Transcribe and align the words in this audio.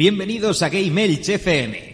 Bienvenidos 0.00 0.62
a 0.62 0.70
Game 0.70 1.04
FM. 1.28 1.89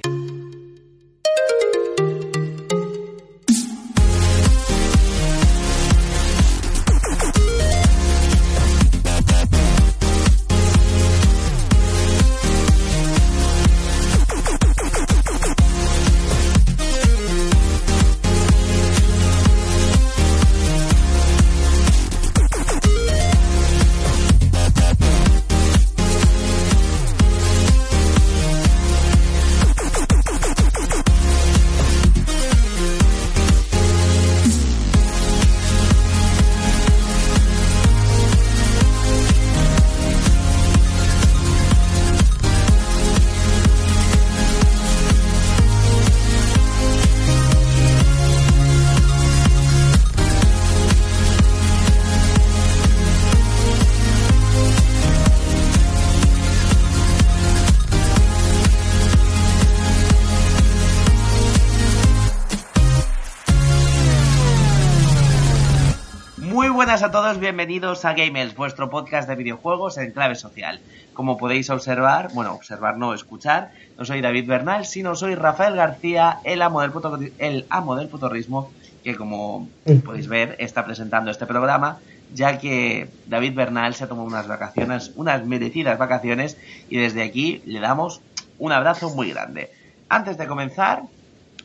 Bienvenidos 67.67 68.05
a 68.05 68.12
Gamers, 68.14 68.55
vuestro 68.55 68.89
podcast 68.91 69.28
de 69.28 69.34
videojuegos 69.34 69.98
en 69.98 70.12
clave 70.12 70.36
social. 70.36 70.78
Como 71.14 71.36
podéis 71.36 71.69
observar, 71.69 72.28
bueno, 72.33 72.55
observar 72.55 72.97
no, 72.97 73.12
escuchar, 73.12 73.72
no 73.98 74.05
soy 74.05 74.20
David 74.20 74.47
Bernal, 74.47 74.86
sino 74.86 75.17
soy 75.17 75.34
Rafael 75.34 75.75
García, 75.75 76.39
el 76.44 76.62
amo 76.62 76.81
del, 76.83 76.92
puto- 76.92 77.19
el 77.39 77.67
amo 77.69 77.97
del 77.97 78.06
putorrismo, 78.06 78.70
que 79.03 79.17
como 79.17 79.69
podéis 80.05 80.28
ver 80.28 80.55
está 80.61 80.84
presentando 80.84 81.33
este 81.33 81.44
programa, 81.44 81.98
ya 82.33 82.56
que 82.61 83.09
David 83.27 83.56
Bernal 83.56 83.97
se 83.97 84.06
tomó 84.06 84.22
unas 84.22 84.47
vacaciones, 84.47 85.11
unas 85.17 85.44
merecidas 85.44 85.98
vacaciones, 85.98 86.56
y 86.89 86.98
desde 86.98 87.25
aquí 87.25 87.62
le 87.67 87.81
damos 87.81 88.20
un 88.61 88.70
abrazo 88.70 89.11
muy 89.11 89.31
grande. 89.31 89.72
Antes 90.09 90.39
de 90.39 90.47
comenzar, 90.47 91.03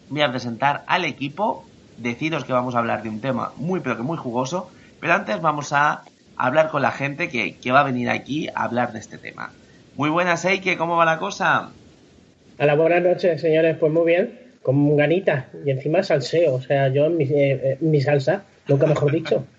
voy 0.09 0.21
a 0.23 0.31
presentar 0.31 0.83
al 0.87 1.05
equipo. 1.05 1.63
Deciros 1.97 2.43
que 2.43 2.53
vamos 2.53 2.73
a 2.73 2.79
hablar 2.79 3.03
de 3.03 3.09
un 3.09 3.21
tema 3.21 3.51
muy 3.57 3.81
pero 3.81 3.97
que 3.97 4.01
muy 4.03 4.17
jugoso, 4.17 4.71
pero 5.01 5.13
antes 5.13 5.41
vamos 5.41 5.73
a 5.73 6.03
hablar 6.37 6.69
con 6.69 6.81
la 6.81 6.91
gente 6.91 7.27
que, 7.29 7.57
que 7.57 7.71
va 7.71 7.81
a 7.81 7.83
venir 7.83 8.09
aquí 8.09 8.47
a 8.55 8.63
hablar 8.63 8.93
de 8.93 8.99
este 8.99 9.17
tema. 9.17 9.51
Muy 9.95 10.09
buenas, 10.09 10.45
Eike, 10.45 10.77
¿cómo 10.77 10.95
va 10.95 11.03
la 11.05 11.17
cosa? 11.19 11.71
Hola, 12.57 12.75
buenas 12.75 13.03
noches, 13.03 13.41
señores. 13.41 13.75
Pues 13.77 13.91
muy 13.91 14.05
bien, 14.05 14.39
con 14.61 14.95
ganitas 14.95 15.45
y 15.65 15.71
encima 15.71 16.03
salseo. 16.03 16.53
O 16.55 16.61
sea, 16.61 16.87
yo 16.87 17.07
en 17.07 17.17
mi, 17.17 17.25
eh, 17.25 17.51
eh, 17.63 17.77
mi 17.81 17.99
salsa, 17.99 18.43
nunca 18.67 18.87
mejor 18.87 19.11
dicho. 19.11 19.45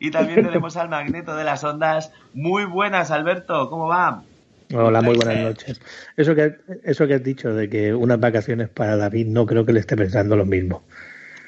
Y 0.00 0.10
también 0.10 0.44
tenemos 0.44 0.76
al 0.76 0.88
magneto 0.88 1.36
de 1.36 1.44
las 1.44 1.62
ondas. 1.62 2.10
Muy 2.32 2.64
buenas, 2.64 3.12
Alberto, 3.12 3.70
¿cómo 3.70 3.86
va? 3.86 4.24
Hola, 4.74 5.00
muy 5.02 5.14
buenas 5.16 5.36
noches. 5.38 5.80
Eso 6.16 6.34
que, 6.34 6.56
eso 6.82 7.06
que 7.06 7.14
has 7.14 7.22
dicho 7.22 7.54
de 7.54 7.68
que 7.70 7.94
unas 7.94 8.18
vacaciones 8.18 8.68
para 8.68 8.96
David, 8.96 9.28
no 9.28 9.46
creo 9.46 9.64
que 9.64 9.72
le 9.72 9.78
esté 9.80 9.96
pensando 9.96 10.34
lo 10.34 10.44
mismo. 10.44 10.82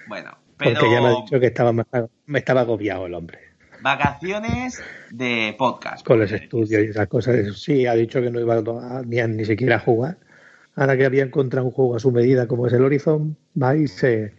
Bueno, 0.06 0.38
pero 0.56 0.78
Porque 0.78 0.92
ya 0.92 1.00
me 1.00 1.08
ha 1.08 1.20
dicho 1.22 1.40
que 1.40 1.46
estaba 1.46 1.72
más- 1.72 1.86
me 2.30 2.38
estaba 2.38 2.60
agobiado 2.62 3.06
el 3.06 3.14
hombre 3.14 3.38
vacaciones 3.82 4.82
de 5.10 5.54
podcast. 5.58 6.06
con 6.06 6.20
los 6.20 6.30
estudios 6.30 6.82
y 6.84 6.90
esas 6.90 7.08
cosas. 7.08 7.36
Sí, 7.58 7.86
ha 7.86 7.94
dicho 7.94 8.20
que 8.20 8.30
no 8.30 8.38
iba 8.38 8.54
a- 8.56 9.02
ni, 9.06 9.18
a- 9.20 9.26
ni 9.26 9.44
siquiera 9.46 9.76
a 9.76 9.78
jugar. 9.80 10.18
Ahora 10.76 10.96
que 10.98 11.06
había 11.06 11.24
encontrado 11.24 11.66
un 11.66 11.72
juego 11.72 11.96
a 11.96 11.98
su 11.98 12.12
medida 12.12 12.46
como 12.46 12.66
es 12.66 12.72
el 12.74 12.84
Horizon, 12.84 13.36
va 13.60 13.74
y 13.76 13.88
se, 13.88 14.34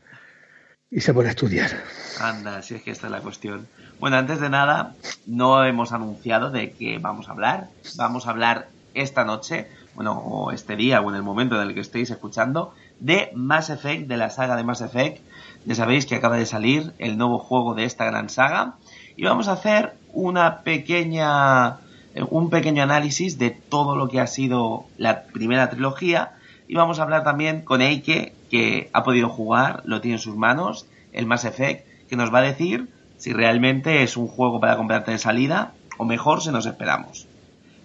y 0.92 1.02
se 1.02 1.12
pone 1.14 1.30
a 1.30 1.32
estudiar. 1.32 1.72
Anda, 2.20 2.62
si 2.62 2.76
es 2.76 2.84
que 2.84 2.92
esta 2.92 3.08
es 3.08 3.12
la 3.12 3.20
cuestión. 3.22 3.68
Bueno, 4.00 4.18
antes 4.18 4.40
de 4.40 4.50
nada, 4.50 4.94
no 5.26 5.66
hemos 5.66 5.92
anunciado 5.92 6.52
de 6.52 6.72
qué 6.74 7.00
vamos 7.00 7.28
a 7.28 7.32
hablar. 7.32 7.68
Vamos 7.98 8.28
a 8.28 8.30
hablar 8.30 8.68
esta 8.94 9.26
noche, 9.26 9.68
bueno, 9.96 10.20
o 10.20 10.52
este 10.52 10.76
día, 10.76 11.02
o 11.02 11.10
en 11.10 11.16
el 11.16 11.24
momento 11.24 11.60
en 11.60 11.68
el 11.68 11.74
que 11.74 11.82
estéis 11.82 12.12
escuchando, 12.12 12.74
de 13.00 13.32
Mass 13.34 13.72
Effect, 13.72 14.08
de 14.08 14.18
la 14.18 14.30
saga 14.30 14.56
de 14.56 14.64
Mass 14.64 14.82
Effect. 14.82 15.20
Ya 15.66 15.76
sabéis 15.76 16.06
que 16.06 16.16
acaba 16.16 16.38
de 16.38 16.46
salir 16.46 16.94
el 16.98 17.18
nuevo 17.18 17.38
juego 17.38 17.76
de 17.76 17.86
esta 17.86 18.06
gran 18.06 18.30
saga. 18.30 18.76
Y 19.16 19.24
vamos 19.24 19.48
a 19.48 19.54
hacer 19.54 19.94
una 20.14 20.62
pequeña, 20.62 21.78
eh, 22.16 22.24
un 22.30 22.50
pequeño 22.50 22.84
análisis 22.84 23.38
de 23.38 23.52
todo 23.52 23.96
lo 23.96 24.10
que 24.10 24.20
ha 24.20 24.28
sido 24.28 24.86
la 24.98 25.24
primera 25.24 25.70
trilogía. 25.70 26.34
Y 26.68 26.76
vamos 26.76 27.00
a 27.00 27.04
hablar 27.04 27.24
también 27.24 27.62
con 27.62 27.82
Eike, 27.82 28.34
que 28.50 28.90
ha 28.94 29.04
podido 29.04 29.30
jugar, 29.30 29.82
lo 29.86 30.02
tiene 30.02 30.16
en 30.16 30.22
sus 30.22 30.36
manos, 30.36 30.88
el 31.14 31.26
Mass 31.26 31.46
Effect, 31.46 31.86
que 32.10 32.16
nos 32.16 32.34
va 32.34 32.40
a 32.40 32.44
decir 32.44 32.90
si 33.18 33.34
realmente 33.34 34.02
es 34.02 34.18
un 34.18 34.28
juego 34.28 34.60
para 34.60 34.78
comprarte 34.78 35.12
de 35.12 35.20
salida 35.20 35.74
o 35.98 36.06
mejor 36.06 36.42
se 36.42 36.52
nos 36.52 36.66
esperamos. 36.66 37.28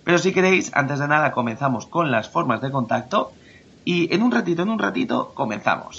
Pero 0.04 0.19
si 0.19 0.32
queréis, 0.32 0.70
antes 0.75 0.98
de 0.98 1.09
nada 1.09 1.32
comenzamos 1.32 1.86
con 1.86 2.10
las 2.10 2.31
formas 2.31 2.62
de 2.62 2.70
contacto 2.70 3.32
y 3.84 4.15
en 4.15 4.22
un 4.22 4.32
ratito, 4.32 4.62
en 4.62 4.70
un 4.70 4.78
ratito, 4.78 5.32
comenzamos. 5.34 5.98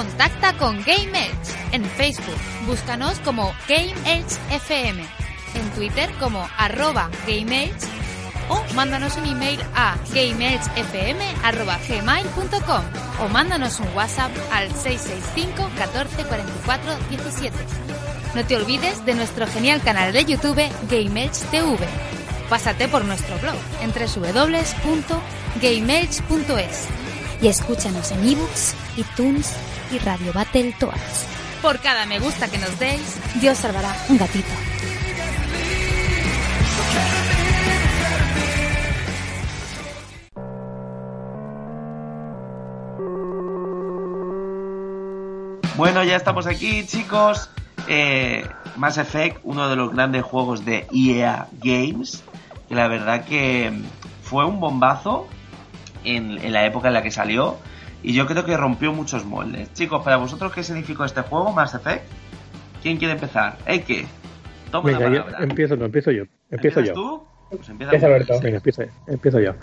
Contacta 0.00 0.54
con 0.54 0.82
Game 0.84 1.12
Edge 1.12 1.52
en 1.72 1.84
Facebook. 1.84 2.38
Búscanos 2.66 3.18
como 3.18 3.52
Game 3.68 3.92
Edge 4.06 4.38
FM. 4.50 5.04
En 5.54 5.70
Twitter 5.72 6.10
como 6.18 6.48
arroba 6.56 7.10
Game 7.26 7.64
Edge 7.64 7.86
o 8.48 8.64
mándanos 8.74 9.18
un 9.18 9.26
email 9.26 9.60
a 9.74 9.98
gameedgefm.gmail.com 10.14 12.82
o 13.22 13.28
mándanos 13.28 13.78
un 13.78 13.88
WhatsApp 13.94 14.30
al 14.50 14.74
665 14.74 15.68
14 15.76 16.24
44 16.24 16.96
17. 17.10 17.58
No 18.34 18.42
te 18.46 18.56
olvides 18.56 19.04
de 19.04 19.14
nuestro 19.14 19.46
genial 19.48 19.82
canal 19.82 20.14
de 20.14 20.24
YouTube 20.24 20.66
Game 20.88 21.24
Edge 21.24 21.44
TV. 21.50 21.76
Pásate 22.48 22.88
por 22.88 23.04
nuestro 23.04 23.38
blog 23.40 23.56
en 23.82 23.92
www.gameedge.es 23.92 26.88
y 27.42 27.48
escúchanos 27.48 28.12
en 28.12 28.26
ebooks, 28.26 28.74
iTunes 28.96 29.54
y 29.90 29.98
Radio 29.98 30.32
Battletoads. 30.32 31.26
Por 31.62 31.78
cada 31.80 32.06
me 32.06 32.18
gusta 32.18 32.48
que 32.48 32.58
nos 32.58 32.78
deis, 32.78 33.18
Dios 33.40 33.58
salvará 33.58 33.94
un 34.08 34.18
gatito. 34.18 34.48
Bueno, 45.76 46.04
ya 46.04 46.16
estamos 46.16 46.46
aquí, 46.46 46.84
chicos. 46.86 47.50
Eh, 47.88 48.46
Mass 48.76 48.98
Effect, 48.98 49.40
uno 49.44 49.68
de 49.68 49.76
los 49.76 49.92
grandes 49.92 50.22
juegos 50.22 50.64
de 50.64 50.86
EA 50.92 51.48
Games, 51.62 52.22
que 52.68 52.74
la 52.74 52.86
verdad 52.86 53.24
que 53.24 53.72
fue 54.22 54.44
un 54.44 54.60
bombazo 54.60 55.26
en, 56.04 56.38
en 56.38 56.52
la 56.52 56.66
época 56.66 56.88
en 56.88 56.94
la 56.94 57.02
que 57.02 57.10
salió 57.10 57.56
y 58.02 58.12
yo 58.14 58.26
creo 58.26 58.44
que 58.44 58.56
rompió 58.56 58.92
muchos 58.92 59.24
moldes. 59.24 59.72
Chicos, 59.74 60.02
para 60.02 60.16
vosotros, 60.16 60.52
¿qué 60.52 60.62
significó 60.62 61.04
este 61.04 61.20
juego, 61.22 61.52
Mass 61.52 61.74
Effect? 61.74 62.04
¿Quién 62.82 62.96
quiere 62.96 63.14
empezar? 63.14 63.58
¿Eke? 63.66 64.06
Toma 64.70 64.86
Venga, 64.90 65.08
la 65.10 65.16
yo, 65.16 65.24
palabra. 65.24 65.44
empiezo, 65.44 65.76
no, 65.76 65.84
empiezo 65.86 66.10
yo. 66.12 66.22
Empiezo 66.50 66.80
¿Empiezas 66.80 66.84
yo. 66.88 66.92
tú? 66.94 67.22
Pues 67.50 67.68
empieza 67.68 67.92
Empieza 67.92 68.06
Alberto. 68.06 68.32
Alberto. 68.34 68.44
Venga, 68.44 68.56
empiezo, 68.58 68.82
empiezo 69.08 69.40
yo. 69.40 69.54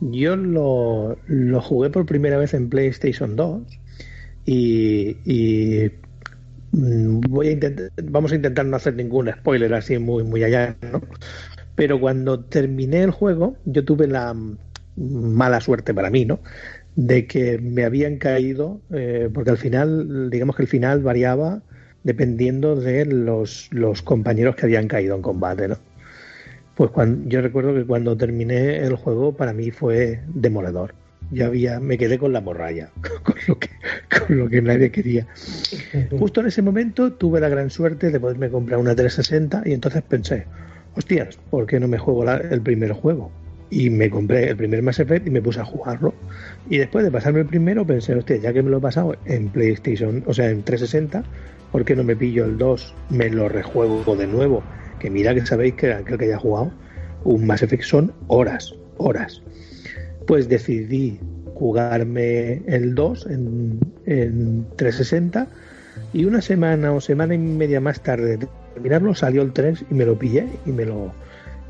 Yo 0.00 0.36
lo, 0.36 1.16
lo 1.26 1.60
jugué 1.62 1.88
por 1.90 2.04
primera 2.04 2.36
vez 2.36 2.52
en 2.52 2.68
PlayStation 2.68 3.36
2 3.36 3.62
y, 4.44 5.16
y, 5.24 5.90
mm, 6.72 7.20
voy 7.28 7.48
a 7.48 7.50
intentar, 7.52 7.90
vamos 8.04 8.32
a 8.32 8.34
intentar 8.36 8.66
no 8.66 8.76
hacer 8.76 8.94
ningún 8.94 9.30
spoiler 9.32 9.72
así 9.74 9.98
muy, 9.98 10.24
muy 10.24 10.44
allá, 10.44 10.76
¿no? 10.92 11.00
Pero 11.74 11.98
cuando 12.00 12.40
terminé 12.44 13.02
el 13.02 13.10
juego, 13.10 13.56
yo 13.64 13.84
tuve 13.84 14.06
la 14.08 14.34
mm, 14.34 14.56
mala 14.96 15.60
suerte 15.60 15.94
para 15.94 16.10
mí, 16.10 16.24
¿no? 16.26 16.40
De 16.96 17.26
que 17.26 17.58
me 17.58 17.84
habían 17.84 18.16
caído, 18.16 18.80
eh, 18.90 19.30
porque 19.32 19.50
al 19.50 19.58
final, 19.58 20.30
digamos 20.30 20.56
que 20.56 20.62
el 20.62 20.68
final 20.68 21.02
variaba 21.02 21.62
dependiendo 22.06 22.76
de 22.76 23.04
los, 23.04 23.68
los 23.72 24.00
compañeros 24.00 24.54
que 24.54 24.64
habían 24.64 24.86
caído 24.86 25.16
en 25.16 25.22
combate, 25.22 25.66
¿no? 25.66 25.76
Pues 26.76 26.90
cuando, 26.90 27.28
yo 27.28 27.40
recuerdo 27.40 27.74
que 27.74 27.84
cuando 27.84 28.16
terminé 28.16 28.78
el 28.78 28.94
juego 28.94 29.36
para 29.36 29.52
mí 29.52 29.72
fue 29.72 30.20
demoledor. 30.28 30.94
ya 31.32 31.46
había, 31.46 31.80
me 31.80 31.98
quedé 31.98 32.16
con 32.16 32.32
la 32.32 32.40
morralla, 32.40 32.90
con 33.24 33.34
lo 33.48 33.58
que, 33.58 33.70
con 34.16 34.38
lo 34.38 34.48
que 34.48 34.62
nadie 34.62 34.92
quería. 34.92 35.26
Justo 36.16 36.42
en 36.42 36.46
ese 36.46 36.62
momento 36.62 37.12
tuve 37.12 37.40
la 37.40 37.48
gran 37.48 37.70
suerte 37.70 38.10
de 38.10 38.20
poderme 38.20 38.50
comprar 38.50 38.78
una 38.78 38.94
360 38.94 39.62
y 39.64 39.72
entonces 39.72 40.02
pensé, 40.02 40.46
hostias, 40.94 41.38
¿por 41.50 41.66
qué 41.66 41.80
no 41.80 41.88
me 41.88 41.98
juego 41.98 42.30
el 42.30 42.60
primer 42.60 42.92
juego? 42.92 43.32
Y 43.70 43.90
me 43.90 44.10
compré 44.10 44.48
el 44.48 44.56
primer 44.56 44.82
Mass 44.82 45.00
Effect 45.00 45.26
y 45.26 45.30
me 45.30 45.42
puse 45.42 45.60
a 45.60 45.64
jugarlo. 45.64 46.14
Y 46.70 46.78
después 46.78 47.04
de 47.04 47.10
pasarme 47.10 47.40
el 47.40 47.46
primero 47.46 47.86
pensé, 47.86 48.14
hostia, 48.14 48.36
ya 48.36 48.52
que 48.52 48.62
me 48.62 48.70
lo 48.70 48.78
he 48.78 48.80
pasado 48.80 49.16
en 49.24 49.48
PlayStation, 49.48 50.22
o 50.26 50.34
sea, 50.34 50.50
en 50.50 50.62
360, 50.62 51.24
¿por 51.72 51.84
qué 51.84 51.96
no 51.96 52.04
me 52.04 52.14
pillo 52.14 52.44
el 52.44 52.58
2? 52.58 52.94
Me 53.10 53.28
lo 53.30 53.48
rejuego 53.48 54.16
de 54.16 54.26
nuevo. 54.26 54.62
Que 55.00 55.10
mira 55.10 55.34
que 55.34 55.44
sabéis 55.44 55.74
que 55.74 55.92
aquel 55.92 56.18
que 56.18 56.26
haya 56.26 56.38
jugado 56.38 56.72
un 57.24 57.46
Mass 57.46 57.62
Effect 57.62 57.82
son 57.82 58.12
horas, 58.28 58.74
horas 58.98 59.42
pues 60.26 60.48
decidí 60.48 61.18
jugarme 61.54 62.62
el 62.66 62.94
2 62.94 63.26
en, 63.30 64.66
360 64.76 65.48
y 66.12 66.24
una 66.24 66.42
semana 66.42 66.92
o 66.92 67.00
semana 67.00 67.34
y 67.34 67.38
media 67.38 67.80
más 67.80 68.02
tarde 68.02 68.36
de 68.36 68.48
terminarlo 68.74 69.14
salió 69.14 69.42
el 69.42 69.52
3 69.52 69.86
y 69.90 69.94
me 69.94 70.04
lo 70.04 70.18
pillé 70.18 70.46
y 70.66 70.72
me 70.72 70.84
lo 70.84 71.12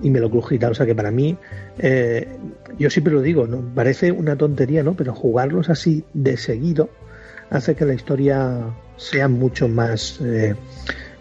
y 0.03 0.11
me 0.11 0.21
lo 0.21 0.31
crují 0.31 0.59
o 0.63 0.75
sea 0.75 0.87
que 0.87 0.95
para 0.95 1.11
mí 1.11 1.37
eh, 1.79 2.29
yo 2.79 2.91
siempre 2.91 3.13
lo 3.13 3.23
digo 3.23 3.47
no 3.47 3.63
parece 3.75 4.13
una 4.13 4.37
tontería 4.37 4.83
no 4.83 4.95
pero 4.95 5.15
jugarlos 5.15 5.71
así 5.71 6.05
de 6.13 6.37
seguido 6.37 6.91
hace 7.51 7.75
que 7.75 7.85
la 7.85 7.95
historia 7.95 8.61
sea 8.97 9.29
mucho 9.29 9.69
más 9.69 10.21
eh, 10.23 10.55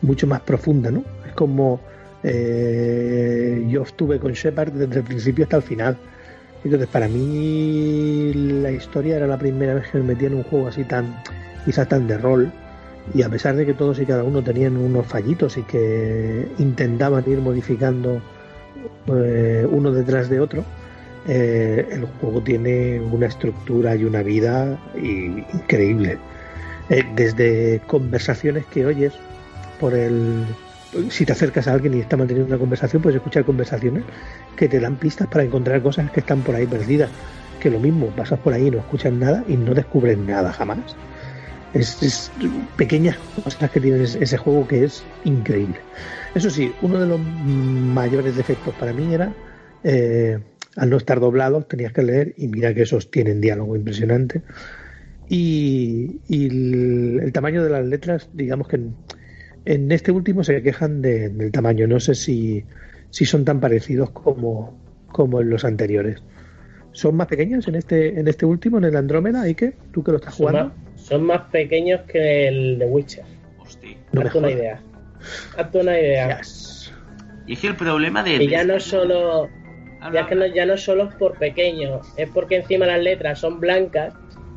mucho 0.02 0.28
más 0.28 0.42
profunda 0.42 0.92
no 0.92 1.04
es 1.26 1.34
como 1.34 1.80
eh, 2.28 3.64
yo 3.70 3.84
estuve 3.84 4.20
con 4.20 4.34
Shepard 4.34 4.72
desde 4.72 4.98
el 4.98 5.04
principio 5.04 5.44
hasta 5.44 5.58
el 5.58 5.64
final. 5.64 5.96
Entonces, 6.64 6.90
para 6.90 7.08
mí 7.08 8.32
la 8.34 8.72
historia 8.72 9.18
era 9.18 9.28
la 9.28 9.38
primera 9.38 9.76
vez 9.76 9.92
que 9.92 10.00
me 10.00 10.06
metía 10.06 10.30
en 10.30 10.36
un 10.36 10.44
juego 10.44 10.68
así 10.68 10.84
tan, 10.84 11.22
quizás 11.66 11.88
tan 11.88 12.08
de 12.08 12.18
rol. 12.18 12.52
Y 13.14 13.22
a 13.22 13.30
pesar 13.30 13.56
de 13.56 13.68
que 13.68 13.76
todos 13.76 14.00
y 14.00 14.08
cada 14.08 14.24
uno 14.24 14.42
tenían 14.42 14.76
unos 14.76 15.06
fallitos 15.06 15.58
y 15.58 15.62
que 15.62 16.48
intentaban 16.58 17.24
ir 17.30 17.38
modificando 17.38 18.20
eh, 19.08 19.68
uno 19.70 19.92
detrás 19.92 20.30
de 20.30 20.40
otro, 20.40 20.64
eh, 21.28 21.88
el 21.92 22.06
juego 22.06 22.42
tiene 22.42 23.00
una 23.00 23.28
estructura 23.28 23.96
y 23.96 24.04
una 24.04 24.22
vida 24.22 24.78
increíble. 24.96 26.18
Eh, 26.90 27.04
desde 27.16 27.82
conversaciones 27.88 28.66
que 28.68 28.86
oyes 28.86 29.14
por 29.80 29.96
el 29.96 30.46
si 31.10 31.26
te 31.26 31.34
acercas 31.34 31.68
a 31.68 31.74
alguien 31.74 31.94
y 31.96 32.00
está 32.00 32.16
manteniendo 32.16 32.48
una 32.48 32.60
conversación, 32.60 33.02
puedes 33.02 33.18
escuchar 33.18 33.44
conversaciones 33.44 34.04
que 34.56 34.70
te 34.70 34.80
dan 34.80 34.96
pistas 34.96 35.28
para 35.28 35.44
encontrar 35.44 35.82
cosas 35.82 36.10
que 36.12 36.22
están 36.22 36.42
por 36.42 36.56
ahí 36.56 36.66
perdidas. 36.66 37.10
Que 37.60 37.70
lo 37.70 37.80
mismo, 37.80 38.08
pasas 38.08 38.40
por 38.40 38.54
ahí 38.54 38.68
y 38.68 38.72
no 38.72 38.78
escuchas 38.80 39.12
nada 39.12 39.44
y 39.48 39.58
no 39.58 39.74
descubres 39.74 40.18
nada 40.18 40.54
jamás. 40.54 40.96
Es, 41.76 42.32
pequeñas 42.78 43.18
cosas 43.44 43.70
que 43.70 43.80
tiene 43.82 44.02
ese 44.04 44.38
juego 44.38 44.68
que 44.68 44.86
es 44.86 45.04
increíble. 45.26 45.76
Eso 46.34 46.50
sí, 46.50 46.74
uno 46.82 47.00
de 47.00 47.06
los 47.06 47.20
mayores 47.20 48.36
defectos 48.36 48.74
para 48.76 48.94
mí 48.94 49.14
era 49.14 49.34
eh, 49.84 50.40
al 50.76 50.90
no 50.90 50.98
estar 50.98 51.20
doblados 51.20 51.68
tenías 51.68 51.94
que 51.94 52.04
leer 52.04 52.34
y 52.38 52.48
mira 52.48 52.74
que 52.74 52.82
esos 52.82 53.12
tienen 53.12 53.40
diálogo 53.40 53.76
impresionante. 53.76 54.42
Y, 55.30 56.20
el, 56.30 57.32
tamaño 57.34 57.64
de 57.64 57.70
las 57.70 57.86
letras, 57.86 58.30
digamos 58.34 58.68
que 58.68 58.80
en 59.66 59.92
este 59.92 60.12
último 60.12 60.44
se 60.44 60.62
quejan 60.62 61.02
del 61.02 61.52
tamaño. 61.52 61.88
No 61.88 62.00
sé 62.00 62.16
si, 62.16 62.64
si 63.10 63.26
son 63.26 63.46
tan 63.46 63.60
parecidos 63.60 64.12
como, 64.12 64.78
como 65.12 65.42
en 65.42 65.50
los 65.50 65.66
anteriores. 65.66 66.22
¿Son 66.92 67.16
más 67.16 67.28
pequeños 67.28 67.68
en 67.68 67.76
este, 67.76 68.20
en 68.20 68.28
este 68.28 68.46
último, 68.46 68.78
en 68.78 68.86
el 68.86 68.96
Andrómeda? 68.96 69.48
¿Y 69.50 69.56
qué? 69.56 69.74
¿Tú 69.92 70.04
que 70.04 70.12
lo 70.12 70.18
estás 70.18 70.36
jugando? 70.36 70.74
Son 71.08 71.24
más, 71.24 71.42
pequeños 71.52 72.02
que 72.08 72.48
el 72.48 72.80
de 72.80 72.86
Witcher. 72.86 73.24
Hostia. 73.60 73.96
No 74.12 74.22
Hazte 74.22 74.38
una 74.40 74.52
idea. 74.52 74.82
Hazte 75.56 75.78
una 75.80 76.00
idea. 76.00 76.42
Y 77.46 77.54
es 77.54 77.60
que 77.60 77.68
el 77.68 77.76
problema 77.76 78.24
de. 78.24 78.44
Y 78.44 78.48
ya 78.48 78.64
no 78.64 78.80
solo. 78.80 79.48
Ya, 80.12 80.26
que 80.28 80.36
no, 80.36 80.46
ya 80.48 80.66
no 80.66 80.78
solo 80.78 81.10
es 81.10 81.16
por 81.16 81.38
pequeño, 81.40 82.02
es 82.16 82.30
porque 82.30 82.58
encima 82.58 82.86
las 82.86 83.02
letras 83.02 83.40
son 83.40 83.60
blancas 83.60 84.14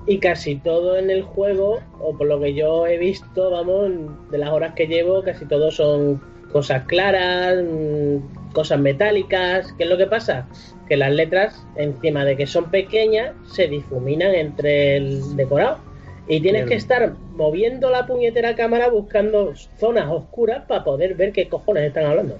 y 0.06 0.18
casi 0.18 0.56
todo 0.56 0.98
en 0.98 1.08
el 1.08 1.22
juego, 1.22 1.80
o 2.00 2.16
por 2.18 2.26
lo 2.26 2.38
que 2.38 2.52
yo 2.52 2.86
he 2.86 2.98
visto, 2.98 3.50
vamos, 3.50 4.30
de 4.30 4.36
las 4.36 4.50
horas 4.50 4.74
que 4.74 4.86
llevo, 4.86 5.22
casi 5.22 5.46
todo 5.46 5.70
son 5.70 6.20
cosas 6.52 6.84
claras, 6.84 7.62
mm, 7.62 8.52
cosas 8.52 8.78
metálicas. 8.78 9.72
¿Qué 9.78 9.84
es 9.84 9.90
lo 9.90 9.96
que 9.96 10.06
pasa? 10.06 10.46
Que 10.86 10.98
las 10.98 11.12
letras, 11.12 11.66
encima 11.76 12.26
de 12.26 12.36
que 12.36 12.46
son 12.46 12.70
pequeñas, 12.70 13.34
se 13.46 13.68
difuminan 13.68 14.34
entre 14.34 14.96
el 14.96 15.36
decorado. 15.36 15.87
Y 16.28 16.40
tienes 16.40 16.66
que 16.66 16.74
estar 16.74 17.14
moviendo 17.34 17.90
la 17.90 18.06
puñetera 18.06 18.54
cámara 18.54 18.90
buscando 18.90 19.54
zonas 19.78 20.10
oscuras 20.10 20.64
para 20.68 20.84
poder 20.84 21.14
ver 21.14 21.32
qué 21.32 21.48
cojones 21.48 21.84
están 21.84 22.04
hablando. 22.04 22.38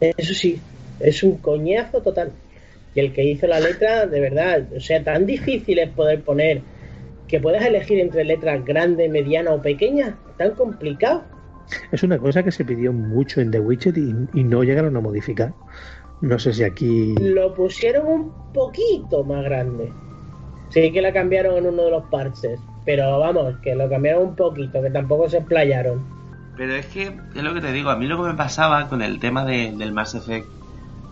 Eso 0.00 0.32
sí, 0.32 0.60
es 1.00 1.22
un 1.22 1.38
coñazo 1.38 2.00
total. 2.02 2.32
Y 2.94 3.00
el 3.00 3.12
que 3.12 3.24
hizo 3.24 3.46
la 3.46 3.60
letra, 3.60 4.06
de 4.06 4.20
verdad, 4.20 4.64
o 4.76 4.80
sea, 4.80 5.02
tan 5.02 5.26
difícil 5.26 5.78
es 5.78 5.90
poder 5.90 6.22
poner 6.22 6.62
que 7.28 7.40
puedas 7.40 7.64
elegir 7.64 8.00
entre 8.00 8.24
letras 8.24 8.64
grande, 8.64 9.08
mediana 9.08 9.52
o 9.52 9.62
pequeña. 9.62 10.16
Tan 10.36 10.52
complicado. 10.52 11.22
Es 11.92 12.02
una 12.02 12.18
cosa 12.18 12.42
que 12.42 12.50
se 12.50 12.64
pidió 12.64 12.92
mucho 12.92 13.40
en 13.40 13.52
The 13.52 13.60
Witcher 13.60 13.96
y, 13.96 14.42
no 14.42 14.64
llegaron 14.64 14.96
a 14.96 15.00
modificar. 15.00 15.52
No 16.20 16.38
sé 16.38 16.52
si 16.52 16.64
aquí. 16.64 17.14
Lo 17.20 17.54
pusieron 17.54 18.06
un 18.06 18.52
poquito 18.52 19.22
más 19.22 19.44
grande. 19.44 19.92
Sí 20.70 20.90
que 20.92 21.00
la 21.00 21.12
cambiaron 21.12 21.56
en 21.56 21.66
uno 21.66 21.84
de 21.84 21.90
los 21.92 22.04
parches. 22.06 22.58
Pero 22.90 23.20
vamos, 23.20 23.54
que 23.62 23.76
lo 23.76 23.88
cambiaron 23.88 24.24
un 24.24 24.34
poquito, 24.34 24.82
que 24.82 24.90
tampoco 24.90 25.28
se 25.28 25.36
explayaron. 25.36 26.04
Pero 26.56 26.74
es 26.74 26.86
que, 26.86 27.16
es 27.36 27.42
lo 27.44 27.54
que 27.54 27.60
te 27.60 27.70
digo, 27.70 27.88
a 27.88 27.94
mí 27.94 28.08
lo 28.08 28.20
que 28.20 28.30
me 28.30 28.34
pasaba 28.34 28.88
con 28.88 29.00
el 29.00 29.20
tema 29.20 29.44
del 29.44 29.92
Mass 29.92 30.16
Effect 30.16 30.48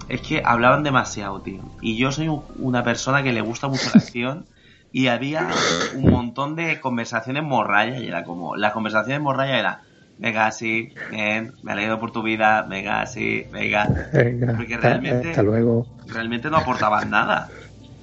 es 0.09 0.21
que 0.23 0.43
hablaban 0.45 0.83
demasiado, 0.83 1.41
tío. 1.41 1.61
Y 1.81 1.97
yo 1.97 2.11
soy 2.11 2.29
una 2.59 2.83
persona 2.83 3.23
que 3.23 3.33
le 3.33 3.43
gusta 3.43 3.69
mucho 3.69 3.91
la 3.95 4.01
acción 4.01 4.47
y 4.93 5.07
había 5.07 5.47
un 5.95 6.11
montón 6.11 6.57
de 6.57 6.81
conversaciones 6.81 7.45
morralla 7.45 8.01
y 8.01 8.09
era 8.09 8.25
como, 8.25 8.57
las 8.57 8.73
conversaciones 8.73 9.23
morralla 9.23 9.57
era, 9.57 9.83
venga, 10.19 10.51
sí, 10.51 10.93
bien, 11.13 11.53
me 11.63 11.71
alegro 11.71 12.01
por 12.01 12.11
tu 12.11 12.25
vida, 12.25 12.63
venga, 12.63 13.07
sí, 13.07 13.47
venga, 13.53 13.89
porque 14.57 14.77
realmente, 14.77 15.31
hasta 15.31 15.45
luego. 15.45 15.87
realmente 16.09 16.51
no 16.51 16.57
aportaban 16.57 17.09
nada. 17.09 17.51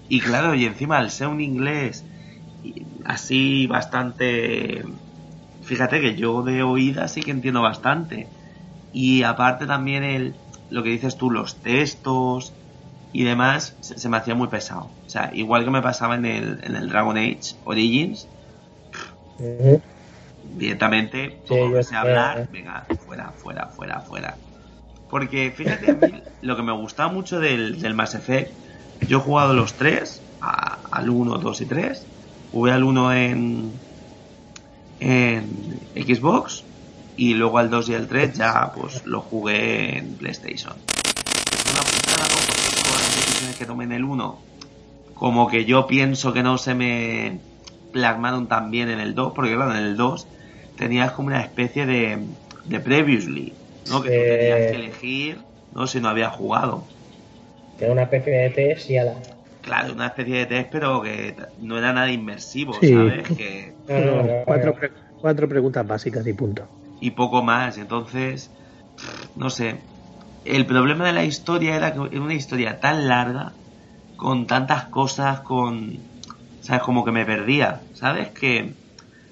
Y 0.08 0.22
claro, 0.22 0.56
y 0.56 0.64
encima 0.64 0.98
al 0.98 1.12
ser 1.12 1.28
un 1.28 1.42
inglés 1.42 2.06
así 3.06 3.68
bastante, 3.68 4.84
fíjate 5.64 6.02
que 6.02 6.16
yo 6.16 6.42
de 6.44 6.64
oída 6.64 7.08
sí 7.08 7.22
que 7.22 7.32
entiendo 7.32 7.62
bastante. 7.62 8.28
Y 8.94 9.24
aparte 9.24 9.66
también 9.66 10.04
el, 10.04 10.36
lo 10.70 10.84
que 10.84 10.90
dices 10.90 11.18
tú, 11.18 11.30
los 11.30 11.56
textos, 11.58 12.54
y 13.12 13.24
demás 13.24 13.76
se, 13.80 14.10
me 14.10 14.18
hacía 14.18 14.36
muy 14.36 14.48
pesado. 14.48 14.90
O 15.06 15.10
sea, 15.10 15.32
igual 15.34 15.64
que 15.64 15.72
me 15.72 15.82
pasaba 15.82 16.16
en 16.16 16.26
el, 16.26 16.60
en 16.64 16.76
el 16.76 16.90
Dragon 16.90 17.18
Age 17.18 17.56
Origins, 17.64 18.28
directamente, 20.58 21.40
todo 21.48 21.70
lo 21.70 21.82
que 21.82 21.96
hablar, 21.96 22.50
venga, 22.52 22.86
fuera, 23.06 23.32
fuera, 23.32 23.68
fuera, 23.68 24.00
fuera. 24.02 24.36
Porque 25.10 25.52
fíjate, 25.56 25.92
a 25.92 25.94
mí 25.94 26.22
lo 26.42 26.56
que 26.56 26.64
me 26.64 26.74
gustaba 26.74 27.12
mucho 27.12 27.40
del, 27.40 27.82
del 27.82 27.94
Mass 27.94 28.16
Effect, 28.16 28.52
yo 29.08 29.20
he 29.20 29.22
jugado 29.22 29.54
los 29.54 29.74
tres, 29.74 30.22
al 30.42 31.10
1, 31.10 31.38
2 31.38 31.62
y 31.62 31.66
3, 31.66 32.08
jugué 32.56 32.72
al 32.72 32.86
1 32.86 33.14
en, 33.16 33.72
en 35.02 35.44
Xbox 35.94 36.64
y 37.18 37.34
luego 37.34 37.58
al 37.58 37.70
2 37.70 37.90
y 37.90 37.96
al 37.96 38.08
3 38.08 38.32
ya 38.34 38.72
pues 38.74 39.06
lo 39.06 39.20
jugué 39.20 39.98
en 39.98 40.14
PlayStation. 40.14 40.72
Una 43.44 43.54
que 43.58 43.66
tomé 43.66 43.84
en 43.84 43.92
el 43.92 44.06
1, 44.06 44.40
como 45.16 45.50
que 45.50 45.66
yo 45.66 45.86
pienso 45.86 46.32
que 46.32 46.44
no 46.44 46.58
se 46.58 46.76
me 46.76 47.40
plasmaron 47.92 48.48
tan 48.48 48.72
bien 48.72 48.88
en 48.88 49.02
el 49.02 49.16
2, 49.16 49.34
porque 49.36 49.54
claro, 49.54 49.72
en 49.72 49.84
el 49.84 49.98
2 49.98 50.26
tenías 50.78 51.12
como 51.12 51.28
una 51.28 51.42
especie 51.42 51.86
de, 51.86 52.20
de 52.64 52.80
previously, 52.80 53.52
¿no? 53.90 54.02
Que 54.02 54.10
tú 54.10 54.16
tenías 54.16 54.72
que 54.72 54.76
elegir, 54.78 55.40
¿no? 55.74 55.88
Si 55.88 56.00
no 56.00 56.08
habías 56.08 56.32
jugado. 56.32 56.86
Era 57.82 57.92
una 57.92 58.04
especie 58.04 58.32
de 58.32 58.50
test 58.52 58.90
y 58.92 58.98
a 58.98 59.04
la... 59.04 59.35
Claro, 59.66 59.94
una 59.94 60.08
especie 60.08 60.38
de 60.38 60.46
test, 60.46 60.70
pero 60.72 61.02
que 61.02 61.36
no 61.58 61.80
era 61.80 61.92
nada 61.92 62.12
inmersivo, 62.12 62.74
¿sabes? 62.74 63.28
Que... 63.30 63.74
cuatro, 64.46 64.76
cuatro 65.20 65.50
preguntas 65.50 65.88
básicas 65.88 66.26
y 66.28 66.34
punto. 66.34 66.68
Y 67.02 67.12
poco 67.12 67.42
más, 67.42 67.80
entonces, 67.80 68.52
no 69.36 69.50
sé, 69.50 69.82
el 70.46 70.68
problema 70.68 71.08
de 71.08 71.14
la 71.14 71.24
historia 71.24 71.76
era 71.76 71.94
que 71.94 72.00
era 72.12 72.22
una 72.22 72.36
historia 72.36 72.80
tan 72.80 73.08
larga, 73.08 73.54
con 74.16 74.46
tantas 74.46 74.86
cosas, 74.86 75.42
con... 75.42 75.98
¿Sabes? 76.62 76.84
Como 76.84 77.04
que 77.04 77.12
me 77.12 77.26
perdía, 77.26 77.82
¿sabes? 77.94 78.30
Que 78.30 78.76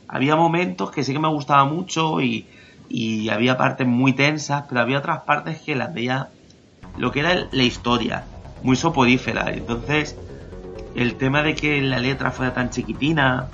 había 0.08 0.36
momentos 0.36 0.90
que 0.90 1.04
sí 1.04 1.13
que 1.13 1.20
me 1.20 1.30
gustaba 1.30 1.66
mucho 1.66 2.22
y, 2.22 2.48
y 2.90 3.30
había 3.30 3.56
partes 3.56 3.86
muy 3.86 4.13
tensas, 4.13 4.66
pero 4.68 4.82
había 4.82 4.98
otras 4.98 5.22
partes 5.28 5.62
que 5.62 5.75
las 5.75 5.94
veía 5.94 6.30
lo 6.98 7.12
que 7.12 7.20
era 7.20 7.48
la 7.52 7.63
historia, 7.63 8.33
muy 8.63 8.75
soporífera. 8.75 9.51
Entonces, 9.51 10.15
el 10.96 11.15
tema 11.15 11.43
de 11.43 11.55
que 11.55 11.82
la 11.82 12.00
letra 12.00 12.32
fuera 12.32 12.53
tan 12.53 12.70
chiquitina, 12.70 13.48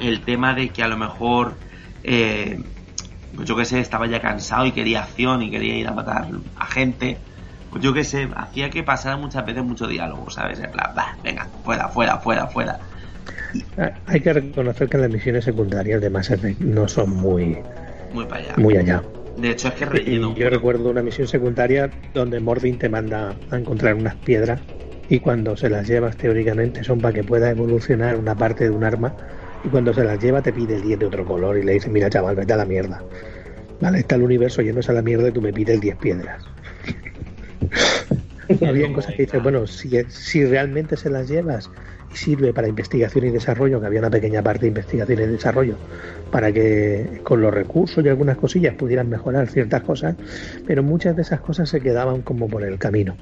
el 0.00 0.20
tema 0.22 0.54
de 0.54 0.68
que 0.70 0.82
a 0.82 0.88
lo 0.88 0.96
mejor, 0.96 1.54
eh, 2.04 2.60
pues 3.34 3.48
yo 3.48 3.56
que 3.56 3.64
sé, 3.64 3.80
estaba 3.80 4.06
ya 4.06 4.20
cansado 4.20 4.66
y 4.66 4.72
quería 4.72 5.04
acción 5.04 5.42
y 5.42 5.50
quería 5.50 5.76
ir 5.76 5.88
a 5.88 5.92
matar 5.92 6.26
a 6.56 6.66
gente, 6.66 7.18
pues 7.70 7.82
yo 7.82 7.92
que 7.92 8.04
sé, 8.04 8.28
hacía 8.34 8.70
que 8.70 8.82
pasara 8.82 9.16
muchas 9.16 9.44
veces 9.44 9.62
mucho 9.62 9.86
diálogo, 9.86 10.30
¿sabes? 10.30 10.58
En 10.60 10.70
plan, 10.70 10.92
bah, 10.94 11.16
venga, 11.22 11.46
fuera, 11.64 11.88
fuera, 11.88 12.18
fuera, 12.18 12.46
fuera. 12.46 12.78
Hay 14.06 14.20
que 14.20 14.32
reconocer 14.32 14.88
que 14.88 14.98
las 14.98 15.10
misiones 15.10 15.44
secundarias 15.44 16.00
de 16.00 16.10
Mass 16.10 16.30
Effect 16.30 16.60
no 16.60 16.88
son 16.88 17.10
muy, 17.10 17.58
Muy 18.12 18.24
para 18.24 18.42
allá. 18.42 18.54
muy 18.56 18.76
allá. 18.76 19.02
De 19.40 19.50
hecho, 19.50 19.68
es 19.68 19.74
que 19.74 19.84
Y 19.84 19.86
relleno. 19.86 20.34
yo 20.34 20.50
recuerdo 20.50 20.90
una 20.90 21.02
misión 21.02 21.28
secundaria 21.28 21.90
donde 22.12 22.40
Mordin 22.40 22.78
te 22.78 22.88
manda 22.88 23.36
a 23.50 23.56
encontrar 23.56 23.94
unas 23.94 24.16
piedras 24.16 24.60
y 25.08 25.20
cuando 25.20 25.56
se 25.56 25.70
las 25.70 25.86
llevas 25.88 26.16
teóricamente 26.16 26.84
son 26.84 27.00
para 27.00 27.14
que 27.14 27.24
pueda 27.24 27.50
evolucionar 27.50 28.16
una 28.16 28.34
parte 28.34 28.64
de 28.64 28.70
un 28.70 28.84
arma 28.84 29.14
y 29.64 29.68
cuando 29.68 29.94
se 29.94 30.04
las 30.04 30.18
lleva 30.18 30.42
te 30.42 30.52
pide 30.52 30.74
el 30.76 30.82
10 30.82 30.98
de 30.98 31.06
otro 31.06 31.24
color 31.24 31.56
y 31.56 31.62
le 31.62 31.72
dice 31.74 31.88
mira 31.88 32.10
chaval 32.10 32.36
vete 32.36 32.52
a 32.52 32.56
la 32.56 32.66
mierda 32.66 33.02
vale 33.80 34.00
está 34.00 34.16
el 34.16 34.22
universo 34.22 34.60
yéndose 34.60 34.90
a 34.90 34.94
la 34.94 35.02
mierda 35.02 35.28
y 35.28 35.32
tú 35.32 35.40
me 35.40 35.52
pides 35.52 35.80
10 35.80 35.96
piedras 35.96 36.44
había 38.66 38.92
cosas 38.92 39.14
que 39.14 39.22
dices 39.22 39.42
bueno 39.42 39.66
si, 39.66 39.90
si 40.08 40.44
realmente 40.44 40.96
se 40.96 41.10
las 41.10 41.28
llevas 41.28 41.70
y 42.12 42.16
sirve 42.16 42.52
para 42.52 42.68
investigación 42.68 43.26
y 43.26 43.30
desarrollo 43.30 43.80
que 43.80 43.86
había 43.86 44.00
una 44.00 44.10
pequeña 44.10 44.42
parte 44.42 44.62
de 44.62 44.68
investigación 44.68 45.20
y 45.20 45.26
desarrollo 45.26 45.76
para 46.30 46.52
que 46.52 47.20
con 47.22 47.40
los 47.40 47.52
recursos 47.52 48.04
y 48.04 48.08
algunas 48.08 48.36
cosillas 48.36 48.74
pudieran 48.74 49.08
mejorar 49.08 49.48
ciertas 49.48 49.82
cosas 49.82 50.16
pero 50.66 50.82
muchas 50.82 51.16
de 51.16 51.22
esas 51.22 51.40
cosas 51.40 51.68
se 51.68 51.80
quedaban 51.80 52.22
como 52.22 52.48
por 52.48 52.64
el 52.64 52.78
camino 52.78 53.16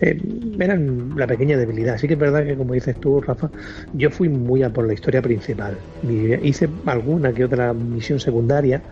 eh, 0.00 0.20
eran 0.58 1.16
la 1.16 1.26
pequeña 1.26 1.56
debilidad. 1.56 1.98
Sí 1.98 2.08
que 2.08 2.14
es 2.14 2.20
verdad 2.20 2.44
que, 2.44 2.56
como 2.56 2.74
dices 2.74 2.98
tú, 2.98 3.20
Rafa, 3.20 3.50
yo 3.92 4.10
fui 4.10 4.28
muy 4.28 4.62
a 4.62 4.70
por 4.70 4.86
la 4.86 4.92
historia 4.92 5.22
principal. 5.22 5.78
Y 6.02 6.34
hice 6.46 6.68
alguna 6.86 7.32
que 7.32 7.44
otra 7.44 7.72
misión 7.72 8.20
secundaria 8.20 8.82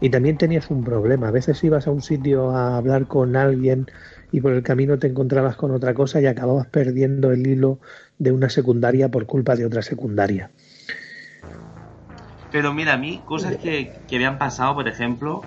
y 0.00 0.10
también 0.10 0.38
tenías 0.38 0.70
un 0.70 0.84
problema. 0.84 1.28
A 1.28 1.30
veces 1.32 1.62
ibas 1.64 1.86
a 1.86 1.90
un 1.90 2.02
sitio 2.02 2.50
a 2.50 2.76
hablar 2.76 3.06
con 3.06 3.36
alguien 3.36 3.86
y 4.34 4.40
por 4.40 4.52
el 4.52 4.64
camino 4.64 4.98
te 4.98 5.06
encontrabas 5.06 5.54
con 5.54 5.70
otra 5.70 5.94
cosa 5.94 6.20
y 6.20 6.26
acababas 6.26 6.66
perdiendo 6.66 7.30
el 7.30 7.46
hilo 7.46 7.78
de 8.18 8.32
una 8.32 8.50
secundaria 8.50 9.08
por 9.08 9.26
culpa 9.26 9.54
de 9.54 9.64
otra 9.64 9.80
secundaria. 9.80 10.50
Pero 12.50 12.74
mira, 12.74 12.94
a 12.94 12.96
mí, 12.96 13.22
cosas 13.24 13.58
que, 13.58 13.92
que 14.08 14.18
me 14.18 14.26
han 14.26 14.38
pasado, 14.38 14.74
por 14.74 14.88
ejemplo, 14.88 15.44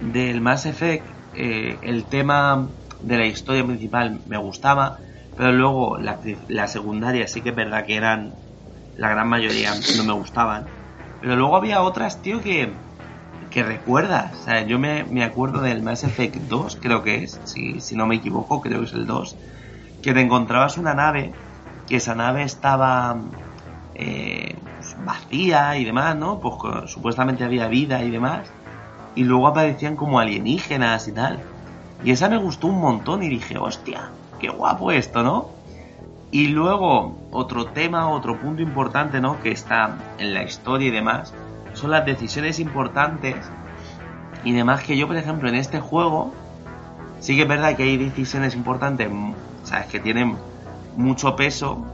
del 0.00 0.40
Mass 0.40 0.64
Effect, 0.64 1.04
eh, 1.34 1.76
el 1.82 2.04
tema 2.04 2.70
de 3.02 3.18
la 3.18 3.26
historia 3.26 3.62
principal 3.62 4.22
me 4.26 4.38
gustaba, 4.38 5.02
pero 5.36 5.52
luego 5.52 5.98
la, 5.98 6.18
la 6.48 6.66
secundaria 6.66 7.28
sí 7.28 7.42
que 7.42 7.50
es 7.50 7.54
verdad 7.54 7.84
que 7.84 7.96
eran, 7.96 8.36
la 8.96 9.10
gran 9.10 9.28
mayoría 9.28 9.72
no 9.98 10.04
me 10.04 10.14
gustaban. 10.14 10.64
Pero 11.20 11.36
luego 11.36 11.58
había 11.58 11.82
otras, 11.82 12.22
tío, 12.22 12.40
que, 12.40 12.72
que 13.54 13.62
recuerdas. 13.62 14.32
O 14.40 14.44
sea, 14.44 14.66
yo 14.66 14.80
me, 14.80 15.04
me 15.04 15.22
acuerdo 15.22 15.60
del 15.60 15.80
Mass 15.80 16.02
Effect 16.02 16.36
2, 16.48 16.76
creo 16.82 17.04
que 17.04 17.22
es, 17.22 17.40
si, 17.44 17.80
si 17.80 17.94
no 17.94 18.04
me 18.06 18.16
equivoco, 18.16 18.60
creo 18.60 18.80
que 18.80 18.86
es 18.86 18.92
el 18.92 19.06
2, 19.06 19.36
que 20.02 20.12
te 20.12 20.20
encontrabas 20.20 20.76
una 20.76 20.92
nave, 20.92 21.32
que 21.86 21.96
esa 21.96 22.16
nave 22.16 22.42
estaba 22.42 23.16
eh, 23.94 24.56
pues, 24.76 24.96
vacía 25.06 25.78
y 25.78 25.84
demás, 25.84 26.16
¿no? 26.16 26.40
Pues 26.40 26.90
supuestamente 26.90 27.44
había 27.44 27.68
vida 27.68 28.02
y 28.02 28.10
demás. 28.10 28.50
Y 29.14 29.22
luego 29.22 29.46
aparecían 29.46 29.94
como 29.94 30.18
alienígenas 30.18 31.06
y 31.06 31.12
tal. 31.12 31.38
Y 32.02 32.10
esa 32.10 32.28
me 32.28 32.38
gustó 32.38 32.66
un 32.66 32.80
montón 32.80 33.22
y 33.22 33.28
dije, 33.28 33.56
hostia, 33.56 34.10
qué 34.40 34.48
guapo 34.48 34.90
esto, 34.90 35.22
¿no? 35.22 35.48
Y 36.32 36.48
luego, 36.48 37.16
otro 37.30 37.66
tema, 37.66 38.08
otro 38.08 38.40
punto 38.40 38.62
importante, 38.62 39.20
¿no? 39.20 39.40
Que 39.40 39.52
está 39.52 39.96
en 40.18 40.34
la 40.34 40.42
historia 40.42 40.88
y 40.88 40.90
demás, 40.90 41.32
son 41.74 41.90
las 41.90 42.06
decisiones 42.06 42.58
importantes 42.58 43.36
y 44.44 44.52
demás 44.52 44.82
que 44.82 44.96
yo, 44.96 45.06
por 45.06 45.16
ejemplo, 45.16 45.48
en 45.48 45.54
este 45.54 45.80
juego, 45.80 46.32
sí 47.20 47.36
que 47.36 47.42
es 47.42 47.48
verdad 47.48 47.76
que 47.76 47.84
hay 47.84 47.96
decisiones 47.96 48.54
importantes, 48.54 49.08
mm, 49.10 49.32
sabes, 49.64 49.86
que 49.86 50.00
tienen 50.00 50.36
mucho 50.96 51.36
peso, 51.36 51.84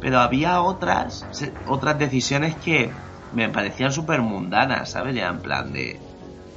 pero 0.00 0.18
había 0.18 0.62
otras, 0.62 1.26
otras 1.66 1.98
decisiones 1.98 2.56
que 2.56 2.90
me 3.32 3.48
parecían 3.48 3.92
súper 3.92 4.22
mundanas, 4.22 4.90
¿sabes? 4.90 5.14
Ya 5.14 5.28
en 5.28 5.40
plan 5.40 5.72
de, 5.72 6.00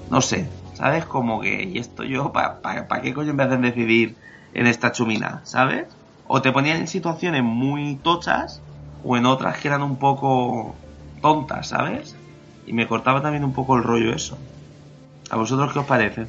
no 0.10 0.22
sé, 0.22 0.50
¿sabes? 0.74 1.06
Como 1.06 1.42
que, 1.42 1.64
¿y 1.64 1.78
esto 1.78 2.04
yo, 2.04 2.32
para 2.32 2.62
pa, 2.62 2.88
pa 2.88 3.02
qué 3.02 3.14
coño 3.14 3.34
me 3.34 3.44
hacen 3.44 3.62
decidir 3.62 4.18
en 4.54 4.68
esta 4.68 4.92
chumina, 4.92 5.42
¿sabes? 5.44 5.88
O 6.26 6.42
te 6.42 6.52
ponían 6.52 6.78
en 6.78 6.88
situaciones 6.88 7.44
muy 7.44 7.98
tochas, 7.98 8.62
o 9.04 9.18
en 9.18 9.26
otras 9.26 9.58
que 9.58 9.68
eran 9.68 9.84
un 9.84 9.98
poco 9.98 10.76
tontas, 11.22 11.68
¿sabes? 11.68 12.16
Y 12.66 12.74
me 12.74 12.88
cortaba 12.88 13.22
también 13.22 13.44
un 13.44 13.54
poco 13.54 13.78
el 13.78 13.84
rollo 13.84 14.14
eso. 14.14 14.38
¿A 15.30 15.38
vosotros 15.38 15.74
qué 15.74 15.80
os 15.80 15.86
parece? 15.86 16.26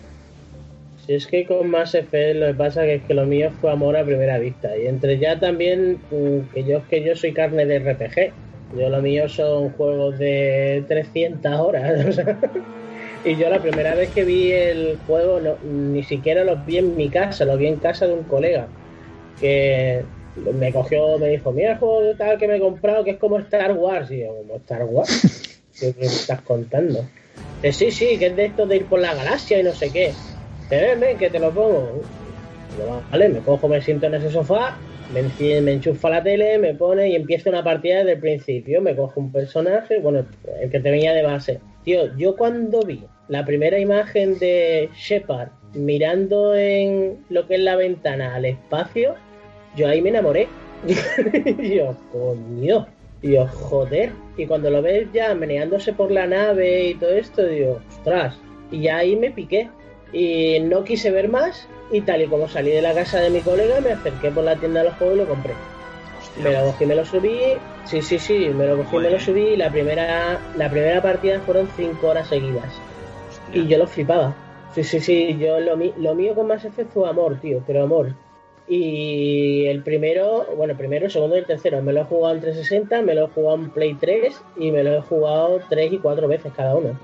Si 1.06 1.12
es 1.12 1.26
que 1.26 1.44
con 1.44 1.68
Mass 1.68 1.94
Effect 1.94 2.36
lo 2.36 2.46
que 2.46 2.54
pasa 2.54 2.86
es 2.86 3.02
que 3.02 3.12
lo 3.12 3.26
mío 3.26 3.50
fue 3.60 3.70
amor 3.70 3.96
a 3.96 4.04
primera 4.04 4.38
vista. 4.38 4.76
Y 4.76 4.86
entre 4.86 5.18
ya 5.18 5.38
también 5.38 5.98
mm, 6.10 6.54
que 6.54 6.64
yo 6.64 6.82
que 6.88 7.04
yo 7.04 7.14
soy 7.14 7.32
carne 7.32 7.66
de 7.66 7.78
RPG. 7.78 8.32
Yo 8.78 8.88
lo 8.88 9.02
mío 9.02 9.28
son 9.28 9.70
juegos 9.70 10.18
de 10.18 10.84
300 10.88 11.60
horas. 11.60 12.18
y 13.24 13.36
yo 13.36 13.50
la 13.50 13.60
primera 13.60 13.94
vez 13.94 14.10
que 14.10 14.24
vi 14.24 14.52
el 14.52 14.98
juego 15.06 15.40
no, 15.40 15.56
ni 15.62 16.02
siquiera 16.02 16.42
lo 16.44 16.56
vi 16.56 16.78
en 16.78 16.96
mi 16.96 17.10
casa, 17.10 17.44
lo 17.44 17.56
vi 17.58 17.66
en 17.66 17.76
casa 17.76 18.06
de 18.06 18.14
un 18.14 18.24
colega. 18.24 18.66
Que 19.38 20.02
me 20.36 20.72
cogió, 20.72 21.18
me 21.18 21.28
dijo, 21.28 21.52
mira 21.52 21.72
el 21.72 21.78
juego 21.78 22.16
tal 22.16 22.38
que 22.38 22.48
me 22.48 22.56
he 22.56 22.60
comprado 22.60 23.04
que 23.04 23.10
es 23.10 23.18
como 23.18 23.38
Star 23.40 23.72
Wars. 23.72 24.10
Y 24.10 24.20
yo, 24.20 24.34
como 24.34 24.56
Star 24.56 24.84
Wars? 24.84 25.53
¿Qué, 25.78 25.92
qué 25.92 26.06
estás 26.06 26.40
contando? 26.42 27.04
Que 27.62 27.72
sí, 27.72 27.90
sí, 27.90 28.18
que 28.18 28.26
es 28.26 28.36
de 28.36 28.46
esto 28.46 28.66
de 28.66 28.76
ir 28.76 28.86
por 28.86 29.00
la 29.00 29.14
galaxia 29.14 29.58
y 29.58 29.62
no 29.62 29.72
sé 29.72 29.90
qué. 29.90 30.12
Ven, 30.70 31.18
que 31.18 31.30
te 31.30 31.38
lo 31.38 31.50
pongo. 31.50 32.02
Vale, 33.10 33.28
me 33.28 33.40
cojo, 33.40 33.68
me 33.68 33.80
siento 33.80 34.06
en 34.06 34.14
ese 34.14 34.30
sofá, 34.30 34.76
me, 35.12 35.72
enchufa 35.72 36.10
la 36.10 36.22
tele, 36.22 36.58
me 36.58 36.74
pone 36.74 37.10
y 37.10 37.14
empieza 37.14 37.50
una 37.50 37.62
partida 37.62 37.98
desde 37.98 38.12
el 38.12 38.18
principio. 38.18 38.80
Me 38.80 38.96
cojo 38.96 39.20
un 39.20 39.30
personaje, 39.30 39.98
bueno, 40.00 40.26
el 40.60 40.70
que 40.70 40.80
te 40.80 40.90
venía 40.90 41.12
de 41.12 41.22
base. 41.22 41.60
Tío, 41.84 42.16
yo 42.16 42.36
cuando 42.36 42.80
vi 42.82 43.04
la 43.28 43.44
primera 43.44 43.78
imagen 43.78 44.38
de 44.38 44.88
Shepard 44.96 45.50
mirando 45.74 46.54
en 46.54 47.24
lo 47.28 47.46
que 47.46 47.54
es 47.54 47.60
la 47.60 47.76
ventana 47.76 48.34
al 48.34 48.44
espacio, 48.44 49.14
yo 49.76 49.88
ahí 49.88 50.02
me 50.02 50.08
enamoré. 50.10 50.48
yo, 50.86 51.96
coño. 52.10 52.86
Y 53.24 53.32
yo, 53.32 53.46
joder. 53.48 54.12
Y 54.36 54.46
cuando 54.46 54.68
lo 54.68 54.82
ves 54.82 55.08
ya 55.14 55.34
meneándose 55.34 55.94
por 55.94 56.10
la 56.10 56.26
nave 56.26 56.88
y 56.88 56.94
todo 56.94 57.10
esto, 57.12 57.46
digo, 57.46 57.80
ostras. 57.88 58.36
Y 58.70 58.82
ya 58.82 58.98
ahí 58.98 59.16
me 59.16 59.30
piqué. 59.30 59.70
Y 60.12 60.60
no 60.60 60.84
quise 60.84 61.10
ver 61.10 61.30
más. 61.30 61.66
Y 61.90 62.02
tal 62.02 62.20
y 62.20 62.26
como 62.26 62.48
salí 62.48 62.70
de 62.70 62.82
la 62.82 62.92
casa 62.92 63.20
de 63.20 63.30
mi 63.30 63.40
colega, 63.40 63.80
me 63.80 63.92
acerqué 63.92 64.30
por 64.30 64.44
la 64.44 64.56
tienda 64.56 64.80
de 64.80 64.90
los 64.90 64.98
juegos 64.98 65.16
y 65.16 65.18
lo 65.20 65.26
compré. 65.26 65.54
Me 66.42 66.52
lo 66.52 66.64
cogí, 66.66 66.84
me 66.84 66.94
lo 66.94 67.04
subí. 67.06 67.38
Sí, 67.86 68.02
sí, 68.02 68.18
sí, 68.18 68.50
me 68.50 68.66
lo 68.66 68.76
cogí, 68.76 68.98
me 68.98 69.10
lo 69.10 69.18
subí. 69.18 69.40
Y 69.40 69.56
la 69.56 69.70
primera, 69.70 70.38
la 70.58 70.68
primera 70.68 71.00
partida 71.00 71.40
fueron 71.40 71.66
5 71.78 72.06
horas 72.06 72.28
seguidas. 72.28 72.78
Y 73.54 73.66
yo 73.66 73.78
lo 73.78 73.86
flipaba. 73.86 74.36
Sí, 74.74 74.84
sí, 74.84 75.00
sí, 75.00 75.38
yo 75.38 75.60
lo, 75.60 75.76
mío 76.14 76.34
con 76.34 76.46
Mass 76.46 76.66
Effect 76.66 76.92
fue 76.92 77.08
amor, 77.08 77.40
tío, 77.40 77.62
pero 77.66 77.84
amor. 77.84 78.12
Y 78.66 79.66
el 79.66 79.82
primero, 79.82 80.46
bueno, 80.56 80.72
el 80.72 80.78
primero, 80.78 81.06
el 81.06 81.12
segundo 81.12 81.36
y 81.36 81.40
el 81.40 81.44
tercero, 81.46 81.82
me 81.82 81.92
lo 81.92 82.00
he 82.00 82.04
jugado 82.04 82.34
en 82.34 82.40
360, 82.40 83.02
me 83.02 83.14
lo 83.14 83.24
he 83.26 83.28
jugado 83.28 83.56
en 83.56 83.70
Play 83.70 83.94
3 83.94 84.40
y 84.56 84.70
me 84.72 84.82
lo 84.82 84.94
he 84.94 85.00
jugado 85.02 85.60
3 85.68 85.92
y 85.92 85.98
4 85.98 86.26
veces 86.28 86.52
cada 86.56 86.74
uno. 86.74 86.98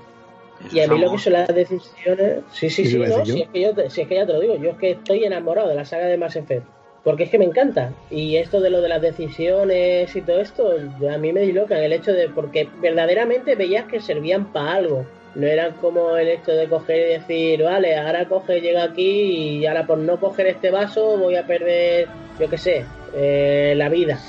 Eso 0.65 0.75
Y 0.75 0.79
a 0.79 0.87
mí 0.87 0.99
lo 0.99 1.11
que 1.11 1.17
son 1.19 1.33
las 1.33 1.47
decisiones. 1.53 2.39
Sí, 2.51 2.69
sí, 2.69 2.83
¿Qué 2.83 2.89
sí, 2.89 2.97
no, 2.97 3.25
si 3.25 3.41
es, 3.41 3.49
que 3.49 3.61
yo 3.61 3.73
te- 3.73 3.89
si 3.89 4.01
es 4.01 4.07
que 4.07 4.15
ya 4.15 4.25
te 4.25 4.33
lo 4.33 4.39
digo, 4.39 4.55
yo 4.57 4.71
es 4.71 4.77
que 4.77 4.91
estoy 4.91 5.23
enamorado 5.23 5.69
de 5.69 5.75
la 5.75 5.85
saga 5.85 6.05
de 6.07 6.17
Mass 6.17 6.35
Effect. 6.35 6.65
Porque 7.03 7.23
es 7.23 7.29
que 7.31 7.39
me 7.39 7.45
encanta. 7.45 7.93
Y 8.11 8.35
esto 8.37 8.61
de 8.61 8.69
lo 8.69 8.79
de 8.81 8.89
las 8.89 9.01
decisiones 9.01 10.15
y 10.15 10.21
todo 10.21 10.39
esto, 10.39 10.71
a 11.11 11.17
mí 11.17 11.33
me 11.33 11.41
disloca 11.41 11.83
el 11.83 11.93
hecho 11.93 12.13
de. 12.13 12.29
Porque 12.29 12.67
verdaderamente 12.79 13.55
veías 13.55 13.85
que 13.85 13.99
servían 14.01 14.51
para 14.53 14.73
algo. 14.73 15.05
No 15.35 15.47
eran 15.47 15.73
como 15.73 16.17
el 16.17 16.27
hecho 16.27 16.51
de 16.51 16.67
coger 16.67 16.97
y 16.97 17.13
decir, 17.13 17.63
vale, 17.63 17.95
ahora 17.95 18.27
coge, 18.27 18.59
llega 18.59 18.83
aquí 18.83 19.59
y 19.59 19.65
ahora 19.65 19.87
por 19.87 19.97
no 19.97 20.19
coger 20.19 20.47
este 20.47 20.71
vaso 20.71 21.17
voy 21.17 21.35
a 21.35 21.47
perder, 21.47 22.09
yo 22.37 22.49
qué 22.49 22.57
sé, 22.57 22.85
eh, 23.15 23.73
la 23.77 23.87
vida. 23.87 24.19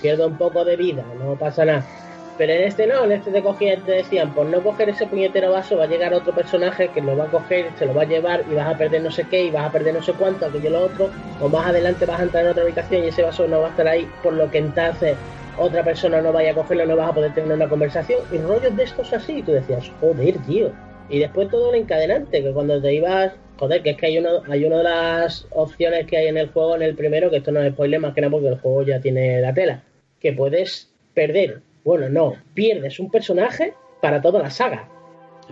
Pierdo 0.00 0.26
un 0.26 0.38
poco 0.38 0.64
de 0.64 0.76
vida, 0.76 1.04
no 1.18 1.36
pasa 1.36 1.64
nada. 1.64 1.84
Pero 2.38 2.54
en 2.54 2.62
este 2.62 2.86
no, 2.86 3.04
en 3.04 3.12
este 3.12 3.30
te 3.30 3.42
cogían, 3.42 3.82
te 3.82 3.92
decían, 3.92 4.32
por 4.32 4.46
no 4.46 4.62
coger 4.62 4.88
ese 4.88 5.06
puñetero 5.06 5.52
vaso 5.52 5.76
va 5.76 5.84
a 5.84 5.86
llegar 5.86 6.14
otro 6.14 6.34
personaje 6.34 6.88
que 6.88 7.02
lo 7.02 7.14
va 7.14 7.24
a 7.24 7.30
coger, 7.30 7.70
se 7.78 7.84
lo 7.84 7.92
va 7.92 8.02
a 8.02 8.06
llevar 8.06 8.42
y 8.50 8.54
vas 8.54 8.74
a 8.74 8.78
perder 8.78 9.02
no 9.02 9.10
sé 9.10 9.24
qué 9.30 9.44
y 9.44 9.50
vas 9.50 9.66
a 9.66 9.70
perder 9.72 9.94
no 9.94 10.02
sé 10.02 10.14
cuánto, 10.14 10.46
aquello 10.46 10.70
lo 10.70 10.80
otro, 10.86 11.10
o 11.40 11.48
más 11.48 11.66
adelante 11.66 12.06
vas 12.06 12.20
a 12.20 12.22
entrar 12.22 12.44
en 12.44 12.50
otra 12.50 12.62
habitación 12.62 13.04
y 13.04 13.08
ese 13.08 13.22
vaso 13.22 13.46
no 13.46 13.60
va 13.60 13.66
a 13.66 13.70
estar 13.70 13.86
ahí, 13.86 14.08
por 14.22 14.32
lo 14.32 14.50
que 14.50 14.58
entonces 14.58 15.14
otra 15.58 15.84
persona 15.84 16.20
no 16.20 16.32
vaya 16.32 16.52
a 16.52 16.54
cogerlo, 16.54 16.86
no 16.86 16.96
vas 16.96 17.10
a 17.10 17.14
poder 17.14 17.34
tener 17.34 17.52
una 17.52 17.68
conversación 17.68 18.20
y 18.32 18.38
rollos 18.38 18.76
de 18.76 18.84
estos 18.84 19.12
así, 19.12 19.38
y 19.38 19.42
tú 19.42 19.52
decías, 19.52 19.90
joder, 20.00 20.36
tío. 20.46 20.72
Y 21.08 21.18
después 21.18 21.50
todo 21.50 21.72
el 21.72 21.82
encadenante, 21.82 22.42
que 22.42 22.52
cuando 22.52 22.80
te 22.80 22.94
ibas 22.94 23.32
joder, 23.62 23.80
que 23.82 23.90
es 23.90 23.96
que 23.96 24.06
hay, 24.06 24.18
uno, 24.18 24.42
hay 24.48 24.64
una 24.64 24.78
de 24.78 24.82
las 24.82 25.46
opciones 25.50 26.06
que 26.06 26.16
hay 26.16 26.26
en 26.26 26.36
el 26.36 26.50
juego, 26.50 26.74
en 26.74 26.82
el 26.82 26.96
primero, 26.96 27.30
que 27.30 27.36
esto 27.36 27.52
no 27.52 27.62
es 27.62 27.72
spoiler 27.72 28.00
más 28.00 28.12
que 28.12 28.20
nada 28.20 28.32
porque 28.32 28.48
el 28.48 28.58
juego 28.58 28.82
ya 28.82 29.00
tiene 29.00 29.40
la 29.40 29.54
tela, 29.54 29.84
que 30.18 30.32
puedes 30.32 30.90
perder, 31.14 31.60
bueno, 31.84 32.08
no, 32.08 32.34
pierdes 32.54 32.98
un 32.98 33.08
personaje 33.08 33.74
para 34.00 34.20
toda 34.20 34.42
la 34.42 34.50
saga, 34.50 34.88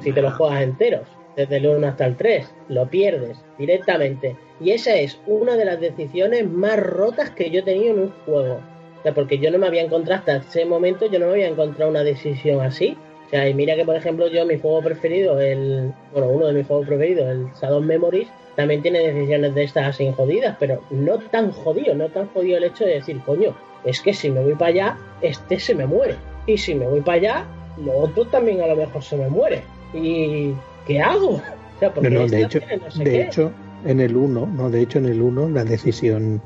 si 0.03 0.13
te 0.13 0.23
lo 0.23 0.33
juegas 0.33 0.63
enteros, 0.63 1.07
desde 1.37 1.59
el 1.59 1.69
1 1.69 1.87
hasta 1.87 2.07
el 2.07 2.17
3, 2.17 2.53
lo 2.69 2.89
pierdes 2.89 3.39
directamente. 3.59 4.37
Y 4.61 4.73
esa 4.73 4.97
es 4.97 5.21
una 5.29 5.57
de 5.57 5.65
las 5.65 5.81
decisiones 5.81 6.49
más 6.49 6.81
rotas 6.81 7.31
que 7.31 7.49
yo 7.51 7.61
he 7.61 7.63
tenido 7.63 7.95
en 7.95 8.01
un 8.01 8.13
juego. 8.27 8.61
O 9.01 9.03
sea, 9.03 9.15
porque 9.15 9.39
yo 9.39 9.51
no 9.51 9.59
me 9.59 9.67
había 9.67 9.83
encontrado 9.83 10.21
hasta 10.21 10.37
ese 10.37 10.65
momento, 10.65 11.07
yo 11.07 11.19
no 11.19 11.27
me 11.27 11.33
había 11.33 11.49
encontrado 11.49 11.91
una 11.91 12.05
decisión 12.05 12.61
así. 12.61 12.97
O 13.27 13.31
sea, 13.31 13.49
y 13.49 13.55
mira 13.55 13.77
que 13.77 13.85
por 13.85 13.97
ejemplo 13.97 14.29
yo 14.29 14.45
mi 14.45 14.59
juego 14.59 14.83
preferido, 14.83 15.41
el 15.41 15.93
bueno, 16.13 16.29
uno 16.29 16.47
de 16.49 16.53
mis 16.53 16.67
juegos 16.67 16.87
preferidos, 16.87 17.29
el 17.29 17.47
Shadow 17.61 17.81
Memories, 17.81 18.29
también 18.57 18.83
tiene 18.83 18.99
decisiones 18.99 19.55
de 19.55 19.63
estas 19.65 19.87
así 19.87 20.13
jodidas, 20.13 20.57
pero 20.59 20.83
no 20.91 21.19
tan 21.19 21.51
jodido, 21.53 21.95
no 21.95 22.09
tan 22.09 22.27
jodido 22.29 22.59
el 22.59 22.65
hecho 22.65 22.85
de 22.85 22.95
decir, 22.95 23.21
coño, 23.25 23.55
es 23.85 24.01
que 24.01 24.13
si 24.13 24.31
me 24.31 24.43
voy 24.43 24.55
para 24.55 24.67
allá, 24.67 24.99
este 25.23 25.59
se 25.59 25.75
me 25.75 25.87
muere. 25.87 26.17
Y 26.47 26.59
si 26.59 26.75
me 26.75 26.87
voy 26.87 27.01
para 27.01 27.17
allá, 27.17 27.45
lo 27.83 27.97
otro 27.97 28.27
también 28.27 28.61
a 28.61 28.67
lo 28.67 28.77
mejor 28.77 29.03
se 29.03 29.17
me 29.17 29.29
muere. 29.29 29.63
¿Y 29.95 30.53
qué 30.87 31.01
hago? 31.01 31.41
O 31.77 31.81
sea, 31.81 31.95
porque 31.95 32.11
no, 32.11 32.27
de 32.27 32.43
hecho, 32.43 32.61
de 32.97 33.23
hecho, 33.23 33.51
en 33.87 34.01
el 34.01 34.15
1, 34.15 34.49
no, 34.55 34.69
de 34.69 34.83
hecho 34.83 34.99
en 34.99 35.07
el 35.07 35.23
1 35.23 35.49
la 35.49 35.65
decisión 35.65 36.43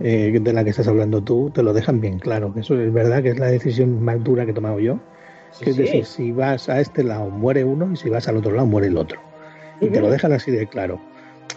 eh, 0.00 0.38
de 0.40 0.52
la 0.52 0.64
que 0.64 0.70
estás 0.70 0.88
hablando 0.88 1.22
tú, 1.22 1.50
te 1.50 1.62
lo 1.62 1.72
dejan 1.72 2.00
bien 2.00 2.18
claro. 2.18 2.52
Que 2.52 2.60
eso 2.60 2.78
es 2.80 2.92
verdad 2.92 3.22
que 3.22 3.30
es 3.30 3.38
la 3.38 3.46
decisión 3.46 4.02
más 4.02 4.22
dura 4.22 4.44
que 4.44 4.52
he 4.52 4.54
tomado 4.54 4.78
yo. 4.78 4.98
es 5.60 5.76
decir, 5.76 6.04
si 6.04 6.32
vas 6.32 6.68
a 6.68 6.80
este 6.80 7.02
lado 7.02 7.30
muere 7.30 7.64
uno 7.64 7.92
y 7.92 7.96
si 7.96 8.08
vas 8.08 8.28
al 8.28 8.36
otro 8.36 8.52
lado 8.52 8.66
muere 8.66 8.88
el 8.88 8.96
otro. 8.96 9.20
Y 9.80 9.88
te 9.88 10.00
lo 10.00 10.10
dejan 10.10 10.32
así 10.32 10.50
de 10.50 10.66
claro. 10.66 11.00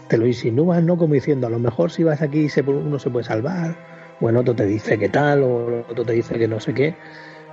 Te 0.07 0.17
lo 0.17 0.27
insinúan, 0.27 0.85
¿no? 0.85 0.97
Como 0.97 1.13
diciendo, 1.13 1.47
a 1.47 1.49
lo 1.49 1.59
mejor 1.59 1.91
si 1.91 2.03
vas 2.03 2.21
aquí 2.21 2.47
uno 2.67 2.99
se 2.99 3.09
puede 3.09 3.25
salvar, 3.25 3.75
bueno, 4.19 4.41
otro 4.41 4.55
te 4.55 4.65
dice 4.65 4.97
que 4.99 5.09
tal, 5.09 5.43
o 5.43 5.85
otro 5.89 6.05
te 6.05 6.13
dice 6.13 6.37
que 6.37 6.47
no 6.47 6.59
sé 6.59 6.73
qué, 6.73 6.95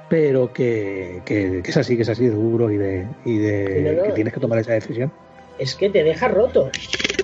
pero 0.09 0.53
que, 0.53 1.23
que, 1.25 1.63
es 1.65 1.77
así, 1.77 1.97
que 1.97 2.03
es 2.03 2.09
así 2.09 2.27
de 2.27 2.35
duro 2.35 2.71
y 2.71 2.77
de, 2.77 3.07
y 3.25 3.39
de 3.39 4.03
que 4.05 4.13
tienes 4.13 4.35
que 4.35 4.41
tomar 4.41 4.59
esa 4.59 4.73
decisión. 4.73 5.11
Es 5.59 5.75
que 5.75 5.91
te 5.91 6.05
deja 6.05 6.29
roto. 6.29 6.71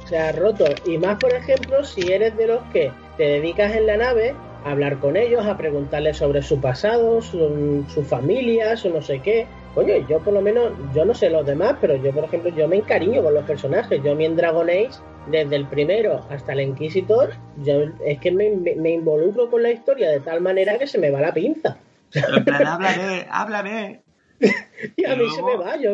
O 0.03 0.07
sea, 0.07 0.33
roto. 0.33 0.65
Y 0.87 0.99
más, 0.99 1.19
por 1.19 1.33
ejemplo, 1.33 1.85
si 1.85 2.13
eres 2.13 2.37
de 2.37 2.47
los 2.49 2.63
que 2.73 2.91
te 3.17 3.25
dedicas 3.25 3.75
en 3.75 3.87
la 3.87 3.97
nave 3.97 4.35
a 4.65 4.71
hablar 4.71 4.99
con 4.99 5.17
ellos, 5.17 5.47
a 5.47 5.57
preguntarles 5.57 6.17
sobre 6.17 6.43
su 6.43 6.61
pasado, 6.61 7.21
su, 7.21 7.85
su 7.89 8.03
familia, 8.03 8.77
su 8.77 8.91
no 8.91 9.03
sé 9.03 9.21
qué. 9.21 9.47
Coño, 9.75 9.95
yo 10.09 10.21
por 10.21 10.33
lo 10.33 10.41
menos, 10.41 10.73
yo 10.95 11.05
no 11.05 11.15
sé 11.15 11.31
los 11.31 11.45
demás, 11.45 11.77
pero 11.81 11.97
yo, 11.97 12.13
por 12.13 12.25
ejemplo, 12.25 12.51
yo 12.51 12.69
me 12.69 12.77
encariño 12.77 13.23
con 13.23 13.35
los 13.35 13.45
personajes. 13.45 14.01
Yo 14.03 14.15
mí 14.15 14.25
en 14.25 14.37
Dragon 14.37 14.69
Age, 14.71 14.91
desde 15.31 15.57
el 15.57 15.67
primero 15.67 16.25
hasta 16.31 16.53
el 16.53 16.61
Inquisitor, 16.61 17.31
yo 17.65 17.83
es 18.05 18.19
que 18.21 18.31
me, 18.31 18.51
me, 18.51 18.91
involucro 18.91 19.51
con 19.51 19.63
la 19.63 19.71
historia 19.71 20.11
de 20.11 20.21
tal 20.21 20.41
manera 20.41 20.79
que 20.79 20.87
se 20.87 20.99
me 20.99 21.11
va 21.11 21.21
la 21.21 21.35
pinza. 21.35 21.77
En 22.15 22.45
plan, 22.45 22.67
háblame, 22.67 23.27
háblame. 23.29 24.03
y 24.97 25.05
a 25.05 25.17
mí 25.17 25.25
se 25.35 25.43
me 25.43 25.57
va. 25.57 25.77
Yo, 25.77 25.91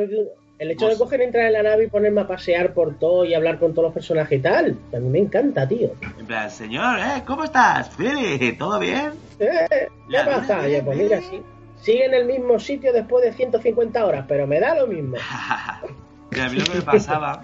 el 0.61 0.71
hecho 0.73 0.88
de 0.88 0.99
coger, 0.99 1.23
entrar 1.23 1.47
en 1.47 1.55
la 1.55 1.62
nave 1.62 1.85
y 1.85 1.87
ponerme 1.87 2.21
a 2.21 2.26
pasear 2.26 2.75
por 2.75 2.99
todo 2.99 3.25
y 3.25 3.33
hablar 3.33 3.59
con 3.59 3.73
todos 3.73 3.85
los 3.85 3.95
personajes 3.95 4.38
y 4.38 4.43
tal, 4.43 4.76
a 4.93 4.99
mí 4.99 5.09
me 5.09 5.19
encanta, 5.21 5.67
tío. 5.67 5.93
En 6.19 6.26
plan, 6.26 6.50
señor, 6.50 6.99
¿eh? 6.99 7.23
¿Cómo 7.26 7.45
estás? 7.45 7.88
Fili, 7.97 8.52
¿todo 8.59 8.79
bien? 8.79 9.12
¿Eh? 9.38 9.88
¿Qué 10.11 10.19
pasa? 10.23 10.61
pues 10.85 10.99
mira, 10.99 11.19
sí. 11.23 11.40
Sigue 11.81 12.05
en 12.05 12.12
el 12.12 12.26
mismo 12.26 12.59
sitio 12.59 12.93
después 12.93 13.25
de 13.25 13.33
150 13.33 14.05
horas, 14.05 14.26
pero 14.29 14.47
me 14.47 14.61
da 14.61 14.75
lo 14.75 14.87
mismo. 14.87 15.17
a 15.47 16.49
mí 16.50 16.59
lo 16.59 16.64
que 16.64 16.75
me 16.75 16.83
pasaba 16.83 17.40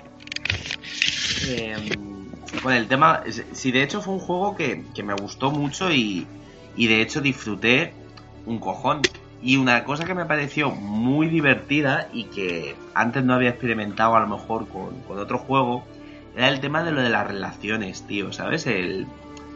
eh, 1.48 1.74
con 2.62 2.74
el 2.74 2.86
tema, 2.86 3.22
si 3.52 3.72
de 3.72 3.82
hecho 3.82 4.02
fue 4.02 4.12
un 4.12 4.20
juego 4.20 4.54
que, 4.54 4.84
que 4.94 5.02
me 5.02 5.14
gustó 5.14 5.50
mucho 5.50 5.90
y, 5.90 6.26
y 6.76 6.86
de 6.86 7.00
hecho 7.00 7.22
disfruté 7.22 7.94
un 8.44 8.58
cojón. 8.58 9.00
Y 9.42 9.56
una 9.56 9.84
cosa 9.84 10.04
que 10.04 10.14
me 10.14 10.24
pareció 10.24 10.70
muy 10.70 11.28
divertida 11.28 12.08
y 12.12 12.24
que 12.24 12.74
antes 12.94 13.22
no 13.24 13.34
había 13.34 13.50
experimentado 13.50 14.16
a 14.16 14.20
lo 14.20 14.26
mejor 14.26 14.66
con, 14.68 15.18
otro 15.18 15.38
juego 15.38 15.84
era 16.34 16.48
el 16.48 16.60
tema 16.60 16.82
de 16.82 16.92
lo 16.92 17.02
de 17.02 17.10
las 17.10 17.26
relaciones, 17.26 18.02
tío, 18.02 18.32
¿sabes? 18.32 18.66
El... 18.66 19.06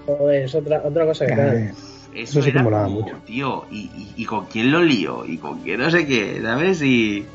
Joder, 0.07 0.45
es 0.45 0.55
otra, 0.55 0.83
otra 0.85 1.07
cosa 1.07 1.27
que 1.27 1.73
Eso, 2.15 2.43
sí 2.43 2.53
que 2.53 2.63
molaba 2.63 2.89
mucho. 2.89 3.17
Tío, 3.27 3.67
y, 3.71 4.25
con 4.25 4.47
quién 4.47 4.71
lo 4.71 4.83
lío, 4.83 5.25
y 5.27 5.39
con 5.39 5.61
quién 5.61 5.81
no 5.81 5.91
sé 5.91 6.07
qué, 6.07 6.41
¿sabes? 6.43 6.83
Y 6.83 7.27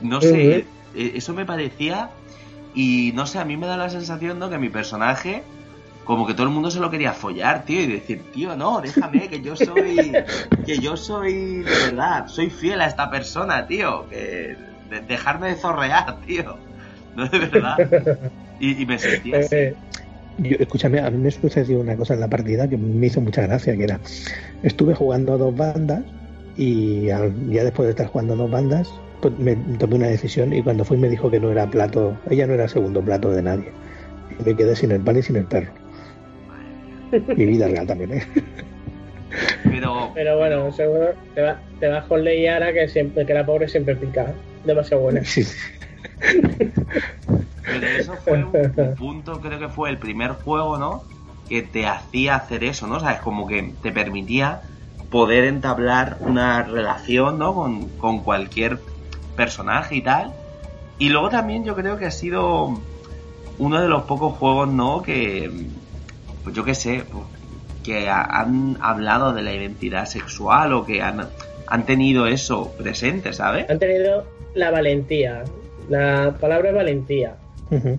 no 0.00 0.20
sé, 0.20 0.66
e, 0.94 1.12
eso 1.14 1.32
me 1.34 1.44
parecía 1.44 2.10
y 2.74 3.12
no 3.14 3.26
sé, 3.26 3.38
a 3.38 3.44
mí 3.44 3.56
me 3.56 3.66
da 3.66 3.76
la 3.76 3.90
sensación, 3.90 4.38
¿no? 4.38 4.50
Que 4.50 4.58
mi 4.58 4.68
personaje 4.68 5.42
como 6.04 6.26
que 6.26 6.34
todo 6.34 6.46
el 6.46 6.52
mundo 6.52 6.70
se 6.70 6.80
lo 6.80 6.90
quería 6.90 7.12
follar, 7.12 7.64
tío, 7.64 7.80
y 7.80 7.86
decir, 7.86 8.22
tío, 8.32 8.56
no, 8.56 8.80
déjame, 8.80 9.28
que 9.28 9.40
yo 9.40 9.54
soy, 9.54 10.12
que 10.66 10.78
yo 10.78 10.96
soy, 10.96 11.62
de 11.62 11.70
verdad, 11.70 12.26
soy 12.26 12.50
fiel 12.50 12.80
a 12.80 12.86
esta 12.86 13.10
persona, 13.10 13.66
tío, 13.66 14.08
que 14.08 14.56
dejarme 15.06 15.48
de 15.48 15.54
zorrear, 15.54 16.20
tío, 16.26 16.56
no 17.16 17.28
de 17.28 17.38
verdad. 17.38 17.76
Y, 18.58 18.84
me 18.86 18.98
sentía 18.98 19.38
así. 19.40 19.56
Yo, 20.38 20.56
escúchame, 20.58 20.98
a 21.00 21.10
mí 21.10 21.18
me 21.18 21.30
sucedió 21.30 21.78
una 21.80 21.96
cosa 21.96 22.14
en 22.14 22.20
la 22.20 22.28
partida 22.28 22.66
que 22.66 22.76
me 22.76 23.06
hizo 23.06 23.20
mucha 23.20 23.42
gracia, 23.42 23.76
que 23.76 23.84
era, 23.84 24.00
estuve 24.62 24.94
jugando 24.94 25.34
a 25.34 25.36
dos 25.36 25.54
bandas 25.54 26.02
y 26.56 27.02
ya 27.06 27.20
después 27.20 27.86
de 27.86 27.90
estar 27.90 28.06
jugando 28.06 28.34
a 28.34 28.36
dos 28.36 28.50
bandas, 28.50 28.90
pues 29.20 29.38
me 29.38 29.54
tomé 29.78 29.96
una 29.96 30.08
decisión 30.08 30.52
y 30.52 30.62
cuando 30.62 30.84
fui 30.84 30.96
me 30.96 31.08
dijo 31.08 31.30
que 31.30 31.38
no 31.38 31.50
era 31.52 31.70
plato, 31.70 32.16
ella 32.28 32.46
no 32.46 32.54
era 32.54 32.66
segundo 32.66 33.02
plato 33.02 33.30
de 33.30 33.42
nadie. 33.42 33.70
Y 34.40 34.42
me 34.42 34.56
quedé 34.56 34.74
sin 34.74 34.90
el 34.90 35.00
pan 35.00 35.18
y 35.18 35.22
sin 35.22 35.36
el 35.36 35.44
perro. 35.44 35.81
Mi 37.12 37.46
vida 37.46 37.68
real 37.68 37.86
también, 37.86 38.12
¿eh? 38.14 38.26
Pero, 39.64 40.10
pero 40.14 40.38
bueno, 40.38 40.72
seguro 40.72 41.14
te, 41.34 41.40
va, 41.42 41.58
te 41.80 41.88
vas 41.88 42.04
con 42.04 42.22
Leiara 42.22 42.72
que 42.72 42.88
siempre 42.88 43.24
que 43.24 43.34
la 43.34 43.46
pobre 43.46 43.68
siempre 43.68 43.96
pica. 43.96 44.32
Demasiado 44.64 45.02
buena. 45.02 45.24
Sí. 45.24 45.44
Pero 47.64 47.86
eso 47.86 48.14
fue 48.24 48.44
un, 48.44 48.94
punto, 48.96 49.40
creo 49.40 49.58
que 49.58 49.68
fue 49.68 49.90
el 49.90 49.98
primer 49.98 50.32
juego, 50.32 50.78
¿no? 50.78 51.04
Que 51.48 51.62
te 51.62 51.86
hacía 51.86 52.36
hacer 52.36 52.64
eso, 52.64 52.86
¿no? 52.86 53.00
Sabes, 53.00 53.20
como 53.20 53.46
que 53.46 53.72
te 53.82 53.92
permitía 53.92 54.62
poder 55.10 55.44
entablar 55.44 56.18
una 56.20 56.62
relación, 56.62 57.38
¿no? 57.38 57.54
Con, 57.54 57.88
con 57.98 58.20
cualquier 58.20 58.78
personaje 59.36 59.96
y 59.96 60.02
tal. 60.02 60.32
Y 60.98 61.08
luego 61.08 61.28
también 61.30 61.64
yo 61.64 61.74
creo 61.74 61.98
que 61.98 62.06
ha 62.06 62.10
sido 62.10 62.80
uno 63.58 63.80
de 63.80 63.88
los 63.88 64.02
pocos 64.04 64.34
juegos, 64.38 64.68
¿no? 64.68 65.02
Que 65.02 65.50
pues 66.42 66.54
yo 66.54 66.64
qué 66.64 66.74
sé, 66.74 67.02
pues, 67.10 67.24
que 67.82 68.08
han 68.08 68.78
hablado 68.80 69.32
de 69.32 69.42
la 69.42 69.52
identidad 69.52 70.06
sexual 70.06 70.72
o 70.72 70.86
que 70.86 71.02
han, 71.02 71.28
han 71.66 71.86
tenido 71.86 72.26
eso 72.26 72.72
presente, 72.78 73.32
¿sabes? 73.32 73.68
Han 73.68 73.78
tenido 73.78 74.24
la 74.54 74.70
valentía. 74.70 75.44
La 75.88 76.36
palabra 76.40 76.70
es 76.70 76.74
valentía. 76.74 77.36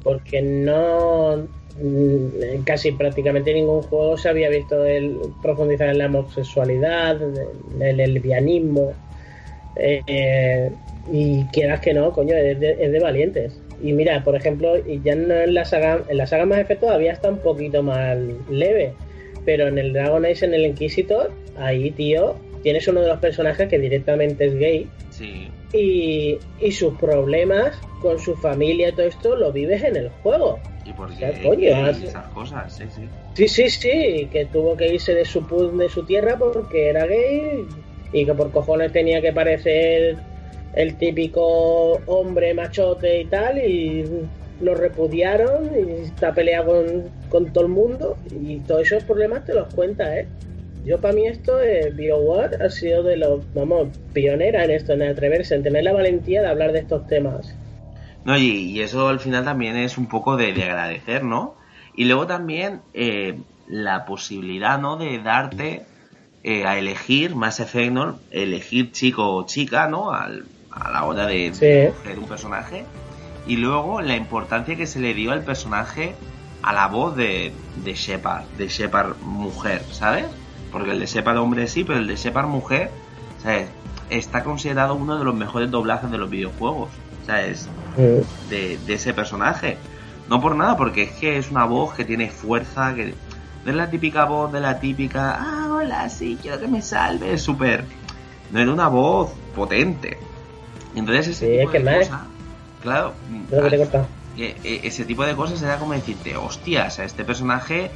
Porque 0.04 0.42
no. 0.42 1.48
Mm, 1.82 2.62
casi 2.64 2.92
prácticamente 2.92 3.52
ningún 3.52 3.82
juego 3.82 4.16
se 4.16 4.30
había 4.30 4.48
visto 4.48 4.86
el 4.86 5.18
profundizar 5.42 5.90
en 5.90 5.98
la 5.98 6.06
homosexualidad, 6.06 7.18
el 7.80 7.98
lesbianismo. 7.98 8.94
Eh, 9.76 10.72
y 11.12 11.44
quieras 11.46 11.80
que 11.80 11.94
no, 11.94 12.12
coño, 12.12 12.36
es 12.36 12.60
de 12.60 13.00
valientes. 13.02 13.60
Y 13.84 13.91
mira, 13.91 14.24
por 14.24 14.36
ejemplo, 14.36 14.78
y 14.78 15.02
ya 15.04 15.12
en 15.12 15.54
la 15.54 15.65
saga, 15.65 16.04
en 16.08 16.17
la 16.17 16.26
saga 16.26 16.46
más 16.46 16.60
efecto 16.60 16.86
todavía 16.86 17.12
está 17.12 17.30
un 17.30 17.39
poquito 17.39 17.84
más 17.84 18.17
leve. 18.50 18.93
Pero 19.46 19.67
en 19.67 19.78
el 19.78 19.91
Dragon 19.91 20.26
Age, 20.26 20.46
en 20.46 20.54
el 20.54 20.65
Inquisitor, 20.65 21.32
ahí, 21.58 21.91
tío, 21.91 22.36
tienes 22.63 22.88
uno 22.88 23.02
de 23.02 23.10
los 23.10 23.19
personajes 23.19 23.67
que 23.67 23.78
directamente 23.78 24.46
es 24.46 24.56
gay. 24.56 24.88
Sí. 25.10 25.50
Y, 25.74 26.39
y 26.62 26.72
sus 26.72 26.98
problemas 26.98 27.78
con 28.02 28.17
su 28.19 28.36
familia 28.38 28.89
y 28.89 28.91
todo 28.93 29.06
esto 29.06 29.36
lo 29.36 29.52
vives 29.52 29.84
en 29.84 29.98
el 29.98 30.10
juego. 30.22 30.60
Y 30.86 30.93
por 30.93 31.13
qué 31.17 31.34
coño, 31.43 31.88
esas 31.89 32.28
cosas, 32.30 32.74
sí, 32.74 32.86
sí. 32.89 33.02
Sí, 33.34 33.48
sí, 33.48 33.69
sí, 33.69 34.30
que 34.32 34.48
tuvo 34.52 34.78
que 34.78 34.93
irse 34.93 35.13
de 35.13 35.26
su, 35.26 35.41
de 35.78 35.89
su 35.89 36.06
tierra 36.06 36.38
porque 36.38 36.88
era 36.89 37.06
gay 37.06 37.65
y 38.13 38.26
que 38.26 38.34
por 38.34 38.52
cojones 38.52 38.93
tenía 38.93 39.22
que 39.22 39.34
parecer 39.34 40.17
el 40.74 40.98
típico 40.98 42.02
hombre 42.08 42.54
machote 42.54 43.22
y 43.22 43.26
tal, 43.26 43.58
y 43.60 44.06
lo 44.62 44.76
repudiaron 44.76 45.70
y 45.76 46.06
está 46.06 46.34
peleado 46.34 46.84
con, 47.30 47.52
todo 47.52 47.66
el 47.66 47.72
mundo 47.72 48.18
y 48.32 48.60
todos 48.62 48.84
esos 48.84 49.04
problemas 49.04 49.46
te 49.46 49.54
los 49.54 49.74
cuenta, 49.74 50.18
¿eh? 50.18 50.28
Yo 50.86 51.00
para 51.00 51.14
mí 51.14 51.26
esto 51.28 51.60
BioWare 51.96 52.62
ha 52.62 52.70
sido 52.70 53.04
de 53.04 53.16
los, 53.16 53.42
vamos, 53.54 53.88
pionera 54.12 54.66
en 54.66 54.72
esto, 54.72 54.94
en 54.94 55.04
atreverse, 55.04 55.56
en 55.56 55.64
tener 55.64 55.84
la 55.84 55.94
valentía 55.94 56.42
de 56.42 56.48
hablar 56.48 56.74
de 56.74 56.80
estos 56.80 57.08
temas. 57.08 57.56
No, 58.26 58.38
y, 58.38 58.82
eso 58.82 59.08
al 59.08 59.20
final 59.20 59.46
también 59.46 59.78
es 59.78 59.98
un 59.98 60.08
poco 60.08 60.36
de, 60.36 60.52
agradecer, 60.52 61.24
¿no? 61.24 61.56
Y 61.96 62.06
luego 62.06 62.28
también 62.28 62.82
eh, 62.94 63.38
la 63.68 64.06
posibilidad, 64.06 64.78
¿no? 64.78 64.98
De 64.98 65.20
darte 65.20 65.84
eh, 66.44 66.66
a 66.66 66.78
elegir, 66.78 67.36
más 67.36 67.62
efecto, 67.62 68.20
elegir 68.32 68.92
chico 68.92 69.36
o 69.36 69.46
chica, 69.46 69.88
¿no? 69.88 70.12
Al, 70.12 70.44
a 70.76 70.92
la 70.92 71.04
hora 71.06 71.26
de, 71.26 71.94
un 72.18 72.28
personaje 72.28 72.86
y 73.46 73.58
luego 73.58 74.02
la 74.02 74.16
importancia 74.16 74.76
que 74.76 74.88
se 74.88 75.00
le 75.00 75.14
dio 75.14 75.32
al 75.32 75.44
personaje 75.44 76.16
a 76.62 76.74
la 76.74 76.88
voz 76.88 77.16
de, 77.16 77.52
de 77.84 77.94
Shepard, 77.94 78.46
de 78.58 78.68
Shepard 78.68 79.18
mujer, 79.22 79.84
¿sabes? 79.92 80.26
Porque 80.72 80.92
el 80.92 81.00
de 81.00 81.06
Shepard 81.06 81.38
hombre 81.38 81.68
sí, 81.68 81.84
pero 81.84 82.00
el 82.00 82.08
de 82.08 82.16
Shepard 82.16 82.48
mujer, 82.48 82.90
¿sabes? 83.42 83.68
Está 84.10 84.44
considerado 84.44 84.96
uno 84.96 85.18
de 85.18 85.26
los 85.26 85.36
mejores 85.36 85.70
doblajes 85.70 86.10
de 86.10 86.18
los 86.18 86.30
videojuegos, 86.30 86.90
¿sabes? 87.26 87.68
De, 88.50 88.78
de 88.78 88.94
ese 88.94 89.14
personaje. 89.14 89.78
No 90.30 90.40
por 90.40 90.56
nada, 90.56 90.78
porque 90.78 91.04
es 91.04 91.12
que 91.12 91.38
es 91.38 91.52
una 91.52 91.66
voz 91.66 91.94
que 91.94 92.06
tiene 92.06 92.30
fuerza, 92.30 92.96
que 92.96 93.14
no 93.66 93.72
es 93.72 93.76
la 93.76 93.90
típica 93.90 94.26
voz 94.26 94.52
de 94.52 94.62
la 94.62 94.80
típica, 94.80 95.38
ah, 95.40 95.70
hola, 95.74 96.10
sí, 96.10 96.38
quiero 96.42 96.60
que 96.60 96.68
me 96.68 96.82
salve, 96.82 97.38
súper... 97.38 97.86
No 98.52 98.60
era 98.60 98.72
una 98.72 98.88
voz 98.88 99.32
potente. 99.56 100.18
Entonces 100.96 101.28
ese 101.30 101.46
Sí, 101.46 101.52
tipo 101.52 101.64
es 101.64 101.70
que 101.72 101.80
de 101.80 101.86
más- 101.86 102.08
cosas, 102.10 102.22
claro, 102.82 103.14
Creo 103.50 103.70
que 103.70 103.78
te 103.78 104.06
eh, 104.38 104.82
ese 104.84 105.06
tipo 105.06 105.24
de 105.26 105.36
cosas 105.36 105.62
era 105.62 105.78
como 105.78 105.94
decirte, 105.94 106.36
hostia, 106.36 106.86
o 106.88 106.90
sea, 106.90 107.06
este 107.06 107.24
personaje 107.24 107.92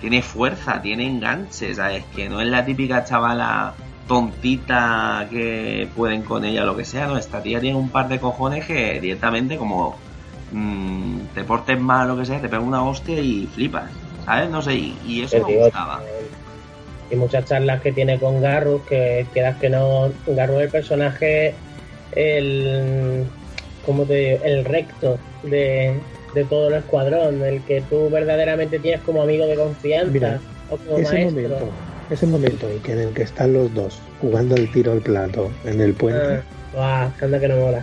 tiene 0.00 0.22
fuerza, 0.22 0.80
tiene 0.80 1.06
enganche, 1.06 1.74
¿sabes? 1.74 2.04
Que 2.14 2.28
no 2.28 2.40
es 2.40 2.48
la 2.48 2.64
típica 2.64 3.04
chavala 3.04 3.74
tontita 4.06 5.26
que 5.30 5.88
pueden 5.96 6.22
con 6.22 6.44
ella 6.44 6.62
o 6.62 6.66
lo 6.66 6.76
que 6.76 6.84
sea, 6.84 7.06
no, 7.06 7.16
esta 7.16 7.42
tía 7.42 7.60
tiene 7.60 7.76
un 7.76 7.90
par 7.90 8.08
de 8.08 8.18
cojones 8.18 8.64
que 8.66 9.00
directamente 9.00 9.56
como 9.56 9.96
mm, 10.52 11.18
te 11.34 11.44
portes 11.44 11.78
mal 11.80 12.10
o 12.10 12.14
lo 12.14 12.20
que 12.20 12.26
sea, 12.26 12.40
te 12.40 12.48
pega 12.48 12.62
una 12.62 12.82
hostia 12.82 13.20
y 13.20 13.46
flipas, 13.46 13.90
¿sabes? 14.24 14.50
No 14.50 14.62
sé, 14.62 14.74
y, 14.74 14.98
y 15.06 15.22
eso 15.22 15.46
me 15.46 15.56
gustaba. 15.58 16.00
Y 17.10 17.16
muchas 17.16 17.44
charlas 17.44 17.80
que 17.82 17.92
tiene 17.92 18.18
con 18.20 18.40
Garrus, 18.40 18.82
que 18.82 19.26
quieras 19.32 19.56
que 19.58 19.68
no. 19.68 20.12
Garrus 20.28 20.58
es 20.58 20.64
el 20.66 20.70
personaje, 20.70 21.54
el. 22.12 23.24
¿Cómo 23.86 24.04
te 24.04 24.14
digo? 24.14 24.38
El 24.44 24.64
recto 24.64 25.18
de, 25.42 25.94
de 26.34 26.44
todo 26.44 26.68
el 26.68 26.74
escuadrón, 26.74 27.42
el 27.42 27.62
que 27.62 27.80
tú 27.82 28.10
verdaderamente 28.10 28.78
tienes 28.78 29.00
como 29.02 29.22
amigo 29.22 29.46
de 29.46 29.54
confianza 29.56 30.10
Mira, 30.12 30.40
o 30.70 30.76
como 30.76 30.98
Ese 30.98 31.12
maestro. 31.14 31.42
momento, 31.48 31.68
ese 32.10 32.26
momento 32.26 32.68
en, 32.68 32.80
que, 32.80 32.92
en 32.92 32.98
el 33.00 33.08
que 33.14 33.22
están 33.22 33.52
los 33.54 33.72
dos 33.74 33.98
jugando 34.20 34.54
el 34.56 34.70
tiro 34.70 34.92
al 34.92 35.00
plato 35.00 35.50
en 35.64 35.80
el 35.80 35.94
puente, 35.94 36.40
Ah, 36.76 37.10
guau, 37.12 37.12
anda 37.22 37.40
que 37.40 37.48
no 37.48 37.56
mola. 37.56 37.82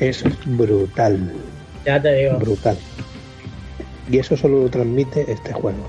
eso 0.00 0.26
es 0.28 0.34
brutal, 0.56 1.32
Ya 1.84 2.00
te 2.00 2.14
digo. 2.14 2.38
brutal. 2.38 2.78
Y 4.10 4.18
eso 4.18 4.36
solo 4.36 4.62
lo 4.62 4.68
transmite 4.70 5.30
este 5.30 5.52
juego. 5.52 5.86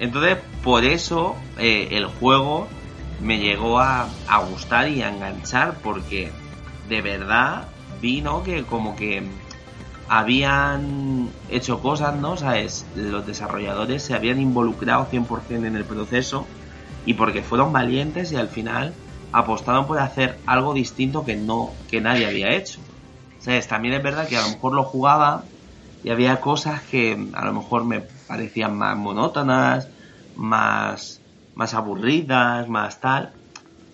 Entonces, 0.00 0.38
por 0.64 0.84
eso 0.84 1.36
eh, 1.58 1.88
el 1.92 2.06
juego 2.06 2.66
me 3.20 3.38
llegó 3.38 3.78
a, 3.78 4.10
a 4.26 4.44
gustar 4.44 4.88
y 4.88 5.02
a 5.02 5.08
enganchar, 5.08 5.80
porque 5.82 6.32
de 6.88 7.02
verdad 7.02 7.68
vi, 8.00 8.20
¿no? 8.20 8.42
Que 8.42 8.64
como 8.64 8.96
que 8.96 9.28
habían 10.08 11.30
hecho 11.48 11.80
cosas, 11.80 12.16
¿no? 12.16 12.36
¿Sabes? 12.36 12.84
Los 12.94 13.26
desarrolladores 13.26 14.02
se 14.02 14.14
habían 14.14 14.40
involucrado 14.40 15.06
100% 15.06 15.66
en 15.66 15.76
el 15.76 15.84
proceso 15.84 16.48
y 17.04 17.14
porque 17.14 17.42
fueron 17.42 17.72
valientes 17.72 18.32
y 18.32 18.36
al 18.36 18.48
final 18.48 18.96
apostaron 19.32 19.86
por 19.86 20.00
hacer 20.00 20.40
algo 20.46 20.74
distinto 20.74 21.24
que 21.24 21.36
no, 21.36 21.74
que 21.88 22.00
nadie 22.00 22.26
había 22.26 22.56
hecho. 22.56 22.80
¿Sabes? 23.38 23.68
También 23.68 23.94
es 23.94 24.02
verdad 24.02 24.28
que 24.28 24.36
a 24.36 24.42
lo 24.42 24.48
mejor 24.48 24.74
lo 24.74 24.84
jugaba 24.84 25.44
y 26.02 26.10
había 26.10 26.40
cosas 26.40 26.82
que 26.82 27.16
a 27.32 27.44
lo 27.44 27.52
mejor 27.52 27.84
me 27.84 28.02
parecían 28.26 28.76
más 28.76 28.96
monótonas, 28.96 29.88
más, 30.34 31.19
más 31.60 31.74
aburridas, 31.74 32.66
más 32.70 33.00
tal. 33.00 33.32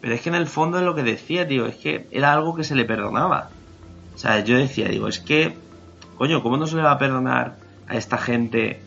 Pero 0.00 0.14
es 0.14 0.20
que 0.20 0.29
en 0.29 0.37
el 0.37 0.46
fondo 0.46 0.79
es 0.79 0.85
lo 0.85 0.94
que 0.94 1.02
decía, 1.02 1.48
tío, 1.48 1.66
es 1.66 1.74
que 1.74 2.07
era 2.12 2.33
algo 2.33 2.55
que 2.55 2.62
se 2.62 2.76
le 2.76 2.85
perdonaba. 2.85 3.50
O 4.14 4.18
sea, 4.18 4.38
yo 4.44 4.57
decía, 4.57 4.87
digo, 4.88 5.09
es 5.09 5.18
que, 5.18 5.57
coño, 6.16 6.44
¿cómo 6.44 6.57
no 6.59 6.68
se 6.68 6.76
le 6.76 6.83
va 6.83 6.92
a 6.92 6.98
perdonar 6.98 7.57
a 7.88 7.96
esta 7.96 8.18
gente 8.18 8.81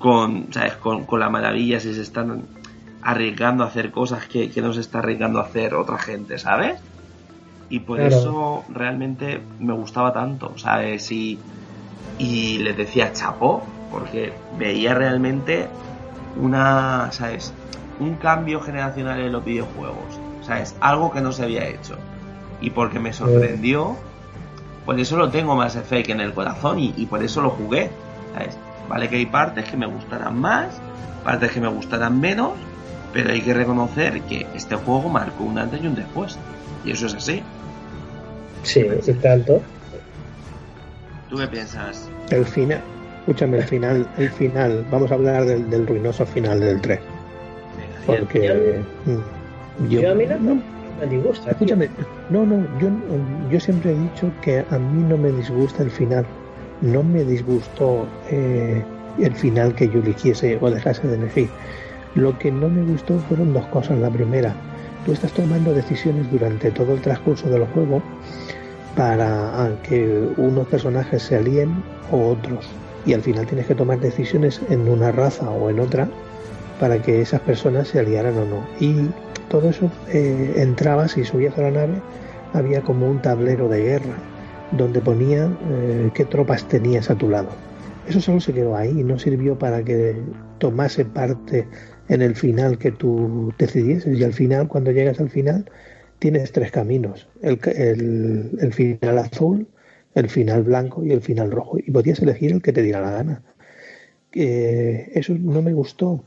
con, 0.00 0.52
¿sabes? 0.52 0.74
Con, 0.74 1.04
con 1.04 1.20
la 1.20 1.30
maravilla 1.30 1.78
si 1.78 1.94
se 1.94 2.02
están 2.02 2.42
arriesgando 3.02 3.62
a 3.62 3.68
hacer 3.68 3.92
cosas 3.92 4.26
que, 4.26 4.50
que 4.50 4.62
no 4.62 4.72
se 4.72 4.80
está 4.80 4.98
arriesgando 4.98 5.38
a 5.38 5.44
hacer 5.44 5.74
otra 5.74 5.98
gente, 5.98 6.38
¿sabes? 6.38 6.80
Y 7.70 7.78
por 7.80 7.98
Claro. 7.98 8.16
eso 8.16 8.64
realmente 8.68 9.40
me 9.60 9.74
gustaba 9.74 10.12
tanto, 10.12 10.58
¿sabes? 10.58 11.12
Y, 11.12 11.38
y 12.18 12.58
les 12.58 12.76
decía 12.76 13.12
chapó, 13.12 13.62
porque 13.92 14.32
veía 14.58 14.92
realmente 14.94 15.68
una, 16.36 17.12
¿sabes? 17.12 17.54
Un 18.00 18.14
cambio 18.16 18.60
generacional 18.60 19.20
en 19.20 19.32
los 19.32 19.44
videojuegos, 19.44 20.20
¿sabes? 20.42 20.74
Algo 20.80 21.10
que 21.10 21.20
no 21.20 21.32
se 21.32 21.44
había 21.44 21.66
hecho. 21.68 21.96
Y 22.60 22.70
porque 22.70 22.98
me 22.98 23.12
sorprendió, 23.12 23.96
por 24.84 24.98
eso 24.98 25.16
lo 25.16 25.30
tengo 25.30 25.54
más 25.56 25.76
Effect 25.76 26.10
en 26.10 26.20
el 26.20 26.32
corazón 26.32 26.78
y, 26.78 26.94
y 26.96 27.06
por 27.06 27.22
eso 27.22 27.40
lo 27.40 27.50
jugué, 27.50 27.90
¿sabes? 28.34 28.56
Vale 28.88 29.08
que 29.08 29.16
hay 29.16 29.26
partes 29.26 29.68
que 29.68 29.76
me 29.76 29.86
gustarán 29.86 30.40
más, 30.40 30.80
partes 31.24 31.52
que 31.52 31.60
me 31.60 31.68
gustarán 31.68 32.20
menos, 32.20 32.52
pero 33.12 33.32
hay 33.32 33.40
que 33.40 33.54
reconocer 33.54 34.22
que 34.22 34.46
este 34.54 34.76
juego 34.76 35.08
marcó 35.08 35.44
un 35.44 35.58
antes 35.58 35.82
y 35.82 35.86
un 35.86 35.94
después. 35.94 36.38
Y 36.84 36.92
eso 36.92 37.06
es 37.06 37.14
así. 37.14 37.42
Sí, 38.62 38.86
y 39.06 39.12
tanto. 39.14 39.60
¿Tú 41.28 41.36
qué 41.36 41.46
piensas? 41.48 42.08
El 42.30 42.46
final, 42.46 42.80
escúchame, 43.20 43.58
el 43.58 43.64
final, 43.64 44.08
el 44.16 44.30
final, 44.30 44.86
vamos 44.90 45.10
a 45.10 45.14
hablar 45.14 45.44
del, 45.44 45.68
del 45.68 45.86
ruinoso 45.86 46.24
final 46.24 46.60
del 46.60 46.80
3. 46.80 47.00
Porque 48.08 48.80
mm, 49.04 49.88
Yo 49.90 50.10
a 50.10 50.14
mí 50.14 50.24
no, 50.40 50.54
me 51.00 51.06
disgusta. 51.06 51.42
tío. 51.44 51.52
Escúchame, 51.52 51.90
no, 52.30 52.46
no, 52.46 52.66
yo, 52.80 52.88
yo 53.50 53.60
siempre 53.60 53.92
he 53.92 53.98
dicho 53.98 54.30
que 54.42 54.64
a 54.70 54.78
mí 54.78 55.04
no 55.08 55.16
me 55.18 55.30
disgusta 55.30 55.82
el 55.82 55.90
final. 55.90 56.26
No 56.80 57.02
me 57.02 57.24
disgustó 57.24 58.06
eh, 58.30 58.82
el 59.18 59.34
final 59.34 59.74
que 59.74 59.88
yo 59.88 60.00
eligiese 60.00 60.58
o 60.60 60.70
dejase 60.70 61.06
de 61.06 61.16
elegir. 61.16 61.48
Lo 62.14 62.36
que 62.38 62.50
no 62.50 62.68
me 62.68 62.82
gustó 62.82 63.18
fueron 63.28 63.52
dos 63.52 63.66
cosas. 63.66 63.98
La 63.98 64.10
primera, 64.10 64.54
tú 65.04 65.12
estás 65.12 65.32
tomando 65.32 65.74
decisiones 65.74 66.30
durante 66.30 66.70
todo 66.70 66.94
el 66.94 67.00
transcurso 67.00 67.48
del 67.50 67.64
juego 67.66 68.02
para 68.96 69.70
que 69.82 70.28
unos 70.38 70.66
personajes 70.68 71.22
se 71.22 71.36
alíen 71.36 71.82
o 72.10 72.30
otros. 72.30 72.66
Y 73.06 73.12
al 73.12 73.22
final 73.22 73.46
tienes 73.46 73.66
que 73.66 73.74
tomar 73.74 74.00
decisiones 74.00 74.60
en 74.70 74.88
una 74.88 75.12
raza 75.12 75.48
o 75.50 75.70
en 75.70 75.80
otra 75.80 76.08
para 76.78 77.00
que 77.02 77.20
esas 77.20 77.40
personas 77.40 77.88
se 77.88 77.98
aliaran 77.98 78.36
o 78.38 78.44
no. 78.44 78.66
Y 78.80 79.08
todo 79.48 79.70
eso 79.70 79.90
eh, 80.12 80.54
entrabas 80.56 81.16
y 81.16 81.24
subías 81.24 81.56
a 81.58 81.62
la 81.62 81.70
nave, 81.70 81.94
había 82.52 82.82
como 82.82 83.08
un 83.08 83.20
tablero 83.20 83.68
de 83.68 83.82
guerra 83.82 84.14
donde 84.72 85.00
ponía 85.00 85.50
eh, 85.70 86.10
qué 86.14 86.24
tropas 86.24 86.66
tenías 86.68 87.10
a 87.10 87.14
tu 87.16 87.28
lado. 87.28 87.48
Eso 88.06 88.20
solo 88.20 88.40
se 88.40 88.52
quedó 88.52 88.76
ahí, 88.76 88.92
no 89.04 89.18
sirvió 89.18 89.58
para 89.58 89.82
que 89.84 90.16
tomase 90.58 91.04
parte 91.04 91.68
en 92.08 92.22
el 92.22 92.34
final 92.34 92.78
que 92.78 92.90
tú 92.90 93.52
decidieses. 93.58 94.18
Y 94.18 94.24
al 94.24 94.32
final, 94.32 94.68
cuando 94.68 94.92
llegas 94.92 95.20
al 95.20 95.28
final, 95.28 95.70
tienes 96.18 96.52
tres 96.52 96.70
caminos: 96.70 97.28
el, 97.42 97.60
el, 97.76 98.58
el 98.60 98.72
final 98.72 99.18
azul, 99.18 99.66
el 100.14 100.28
final 100.30 100.62
blanco 100.62 101.04
y 101.04 101.12
el 101.12 101.20
final 101.20 101.50
rojo. 101.50 101.78
Y 101.78 101.90
podías 101.90 102.20
elegir 102.20 102.52
el 102.52 102.62
que 102.62 102.72
te 102.72 102.82
diera 102.82 103.02
la 103.02 103.10
gana. 103.10 103.42
Eh, 104.32 105.10
eso 105.14 105.34
no 105.38 105.62
me 105.62 105.72
gustó 105.72 106.22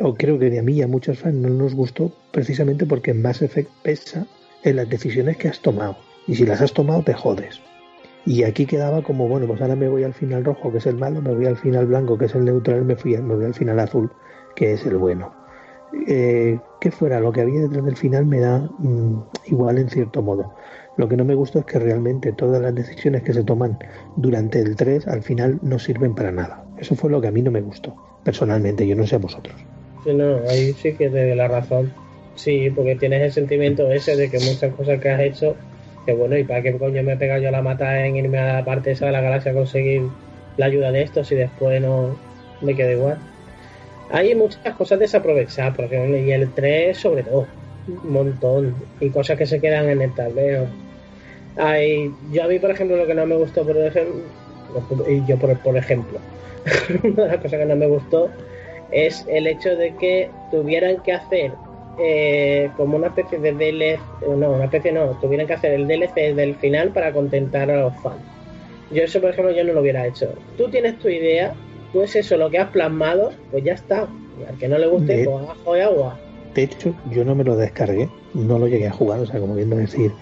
o 0.00 0.14
creo 0.14 0.38
que 0.38 0.58
a 0.58 0.62
mí 0.62 0.74
y 0.74 0.82
a 0.82 0.88
muchos 0.88 1.18
fans 1.18 1.34
no 1.34 1.48
nos 1.48 1.74
gustó 1.74 2.12
precisamente 2.30 2.86
porque 2.86 3.14
Mass 3.14 3.42
Effect 3.42 3.70
pesa 3.82 4.26
en 4.62 4.76
las 4.76 4.88
decisiones 4.88 5.36
que 5.36 5.48
has 5.48 5.60
tomado. 5.60 5.96
Y 6.26 6.36
si 6.36 6.46
las 6.46 6.60
has 6.62 6.72
tomado, 6.72 7.02
te 7.02 7.12
jodes. 7.12 7.60
Y 8.24 8.44
aquí 8.44 8.66
quedaba 8.66 9.02
como, 9.02 9.28
bueno, 9.28 9.46
pues 9.46 9.60
ahora 9.60 9.74
me 9.74 9.88
voy 9.88 10.04
al 10.04 10.14
final 10.14 10.44
rojo, 10.44 10.70
que 10.70 10.78
es 10.78 10.86
el 10.86 10.96
malo, 10.96 11.20
me 11.20 11.34
voy 11.34 11.46
al 11.46 11.56
final 11.56 11.86
blanco, 11.86 12.16
que 12.16 12.26
es 12.26 12.34
el 12.34 12.44
neutral, 12.44 12.84
me, 12.84 12.94
fui, 12.94 13.16
me 13.16 13.34
voy 13.34 13.44
al 13.44 13.54
final 13.54 13.80
azul, 13.80 14.10
que 14.54 14.74
es 14.74 14.86
el 14.86 14.96
bueno. 14.96 15.34
Eh, 16.06 16.58
que 16.80 16.90
fuera 16.90 17.20
lo 17.20 17.32
que 17.32 17.42
había 17.42 17.60
detrás 17.60 17.84
del 17.84 17.96
final 17.96 18.24
me 18.24 18.40
da 18.40 18.60
mmm, 18.78 19.20
igual 19.46 19.78
en 19.78 19.90
cierto 19.90 20.22
modo. 20.22 20.54
Lo 20.96 21.08
que 21.08 21.16
no 21.16 21.24
me 21.24 21.34
gusta 21.34 21.60
es 21.60 21.64
que 21.66 21.78
realmente 21.78 22.32
todas 22.32 22.62
las 22.62 22.74
decisiones 22.74 23.22
que 23.22 23.32
se 23.32 23.44
toman 23.44 23.78
durante 24.16 24.60
el 24.60 24.76
3 24.76 25.08
al 25.08 25.22
final 25.22 25.58
no 25.62 25.78
sirven 25.78 26.14
para 26.14 26.32
nada. 26.32 26.64
Eso 26.78 26.94
fue 26.94 27.10
lo 27.10 27.20
que 27.20 27.28
a 27.28 27.32
mí 27.32 27.42
no 27.42 27.50
me 27.50 27.60
gustó, 27.60 27.94
personalmente, 28.24 28.86
yo 28.86 28.96
no 28.96 29.06
sé 29.06 29.16
a 29.16 29.18
vosotros. 29.18 29.56
Sí, 30.04 30.12
no, 30.12 30.40
ahí 30.48 30.72
sí 30.72 30.94
que 30.94 31.08
te 31.08 31.28
doy 31.28 31.36
la 31.36 31.48
razón. 31.48 31.92
Sí, 32.34 32.70
porque 32.70 32.96
tienes 32.96 33.22
el 33.22 33.32
sentimiento 33.32 33.90
ese 33.92 34.16
de 34.16 34.30
que 34.30 34.38
muchas 34.40 34.74
cosas 34.74 35.00
que 35.00 35.10
has 35.10 35.20
hecho, 35.20 35.54
que 36.06 36.12
bueno, 36.12 36.36
¿y 36.36 36.44
para 36.44 36.62
qué 36.62 36.76
coño 36.76 37.02
me 37.02 37.12
he 37.12 37.16
pegado 37.16 37.40
yo 37.40 37.50
la 37.50 37.62
mata 37.62 38.04
en 38.04 38.16
irme 38.16 38.38
a 38.38 38.54
la 38.54 38.64
parte 38.64 38.92
esa 38.92 39.06
de 39.06 39.12
la 39.12 39.20
galaxia 39.20 39.52
a 39.52 39.54
conseguir 39.54 40.02
la 40.56 40.66
ayuda 40.66 40.90
de 40.90 41.02
estos 41.02 41.30
y 41.30 41.36
después 41.36 41.80
no 41.80 42.16
me 42.62 42.74
quedo 42.74 42.90
igual? 42.90 43.18
Hay 44.10 44.34
muchas 44.34 44.74
cosas 44.74 44.98
desaprovechadas, 44.98 45.76
porque 45.76 46.24
y 46.26 46.32
el 46.32 46.52
3 46.52 46.96
sobre 46.98 47.22
todo, 47.22 47.46
un 47.86 48.12
montón, 48.12 48.74
y 49.00 49.08
cosas 49.10 49.38
que 49.38 49.46
se 49.46 49.60
quedan 49.60 49.88
en 49.88 50.02
el 50.02 50.14
tablero. 50.14 50.66
Hay, 51.56 52.10
yo 52.32 52.44
a 52.44 52.48
mí, 52.48 52.58
por 52.58 52.70
ejemplo, 52.70 52.96
lo 52.96 53.06
que 53.06 53.14
no 53.14 53.26
me 53.26 53.36
gustó, 53.36 53.64
por 53.64 53.76
ejemplo, 53.76 54.22
y 55.08 55.24
yo 55.26 55.38
por, 55.38 55.56
por 55.60 55.76
ejemplo, 55.76 56.18
una 57.04 57.24
de 57.24 57.28
las 57.28 57.36
cosas 57.38 57.60
que 57.60 57.66
no 57.66 57.76
me 57.76 57.86
gustó 57.86 58.30
es 58.92 59.24
el 59.28 59.46
hecho 59.46 59.74
de 59.76 59.94
que 59.96 60.30
tuvieran 60.50 60.98
que 61.02 61.12
hacer 61.12 61.52
eh, 61.98 62.70
como 62.76 62.96
una 62.96 63.08
especie 63.08 63.38
de 63.38 63.52
DLC, 63.52 64.00
no, 64.36 64.52
una 64.52 64.64
especie 64.64 64.92
no, 64.92 65.18
tuvieran 65.20 65.46
que 65.46 65.54
hacer 65.54 65.72
el 65.72 65.86
DLC 65.86 66.34
del 66.34 66.54
final 66.56 66.90
para 66.90 67.12
contentar 67.12 67.70
a 67.70 67.80
los 67.82 67.94
fans. 68.02 68.20
Yo 68.90 69.02
eso, 69.02 69.20
por 69.20 69.30
ejemplo, 69.30 69.52
yo 69.54 69.64
no 69.64 69.72
lo 69.72 69.80
hubiera 69.80 70.06
hecho. 70.06 70.32
Tú 70.56 70.68
tienes 70.68 70.98
tu 70.98 71.08
idea, 71.08 71.54
tú 71.92 72.02
es 72.02 72.14
eso 72.16 72.36
lo 72.36 72.50
que 72.50 72.58
has 72.58 72.70
plasmado, 72.70 73.32
pues 73.50 73.64
ya 73.64 73.72
está. 73.74 74.06
Y 74.40 74.44
al 74.48 74.58
que 74.58 74.68
no 74.68 74.78
le 74.78 74.86
guste, 74.86 75.16
De- 75.18 75.24
pues 75.24 75.36
abajo 75.36 75.74
de 75.74 75.82
agua. 75.82 76.18
De 76.54 76.62
hecho, 76.64 76.94
yo 77.10 77.24
no 77.24 77.34
me 77.34 77.44
lo 77.44 77.56
descargué, 77.56 78.08
no 78.34 78.58
lo 78.58 78.68
llegué 78.68 78.86
a 78.86 78.92
jugar, 78.92 79.20
o 79.20 79.26
sea, 79.26 79.40
como 79.40 79.54
viendo 79.54 79.76
decir, 79.76 80.12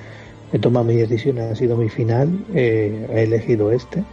he 0.52 0.58
tomado 0.60 0.84
mi 0.86 0.94
decisión, 0.94 1.40
ha 1.40 1.54
sido 1.56 1.76
mi 1.76 1.88
final, 1.88 2.28
eh, 2.54 3.06
he 3.12 3.22
elegido 3.24 3.72
este. 3.72 4.04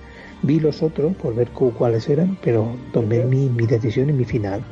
Vi 0.43 0.59
los 0.59 0.83
otros 0.83 1.15
por 1.15 1.33
ver 1.35 1.51
cu- 1.51 1.73
cuáles 1.73 2.07
eran, 2.09 2.37
pero 2.41 2.77
tomé 2.91 3.25
mi, 3.25 3.49
mi 3.49 3.65
decisión 3.65 4.09
y 4.09 4.13
mi 4.13 4.23
final. 4.25 4.63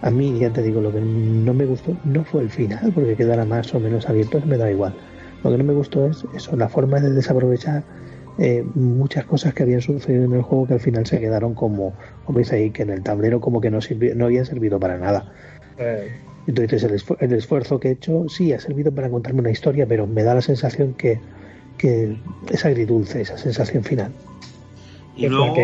A 0.00 0.10
mí, 0.10 0.38
ya 0.38 0.50
te 0.52 0.62
digo, 0.62 0.80
lo 0.80 0.92
que 0.92 1.00
no 1.00 1.54
me 1.54 1.64
gustó 1.66 1.96
no 2.04 2.24
fue 2.24 2.42
el 2.42 2.50
final, 2.50 2.92
porque 2.92 3.16
quedara 3.16 3.44
más 3.44 3.72
o 3.74 3.80
menos 3.80 4.08
abierto, 4.08 4.40
me 4.46 4.56
da 4.58 4.70
igual. 4.70 4.96
Lo 5.44 5.50
que 5.50 5.58
no 5.58 5.64
me 5.64 5.72
gustó 5.74 6.06
es 6.06 6.26
eso, 6.34 6.56
la 6.56 6.68
forma 6.68 7.00
de 7.00 7.10
desaprovechar 7.10 7.84
eh, 8.38 8.64
muchas 8.74 9.24
cosas 9.26 9.54
que 9.54 9.62
habían 9.62 9.80
sucedido 9.80 10.24
en 10.24 10.32
el 10.32 10.42
juego 10.42 10.66
que 10.66 10.74
al 10.74 10.80
final 10.80 11.06
se 11.06 11.20
quedaron 11.20 11.54
como, 11.54 11.94
como 12.24 12.36
veis 12.36 12.52
ahí, 12.52 12.70
que 12.70 12.82
en 12.82 12.90
el 12.90 13.02
tablero 13.02 13.40
como 13.40 13.60
que 13.60 13.70
no, 13.70 13.78
sirvi- 13.78 14.14
no 14.14 14.24
habían 14.26 14.46
servido 14.46 14.80
para 14.80 14.98
nada. 14.98 15.32
Eh, 15.78 16.10
Entonces 16.46 16.82
el, 16.84 16.92
esfu- 16.92 17.16
el 17.20 17.32
esfuerzo 17.34 17.78
que 17.78 17.88
he 17.88 17.92
hecho 17.92 18.24
sí 18.28 18.52
ha 18.52 18.58
servido 18.60 18.90
para 18.92 19.10
contarme 19.10 19.40
una 19.40 19.50
historia, 19.50 19.86
pero 19.86 20.06
me 20.06 20.22
da 20.24 20.34
la 20.34 20.42
sensación 20.42 20.94
que, 20.94 21.20
que 21.78 22.16
es 22.50 22.64
agridulce 22.64 23.20
esa 23.20 23.36
sensación 23.36 23.84
final. 23.84 24.12
Y 25.16 25.28
luego, 25.28 25.54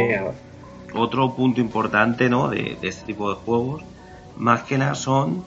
otro 0.94 1.34
punto 1.34 1.60
importante 1.60 2.28
¿no? 2.28 2.48
de, 2.48 2.76
de 2.80 2.88
este 2.88 3.06
tipo 3.06 3.30
de 3.30 3.36
juegos, 3.36 3.82
más 4.36 4.62
que 4.62 4.78
nada 4.78 4.94
son 4.94 5.44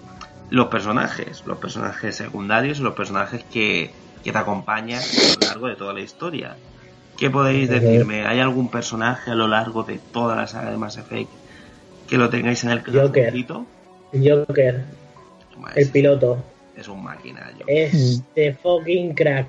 los 0.50 0.68
personajes, 0.68 1.44
los 1.46 1.58
personajes 1.58 2.16
secundarios 2.16 2.80
y 2.80 2.84
los 2.84 2.94
personajes 2.94 3.44
que, 3.46 3.92
que 4.24 4.32
te 4.32 4.38
acompañan 4.38 5.02
a 5.02 5.40
lo 5.40 5.48
largo 5.48 5.68
de 5.68 5.76
toda 5.76 5.94
la 5.94 6.02
historia. 6.02 6.58
¿Qué 7.18 7.30
podéis 7.30 7.70
decirme? 7.70 8.26
¿Hay 8.26 8.40
algún 8.40 8.70
personaje 8.70 9.32
a 9.32 9.36
lo 9.36 9.48
largo 9.48 9.84
de 9.84 10.00
toda 10.00 10.36
la 10.36 10.48
saga 10.48 10.72
de 10.72 10.78
Mass 10.78 10.98
Effect 10.98 11.30
que 12.12 12.18
lo 12.18 12.30
tengáis 12.30 12.64
en 12.66 12.72
el 12.72 12.82
Joker. 12.82 13.34
Joker, 14.12 14.84
el 15.76 15.90
piloto. 15.90 16.44
Es 16.76 16.90
un 16.90 17.02
máquina. 17.02 17.50
Joker. 17.58 17.74
Es 17.74 18.22
de 18.36 18.54
fucking 18.54 19.14
crack. 19.14 19.48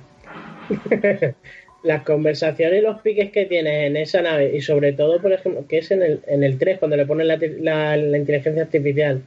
Las 1.83 2.03
conversaciones 2.03 2.79
y 2.79 2.81
los 2.81 3.01
piques 3.01 3.31
que 3.31 3.45
tienes 3.45 3.87
en 3.87 3.97
esa 3.97 4.21
nave, 4.21 4.55
y 4.55 4.61
sobre 4.61 4.93
todo, 4.93 5.21
por 5.21 5.33
ejemplo, 5.33 5.65
que 5.67 5.79
es 5.79 5.91
en 5.91 6.01
el, 6.01 6.19
en 6.27 6.43
el 6.43 6.57
3, 6.57 6.79
cuando 6.79 6.95
le 6.97 7.05
ponen 7.05 7.27
la, 7.27 7.37
la- 7.59 7.97
la 7.97 8.17
inteligencia 8.17 8.63
artificial. 8.63 9.21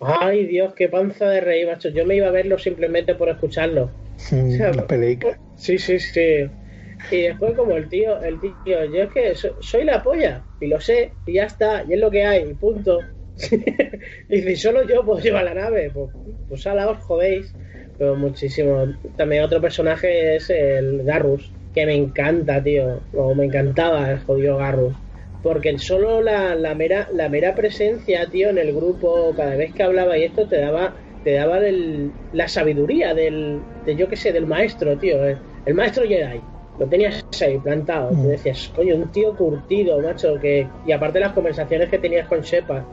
Ay, 0.00 0.44
Dios, 0.46 0.74
qué 0.74 0.88
panza 0.88 1.28
de 1.30 1.40
reír, 1.40 1.66
macho. 1.66 1.88
Yo 1.88 2.04
me 2.04 2.16
iba 2.16 2.28
a 2.28 2.32
verlo 2.32 2.58
simplemente 2.58 3.14
por 3.14 3.28
escucharlo. 3.28 3.90
Mm, 4.30 4.56
sea, 4.56 4.72
las 4.72 4.84
peleicas. 4.86 5.36
Sí, 5.56 5.78
sí, 5.78 5.98
sí. 5.98 6.46
Y 7.10 7.22
después 7.22 7.54
como 7.54 7.76
el 7.76 7.88
tío, 7.88 8.20
el 8.22 8.38
tío, 8.40 8.84
yo 8.86 9.02
es 9.04 9.10
que 9.12 9.34
so- 9.34 9.56
soy 9.60 9.84
la 9.84 10.02
polla, 10.02 10.42
y 10.60 10.66
lo 10.66 10.80
sé, 10.80 11.12
y 11.26 11.34
ya 11.34 11.44
está, 11.44 11.84
y 11.88 11.94
es 11.94 12.00
lo 12.00 12.10
que 12.10 12.24
hay, 12.24 12.48
y 12.50 12.54
punto. 12.54 13.00
y 14.28 14.40
dice, 14.40 14.56
solo 14.56 14.84
yo 14.86 15.04
puedo 15.04 15.20
llevar 15.20 15.44
la 15.44 15.54
nave, 15.54 15.90
pues, 15.92 16.10
pues 16.48 16.66
ala, 16.66 16.88
os 16.90 16.98
jodéis. 16.98 17.54
Pero 17.96 18.16
muchísimo. 18.16 18.86
También 19.16 19.44
otro 19.44 19.60
personaje 19.60 20.34
es 20.36 20.50
el 20.50 21.04
Garrus, 21.04 21.52
que 21.74 21.84
me 21.86 21.94
encanta, 21.94 22.62
tío. 22.62 23.00
O 23.16 23.34
me 23.34 23.46
encantaba 23.46 24.10
el 24.10 24.20
jodido 24.20 24.56
Garrus. 24.58 24.94
Porque 25.42 25.78
solo 25.78 26.22
la, 26.22 26.54
la 26.54 26.74
mera 26.74 27.08
la 27.12 27.28
mera 27.28 27.54
presencia, 27.54 28.26
tío, 28.30 28.48
en 28.48 28.58
el 28.58 28.72
grupo, 28.74 29.34
cada 29.36 29.56
vez 29.56 29.74
que 29.74 29.82
hablaba 29.82 30.16
y 30.16 30.24
esto 30.24 30.46
te 30.46 30.58
daba 30.58 30.94
te 31.22 31.32
daba 31.32 31.58
del- 31.58 32.12
la 32.32 32.48
sabiduría 32.48 33.14
del 33.14 33.60
de 33.86 33.96
yo 33.96 34.08
qué 34.08 34.16
sé, 34.16 34.30
del 34.32 34.46
maestro, 34.46 34.96
tío, 34.98 35.24
el, 35.24 35.38
el 35.66 35.74
maestro 35.74 36.04
Jedi. 36.06 36.40
Lo 36.78 36.86
tenías 36.86 37.24
ahí 37.40 37.56
plantado, 37.58 38.10
Mm. 38.12 38.22
te 38.22 38.28
decías, 38.28 38.70
coño, 38.74 38.96
un 38.96 39.08
tío 39.12 39.34
curtido, 39.36 40.00
macho, 40.00 40.38
que 40.40 40.66
y 40.86 40.92
aparte 40.92 41.20
las 41.20 41.32
conversaciones 41.32 41.88
que 41.88 41.98
tenías 41.98 42.26
con 42.26 42.40
Shepard, 42.42 42.84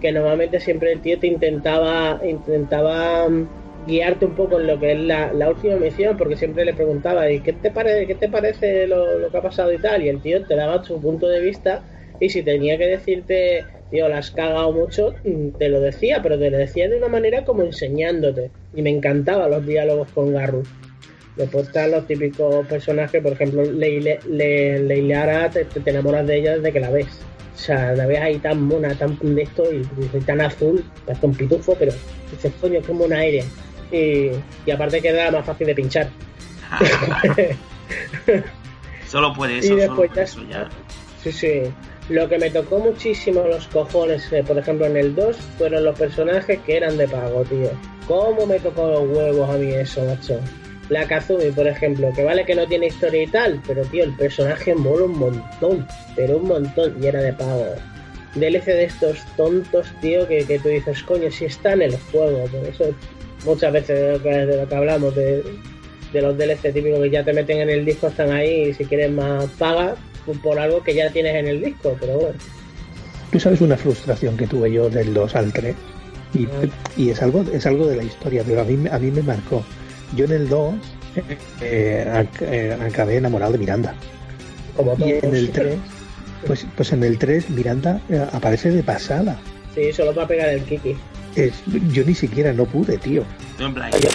que 0.00 0.12
normalmente 0.12 0.60
siempre 0.60 0.92
el 0.92 1.00
tío 1.00 1.18
te 1.18 1.26
intentaba 1.26 2.20
intentaba 2.26 3.28
mm, 3.28 3.48
guiarte 3.86 4.24
un 4.24 4.34
poco 4.34 4.60
en 4.60 4.66
lo 4.66 4.78
que 4.78 4.92
es 4.92 5.00
la, 5.00 5.48
última 5.48 5.76
misión, 5.76 6.16
porque 6.16 6.36
siempre 6.36 6.64
le 6.64 6.74
preguntaba, 6.74 7.30
¿y 7.30 7.40
qué 7.40 7.52
te 7.52 7.70
parece, 7.70 8.06
qué 8.06 8.14
te 8.14 8.28
parece 8.28 8.86
lo, 8.86 9.30
que 9.30 9.36
ha 9.36 9.42
pasado 9.42 9.72
y 9.72 9.78
tal? 9.78 10.02
Y 10.02 10.08
el 10.08 10.20
tío 10.20 10.44
te 10.44 10.56
daba 10.56 10.82
su 10.84 11.00
punto 11.00 11.28
de 11.28 11.40
vista 11.40 11.82
y 12.20 12.30
si 12.30 12.42
tenía 12.42 12.78
que 12.78 12.86
decirte, 12.86 13.64
tío, 13.90 14.08
la 14.08 14.18
has 14.18 14.30
cagado 14.30 14.72
mucho, 14.72 15.14
mm, 15.24 15.50
te 15.58 15.68
lo 15.68 15.80
decía, 15.80 16.20
pero 16.22 16.38
te 16.38 16.50
lo 16.50 16.58
decía 16.58 16.88
de 16.88 16.96
una 16.96 17.08
manera 17.08 17.44
como 17.44 17.62
enseñándote. 17.62 18.50
Y 18.72 18.82
me 18.82 18.90
encantaban 18.90 19.50
los 19.50 19.66
diálogos 19.66 20.08
con 20.12 20.32
Garrus. 20.32 20.68
Después 21.36 21.66
están 21.66 21.90
los 21.90 22.06
típicos 22.06 22.64
personajes, 22.66 23.20
por 23.20 23.32
ejemplo, 23.32 23.64
Leile, 23.64 24.20
Le- 24.28 25.48
te, 25.52 25.64
te 25.64 25.90
enamoras 25.90 26.26
de 26.26 26.36
ella 26.38 26.56
desde 26.56 26.72
que 26.72 26.80
la 26.80 26.90
ves. 26.90 27.08
O 27.54 27.56
sea, 27.56 27.92
la 27.94 28.06
ves 28.06 28.20
ahí 28.20 28.38
tan 28.38 28.62
mona, 28.62 28.94
tan 28.94 29.16
de 29.20 29.42
esto 29.42 29.64
y, 29.72 29.82
y 30.16 30.20
tan 30.20 30.40
azul, 30.40 30.84
un 31.22 31.34
pitufo, 31.34 31.74
pero 31.78 31.92
dices, 32.30 32.52
coño, 32.60 32.80
qué 32.82 32.92
mona 32.92 33.18
aire. 33.18 33.44
Y, 33.94 34.30
y 34.66 34.70
aparte 34.70 35.00
queda 35.00 35.30
más 35.30 35.46
fácil 35.46 35.68
de 35.68 35.74
pinchar. 35.74 36.08
Solo 39.06 39.32
puede 39.32 39.54
Y 39.54 39.58
eso, 39.58 39.68
solo 39.68 39.80
después 39.80 40.10
puede 40.10 40.14
ya 40.16 40.22
eso 40.22 40.40
ya. 40.50 40.68
Sí, 41.22 41.30
sí. 41.32 41.62
Lo 42.08 42.28
que 42.28 42.38
me 42.38 42.50
tocó 42.50 42.80
muchísimo 42.80 43.44
los 43.44 43.66
cojones, 43.68 44.30
eh, 44.32 44.42
por 44.44 44.58
ejemplo, 44.58 44.86
en 44.86 44.96
el 44.96 45.14
2, 45.14 45.36
fueron 45.56 45.84
los 45.84 45.98
personajes 45.98 46.58
que 46.66 46.76
eran 46.76 46.96
de 46.98 47.08
pago, 47.08 47.42
tío. 47.44 47.70
¿Cómo 48.06 48.44
me 48.44 48.58
tocó 48.60 48.88
los 48.88 49.08
huevos 49.08 49.48
a 49.48 49.56
mí 49.56 49.72
eso, 49.72 50.04
macho? 50.04 50.38
La 50.90 51.06
Kazumi, 51.06 51.50
por 51.52 51.66
ejemplo, 51.66 52.12
que 52.14 52.24
vale 52.24 52.44
que 52.44 52.54
no 52.54 52.66
tiene 52.66 52.88
historia 52.88 53.22
y 53.22 53.26
tal, 53.28 53.62
pero 53.66 53.82
tío, 53.84 54.04
el 54.04 54.14
personaje 54.16 54.74
mola 54.74 55.04
un 55.04 55.18
montón, 55.18 55.86
pero 56.14 56.36
un 56.36 56.48
montón, 56.48 57.02
y 57.02 57.06
era 57.06 57.22
de 57.22 57.32
pago. 57.32 57.74
DLC 58.34 58.66
de 58.66 58.84
estos 58.84 59.24
tontos, 59.36 59.86
tío, 60.02 60.28
que, 60.28 60.44
que 60.44 60.58
tú 60.58 60.68
dices, 60.68 61.02
coño, 61.04 61.30
si 61.30 61.46
está 61.46 61.72
en 61.72 61.82
el 61.82 61.96
juego, 62.10 62.44
por 62.48 62.66
eso 62.66 62.94
muchas 63.44 63.72
veces 63.72 64.22
de 64.22 64.56
lo 64.56 64.68
que, 64.68 64.74
hablamos, 64.74 65.14
de, 65.14 65.42
de 66.12 66.22
los 66.22 66.36
DLC 66.36 66.72
típicos 66.72 67.00
que 67.00 67.10
ya 67.10 67.24
te 67.24 67.32
meten 67.32 67.60
en 67.60 67.70
el 67.70 67.84
disco, 67.84 68.08
están 68.08 68.32
ahí, 68.32 68.68
y 68.68 68.74
si 68.74 68.84
quieres 68.84 69.10
más 69.10 69.46
paga 69.58 69.96
por 70.42 70.58
algo 70.58 70.82
que 70.82 70.94
ya 70.94 71.10
tienes 71.10 71.34
en 71.34 71.48
el 71.48 71.62
disco, 71.62 71.96
pero 72.00 72.18
bueno. 72.18 72.38
Tú 73.30 73.40
sabes 73.40 73.60
una 73.60 73.76
frustración 73.76 74.36
que 74.36 74.46
tuve 74.46 74.72
yo 74.72 74.88
del 74.88 75.12
2 75.12 75.36
al 75.36 75.52
3 75.52 75.74
y, 76.34 76.48
y 76.96 77.10
es 77.10 77.22
algo 77.22 77.44
es 77.52 77.66
algo 77.66 77.86
de 77.86 77.96
la 77.96 78.04
historia, 78.04 78.42
pero 78.46 78.60
a 78.60 78.64
mí, 78.64 78.88
a 78.90 78.98
mí 78.98 79.10
me 79.10 79.22
marcó. 79.22 79.64
Yo 80.16 80.24
en 80.24 80.32
el 80.32 80.48
2 80.48 80.74
eh, 81.60 82.26
eh, 82.40 82.78
acabé 82.80 83.16
enamorado 83.16 83.52
de 83.52 83.58
Miranda. 83.58 83.94
Como 84.76 84.96
Y 84.98 85.12
en 85.12 85.34
el 85.34 85.50
3, 85.50 85.76
pues, 86.46 86.66
pues 86.76 86.92
en 86.92 87.04
el 87.04 87.18
3 87.18 87.50
Miranda 87.50 88.00
eh, 88.08 88.24
aparece 88.32 88.70
de 88.70 88.82
pasada. 88.82 89.38
Sí, 89.74 89.92
solo 89.92 90.14
para 90.14 90.28
pegar 90.28 90.48
el 90.50 90.62
kiki. 90.62 90.96
Es, 91.36 91.52
yo 91.92 92.04
ni 92.04 92.14
siquiera 92.14 92.52
no 92.52 92.64
pude, 92.64 92.96
tío. 92.98 93.24
En 93.58 93.74
plan, 93.74 93.90
yo. 93.92 94.08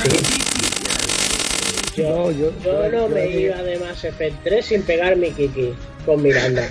Yo, 1.95 2.09
No, 2.09 2.31
yo- 2.31 2.51
yo 2.63 2.89
no 2.91 3.09
me 3.09 3.29
iba 3.29 3.61
de 3.61 3.77
Mass 3.79 4.03
Effect 4.05 4.35
3 4.43 4.65
sin 4.65 4.83
pegar 4.83 5.17
mi 5.17 5.31
kiki 5.31 5.73
con 6.05 6.21
Miranda. 6.21 6.63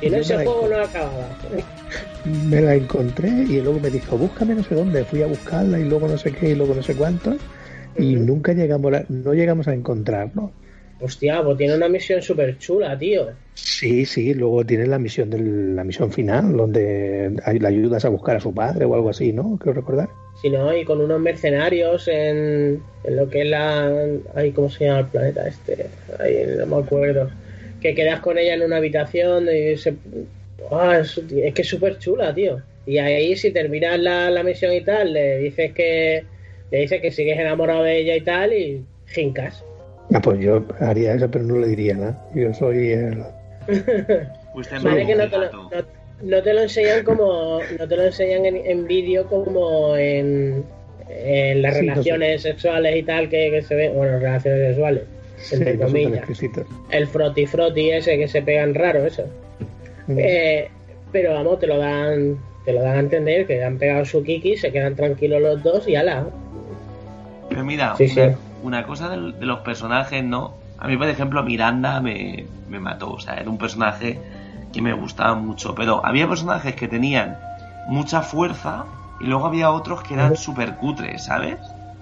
Y 0.00 0.10
no 0.10 0.16
ese 0.16 0.34
juego 0.36 0.68
no 0.68 0.76
acababa. 0.82 1.28
Me 2.24 2.60
la 2.60 2.74
encontré 2.74 3.28
y 3.28 3.60
luego 3.62 3.80
me 3.80 3.88
dijo, 3.88 4.18
búscame 4.18 4.54
no 4.54 4.62
sé 4.62 4.74
dónde. 4.74 5.04
Fui 5.04 5.22
a 5.22 5.26
buscarla 5.26 5.78
y 5.78 5.84
luego 5.84 6.08
no 6.08 6.18
sé 6.18 6.32
qué 6.32 6.50
y 6.50 6.54
luego 6.56 6.74
no 6.74 6.82
sé 6.82 6.94
cuánto. 6.94 7.36
Y 7.96 8.16
nunca 8.16 8.52
llegamos 8.52 8.92
a, 8.92 9.04
no 9.08 9.32
llegamos 9.32 9.66
a 9.68 9.72
encontrarnos. 9.74 10.50
Hostia, 11.00 11.42
pues 11.44 11.56
tiene 11.58 11.76
una 11.76 11.88
misión 11.88 12.20
súper 12.20 12.58
chula, 12.58 12.98
tío. 12.98 13.28
Sí, 13.54 14.04
sí, 14.04 14.34
luego 14.34 14.64
tiene 14.64 14.86
la 14.86 14.98
misión 14.98 15.30
del, 15.30 15.76
la 15.76 15.84
misión 15.84 16.10
final, 16.10 16.56
donde 16.56 17.30
le 17.60 17.68
ayudas 17.68 18.04
a 18.04 18.08
buscar 18.08 18.36
a 18.36 18.40
su 18.40 18.52
padre 18.52 18.84
o 18.84 18.94
algo 18.94 19.10
así, 19.10 19.32
¿no? 19.32 19.56
Creo 19.60 19.74
recordar. 19.74 20.08
Si 20.40 20.50
no, 20.50 20.76
y 20.76 20.84
con 20.84 21.00
unos 21.00 21.20
mercenarios 21.20 22.08
en, 22.08 22.82
en 23.04 23.16
lo 23.16 23.28
que 23.28 23.42
es 23.42 23.46
la. 23.48 23.92
Ay, 24.34 24.52
¿cómo 24.52 24.70
se 24.70 24.86
llama 24.86 25.00
el 25.00 25.06
planeta 25.06 25.46
este? 25.46 25.86
Ay, 26.18 26.46
no 26.56 26.66
me 26.66 26.76
acuerdo. 26.84 27.30
Que 27.80 27.94
quedas 27.94 28.20
con 28.20 28.38
ella 28.38 28.54
en 28.54 28.62
una 28.62 28.76
habitación 28.76 29.44
y 29.44 29.76
se. 29.76 29.94
Es, 31.00 31.18
es 31.18 31.54
que 31.54 31.62
es 31.62 31.68
súper 31.68 31.98
chula, 31.98 32.34
tío. 32.34 32.60
Y 32.86 32.98
ahí, 32.98 33.36
si 33.36 33.52
terminas 33.52 34.00
la, 34.00 34.30
la 34.30 34.42
misión 34.42 34.72
y 34.72 34.80
tal, 34.80 35.12
le 35.12 35.38
dices 35.38 35.72
que. 35.72 36.24
Le 36.70 36.80
dices 36.80 37.00
que 37.00 37.10
sigues 37.10 37.38
enamorado 37.38 37.84
de 37.84 37.98
ella 37.98 38.16
y 38.16 38.20
tal, 38.20 38.52
y 38.52 38.84
jincas. 39.06 39.64
Ah, 40.14 40.20
pues 40.22 40.38
yo 40.40 40.64
haría 40.80 41.14
eso, 41.14 41.30
pero 41.30 41.44
no 41.44 41.56
le 41.58 41.68
diría 41.68 41.94
nada. 41.94 42.26
Yo 42.34 42.52
soy 42.54 42.92
el... 42.92 43.22
En 44.72 44.82
Vale 44.82 45.06
que 45.06 45.14
no 45.14 45.28
te, 45.30 45.36
lo, 45.38 45.42
gato. 45.44 45.68
no, 46.22 46.36
no 46.36 46.42
te 46.42 46.52
lo 46.54 46.62
enseñan 46.62 47.04
como. 47.04 47.60
No 47.78 47.86
te 47.86 47.96
lo 47.96 48.02
enseñan 48.06 48.44
en, 48.46 48.56
en 48.56 48.86
vídeo 48.88 49.24
como 49.26 49.94
en. 49.96 50.64
En 51.08 51.62
las 51.62 51.74
Sí, 51.76 51.80
no 51.86 51.92
sé. 51.94 52.00
relaciones 52.00 52.42
sexuales 52.42 52.96
y 52.96 53.02
tal 53.04 53.28
que, 53.28 53.50
que 53.52 53.62
se 53.62 53.74
ven. 53.76 53.94
Bueno, 53.94 54.18
relaciones 54.18 54.66
sexuales. 54.68 55.02
Entre 55.52 55.72
Sí, 55.74 55.78
tan 55.78 55.86
comillas. 55.88 56.24
el 56.90 57.06
froti 57.06 57.46
froti 57.46 57.90
ese 57.92 58.18
que 58.18 58.26
se 58.26 58.42
pegan 58.42 58.74
raro 58.74 59.04
eso 59.06 59.24
Mm. 60.08 60.16
Eh, 60.18 60.68
pero 61.12 61.34
vamos 61.34 61.58
te 61.60 61.66
lo 61.68 61.76
dan 61.78 62.38
te 62.64 62.72
lo 62.72 62.80
dan 62.82 62.96
a 62.96 63.00
entender 63.00 63.46
que 63.46 63.62
han 63.62 63.76
pegado 63.78 64.04
su 64.06 64.22
kiki 64.24 64.56
se 64.56 64.72
quedan 64.72 64.96
tranquilos 64.96 65.40
los 65.42 65.62
dos 65.62 65.86
y 65.86 65.94
ala 65.96 66.26
Pero 67.50 67.62
mira, 67.64 67.94
Sí, 67.96 68.08
sí. 68.08 68.18
una, 68.20 68.38
una 68.62 68.84
cosa 68.86 69.08
del- 69.08 69.38
de, 69.38 69.46
los 69.46 69.60
personajes, 69.60 70.22
¿no? 70.24 70.54
A 70.78 70.86
mí, 70.86 70.96
por 70.96 71.08
ejemplo, 71.08 71.42
Miranda 71.42 72.00
me, 72.00 72.46
me 72.68 72.78
mató. 72.78 73.12
O 73.12 73.20
sea, 73.20 73.34
era 73.34 73.50
un 73.50 73.58
personaje 73.58 74.20
que 74.72 74.82
me 74.82 74.92
gustaba 74.92 75.34
mucho. 75.34 75.74
Pero 75.74 76.04
había 76.04 76.28
personajes 76.28 76.74
que 76.74 76.88
tenían 76.88 77.38
mucha 77.88 78.22
fuerza 78.22 78.84
y 79.20 79.24
luego 79.24 79.46
había 79.46 79.70
otros 79.70 80.02
que 80.02 80.14
eran 80.14 80.36
súper 80.36 80.76
cutres, 80.76 81.24
¿sabes? 81.24 81.58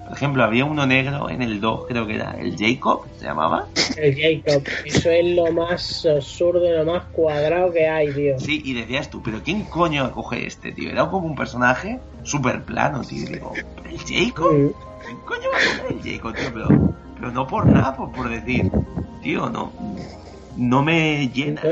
Por 0.07 0.14
ejemplo, 0.16 0.45
había 0.45 0.64
uno 0.64 0.87
negro 0.87 1.29
en 1.31 1.42
el 1.42 1.61
2, 1.61 1.87
creo 1.88 2.07
que 2.07 2.14
era 2.14 2.37
el 2.38 2.57
Jacob, 2.57 3.07
¿se 3.19 3.25
llamaba? 3.25 3.66
El 3.97 4.14
Jacob. 4.14 4.62
Eso 4.85 5.11
es 5.11 5.35
lo 5.35 5.51
más 5.51 6.07
absurdo 6.07 6.64
y 6.64 6.77
lo 6.77 6.85
más 6.85 7.03
cuadrado 7.07 7.73
que 7.73 7.88
hay, 7.88 8.12
tío. 8.12 8.38
Sí, 8.38 8.62
y 8.64 8.75
decías 8.75 9.11
tú, 9.11 9.21
pero 9.21 9.42
¿quién 9.42 9.64
coño 9.64 10.12
coge 10.12 10.47
este, 10.47 10.71
tío? 10.71 10.90
Era 10.90 11.09
como 11.09 11.27
un 11.27 11.35
personaje 11.35 11.99
súper 12.23 12.62
plano, 12.64 13.03
tío. 13.03 13.27
Digo, 13.29 13.53
¿el 13.85 13.99
Jacob? 13.99 14.53
Mm. 14.53 14.71
¿Quién 15.07 15.19
coño 15.21 15.49
el 15.90 16.03
Jacob, 16.03 16.35
tío? 16.35 16.51
Pero, 16.53 16.69
pero 17.16 17.31
no 17.33 17.47
por 17.47 17.66
nada, 17.66 17.97
por, 17.97 18.12
por 18.12 18.29
decir, 18.29 18.71
tío, 19.23 19.49
no, 19.49 19.73
no 20.57 20.83
me 20.83 21.29
llena. 21.29 21.62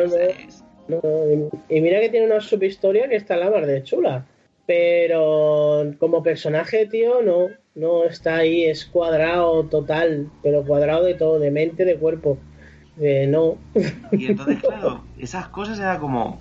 No, 0.88 1.00
no. 1.02 1.50
y 1.68 1.80
mira 1.80 2.00
que 2.00 2.10
tiene 2.10 2.26
una 2.26 2.40
subhistoria 2.40 3.08
que 3.08 3.16
está 3.16 3.36
la 3.36 3.50
mar 3.50 3.66
de 3.66 3.82
chula. 3.82 4.24
Pero 4.66 5.92
como 5.98 6.22
personaje, 6.22 6.86
tío, 6.86 7.22
no. 7.22 7.48
No 7.74 8.04
está 8.04 8.36
ahí, 8.36 8.64
es 8.64 8.86
cuadrado 8.86 9.64
total. 9.64 10.28
Pero 10.42 10.64
cuadrado 10.64 11.04
de 11.04 11.14
todo, 11.14 11.38
de 11.38 11.50
mente, 11.50 11.84
de 11.84 11.96
cuerpo. 11.96 12.38
Eh, 13.00 13.26
no. 13.28 13.56
Y 14.12 14.26
entonces, 14.26 14.60
claro, 14.62 15.02
esas 15.18 15.48
cosas 15.48 15.78
era 15.80 15.98
como, 15.98 16.38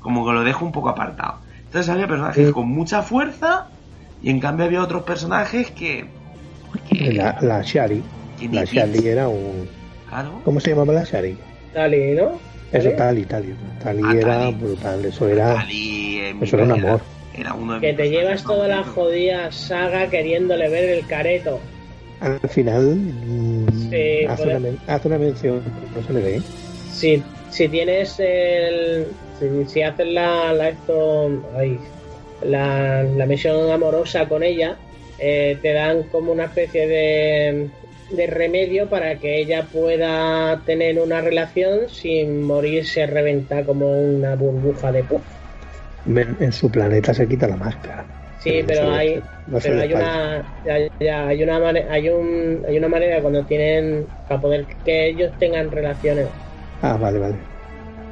como 0.00 0.26
que 0.26 0.32
lo 0.34 0.44
dejo 0.44 0.64
un 0.64 0.72
poco 0.72 0.90
apartado. 0.90 1.38
Entonces 1.64 1.88
había 1.88 2.06
personajes 2.06 2.46
Sí. 2.48 2.52
con 2.52 2.68
mucha 2.68 3.02
fuerza 3.02 3.68
y 4.22 4.30
en 4.30 4.40
cambio 4.40 4.66
había 4.66 4.82
otros 4.82 5.02
personajes 5.04 5.70
que... 5.70 6.17
que- 6.88 7.12
La, 7.12 7.38
la 7.40 7.62
Shari. 7.62 8.02
La 8.52 8.64
Shari 8.64 9.06
era 9.08 9.28
un. 9.28 9.68
Claro. 10.08 10.40
¿Cómo 10.44 10.60
se 10.60 10.70
llamaba 10.70 10.92
la 10.92 11.04
Shari? 11.04 11.36
Tali, 11.74 12.14
¿no? 12.14 12.38
Eso, 12.72 12.90
¿Tali? 12.90 13.24
Tali, 13.24 13.54
Tali. 13.82 14.02
Ah, 14.04 14.14
era 14.14 14.38
Tali. 14.40 14.54
brutal. 14.54 15.04
Eso 15.04 15.28
era. 15.28 15.64
Mi 15.66 16.20
Eso 16.42 16.56
era 16.56 16.64
un 16.64 16.72
amor. 16.72 17.00
Era 17.36 17.54
uno 17.54 17.74
de 17.74 17.80
Que 17.80 17.92
te 17.94 18.10
llevas 18.10 18.42
toda 18.42 18.66
la 18.68 18.82
jodida 18.82 19.50
saga 19.52 20.08
queriéndole 20.08 20.68
ver 20.68 20.84
el 20.98 21.06
careto. 21.06 21.60
Al 22.20 22.40
final. 22.48 22.96
mm, 22.96 23.90
Sí, 23.90 24.24
hace, 24.28 24.42
puede- 24.44 24.56
una, 24.56 24.68
hace 24.94 25.08
una 25.08 25.18
mención. 25.18 25.62
No 25.94 26.02
se 26.06 26.12
le 26.12 26.20
ve. 26.20 26.42
Si, 26.92 27.22
si 27.50 27.68
tienes 27.68 28.16
el. 28.18 29.06
Si, 29.38 29.46
si 29.72 29.82
haces 29.82 30.06
la, 30.08 30.52
la 30.52 30.68
esto. 30.70 31.30
ay, 31.56 31.78
la, 32.42 33.02
la 33.04 33.26
misión 33.26 33.70
amorosa 33.70 34.28
con 34.28 34.42
ella, 34.42 34.76
eh, 35.18 35.58
te 35.62 35.72
dan 35.72 36.04
como 36.08 36.32
una 36.32 36.46
especie 36.46 36.86
de, 36.86 37.70
de 38.08 38.26
remedio 38.26 38.88
para 38.88 39.18
que 39.18 39.40
ella 39.40 39.68
pueda 39.70 40.62
tener 40.64 41.00
una 41.00 41.20
relación 41.20 41.88
sin 41.88 42.42
morirse 42.42 43.06
reventar 43.06 43.66
como 43.66 44.00
una 44.00 44.36
burbuja 44.36 44.92
de 44.92 45.04
puff. 45.04 45.26
Men- 46.04 46.36
En 46.40 46.52
su 46.52 46.70
planeta 46.70 47.14
se 47.14 47.28
quita 47.28 47.46
la 47.48 47.56
máscara. 47.56 48.06
Sí, 48.38 48.62
pero 48.66 48.90
hay, 48.92 49.20
no 49.46 49.58
pero 49.60 49.80
hay 49.80 49.92
una, 49.92 50.44
hay 50.60 51.42
una 51.42 51.68
hay 51.90 52.08
un, 52.08 52.64
hay 52.66 52.78
una 52.78 52.88
manera 52.88 53.20
cuando 53.20 53.44
tienen 53.44 54.06
para 54.26 54.40
poder 54.40 54.66
que 54.84 55.08
ellos 55.08 55.32
tengan 55.38 55.70
relaciones. 55.70 56.28
Ah, 56.82 56.96
vale, 56.96 57.18
vale. 57.18 57.38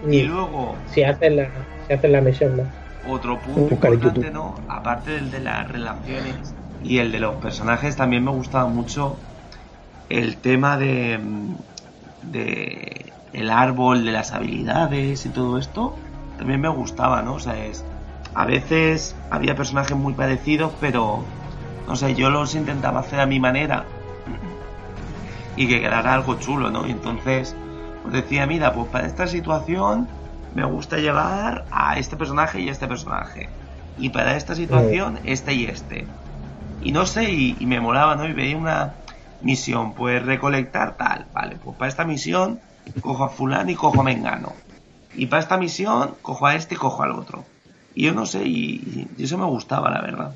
Y 0.01 0.23
luego, 0.23 0.77
si 0.87 1.03
hacen 1.05 1.37
la, 1.37 1.67
si 1.87 1.93
hacen 1.93 2.13
la 2.13 2.21
misión, 2.21 2.57
¿no? 2.57 2.73
otro 3.05 3.41
punto 3.41 3.75
Buscar 3.75 3.93
importante. 3.93 4.31
¿no? 4.31 4.65
Aparte 4.69 5.13
del 5.13 5.31
de 5.31 5.41
las 5.41 5.69
relaciones 5.69 6.56
y 6.83 6.99
el 6.99 7.13
de 7.13 7.21
los 7.21 7.37
personajes, 7.37 7.97
también 7.97 8.25
me 8.25 8.31
gustaba 8.31 8.69
mucho 8.69 9.17
el 10.09 10.37
tema 10.37 10.77
de, 10.77 11.19
mm, 11.19 11.55
de 12.33 13.13
el 13.33 13.51
árbol, 13.51 14.05
de 14.05 14.13
las 14.13 14.33
habilidades 14.33 15.27
y 15.27 15.29
todo 15.29 15.59
esto. 15.59 15.95
También 16.39 16.61
me 16.61 16.69
gustaba, 16.69 17.23
¿no? 17.23 17.35
O 17.35 17.41
sea, 17.41 17.65
es, 17.65 17.85
a 18.35 18.45
veces 18.45 19.15
había 19.31 19.57
personajes 19.57 19.97
muy 19.97 20.15
parecidos, 20.15 20.73
pero 20.81 21.25
no 21.87 21.97
sé, 21.97 22.15
yo 22.15 22.31
los 22.31 22.55
intentaba 22.55 23.01
hacer 23.01 23.21
a 23.21 23.27
mi 23.27 23.41
manera 23.41 23.85
y 25.57 25.67
que 25.67 25.81
quedara 25.81 26.15
algo 26.15 26.35
chulo, 26.39 26.71
¿no? 26.71 26.87
Y 26.87 26.91
entonces 26.91 27.57
pues 28.03 28.15
decía, 28.15 28.47
mira, 28.47 28.73
pues 28.73 28.89
para 28.89 29.07
esta 29.07 29.27
situación 29.27 30.07
me 30.55 30.65
gusta 30.65 30.99
llevar 30.99 31.65
a 31.71 31.99
este 31.99 32.17
personaje 32.17 32.61
y 32.61 32.69
este 32.69 32.87
personaje. 32.87 33.49
Y 33.99 34.11
para 34.11 34.37
esta 34.37 34.55
situación, 34.55 35.19
este 35.25 35.55
y 35.55 35.65
este. 35.67 36.07
Y 36.81 36.93
no 36.93 37.07
sé, 37.07 37.31
y, 37.31 37.57
y 37.59 37.67
me 37.67 37.81
molaba, 37.81 38.17
¿no? 38.17 38.27
Y 38.29 38.33
veía 38.33 38.57
una 38.57 38.95
misión, 39.41 39.95
pues 39.95 40.25
recolectar 40.25 40.97
tal. 40.97 41.27
Vale, 41.33 41.57
pues 41.63 41.77
para 41.77 41.89
esta 41.89 42.05
misión 42.05 42.61
cojo 43.01 43.25
a 43.25 43.29
fulano 43.29 43.71
y 43.71 43.75
cojo 43.75 44.01
a 44.01 44.05
mengano. 44.05 44.53
Y 45.15 45.27
para 45.27 45.43
esta 45.43 45.57
misión 45.57 46.15
cojo 46.23 46.47
a 46.47 46.55
este 46.55 46.75
y 46.75 46.79
cojo 46.79 47.03
al 47.03 47.13
otro. 47.13 47.45
Y 47.95 48.05
yo 48.05 48.13
no 48.13 48.27
sé, 48.27 48.43
y, 48.45 49.09
y 49.17 49.23
eso 49.25 49.39
me 49.39 49.47
gustaba, 49.47 49.91
la 49.91 50.03
verdad. 50.03 50.35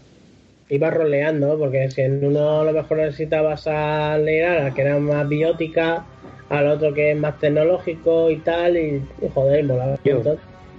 Ibas 0.70 0.94
roleando, 0.94 1.58
porque 1.58 1.90
si 1.90 2.00
en 2.02 2.24
uno 2.24 2.60
a 2.60 2.64
lo 2.64 2.72
mejor 2.72 2.98
necesitabas 2.98 3.66
a 3.66 4.16
leer 4.18 4.46
a 4.46 4.64
la 4.64 4.74
que 4.74 4.82
era 4.82 4.98
más 4.98 5.28
biótica, 5.28 6.04
al 6.48 6.68
otro 6.68 6.94
que 6.94 7.10
es 7.12 7.18
más 7.18 7.38
tecnológico 7.38 8.30
y 8.30 8.36
tal, 8.36 8.76
y, 8.76 9.02
y 9.20 9.28
joder, 9.34 9.64
molaba. 9.64 9.98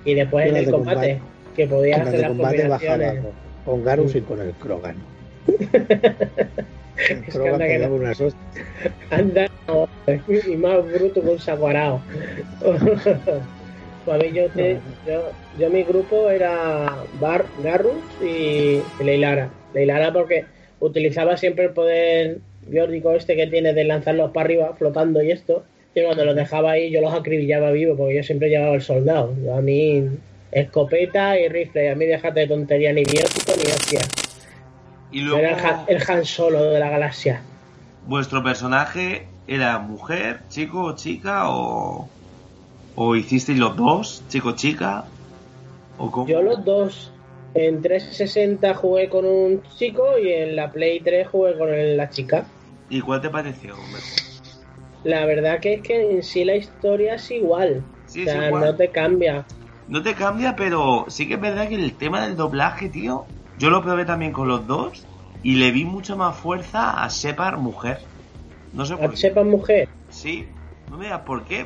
Y 0.05 0.13
después 0.13 0.47
en 0.47 0.55
el 0.55 0.71
combate, 0.71 1.19
combate- 1.19 1.21
que 1.55 1.67
podías 1.67 1.97
En 2.01 2.07
hacer 2.07 2.15
de 2.15 2.21
las 2.21 2.31
combate 2.31 2.55
combinaciones. 2.57 3.23
con- 3.23 3.51
con 3.63 3.83
Garus 3.83 4.15
y 4.15 4.21
con 4.21 4.41
el 4.41 4.53
Krogan. 4.53 5.10
Es 7.09 7.35
que 7.35 7.49
anda 7.49 7.65
que 7.67 7.77
no. 9.67 9.87
y 10.51 10.55
más 10.55 10.85
bruto 10.85 11.21
que 11.21 11.29
un 11.29 11.39
sacuarao. 11.39 12.01
pues 14.05 14.33
yo, 14.33 14.47
te- 14.49 14.77
yo, 15.07 15.31
yo 15.59 15.69
mi 15.69 15.83
grupo 15.83 16.29
era 16.29 16.97
Bar, 17.19 17.45
Garrus 17.63 18.03
y, 18.21 18.25
y 18.25 19.03
Leilara. 19.03 19.49
Leilara 19.73 20.11
porque 20.13 20.45
utilizaba 20.79 21.37
siempre 21.37 21.65
el 21.65 21.71
poder 21.71 22.37
biórdico 22.67 23.13
este 23.13 23.35
que 23.35 23.47
tiene 23.47 23.73
de 23.73 23.83
lanzarlos 23.83 24.31
para 24.31 24.45
arriba, 24.45 24.75
flotando 24.77 25.21
y 25.23 25.31
esto. 25.31 25.63
Y 25.95 26.03
cuando 26.03 26.23
los 26.25 26.35
dejaba 26.35 26.71
ahí 26.71 26.91
yo 26.91 27.01
los 27.01 27.13
acribillaba 27.13 27.71
vivo 27.71 27.95
porque 27.97 28.15
yo 28.15 28.23
siempre 28.23 28.49
llevaba 28.49 28.75
el 28.75 28.81
soldado. 28.81 29.33
Yo 29.43 29.55
a 29.55 29.61
mí 29.61 30.03
escopeta 30.51 31.39
y 31.39 31.47
rifle. 31.47 31.89
A 31.89 31.95
mí 31.95 32.05
déjate 32.05 32.41
de 32.41 32.47
tontería 32.47 32.93
ni 32.93 33.03
biótico 33.03 33.53
ni 33.57 33.71
hostia. 33.71 34.01
Y 35.11 35.19
Yo 35.19 35.25
luego, 35.25 35.39
era 35.39 35.57
el, 35.57 35.65
Han- 35.65 35.85
el 35.87 36.03
Han 36.07 36.25
Solo 36.25 36.63
de 36.63 36.79
la 36.79 36.89
galaxia. 36.89 37.41
¿vuestro 38.07 38.43
personaje 38.43 39.27
era 39.47 39.79
mujer, 39.79 40.45
chico 40.49 40.83
o 40.83 40.95
chica? 40.95 41.49
¿O, 41.49 42.09
o 42.95 43.15
hicisteis 43.15 43.59
los 43.59 43.75
dos, 43.75 44.23
chico 44.27 44.53
chica? 44.53 45.05
¿O 45.97 46.11
cómo? 46.11 46.27
Yo 46.27 46.41
los 46.41 46.63
dos. 46.65 47.11
En 47.53 47.81
360 47.81 48.73
jugué 48.73 49.09
con 49.09 49.25
un 49.25 49.61
chico 49.77 50.17
y 50.17 50.31
en 50.31 50.55
la 50.55 50.71
Play 50.71 51.01
3 51.01 51.27
jugué 51.27 51.57
con 51.57 51.69
la 51.97 52.09
chica. 52.09 52.45
¿Y 52.89 53.01
cuál 53.01 53.19
te 53.21 53.29
pareció 53.29 53.75
mejor? 53.75 54.01
La 55.03 55.25
verdad 55.25 55.59
que 55.59 55.73
es 55.73 55.81
que 55.81 56.11
en 56.11 56.23
sí 56.23 56.45
la 56.45 56.55
historia 56.55 57.15
es 57.15 57.29
igual. 57.31 57.83
Sí, 58.05 58.21
o 58.21 58.31
sea, 58.31 58.47
igual. 58.47 58.65
no 58.65 58.75
te 58.75 58.89
cambia. 58.89 59.45
No 59.87 60.01
te 60.01 60.13
cambia, 60.13 60.55
pero 60.55 61.05
sí 61.09 61.27
que 61.27 61.33
es 61.33 61.41
verdad 61.41 61.67
que 61.67 61.75
el 61.75 61.93
tema 61.93 62.25
del 62.25 62.37
doblaje, 62.37 62.87
tío, 62.87 63.25
yo 63.61 63.69
lo 63.69 63.83
probé 63.83 64.05
también 64.05 64.31
con 64.33 64.47
los 64.47 64.65
dos 64.65 65.05
y 65.43 65.55
le 65.55 65.71
vi 65.71 65.85
mucha 65.85 66.15
más 66.15 66.35
fuerza 66.35 67.03
a 67.03 67.07
Shepard 67.09 67.59
mujer. 67.59 67.99
No 68.73 68.85
sé 68.85 68.95
por 68.97 69.05
A 69.05 69.09
qué. 69.09 69.17
sepa 69.17 69.43
mujer. 69.43 69.87
Sí, 70.09 70.47
no 70.89 70.97
me 70.97 71.05
digas 71.05 71.21
por 71.21 71.43
qué. 71.45 71.65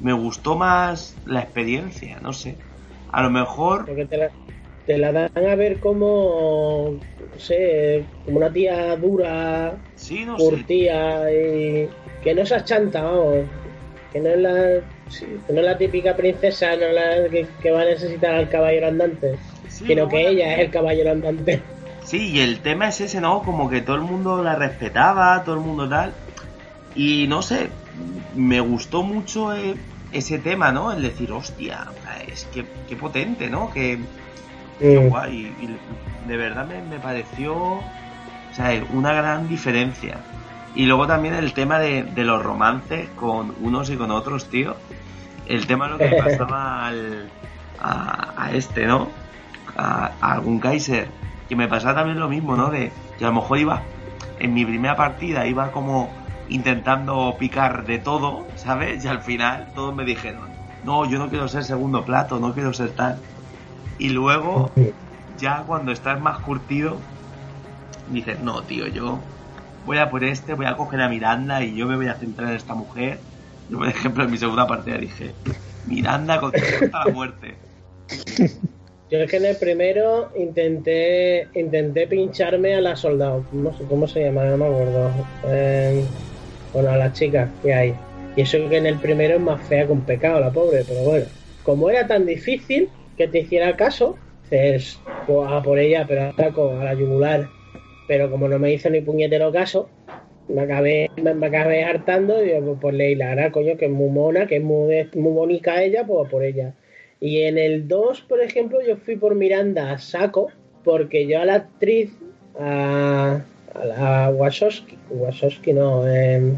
Me 0.00 0.12
gustó 0.12 0.56
más 0.56 1.16
la 1.26 1.40
experiencia, 1.40 2.18
no 2.20 2.32
sé. 2.32 2.56
A 3.12 3.22
lo 3.22 3.30
mejor, 3.30 3.86
Porque 3.86 4.06
te 4.06 4.16
la, 4.16 4.30
te 4.84 4.98
la 4.98 5.12
dan 5.12 5.46
a 5.46 5.54
ver 5.54 5.78
como. 5.78 6.96
No 7.34 7.40
sé, 7.40 8.04
como 8.24 8.38
una 8.38 8.52
tía 8.52 8.96
dura, 8.96 9.76
sí, 9.94 10.24
no 10.24 10.38
sé. 10.38 10.44
y. 10.68 11.88
Que 12.24 12.34
no 12.34 12.44
se 12.44 12.54
achanta, 12.56 13.02
vamos. 13.02 13.44
Que 14.12 14.20
no 14.20 14.28
es 14.30 14.38
la. 14.38 14.80
sí, 15.08 15.26
que 15.46 15.52
no 15.52 15.60
es 15.60 15.66
la 15.66 15.78
típica 15.78 16.16
princesa 16.16 16.74
no 16.76 16.88
la 16.88 17.28
que, 17.30 17.46
que 17.62 17.70
va 17.70 17.82
a 17.82 17.84
necesitar 17.84 18.34
al 18.34 18.48
caballero 18.48 18.88
andante. 18.88 19.38
Sí, 19.78 19.84
sino 19.86 19.94
luego 20.06 20.10
que 20.10 20.28
ella 20.28 20.54
es 20.54 20.60
el 20.60 20.70
caballero 20.70 21.12
andante. 21.12 21.62
Sí, 22.04 22.30
y 22.30 22.40
el 22.40 22.60
tema 22.60 22.88
es 22.88 23.00
ese, 23.00 23.20
¿no? 23.20 23.42
Como 23.42 23.68
que 23.68 23.80
todo 23.82 23.96
el 23.96 24.02
mundo 24.02 24.42
la 24.42 24.54
respetaba, 24.56 25.42
todo 25.44 25.56
el 25.56 25.60
mundo 25.60 25.88
tal. 25.88 26.12
Y 26.94 27.26
no 27.28 27.42
sé, 27.42 27.68
me 28.34 28.60
gustó 28.60 29.02
mucho 29.02 29.54
eh, 29.54 29.74
ese 30.12 30.38
tema, 30.38 30.72
¿no? 30.72 30.90
El 30.92 31.02
decir, 31.02 31.30
hostia, 31.32 31.86
es 32.26 32.44
que 32.46 32.64
qué 32.88 32.96
potente, 32.96 33.50
¿no? 33.50 33.70
Que, 33.70 33.98
qué 34.78 34.98
Mm. 35.00 35.08
guay. 35.08 35.54
Y 35.60 36.28
de 36.28 36.36
verdad 36.36 36.66
me, 36.66 36.80
me 36.82 36.98
pareció, 36.98 37.54
o 37.56 37.82
sea, 38.52 38.82
una 38.92 39.12
gran 39.12 39.48
diferencia. 39.48 40.16
Y 40.74 40.86
luego 40.86 41.06
también 41.06 41.34
el 41.34 41.52
tema 41.52 41.78
de, 41.78 42.04
de 42.04 42.24
los 42.24 42.42
romances 42.42 43.08
con 43.16 43.54
unos 43.60 43.90
y 43.90 43.96
con 43.96 44.10
otros, 44.10 44.46
tío. 44.48 44.76
El 45.46 45.66
tema 45.66 45.86
de 45.86 45.90
lo 45.92 45.98
que 45.98 46.16
pasaba 46.22 46.86
al, 46.86 47.28
a, 47.80 48.44
a 48.44 48.52
este, 48.52 48.86
¿no? 48.86 49.08
A, 49.78 50.12
a 50.20 50.32
algún 50.32 50.60
Kaiser. 50.60 51.08
Que 51.48 51.56
me 51.56 51.66
pasaba 51.66 51.94
también 51.94 52.20
lo 52.20 52.28
mismo, 52.28 52.56
¿no? 52.56 52.68
De 52.68 52.92
que 53.18 53.24
a 53.24 53.28
lo 53.28 53.34
mejor 53.34 53.58
iba, 53.58 53.82
en 54.38 54.52
mi 54.52 54.64
primera 54.64 54.96
partida 54.96 55.46
iba 55.46 55.72
como 55.72 56.10
intentando 56.48 57.36
picar 57.38 57.86
de 57.86 57.98
todo, 57.98 58.46
¿sabes? 58.56 59.04
Y 59.04 59.08
al 59.08 59.20
final 59.20 59.70
todos 59.74 59.94
me 59.94 60.04
dijeron, 60.04 60.48
no, 60.84 61.08
yo 61.08 61.18
no 61.18 61.28
quiero 61.28 61.48
ser 61.48 61.64
segundo 61.64 62.04
plato, 62.04 62.38
no 62.38 62.54
quiero 62.54 62.72
ser 62.72 62.90
tal. 62.90 63.18
Y 63.98 64.10
luego, 64.10 64.70
ya 65.38 65.64
cuando 65.66 65.92
estás 65.92 66.20
más 66.20 66.38
curtido, 66.40 66.98
dices, 68.10 68.40
no, 68.40 68.62
tío, 68.62 68.86
yo 68.86 69.18
voy 69.84 69.98
a 69.98 70.10
por 70.10 70.24
este, 70.24 70.54
voy 70.54 70.66
a 70.66 70.76
coger 70.76 71.00
a 71.00 71.08
Miranda 71.08 71.62
y 71.62 71.74
yo 71.74 71.86
me 71.86 71.96
voy 71.96 72.08
a 72.08 72.14
centrar 72.14 72.50
en 72.50 72.56
esta 72.56 72.74
mujer. 72.74 73.20
Yo, 73.68 73.78
por 73.78 73.88
ejemplo, 73.88 74.24
en 74.24 74.30
mi 74.30 74.38
segunda 74.38 74.66
partida 74.66 74.96
dije, 74.96 75.34
Miranda 75.86 76.40
contra 76.40 76.62
la 77.04 77.12
muerte. 77.12 77.56
Yo 79.10 79.18
es 79.18 79.30
que 79.30 79.38
en 79.38 79.46
el 79.46 79.56
primero 79.56 80.30
intenté 80.36 81.48
intenté 81.54 82.06
pincharme 82.06 82.74
a 82.74 82.80
la 82.80 82.94
soldado. 82.94 83.44
No 83.52 83.72
sé 83.76 83.84
cómo 83.84 84.06
se 84.06 84.24
llama, 84.24 84.44
no 84.44 84.56
me 84.58 84.66
acuerdo. 84.66 85.10
Eh, 85.46 86.04
bueno, 86.74 86.90
a 86.90 86.96
la 86.96 87.12
chica 87.12 87.50
que 87.62 87.72
hay. 87.72 87.94
Y 88.36 88.42
eso 88.42 88.58
que 88.68 88.76
en 88.76 88.86
el 88.86 88.98
primero 88.98 89.36
es 89.36 89.40
más 89.40 89.66
fea 89.66 89.86
un 89.88 90.02
pecado, 90.02 90.40
la 90.40 90.50
pobre, 90.50 90.84
pero 90.86 91.00
bueno. 91.00 91.24
Como 91.64 91.88
era 91.88 92.06
tan 92.06 92.26
difícil 92.26 92.88
que 93.16 93.28
te 93.28 93.40
hiciera 93.40 93.76
caso, 93.76 94.16
es 94.50 94.98
pues, 95.26 95.50
a 95.50 95.62
por 95.62 95.78
ella, 95.78 96.04
pero 96.06 96.24
ataco 96.24 96.70
a 96.78 96.84
la 96.84 96.94
yugular. 96.94 97.48
Pero 98.06 98.30
como 98.30 98.46
no 98.46 98.58
me 98.58 98.72
hizo 98.72 98.90
ni 98.90 99.00
puñetero 99.00 99.50
caso, 99.52 99.88
me 100.48 100.62
acabé, 100.62 101.10
me, 101.16 101.46
acabé 101.46 101.84
hartando 101.84 102.42
y 102.42 102.48
digo, 102.48 102.60
pues, 102.60 102.78
pues 102.80 102.94
Leila, 102.94 103.30
ahora 103.30 103.50
coño, 103.50 103.76
que 103.76 103.86
es 103.86 103.90
muy 103.90 104.10
mona, 104.10 104.46
que 104.46 104.56
es 104.56 104.62
muy, 104.62 105.08
muy 105.14 105.32
bonita 105.32 105.82
ella, 105.82 106.04
pues 106.06 106.30
por 106.30 106.44
ella. 106.44 106.74
Y 107.20 107.42
en 107.42 107.58
el 107.58 107.88
2, 107.88 108.20
por 108.22 108.40
ejemplo, 108.40 108.78
yo 108.86 108.96
fui 108.96 109.16
por 109.16 109.34
Miranda 109.34 109.92
a 109.92 109.98
saco, 109.98 110.48
porque 110.84 111.26
yo 111.26 111.40
a 111.40 111.44
la 111.44 111.54
actriz, 111.54 112.10
a, 112.58 113.40
a 113.74 113.84
la 113.84 114.30
Wasowski, 114.30 114.96
Wasowski 115.10 115.72
no, 115.72 116.06
eh, 116.08 116.52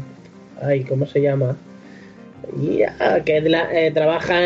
ay, 0.61 0.83
¿cómo 0.83 1.05
se 1.05 1.21
llama? 1.21 1.57
Y, 2.59 2.79
que 3.25 3.37
eh, 3.37 3.91
trabaja, 3.91 4.39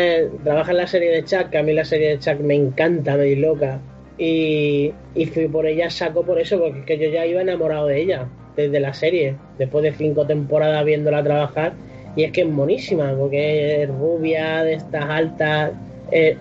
trabaja 0.44 0.70
en 0.70 0.76
la 0.76 0.86
serie 0.86 1.10
de 1.10 1.24
Chuck, 1.24 1.50
que 1.50 1.58
a 1.58 1.62
mí 1.62 1.72
la 1.72 1.84
serie 1.84 2.10
de 2.10 2.18
Chuck 2.18 2.40
me 2.40 2.54
encanta, 2.54 3.16
me 3.16 3.24
di 3.24 3.36
loca. 3.36 3.80
Y, 4.18 4.92
y 5.14 5.26
fui 5.26 5.48
por 5.48 5.66
ella 5.66 5.90
saco 5.90 6.22
por 6.24 6.38
eso, 6.40 6.58
porque 6.58 6.80
es 6.80 6.84
que 6.86 6.98
yo 6.98 7.10
ya 7.10 7.26
iba 7.26 7.42
enamorado 7.42 7.86
de 7.86 8.00
ella, 8.00 8.28
desde 8.56 8.80
la 8.80 8.94
serie, 8.94 9.36
después 9.58 9.84
de 9.84 9.92
cinco 9.92 10.26
temporadas 10.26 10.84
viéndola 10.84 11.22
trabajar. 11.22 11.74
Y 12.16 12.24
es 12.24 12.32
que 12.32 12.42
es 12.42 12.48
monísima, 12.48 13.14
porque 13.14 13.82
es 13.82 13.88
rubia, 13.90 14.62
de 14.62 14.74
estas 14.74 15.04
altas, 15.04 15.72
eh, 16.10 16.38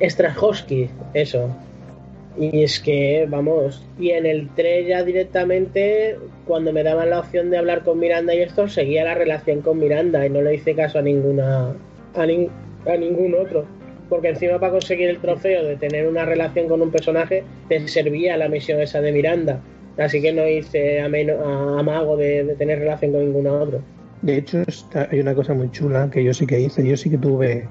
eso. 1.14 1.50
Y 2.38 2.64
es 2.64 2.82
que, 2.82 3.26
vamos, 3.30 3.86
y 3.98 4.12
en 4.12 4.26
el 4.26 4.50
3 4.56 4.88
ya 4.88 5.04
directamente, 5.04 6.18
cuando 6.46 6.74
me 6.74 6.84
daban 6.84 7.10
la 7.10 7.20
opción 7.20 7.50
de 7.50 7.58
hablar 7.58 7.84
con 7.84 7.98
Miranda 7.98 8.36
y 8.36 8.42
esto, 8.42 8.68
seguía 8.68 9.06
la 9.06 9.16
relación 9.16 9.62
con 9.62 9.80
Miranda 9.80 10.26
y 10.26 10.30
no 10.30 10.42
le 10.42 10.56
hice 10.56 10.76
caso 10.76 11.00
a 11.00 11.02
ninguna 11.02 11.74
a, 12.14 12.22
a 12.22 12.98
ningún 12.98 13.36
otro. 13.36 13.66
Porque 14.10 14.30
encima 14.30 14.60
para 14.60 14.74
conseguir 14.74 15.10
el 15.10 15.20
trofeo 15.20 15.64
de 15.64 15.78
tener 15.78 16.08
una 16.08 16.26
relación 16.26 16.68
con 16.68 16.82
un 16.82 16.92
personaje, 16.92 17.44
te 17.70 17.88
servía 17.88 18.36
la 18.36 18.50
misión 18.50 18.82
esa 18.82 19.02
de 19.02 19.12
Miranda. 19.14 19.62
Así 19.98 20.22
que 20.22 20.34
no 20.34 20.46
hice 20.46 21.00
amago 21.00 22.18
de, 22.18 22.44
de, 22.44 22.56
tener 22.56 22.80
relación 22.80 23.14
con 23.14 23.22
ningún 23.22 23.48
otro. 23.48 23.82
De 24.22 24.38
hecho, 24.38 24.62
está, 24.68 25.08
hay 25.10 25.22
una 25.22 25.34
cosa 25.34 25.54
muy 25.54 25.72
chula 25.72 26.10
que 26.12 26.22
yo 26.22 26.34
sí 26.34 26.46
que 26.46 26.60
hice. 26.60 26.86
Yo 26.86 26.98
sí 26.98 27.10
que 27.10 27.18
tuve 27.18 27.66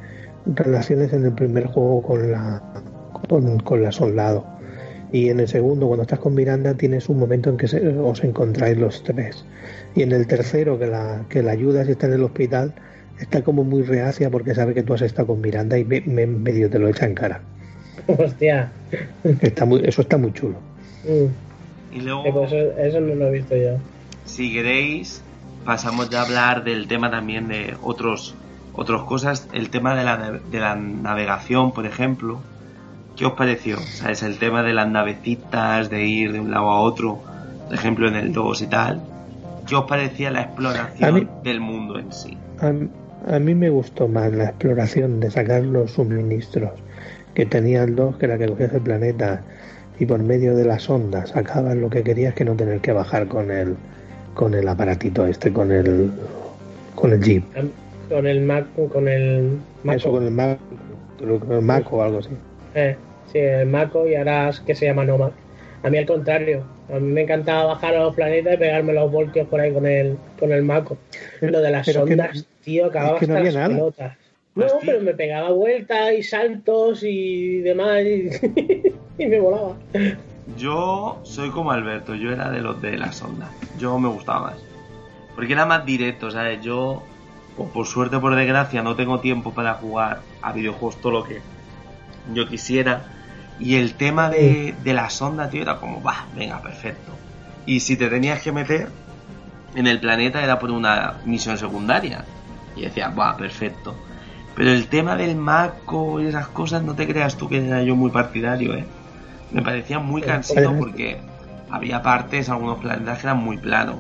relaciones 0.47 1.13
en 1.13 1.25
el 1.25 1.33
primer 1.33 1.67
juego 1.67 2.03
con 2.03 2.31
la, 2.31 2.63
con, 3.29 3.59
con 3.61 3.83
la 3.83 3.93
soldado 3.93 4.55
y 5.15 5.31
en 5.31 5.39
el 5.39 5.47
segundo, 5.47 5.87
cuando 5.87 6.03
estás 6.03 6.19
con 6.19 6.35
Miranda, 6.35 6.75
tienes 6.75 7.09
un 7.09 7.21
momento 7.21 7.49
en 7.49 7.57
que 7.57 7.67
os 8.01 8.25
encontráis 8.25 8.77
los 8.77 9.05
tres. 9.05 9.45
Y 9.95 10.03
en 10.03 10.11
el 10.11 10.27
tercero, 10.27 10.77
que 10.77 10.87
la, 10.87 11.25
que 11.29 11.41
la 11.41 11.53
ayudas 11.53 11.87
y 11.87 11.93
está 11.93 12.09
en 12.09 12.15
el 12.15 12.25
hospital, 12.25 12.75
está 13.21 13.43
como 13.43 13.63
muy 13.63 13.85
reacia 13.85 14.29
porque 14.29 14.57
sabe 14.57 14.75
que 14.75 14.83
tú 14.83 14.93
has 14.93 15.03
estado 15.03 15.29
con 15.29 15.41
Miranda 15.41 15.79
y 15.79 15.85
me, 15.85 16.27
medio 16.27 16.69
te 16.69 16.81
lo 16.81 16.89
echa 16.89 17.07
en 17.07 17.15
cara. 17.15 17.43
Hostia. 18.09 18.73
Está 19.41 19.65
muy, 19.65 19.83
eso 19.85 20.03
está 20.03 20.19
muy 20.19 20.33
chulo. 20.33 20.57
Y 21.93 22.01
luego, 22.01 22.25
pues 22.33 22.53
eso, 22.53 22.77
eso, 22.77 23.01
no 23.01 23.15
lo 23.15 23.29
he 23.29 23.31
visto 23.31 23.55
yo. 23.55 23.77
Si 24.25 24.53
queréis, 24.53 25.23
pasamos 25.65 26.11
ya 26.11 26.23
a 26.23 26.25
hablar 26.25 26.65
del 26.65 26.89
tema 26.89 27.09
también 27.09 27.47
de 27.47 27.77
otros 27.85 28.35
otras 28.75 29.03
cosas, 29.03 29.49
el 29.53 29.71
tema 29.71 29.95
de 29.95 30.05
la, 30.05 30.17
de 30.17 30.61
la 30.61 30.75
navegación, 30.77 31.73
por 31.73 31.87
ejemplo 31.87 32.41
¿Qué 33.17 33.25
os 33.27 33.35
pareció? 33.35 33.79
¿Sabes? 33.79 34.25
El 34.25 34.39
tema 34.39 34.65
de 34.65 34.73
las 34.73 34.89
navecitas, 34.89 35.89
de 35.89 36.05
ir 36.05 36.33
de 36.33 36.41
un 36.41 36.51
lado 36.51 36.71
a 36.71 36.81
otro, 36.81 37.21
por 37.67 37.75
ejemplo 37.75 38.09
en 38.09 38.17
el 38.17 38.33
2 38.33 38.63
y 38.63 38.67
tal. 38.67 39.03
¿Qué 39.69 39.77
os 39.77 39.85
parecía 39.85 40.33
la 40.33 40.43
exploración 40.43 41.31
del 41.45 41.61
mundo 41.61 41.99
en 41.99 42.13
sí? 42.13 42.37
A, 42.61 43.39
mí 43.39 43.55
me 43.55 43.71
gustó 43.71 44.09
más 44.09 44.33
la 44.33 44.47
exploración 44.47 45.21
de 45.21 45.31
sacar 45.31 45.63
los 45.63 45.93
suministros 45.93 46.73
que 47.35 47.47
tenía 47.47 47.85
el 47.85 47.95
2, 47.95 48.17
que 48.17 48.27
era 48.27 48.37
que 48.37 48.49
cogías 48.49 48.75
el 48.75 48.83
planeta 48.83 49.43
y 49.99 50.07
por 50.07 50.21
medio 50.21 50.57
de 50.57 50.65
las 50.65 50.91
ondas 50.91 51.31
sacabas 51.31 51.77
lo 51.77 51.89
que 51.89 52.03
querías 52.03 52.35
que 52.35 52.45
no 52.45 52.55
tener 52.55 52.81
que 52.81 52.93
bajar 52.93 53.29
con 53.29 53.51
el 53.51 53.77
con 54.35 54.55
el 54.55 54.67
aparatito 54.67 55.25
este, 55.25 55.53
con 55.53 55.71
el 55.71 56.11
con 56.97 57.13
el 57.13 57.23
jeep. 57.23 57.45
Con 58.09 58.27
el 58.27 58.41
Mac, 58.43 58.67
con 58.93 59.09
el 59.09 59.59
Mac. 59.83 59.97
Eso, 59.97 60.11
con 60.11 60.25
el 60.25 60.31
Mac, 60.31 60.59
con 61.19 61.53
el 61.53 61.63
Mac 61.63 61.93
o 61.93 62.03
algo 62.03 62.19
así. 62.19 62.31
Eh, 62.75 62.97
sí, 63.31 63.39
el 63.39 63.67
Mako 63.67 64.09
y 64.09 64.15
ahora 64.15 64.49
es 64.49 64.61
que 64.61 64.75
se 64.75 64.87
llama 64.87 65.05
Nomad. 65.05 65.31
A 65.83 65.91
mí 65.91 65.99
al 65.99 66.07
contrario, 66.07 66.65
a 66.91 66.99
mí 66.99 67.13
me 67.13 67.23
encantaba 67.23 67.65
bajar 67.75 67.95
a 67.95 68.05
los 68.05 68.15
planetas 68.15 68.55
y 68.55 68.57
pegarme 68.57 68.93
los 68.95 69.11
voltios 69.11 69.47
por 69.49 69.61
ahí 69.61 69.73
con 69.73 69.87
el, 69.87 70.17
con 70.39 70.53
el 70.53 70.63
Mako. 70.63 70.97
Lo 71.41 71.61
de 71.61 71.71
las 71.71 71.95
ondas, 71.97 72.47
tío, 72.63 72.87
acababa 72.87 73.19
hasta 73.19 73.41
las 73.41 73.69
pelotas. 73.69 74.17
No, 74.55 74.67
pero 74.85 75.01
me 75.01 75.15
pegaba 75.15 75.51
vueltas 75.51 76.13
y 76.17 76.23
saltos 76.23 77.03
y 77.03 77.59
demás 77.59 78.03
y, 78.05 78.31
y, 79.19 79.27
me 79.27 79.41
volaba. 79.41 79.77
Yo 80.57 81.19
soy 81.25 81.51
como 81.51 81.73
Alberto, 81.73 82.15
yo 82.15 82.33
era 82.33 82.51
de 82.51 82.61
los 82.61 82.81
de 82.81 82.97
las 82.97 83.21
ondas. 83.23 83.51
Yo 83.79 83.99
me 83.99 84.09
gustaba 84.09 84.53
más. 84.53 84.65
Porque 85.35 85.53
era 85.53 85.67
más 85.67 85.85
directo, 85.85 86.31
¿sabes? 86.31 86.61
Yo, 86.63 87.03
pues, 87.57 87.71
por 87.71 87.87
suerte 87.87 88.17
o 88.17 88.21
por 88.21 88.35
desgracia, 88.35 88.83
no 88.83 88.97
tengo 88.97 89.21
tiempo 89.21 89.53
para 89.53 89.75
jugar 89.75 90.23
a 90.43 90.53
videojuegos 90.53 91.01
todo 91.01 91.13
lo 91.13 91.25
que 91.25 91.41
yo 92.33 92.49
quisiera. 92.49 93.05
Y 93.59 93.77
el 93.77 93.95
tema 93.95 94.31
de, 94.31 94.75
de 94.83 94.95
la 94.95 95.11
sonda, 95.11 95.49
tío, 95.49 95.63
era 95.63 95.77
como, 95.77 96.03
va, 96.03 96.27
venga, 96.37 96.61
perfecto. 96.61 97.13
Y 97.67 97.81
si 97.81 97.97
te 97.97 98.09
tenías 98.09 98.43
que 98.43 98.53
meter 98.53 98.89
en 99.75 99.87
el 99.87 100.01
planeta 100.01 100.43
era 100.43 100.59
por 100.59 100.71
una 100.71 101.15
misión 101.25 101.59
secundaria. 101.59 102.25
Y 102.77 102.83
decía, 102.83 103.09
va, 103.09 103.37
perfecto. 103.37 103.95
Pero 104.55 104.71
el 104.71 104.87
tema 104.87 105.17
del 105.17 105.37
Mako 105.37 106.21
y 106.21 106.27
esas 106.27 106.49
cosas, 106.49 106.83
no 106.83 106.95
te 106.95 107.07
creas 107.07 107.37
tú 107.37 107.49
que 107.49 107.65
era 107.65 107.83
yo 107.83 107.97
muy 107.97 108.11
partidario, 108.11 108.75
¿eh? 108.75 108.85
Me 109.51 109.63
parecía 109.63 109.99
muy 109.99 110.23
cansado 110.23 110.77
porque 110.77 111.21
había 111.71 112.03
partes, 112.03 112.49
algunos 112.49 112.79
planetas 112.79 113.19
que 113.19 113.27
eran 113.27 113.39
muy 113.39 113.57
planos. 113.59 113.99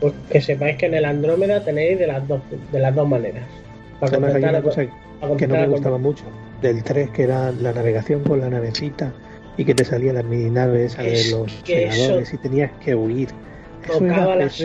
Pues 0.00 0.14
que 0.30 0.40
sepáis 0.40 0.76
que 0.76 0.86
en 0.86 0.94
el 0.94 1.04
Andrómeda 1.04 1.62
tenéis 1.62 1.98
de 1.98 2.06
las 2.06 2.26
dos, 2.26 2.40
de 2.72 2.78
las 2.78 2.94
dos 2.94 3.08
maneras. 3.08 3.44
Para 3.98 4.18
una 4.18 4.62
cosa 4.62 4.86
que 5.36 5.46
no 5.46 5.54
me 5.54 5.66
gustaba 5.68 5.98
mucho 5.98 6.24
del 6.60 6.82
3, 6.82 7.10
que 7.10 7.24
era 7.24 7.52
la 7.52 7.72
navegación 7.72 8.22
con 8.22 8.40
la 8.40 8.50
navecita 8.50 9.12
y 9.56 9.64
que 9.64 9.74
te 9.74 9.84
salían 9.84 10.16
las 10.16 10.24
mini 10.24 10.50
naves 10.50 10.98
a 10.98 11.02
ver 11.02 11.26
los 11.30 11.52
senadores 11.64 12.32
y 12.32 12.38
tenías 12.38 12.70
que 12.84 12.94
huir. 12.94 13.28
tocaba 13.86 14.36
las 14.36 14.62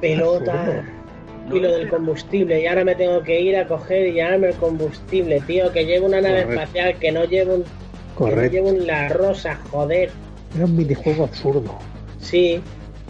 pelotas 0.00 0.84
y 1.52 1.60
lo 1.60 1.72
del 1.72 1.88
combustible. 1.88 2.62
Y 2.62 2.66
ahora 2.66 2.84
me 2.84 2.94
tengo 2.94 3.22
que 3.22 3.40
ir 3.40 3.56
a 3.56 3.66
coger 3.66 4.08
y 4.08 4.12
llenarme 4.12 4.48
el 4.48 4.54
combustible, 4.54 5.40
tío. 5.46 5.70
Que 5.72 5.84
llevo 5.84 6.06
una 6.06 6.20
nave 6.20 6.40
espacial, 6.40 6.96
que 6.98 7.12
no 7.12 7.24
llevo 7.24 7.54
un. 7.56 7.64
Que 8.18 8.36
no 8.36 8.42
llevo 8.46 8.68
un 8.70 8.86
la 8.86 9.08
rosa, 9.08 9.58
joder. 9.70 10.10
Era 10.54 10.64
un 10.64 10.76
minijuego 10.76 11.24
absurdo. 11.24 11.78
Sí, 12.18 12.60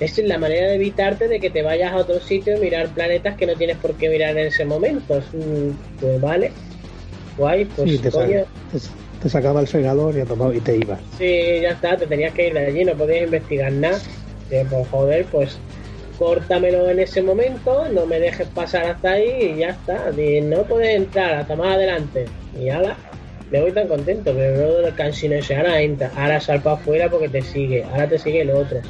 es 0.00 0.18
la 0.18 0.38
manera 0.38 0.68
de 0.68 0.74
evitarte 0.74 1.28
de 1.28 1.40
que 1.40 1.50
te 1.50 1.62
vayas 1.62 1.92
a 1.92 1.96
otro 1.96 2.20
sitio 2.20 2.56
y 2.56 2.60
mirar 2.60 2.88
planetas 2.88 3.36
que 3.36 3.46
no 3.46 3.54
tienes 3.54 3.76
por 3.78 3.94
qué 3.94 4.08
mirar 4.08 4.36
en 4.36 4.48
ese 4.48 4.64
momento. 4.64 5.22
Pues 6.00 6.20
vale 6.20 6.50
guay, 7.36 7.64
pues 7.64 8.00
te, 8.00 9.28
sacaba 9.28 9.60
el 9.60 9.66
fregador 9.66 10.14
y, 10.16 10.56
y 10.56 10.60
te 10.60 10.76
ibas. 10.76 11.00
Sí, 11.18 11.60
ya 11.62 11.70
está, 11.70 11.96
te 11.96 12.06
tenías 12.06 12.32
que 12.34 12.48
ir 12.48 12.54
de 12.54 12.66
allí, 12.66 12.84
no 12.84 12.92
podías 12.92 13.24
investigar 13.24 13.72
nada. 13.72 13.98
pues 14.48 14.88
joder, 14.88 15.24
pues 15.26 15.58
córtamelo 16.18 16.90
en 16.90 17.00
ese 17.00 17.22
momento, 17.22 17.88
no 17.88 18.06
me 18.06 18.20
dejes 18.20 18.46
pasar 18.48 18.84
hasta 18.86 19.12
ahí 19.12 19.54
y 19.54 19.58
ya 19.60 19.70
está. 19.70 20.10
Y 20.16 20.40
no 20.42 20.62
puedes 20.64 20.94
entrar 20.94 21.34
hasta 21.36 21.56
más 21.56 21.74
adelante. 21.74 22.26
Y 22.58 22.68
ala, 22.68 22.96
me 23.50 23.60
voy 23.60 23.72
tan 23.72 23.88
contento, 23.88 24.32
pero 24.34 24.56
luego 24.56 24.78
del 24.82 24.94
cansino 24.94 25.36
ese, 25.36 25.56
ahora 25.56 25.80
entra, 25.80 26.10
ahora 26.16 26.40
sal 26.40 26.60
para 26.60 26.76
afuera 26.76 27.08
porque 27.08 27.28
te 27.28 27.42
sigue, 27.42 27.82
ahora 27.84 28.08
te 28.08 28.18
sigue 28.18 28.42
el 28.42 28.50
otro. 28.50 28.80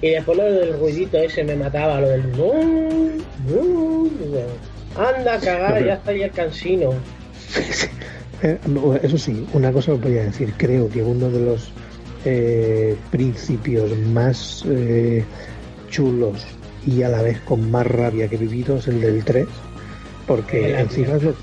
Y 0.00 0.10
después 0.10 0.38
lo 0.38 0.44
del 0.44 0.78
ruidito 0.78 1.18
ese 1.18 1.44
me 1.44 1.56
mataba, 1.56 2.00
lo 2.00 2.08
del... 2.08 2.22
Anda 4.96 5.34
a 5.34 5.38
cagar, 5.38 5.84
ya 5.84 5.94
está 5.94 6.10
ahí 6.10 6.22
el 6.22 6.30
cansino. 6.30 6.94
Eh, 8.40 8.56
eso 9.02 9.18
sí, 9.18 9.44
una 9.52 9.72
cosa 9.72 9.90
que 9.90 9.98
podría 9.98 10.22
decir, 10.22 10.54
creo 10.56 10.88
que 10.88 11.02
uno 11.02 11.28
de 11.28 11.40
los 11.40 11.72
eh, 12.24 12.96
principios 13.10 13.90
más 13.98 14.64
eh, 14.68 15.24
chulos 15.90 16.46
y 16.86 17.02
a 17.02 17.08
la 17.08 17.22
vez 17.22 17.40
con 17.40 17.68
más 17.68 17.84
rabia 17.84 18.28
que 18.28 18.36
he 18.36 18.38
vivido 18.38 18.76
es 18.76 18.86
el 18.86 19.00
del 19.00 19.24
3, 19.24 19.44
porque 20.28 20.78
encima 20.78 21.16
es 21.16 21.24
lo, 21.24 21.34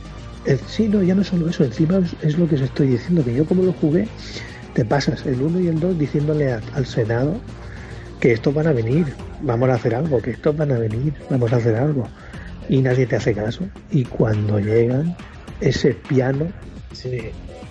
sí, 0.69 0.87
no, 0.87 1.03
ya 1.03 1.15
no 1.15 1.25
solo 1.25 1.49
eso, 1.49 1.65
encima 1.65 2.01
es, 2.21 2.37
lo 2.37 2.47
que 2.47 2.55
os 2.55 2.61
estoy 2.61 2.87
diciendo, 2.87 3.25
que 3.25 3.33
yo 3.33 3.45
como 3.45 3.63
lo 3.63 3.73
jugué, 3.73 4.07
te 4.73 4.85
pasas 4.85 5.25
el 5.25 5.41
1 5.41 5.59
y 5.59 5.67
el 5.67 5.81
2 5.81 5.99
diciéndole 5.99 6.53
al 6.53 6.85
Senado 6.85 7.33
que 8.25 8.31
estos 8.31 8.55
van 8.55 8.65
a 8.65 8.73
venir, 8.73 9.05
vamos 9.41 9.69
a 9.69 9.75
hacer 9.75 9.93
algo, 9.93 10.19
que 10.19 10.31
estos 10.31 10.57
van 10.57 10.71
a 10.71 10.79
venir, 10.79 11.13
vamos 11.29 11.53
a 11.53 11.57
hacer 11.57 11.75
algo. 11.75 12.07
Y 12.67 12.81
nadie 12.81 13.05
te 13.05 13.17
hace 13.17 13.35
caso. 13.35 13.65
Y 13.91 14.03
cuando 14.03 14.59
llegan, 14.59 15.15
ese 15.61 15.93
piano, 15.93 16.47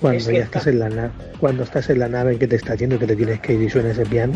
cuando 0.00 0.30
ya 0.30 0.44
estás 0.44 0.68
en 0.68 0.78
la 0.78 0.90
nave, 0.90 1.10
cuando 1.40 1.64
estás 1.64 1.90
en 1.90 1.98
la 1.98 2.06
nave 2.06 2.34
en 2.34 2.38
que 2.38 2.46
te 2.46 2.54
está 2.54 2.76
yendo, 2.76 3.00
que 3.00 3.06
te 3.08 3.16
tienes 3.16 3.40
que 3.40 3.54
ir 3.54 3.62
y 3.62 3.68
suena 3.68 3.90
ese 3.90 4.06
piano, 4.06 4.34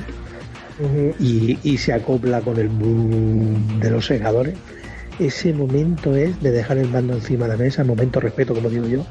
y, 1.21 1.79
se 1.79 1.93
acopla 1.93 2.41
con 2.41 2.59
el 2.59 2.66
boom 2.66 3.79
de 3.79 3.89
los 3.89 4.07
segadores, 4.07 4.57
ese 5.21 5.53
momento 5.53 6.16
es 6.16 6.43
de 6.43 6.51
dejar 6.51 6.79
el 6.79 6.89
mando 6.89 7.14
encima 7.14 7.47
de 7.47 7.53
la 7.53 7.59
mesa, 7.59 7.85
momento 7.85 8.19
respeto, 8.19 8.55
como 8.55 8.69
digo 8.71 8.89
yo, 8.89 9.07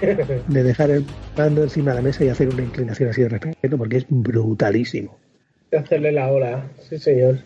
de 0.46 0.62
dejar 0.62 0.92
el 0.92 1.04
mando 1.36 1.64
encima 1.64 1.90
de 1.90 1.96
la 1.96 2.02
mesa 2.02 2.24
y 2.24 2.28
hacer 2.28 2.50
una 2.50 2.62
inclinación 2.62 3.08
así 3.08 3.22
de 3.22 3.30
respeto, 3.30 3.76
porque 3.76 3.96
es 3.96 4.06
brutalísimo. 4.08 5.23
Hacerle 5.78 6.12
la 6.12 6.30
ola, 6.30 6.64
sí 6.88 6.98
señor. 6.98 7.38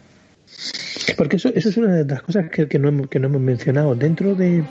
Porque 1.16 1.36
eso, 1.36 1.50
eso 1.54 1.68
es 1.68 1.76
una 1.76 1.94
de 1.94 2.04
las 2.04 2.22
cosas 2.22 2.50
que, 2.50 2.68
que, 2.68 2.78
no, 2.78 2.88
hemos, 2.88 3.08
que 3.08 3.18
no 3.18 3.28
hemos 3.28 3.40
mencionado. 3.40 3.94
Dentro 3.94 4.34
de, 4.34 4.64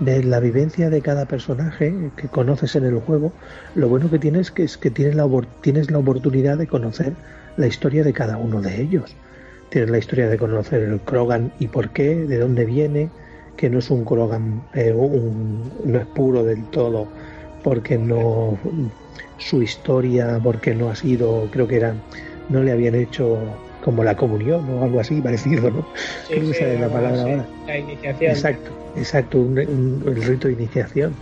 de 0.00 0.22
la 0.22 0.40
vivencia 0.40 0.90
de 0.90 1.00
cada 1.00 1.26
personaje 1.26 1.94
que 2.16 2.28
conoces 2.28 2.76
en 2.76 2.84
el 2.84 2.98
juego, 3.00 3.32
lo 3.74 3.88
bueno 3.88 4.10
que 4.10 4.18
tienes 4.18 4.50
que 4.50 4.64
es 4.64 4.76
que 4.76 4.90
tienes 4.90 5.14
la, 5.14 5.28
tienes 5.62 5.90
la 5.90 5.98
oportunidad 5.98 6.58
de 6.58 6.66
conocer 6.66 7.12
la 7.56 7.66
historia 7.66 8.04
de 8.04 8.12
cada 8.12 8.36
uno 8.36 8.60
de 8.60 8.80
ellos. 8.80 9.14
Tienes 9.70 9.90
la 9.90 9.98
historia 9.98 10.28
de 10.28 10.38
conocer 10.38 10.82
el 10.82 11.00
Krogan 11.00 11.52
y 11.58 11.68
por 11.68 11.90
qué, 11.90 12.14
de 12.14 12.38
dónde 12.38 12.64
viene, 12.64 13.10
que 13.56 13.70
no 13.70 13.78
es 13.78 13.90
un 13.90 14.04
Krogan, 14.04 14.62
eh, 14.74 14.94
no 14.94 15.98
es 15.98 16.06
puro 16.06 16.44
del 16.44 16.62
todo, 16.70 17.08
porque 17.62 17.98
no 17.98 18.58
su 19.38 19.62
historia, 19.62 20.40
porque 20.42 20.74
no 20.74 20.90
ha 20.90 20.96
sido, 20.96 21.48
creo 21.50 21.66
que 21.66 21.76
era, 21.76 21.94
no 22.48 22.62
le 22.62 22.72
habían 22.72 22.94
hecho 22.94 23.38
como 23.82 24.02
la 24.02 24.16
comunión 24.16 24.68
o 24.68 24.84
algo 24.84 25.00
así 25.00 25.20
parecido, 25.20 25.70
¿no? 25.70 25.86
la 26.80 26.88
palabra 26.88 27.22
ahora. 27.22 27.46
La 27.66 27.78
iniciación. 27.78 28.30
Exacto, 28.32 28.70
exacto, 28.96 29.38
el 29.38 30.22
rito 30.24 30.48
de 30.48 30.54
iniciación. 30.54 31.14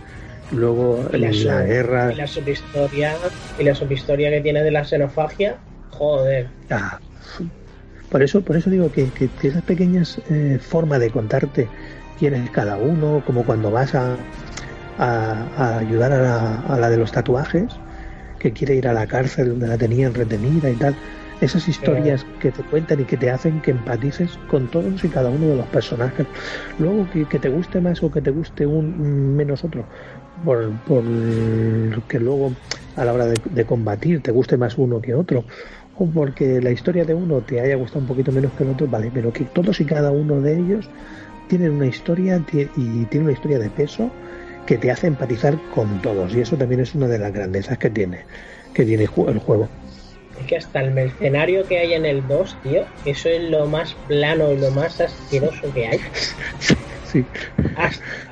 Luego 0.51 1.07
la, 1.11 1.63
guerra. 1.63 2.11
Y 2.11 2.15
la 2.15 2.27
subhistoria, 2.27 3.15
y 3.59 3.63
la 3.63 3.75
subhistoria 3.75 4.29
que 4.29 4.41
tiene 4.41 4.63
de 4.63 4.71
la 4.71 4.83
xenofagia, 4.83 5.57
joder. 5.91 6.47
Ah, 6.69 6.99
por 8.09 8.21
eso, 8.21 8.41
por 8.41 8.55
eso 8.55 8.69
digo 8.69 8.91
que, 8.91 9.09
que, 9.09 9.29
esas 9.47 9.63
pequeñas 9.63 10.19
eh, 10.29 10.59
formas 10.61 10.99
de 10.99 11.09
contarte 11.09 11.67
quién 12.19 12.35
es 12.35 12.49
cada 12.51 12.77
uno, 12.77 13.23
como 13.25 13.43
cuando 13.43 13.71
vas 13.71 13.95
a, 13.95 14.17
a, 14.97 15.77
ayudar 15.79 16.13
a 16.13 16.21
la, 16.21 16.59
a 16.61 16.79
la 16.79 16.89
de 16.89 16.97
los 16.97 17.11
tatuajes, 17.11 17.65
que 18.45 18.51
quiere 18.51 18.75
ir 18.75 18.87
a 18.87 18.93
la 18.93 19.07
cárcel 19.07 19.49
donde 19.49 19.67
la 19.67 19.75
tenían 19.75 20.13
retenida 20.13 20.69
y 20.69 20.75
tal 20.75 20.95
esas 21.41 21.67
historias 21.67 22.23
que 22.39 22.51
te 22.51 22.61
cuentan 22.61 22.99
y 22.99 23.05
que 23.05 23.17
te 23.17 23.31
hacen 23.31 23.59
que 23.59 23.71
empatices 23.71 24.37
con 24.47 24.67
todos 24.67 25.03
y 25.03 25.09
cada 25.09 25.29
uno 25.31 25.47
de 25.47 25.55
los 25.55 25.65
personajes. 25.65 26.27
Luego 26.77 27.07
que, 27.11 27.39
te 27.39 27.49
guste 27.49 27.81
más 27.81 28.03
o 28.03 28.11
que 28.11 28.21
te 28.21 28.29
guste 28.29 28.67
un 28.67 29.35
menos 29.35 29.63
otro, 29.63 29.83
por, 30.45 30.71
por 30.87 31.03
que 32.07 32.19
luego 32.19 32.53
a 32.95 33.03
la 33.03 33.13
hora 33.13 33.25
de, 33.25 33.65
combatir 33.65 34.21
te 34.21 34.31
guste 34.31 34.57
más 34.57 34.77
uno 34.77 35.01
que 35.01 35.15
otro, 35.15 35.43
o 35.97 36.05
porque 36.05 36.61
la 36.61 36.69
historia 36.69 37.03
de 37.03 37.15
uno 37.15 37.41
te 37.41 37.59
haya 37.59 37.75
gustado 37.75 38.01
un 38.01 38.07
poquito 38.07 38.31
menos 38.31 38.51
que 38.53 38.63
el 38.63 38.69
otro, 38.69 38.87
vale, 38.87 39.09
pero 39.11 39.33
que 39.33 39.45
todos 39.45 39.81
y 39.81 39.85
cada 39.85 40.11
uno 40.11 40.39
de 40.39 40.59
ellos 40.59 40.87
tienen 41.47 41.71
una 41.71 41.87
historia 41.87 42.39
y 42.51 43.05
tienen 43.05 43.23
una 43.23 43.33
historia 43.33 43.57
de 43.57 43.71
peso 43.71 44.11
que 44.65 44.77
te 44.77 44.91
hace 44.91 45.07
empatizar 45.07 45.57
con 45.73 46.01
todos 46.01 46.35
y 46.35 46.41
eso 46.41 46.57
también 46.57 46.81
es 46.81 46.95
una 46.95 47.07
de 47.07 47.19
las 47.19 47.31
grandezas 47.31 47.77
que 47.77 47.89
tiene 47.89 48.25
que 48.75 48.85
tiene 48.85 49.03
el 49.03 49.09
juego. 49.09 49.69
Es 50.39 50.47
que 50.47 50.57
hasta 50.57 50.81
el 50.81 50.91
mercenario 50.91 51.65
que 51.65 51.79
hay 51.79 51.93
en 51.93 52.05
el 52.05 52.27
2, 52.27 52.57
tío, 52.61 52.85
eso 53.05 53.29
es 53.29 53.49
lo 53.49 53.65
más 53.67 53.95
plano 54.07 54.51
y 54.51 54.57
lo 54.57 54.69
más 54.71 54.99
asqueroso 55.01 55.73
que 55.73 55.87
hay. 55.87 55.99
Sí. 57.05 57.23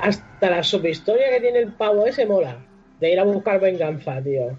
Hasta, 0.01 0.49
la 0.49 0.61
subhistoria 0.61 1.29
que 1.29 1.39
tiene 1.39 1.59
el 1.59 1.71
pavo 1.71 2.05
ese 2.05 2.25
mola. 2.25 2.57
De 2.99 3.13
ir 3.13 3.19
a 3.19 3.23
buscar 3.23 3.61
venganza, 3.61 4.21
tío. 4.21 4.57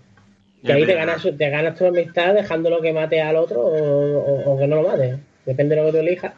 Que 0.65 0.73
ahí 0.73 0.87
te 0.87 0.95
ganas, 0.95 1.23
te 1.23 1.51
ganas 1.51 1.77
tu 1.77 1.85
amistad 1.85 2.33
dejándolo 2.33 2.81
que 2.81 2.95
mate 2.95 3.21
al 3.21 3.37
otro 3.37 3.61
o, 3.61 4.57
que 4.59 4.67
no 4.67 4.77
lo 4.77 4.89
mate. 4.89 5.19
Depende 5.45 5.75
de 5.75 5.83
lo 5.83 5.87
que 5.89 5.93
tú 5.93 5.99
elijas. 5.99 6.33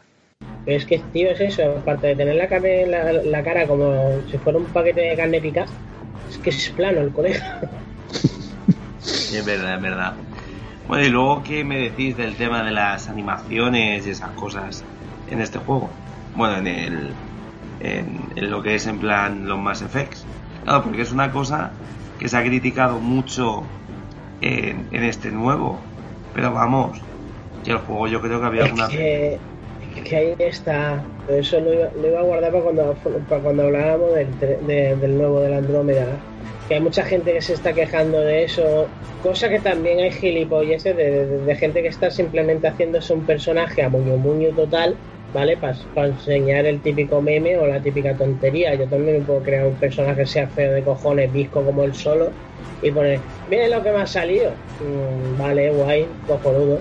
Pero 0.67 0.79
es 0.79 0.85
que, 0.85 0.99
tío, 1.13 1.31
es 1.31 1.39
eso. 1.39 1.77
Aparte 1.77 2.07
de 2.07 2.15
tener 2.17 2.35
la, 2.35 2.49
carne, 2.49 2.85
la, 2.85 3.13
la 3.13 3.41
cara 3.41 3.65
como 3.65 4.19
si 4.29 4.37
fuera 4.37 4.59
un 4.59 4.65
paquete 4.65 4.99
de 4.99 5.15
carne 5.15 5.39
picada, 5.39 5.67
es 6.29 6.37
que 6.39 6.49
es 6.49 6.69
plano 6.71 6.99
el 6.99 7.13
conejo. 7.13 7.41
es 9.01 9.45
verdad, 9.45 9.75
es 9.75 9.81
verdad. 9.81 10.13
Bueno, 10.89 11.05
y 11.05 11.09
luego, 11.09 11.41
¿qué 11.43 11.63
me 11.63 11.79
decís 11.79 12.17
del 12.17 12.35
tema 12.35 12.63
de 12.63 12.71
las 12.71 13.07
animaciones 13.07 14.05
y 14.05 14.09
esas 14.09 14.31
cosas 14.31 14.83
en 15.31 15.39
este 15.39 15.57
juego? 15.57 15.89
Bueno, 16.35 16.57
en 16.57 16.67
el. 16.67 17.13
En, 17.79 18.19
lo 18.35 18.61
que 18.61 18.75
es 18.75 18.87
en 18.87 18.99
plan 18.99 19.47
los 19.47 19.57
Mass 19.57 19.81
Effects. 19.81 20.25
Claro, 20.65 20.83
porque 20.83 21.01
es 21.01 21.13
una 21.13 21.31
cosa 21.31 21.71
que 22.19 22.27
se 22.27 22.35
ha 22.35 22.43
criticado 22.43 22.99
mucho 22.99 23.63
en, 24.41 24.85
este 24.91 25.31
nuevo. 25.31 25.79
Pero 26.33 26.51
vamos, 26.51 26.99
que 27.63 27.71
el 27.71 27.77
juego 27.77 28.09
yo 28.09 28.19
creo 28.19 28.41
que 28.41 28.47
había 28.47 28.65
alguna. 28.65 28.89
Que, 28.89 29.39
que 30.01 30.15
ahí 30.15 30.35
está. 30.39 31.03
Eso 31.29 31.59
lo 31.59 31.73
iba, 31.73 32.19
a 32.19 32.23
guardar 32.23 32.51
para 32.51 32.63
cuando, 32.63 32.95
para 33.29 33.41
cuando 33.41 33.63
hablábamos 33.63 34.15
del, 34.15 34.99
del 34.99 35.17
nuevo 35.17 35.41
del 35.41 35.53
Andrómeda 35.53 36.17
que 36.67 36.75
hay 36.75 36.81
mucha 36.81 37.03
gente 37.03 37.33
que 37.33 37.41
se 37.41 37.53
está 37.53 37.73
quejando 37.73 38.19
de 38.19 38.43
eso, 38.43 38.87
cosa 39.23 39.47
que 39.49 39.59
también 39.59 39.99
hay 39.99 40.11
gilipolleces 40.11 40.95
de, 40.95 41.55
gente 41.55 41.81
que 41.81 41.87
está 41.87 42.11
simplemente 42.11 42.67
haciéndose 42.67 43.13
un 43.13 43.25
personaje 43.25 43.81
a 43.83 43.89
muño 43.89 44.17
muño 44.17 44.49
total, 44.49 44.95
¿vale? 45.33 45.57
Para 45.57 46.07
enseñar 46.07 46.65
el 46.65 46.81
típico 46.81 47.21
meme 47.21 47.57
o 47.57 47.65
la 47.65 47.79
típica 47.79 48.15
tontería. 48.15 48.75
Yo 48.75 48.85
también 48.87 49.19
me 49.19 49.25
puedo 49.25 49.41
crear 49.41 49.65
un 49.65 49.75
personaje 49.75 50.21
que 50.21 50.27
sea 50.27 50.47
feo 50.47 50.73
de 50.73 50.83
cojones, 50.83 51.31
visco 51.31 51.63
como 51.63 51.83
el 51.83 51.93
solo, 51.93 52.31
y 52.81 52.91
poner, 52.91 53.19
miren 53.49 53.71
lo 53.71 53.81
que 53.81 53.91
me 53.91 54.01
ha 54.01 54.07
salido. 54.07 54.51
Mm, 54.81 55.39
vale, 55.39 55.71
guay, 55.71 56.05
cojonudo. 56.27 56.79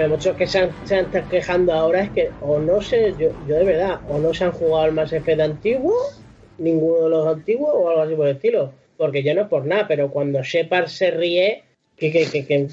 Pero 0.00 0.08
muchos 0.08 0.34
que 0.34 0.46
se, 0.46 0.70
se 0.84 1.00
están 1.00 1.28
quejando 1.28 1.74
ahora 1.74 2.00
es 2.00 2.10
que, 2.10 2.30
o 2.40 2.58
no 2.58 2.80
sé, 2.80 3.12
yo, 3.18 3.28
yo 3.46 3.56
de 3.56 3.64
verdad, 3.64 4.00
o 4.08 4.18
no 4.18 4.32
se 4.32 4.44
han 4.44 4.52
jugado 4.52 4.84
al 4.84 4.92
más 4.92 5.12
Effect 5.12 5.40
antiguo, 5.40 5.94
ninguno 6.56 7.04
de 7.04 7.10
los 7.10 7.26
antiguos, 7.26 7.70
o 7.74 7.90
algo 7.90 8.02
así 8.02 8.14
por 8.14 8.26
el 8.26 8.36
estilo 8.36 8.72
porque 9.00 9.22
yo 9.22 9.34
no 9.34 9.48
por 9.48 9.64
nada, 9.64 9.88
pero 9.88 10.10
cuando 10.10 10.42
Shepard 10.42 10.88
se 10.88 11.10
ríe, 11.10 11.64
que, 11.96 12.12
que, 12.12 12.26
que, 12.26 12.46
que 12.46 12.66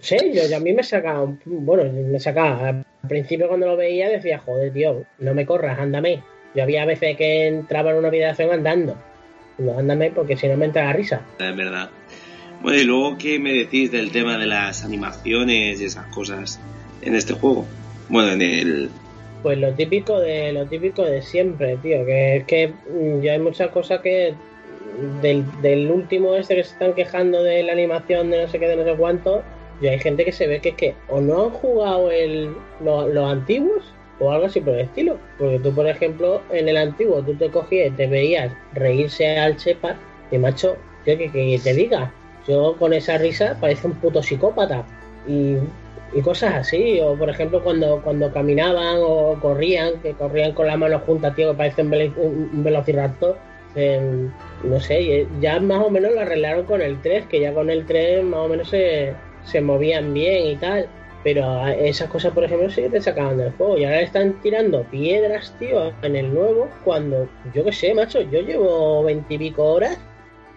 sé, 0.00 0.32
yo, 0.32 0.56
a 0.56 0.58
mí 0.58 0.72
me 0.72 0.82
sacaba, 0.82 1.30
bueno, 1.44 1.84
me 1.92 2.18
sacaba, 2.18 2.68
al 2.68 2.84
principio 3.06 3.46
cuando 3.46 3.66
lo 3.66 3.76
veía 3.76 4.08
decía, 4.08 4.38
joder, 4.38 4.72
tío, 4.72 5.04
no 5.18 5.34
me 5.34 5.44
corras, 5.44 5.78
ándame. 5.78 6.22
Yo 6.54 6.62
había 6.62 6.86
veces 6.86 7.16
que 7.18 7.46
entraba 7.48 7.90
en 7.90 7.98
una 7.98 8.08
habitación 8.08 8.52
andando. 8.52 8.96
No, 9.58 9.78
ándame 9.78 10.10
porque 10.12 10.38
si 10.38 10.48
no 10.48 10.56
me 10.56 10.64
entra 10.64 10.86
la 10.86 10.92
risa. 10.94 11.20
Es 11.38 11.54
verdad. 11.54 11.90
Bueno, 12.62 12.80
y 12.80 12.84
luego, 12.84 13.18
¿qué 13.18 13.38
me 13.38 13.52
decís 13.52 13.90
del 13.92 14.10
tema 14.10 14.38
de 14.38 14.46
las 14.46 14.84
animaciones 14.84 15.80
y 15.80 15.84
esas 15.84 16.06
cosas 16.06 16.60
en 17.02 17.14
este 17.14 17.34
juego? 17.34 17.66
Bueno, 18.08 18.32
en 18.32 18.42
el... 18.42 18.90
Pues 19.42 19.58
lo 19.58 19.72
típico 19.74 20.18
de 20.18 20.52
lo 20.52 20.66
típico 20.66 21.04
de 21.04 21.22
siempre, 21.22 21.76
tío, 21.76 22.04
que 22.04 22.36
es 22.36 22.44
que 22.44 22.68
mm, 22.68 23.20
ya 23.20 23.32
hay 23.32 23.38
muchas 23.38 23.70
cosas 23.70 24.00
que 24.00 24.34
del, 25.22 25.90
último 25.90 26.34
este 26.34 26.56
que 26.56 26.64
se 26.64 26.72
están 26.72 26.94
quejando 26.94 27.42
de 27.42 27.62
la 27.62 27.72
animación 27.72 28.30
de 28.30 28.42
no 28.42 28.48
sé 28.48 28.58
qué, 28.58 28.66
de 28.66 28.76
no 28.76 28.84
sé 28.84 28.94
cuánto, 28.96 29.42
y 29.80 29.88
hay 29.88 29.98
gente 29.98 30.24
que 30.24 30.32
se 30.32 30.46
ve 30.46 30.60
que 30.60 30.70
es 30.70 30.74
que 30.74 30.94
o 31.08 31.20
no 31.20 31.44
han 31.44 31.50
jugado 31.50 32.10
el, 32.10 32.50
los 32.80 33.30
antiguos 33.30 33.92
o 34.18 34.30
algo 34.30 34.46
así 34.46 34.60
por 34.60 34.74
el 34.74 34.80
estilo. 34.80 35.18
Porque 35.38 35.58
tú, 35.58 35.74
por 35.74 35.86
ejemplo, 35.86 36.40
en 36.50 36.68
el 36.68 36.76
antiguo 36.76 37.22
tú 37.22 37.34
te 37.34 37.50
cogías 37.50 37.88
y 37.88 37.90
te 37.90 38.06
veías 38.06 38.52
reírse 38.72 39.38
al 39.38 39.56
Shepard 39.56 39.96
y 40.30 40.38
macho, 40.38 40.76
que, 41.04 41.18
que, 41.18 41.60
te 41.62 41.74
diga, 41.74 42.12
yo 42.48 42.76
con 42.78 42.92
esa 42.92 43.18
risa 43.18 43.56
parece 43.60 43.86
un 43.86 43.94
puto 43.94 44.22
psicópata. 44.22 44.84
Y, 45.26 45.56
cosas 46.22 46.54
así. 46.54 46.98
O 47.00 47.14
por 47.14 47.28
ejemplo 47.28 47.62
cuando, 47.62 48.00
cuando 48.02 48.32
caminaban 48.32 48.96
o 49.00 49.38
corrían, 49.40 50.00
que 50.00 50.12
corrían 50.14 50.52
con 50.52 50.66
las 50.66 50.78
manos 50.78 51.02
juntas, 51.02 51.34
tío, 51.36 51.50
que 51.50 51.56
parece 51.58 51.82
un 51.82 52.64
velociraptor 52.64 53.36
no 54.64 54.80
sé, 54.80 55.26
ya 55.40 55.60
más 55.60 55.84
o 55.84 55.90
menos 55.90 56.12
lo 56.12 56.20
arreglaron 56.20 56.64
con 56.64 56.80
el 56.80 57.00
3, 57.02 57.26
que 57.26 57.40
ya 57.40 57.52
con 57.52 57.68
el 57.70 57.84
3 57.84 58.24
más 58.24 58.40
o 58.40 58.48
menos 58.48 58.70
se, 58.70 59.12
se 59.44 59.60
movían 59.60 60.14
bien 60.14 60.46
y 60.46 60.56
tal. 60.56 60.88
Pero 61.22 61.66
esas 61.66 62.08
cosas, 62.08 62.32
por 62.32 62.44
ejemplo, 62.44 62.70
sí 62.70 62.88
te 62.88 63.00
sacaban 63.02 63.38
del 63.38 63.52
juego. 63.52 63.76
Y 63.76 63.84
ahora 63.84 64.00
están 64.00 64.40
tirando 64.42 64.84
piedras, 64.84 65.54
tío, 65.58 65.92
en 66.02 66.16
el 66.16 66.32
nuevo. 66.32 66.68
Cuando, 66.84 67.28
yo 67.52 67.64
qué 67.64 67.72
sé, 67.72 67.94
macho, 67.94 68.20
yo 68.20 68.40
llevo 68.40 69.02
veintipico 69.02 69.64
horas 69.64 69.98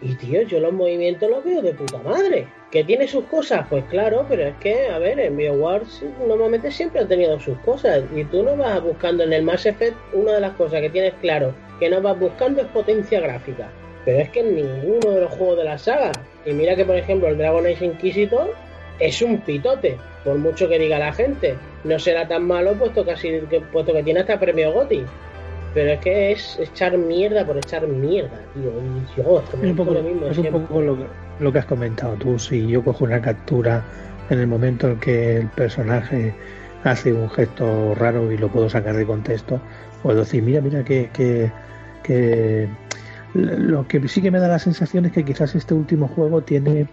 Y 0.02 0.16
tío, 0.16 0.42
yo 0.44 0.60
los 0.60 0.72
movimientos 0.72 1.30
los 1.30 1.44
veo 1.44 1.62
de 1.62 1.74
puta 1.74 1.98
madre. 2.00 2.48
¿Que 2.72 2.84
tiene 2.84 3.08
sus 3.08 3.26
cosas? 3.26 3.66
Pues 3.70 3.84
claro, 3.86 4.26
pero 4.30 4.44
es 4.44 4.56
que, 4.58 4.88
a 4.90 5.00
ver, 5.00 5.20
en 5.20 5.36
BioWare 5.36 5.84
normalmente 6.26 6.72
siempre 6.72 7.02
ha 7.02 7.08
tenido 7.08 7.40
sus 7.40 7.58
cosas. 7.60 8.04
Y 8.16 8.24
tú 8.26 8.44
no 8.44 8.56
vas 8.56 8.82
buscando 8.82 9.24
en 9.24 9.34
el 9.34 9.44
Mass 9.44 9.66
Effect, 9.66 9.98
una 10.14 10.34
de 10.34 10.42
las 10.42 10.54
cosas 10.54 10.82
que 10.82 10.90
tienes 10.90 11.14
claro 11.22 11.54
que 11.80 11.90
no 11.90 12.02
vas 12.02 12.20
buscando 12.20 12.62
es 12.62 12.68
potencia 12.68 13.20
gráfica. 13.22 13.70
Pero 14.06 14.20
es 14.20 14.30
que 14.30 14.42
en 14.42 14.56
ninguno 14.56 15.12
de 15.12 15.22
los 15.22 15.32
juegos 15.32 15.58
de 15.58 15.64
la 15.64 15.78
saga. 15.78 16.12
Y 16.46 16.52
mira 16.52 16.76
que, 16.76 16.86
por 16.86 16.96
ejemplo, 16.96 17.30
el 17.30 17.38
Dragon 17.38 17.66
Age 17.66 17.86
Inquisitor 17.86 18.54
es 19.00 19.22
un 19.22 19.40
pitote, 19.42 19.98
por 20.24 20.38
mucho 20.38 20.68
que 20.68 20.80
diga 20.80 21.00
la 21.00 21.14
gente. 21.14 21.56
No 21.84 21.98
será 22.00 22.28
tan 22.28 22.46
malo 22.46 22.74
puesto, 22.74 23.06
que, 23.06 23.62
puesto 23.72 23.94
que 23.94 24.04
tiene 24.04 24.20
hasta 24.20 24.40
premio 24.40 24.72
GOTI. 24.74 25.06
Pero 25.74 25.92
es 25.92 26.00
que 26.00 26.32
es 26.32 26.60
echar 26.60 26.98
mierda 26.98 27.46
por 27.46 27.58
echar 27.58 27.88
mierda, 27.88 28.40
tío. 28.54 28.72
Y 28.72 29.22
yo, 29.22 29.44
es 29.62 29.70
un 29.70 29.76
poco, 29.76 29.94
lo, 29.94 30.04
mismo 30.04 30.26
es 30.28 30.38
un 30.38 30.48
poco 30.48 30.82
lo, 30.82 31.52
que 31.52 31.60
has 31.60 31.66
comentado 31.66 32.16
tú. 32.16 32.40
Si 32.40 32.68
yo 32.68 32.84
cojo 32.84 33.06
una 33.06 33.22
captura 33.22 33.84
en 34.30 34.40
el 34.40 34.48
momento 34.48 34.88
en 34.88 35.00
que 35.00 35.38
el 35.38 35.48
personaje 35.50 36.34
hace 36.84 37.14
un 37.14 37.30
gesto 37.30 37.94
raro 37.96 38.32
y 38.32 38.38
lo 38.38 38.50
puedo 38.50 38.70
sacar 38.70 38.96
de 38.96 39.06
contexto, 39.06 39.62
puedo 40.02 40.20
decir, 40.20 40.42
mira, 40.42 40.62
mira, 40.62 40.84
que, 40.84 41.10
que, 41.14 41.52
que 42.04 42.68
lo 43.34 43.88
que 43.88 44.08
sí 44.08 44.22
que 44.22 44.32
me 44.32 44.40
da 44.40 44.48
la 44.48 44.60
sensación 44.60 45.06
es 45.06 45.12
que 45.12 45.24
quizás 45.24 45.54
este 45.56 45.74
último 45.74 46.08
juego 46.08 46.42
tiene 46.42 46.88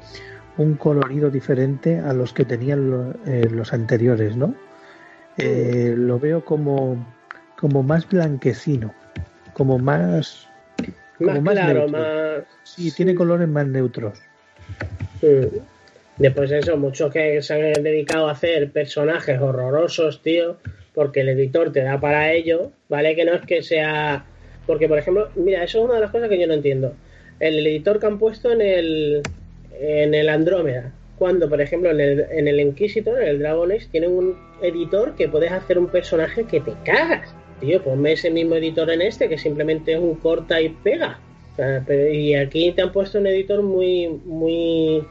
un 0.58 0.74
colorido 0.74 1.30
diferente 1.30 1.98
a 1.98 2.12
los 2.12 2.32
que 2.32 2.44
tenían 2.44 3.14
eh, 3.26 3.48
los 3.50 3.72
anteriores, 3.72 4.36
¿no? 4.36 4.54
Eh, 5.38 5.94
lo 5.96 6.18
veo 6.18 6.44
como 6.44 7.15
como 7.58 7.82
más 7.82 8.08
blanquecino, 8.08 8.94
como 9.52 9.78
más 9.78 10.46
como 11.18 11.40
más, 11.40 11.54
claro, 11.54 11.88
más 11.88 12.44
sí, 12.62 12.90
tiene 12.92 13.14
colores 13.14 13.48
más 13.48 13.66
neutros. 13.66 14.18
Después 16.18 16.50
eso, 16.50 16.76
muchos 16.76 17.12
que 17.12 17.40
se 17.42 17.54
han 17.54 17.82
dedicado 17.82 18.28
a 18.28 18.32
hacer 18.32 18.70
personajes 18.70 19.40
horrorosos, 19.40 20.22
tío, 20.22 20.56
porque 20.94 21.20
el 21.20 21.30
editor 21.30 21.72
te 21.72 21.82
da 21.82 22.00
para 22.00 22.32
ello, 22.32 22.72
¿vale? 22.88 23.14
Que 23.14 23.24
no 23.24 23.34
es 23.34 23.42
que 23.42 23.62
sea 23.62 24.24
porque 24.66 24.88
por 24.88 24.98
ejemplo, 24.98 25.28
mira, 25.36 25.62
eso 25.62 25.78
es 25.78 25.84
una 25.84 25.94
de 25.94 26.00
las 26.00 26.10
cosas 26.10 26.28
que 26.28 26.38
yo 26.38 26.46
no 26.46 26.54
entiendo. 26.54 26.94
El 27.38 27.66
editor 27.66 28.00
que 28.00 28.06
han 28.06 28.18
puesto 28.18 28.52
en 28.52 28.60
el 28.60 29.22
en 29.78 30.14
el 30.14 30.28
Andrómeda, 30.28 30.92
cuando 31.18 31.48
por 31.48 31.60
ejemplo 31.60 31.90
en 31.90 32.00
el, 32.00 32.20
en 32.30 32.48
el 32.48 32.60
Inquisitor, 32.60 33.22
en 33.22 33.28
el 33.28 33.38
Dragon 33.38 33.70
Age, 33.70 33.88
tienen 33.90 34.10
un 34.10 34.36
editor 34.62 35.14
que 35.16 35.28
puedes 35.28 35.52
hacer 35.52 35.78
un 35.78 35.88
personaje 35.88 36.44
que 36.44 36.60
te 36.60 36.72
cagas 36.84 37.34
tío, 37.60 37.82
ponme 37.82 38.12
ese 38.12 38.30
mismo 38.30 38.56
editor 38.56 38.90
en 38.90 39.02
este, 39.02 39.28
que 39.28 39.38
simplemente 39.38 39.92
es 39.92 39.98
un 39.98 40.14
corta 40.16 40.60
y 40.60 40.70
pega. 40.70 41.18
y 42.12 42.34
aquí 42.34 42.72
te 42.72 42.82
han 42.82 42.92
puesto 42.92 43.18
un 43.18 43.26
editor 43.26 43.62
muy, 43.62 44.08
muy. 44.24 45.04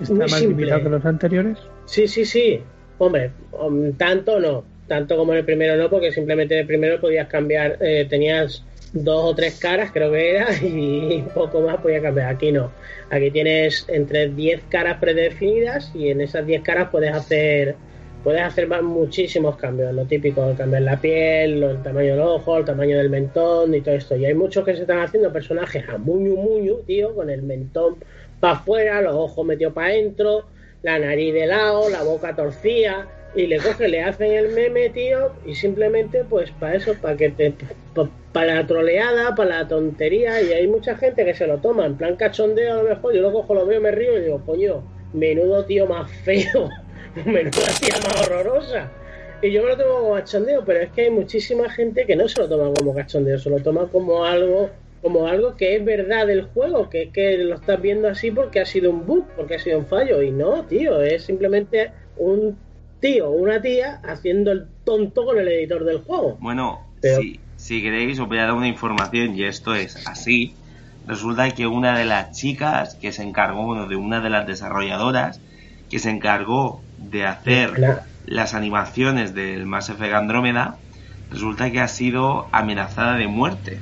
¿Está 0.00 0.14
más 0.14 0.40
limitado 0.40 0.82
que 0.82 0.88
los 0.88 1.04
anteriores? 1.04 1.58
Sí, 1.86 2.06
sí, 2.06 2.24
sí. 2.24 2.60
Hombre, 2.98 3.30
um, 3.52 3.92
tanto 3.92 4.40
no. 4.40 4.64
Tanto 4.86 5.16
como 5.16 5.32
en 5.32 5.38
el 5.38 5.44
primero 5.44 5.76
no, 5.76 5.88
porque 5.88 6.12
simplemente 6.12 6.54
en 6.54 6.60
el 6.60 6.66
primero 6.66 7.00
podías 7.00 7.28
cambiar, 7.28 7.78
eh, 7.80 8.06
tenías 8.08 8.62
dos 8.92 9.24
o 9.24 9.34
tres 9.34 9.58
caras, 9.58 9.90
creo 9.92 10.12
que 10.12 10.30
era, 10.30 10.46
y 10.62 11.24
poco 11.34 11.60
más 11.62 11.78
podías 11.78 12.02
cambiar. 12.02 12.28
Aquí 12.28 12.52
no. 12.52 12.70
Aquí 13.10 13.30
tienes 13.30 13.86
entre 13.88 14.28
10 14.28 14.62
caras 14.68 14.98
predefinidas 14.98 15.90
y 15.94 16.08
en 16.08 16.20
esas 16.20 16.46
10 16.46 16.62
caras 16.62 16.88
puedes 16.90 17.14
hacer 17.14 17.76
puedes 18.24 18.40
hacer 18.40 18.66
muchísimos 18.82 19.56
cambios, 19.56 19.92
lo 19.92 20.06
típico, 20.06 20.54
cambiar 20.56 20.82
la 20.82 20.96
piel, 20.98 21.62
el 21.62 21.82
tamaño 21.82 22.12
del 22.12 22.20
ojo, 22.20 22.56
el 22.56 22.64
tamaño 22.64 22.96
del 22.96 23.10
mentón 23.10 23.74
y 23.74 23.82
todo 23.82 23.94
esto. 23.94 24.16
Y 24.16 24.24
hay 24.24 24.34
muchos 24.34 24.64
que 24.64 24.74
se 24.74 24.80
están 24.80 25.00
haciendo 25.00 25.30
personajes 25.30 25.86
a 25.90 25.98
muño 25.98 26.34
muño, 26.34 26.76
tío, 26.86 27.14
con 27.14 27.28
el 27.28 27.42
mentón 27.42 27.96
para 28.40 28.54
afuera, 28.54 29.02
los 29.02 29.14
ojos 29.14 29.46
metidos 29.46 29.74
para 29.74 29.88
adentro, 29.88 30.46
la 30.82 30.98
nariz 30.98 31.34
de 31.34 31.46
lado, 31.46 31.90
la 31.90 32.02
boca 32.02 32.34
torcida, 32.34 33.08
y 33.36 33.46
le 33.46 33.58
cogen, 33.58 33.90
le 33.90 34.02
hacen 34.02 34.32
el 34.32 34.52
meme, 34.52 34.88
tío, 34.88 35.32
y 35.44 35.54
simplemente 35.54 36.24
pues 36.24 36.50
para 36.52 36.76
eso, 36.76 36.94
para 36.94 37.16
que 37.16 37.28
te 37.30 37.52
para 38.32 38.54
la 38.54 38.66
troleada, 38.66 39.34
para 39.34 39.60
la 39.60 39.68
tontería, 39.68 40.40
y 40.42 40.52
hay 40.52 40.66
mucha 40.66 40.96
gente 40.96 41.24
que 41.24 41.34
se 41.34 41.46
lo 41.46 41.58
toma 41.58 41.84
en 41.84 41.96
plan 41.96 42.16
cachondeo, 42.16 42.72
a 42.72 42.82
lo 42.82 42.88
mejor 42.88 43.14
yo 43.14 43.20
lo 43.20 43.32
cojo, 43.32 43.54
lo 43.54 43.66
veo, 43.66 43.80
me 43.80 43.90
río 43.90 44.18
y 44.18 44.22
digo, 44.22 44.40
coño, 44.46 44.82
menudo 45.12 45.64
tío 45.66 45.86
más 45.86 46.10
feo 46.10 46.70
menuda 47.24 47.66
tía 47.80 47.94
más 48.04 48.28
horrorosa. 48.28 48.90
Y 49.42 49.52
yo 49.52 49.62
me 49.62 49.70
lo 49.70 49.76
tomo 49.76 49.94
como 50.00 50.14
cachondeo, 50.14 50.64
pero 50.64 50.80
es 50.80 50.90
que 50.92 51.02
hay 51.02 51.10
muchísima 51.10 51.68
gente 51.68 52.06
que 52.06 52.16
no 52.16 52.28
se 52.28 52.40
lo 52.40 52.48
toma 52.48 52.72
como 52.72 52.94
cachondeo, 52.94 53.38
se 53.38 53.50
lo 53.50 53.58
toma 53.60 53.86
como 53.88 54.24
algo 54.24 54.70
como 55.02 55.26
algo 55.26 55.54
que 55.54 55.76
es 55.76 55.84
verdad 55.84 56.26
del 56.26 56.44
juego, 56.44 56.88
que 56.88 57.02
es 57.02 57.12
que 57.12 57.36
lo 57.36 57.56
estás 57.56 57.78
viendo 57.82 58.08
así 58.08 58.30
porque 58.30 58.60
ha 58.60 58.64
sido 58.64 58.90
un 58.90 59.04
bug, 59.04 59.26
porque 59.36 59.56
ha 59.56 59.58
sido 59.58 59.78
un 59.78 59.84
fallo. 59.84 60.22
Y 60.22 60.30
no, 60.30 60.64
tío, 60.64 61.02
es 61.02 61.24
simplemente 61.24 61.92
un 62.16 62.56
tío 63.00 63.28
o 63.28 63.32
una 63.32 63.60
tía 63.60 64.00
haciendo 64.02 64.50
el 64.50 64.66
tonto 64.84 65.26
con 65.26 65.38
el 65.38 65.46
editor 65.46 65.84
del 65.84 65.98
juego. 65.98 66.38
Bueno, 66.40 66.86
si, 67.02 67.38
si 67.56 67.82
queréis 67.82 68.18
os 68.18 68.28
voy 68.28 68.38
a 68.38 68.44
dar 68.44 68.54
una 68.54 68.66
información 68.66 69.34
y 69.36 69.44
esto 69.44 69.74
es 69.74 70.06
así. 70.06 70.54
Resulta 71.06 71.50
que 71.50 71.66
una 71.66 71.98
de 71.98 72.06
las 72.06 72.34
chicas 72.34 72.94
que 72.94 73.12
se 73.12 73.24
encargó, 73.24 73.66
bueno, 73.66 73.86
de 73.86 73.96
una 73.96 74.22
de 74.22 74.30
las 74.30 74.46
desarrolladoras 74.46 75.38
que 75.90 75.98
se 75.98 76.08
encargó 76.08 76.80
de 77.10 77.24
hacer 77.24 77.70
las 78.26 78.54
animaciones 78.54 79.34
del 79.34 79.66
Mass 79.66 79.90
Effect 79.90 80.14
Andrómeda, 80.14 80.78
resulta 81.30 81.70
que 81.70 81.80
ha 81.80 81.88
sido 81.88 82.48
amenazada 82.52 83.16
de 83.16 83.26
muerte. 83.26 83.80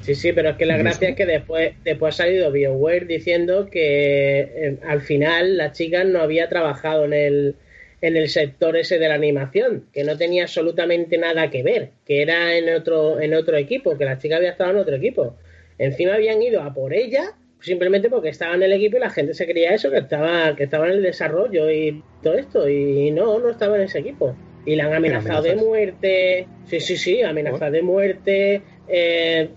Sí, 0.00 0.14
sí, 0.14 0.32
pero 0.32 0.50
es 0.50 0.56
que 0.56 0.64
la 0.64 0.78
gracia 0.78 1.10
es 1.10 1.16
que 1.16 1.26
después, 1.26 1.74
después 1.84 2.14
ha 2.14 2.24
salido 2.24 2.50
BioWare 2.50 3.06
diciendo 3.06 3.68
que 3.70 4.40
eh, 4.40 4.78
al 4.86 5.02
final 5.02 5.56
la 5.56 5.72
chica 5.72 6.04
no 6.04 6.20
había 6.20 6.48
trabajado 6.48 7.04
en 7.04 7.12
el, 7.12 7.56
en 8.00 8.16
el 8.16 8.28
sector 8.28 8.76
ese 8.76 8.98
de 8.98 9.08
la 9.08 9.14
animación, 9.14 9.86
que 9.92 10.04
no 10.04 10.16
tenía 10.16 10.44
absolutamente 10.44 11.18
nada 11.18 11.50
que 11.50 11.62
ver, 11.62 11.90
que 12.06 12.22
era 12.22 12.56
en 12.56 12.74
otro, 12.74 13.20
en 13.20 13.34
otro 13.34 13.56
equipo, 13.56 13.98
que 13.98 14.04
la 14.04 14.18
chica 14.18 14.36
había 14.36 14.52
estado 14.52 14.70
en 14.70 14.78
otro 14.78 14.96
equipo. 14.96 15.36
Encima 15.78 16.14
habían 16.14 16.40
ido 16.40 16.62
a 16.62 16.72
por 16.72 16.94
ella 16.94 17.34
simplemente 17.60 18.08
porque 18.08 18.28
estaba 18.28 18.54
en 18.54 18.62
el 18.62 18.72
equipo 18.72 18.96
y 18.96 19.00
la 19.00 19.10
gente 19.10 19.34
se 19.34 19.46
creía 19.46 19.74
eso, 19.74 19.90
que 19.90 19.98
estaba, 19.98 20.54
que 20.56 20.64
estaba 20.64 20.86
en 20.86 20.92
el 20.92 21.02
desarrollo 21.02 21.70
y 21.70 22.02
todo 22.22 22.34
esto, 22.34 22.68
y 22.68 23.10
no, 23.10 23.38
no 23.38 23.50
estaba 23.50 23.76
en 23.76 23.82
ese 23.82 24.00
equipo. 24.00 24.34
Y 24.64 24.76
la 24.76 24.84
han 24.84 24.94
amenazado 24.94 25.42
de 25.42 25.56
muerte, 25.56 26.46
sí, 26.66 26.80
sí, 26.80 26.96
sí, 26.96 27.22
amenazado 27.22 27.70
de 27.70 27.82
muerte, 27.82 28.62
eh, 28.88 29.50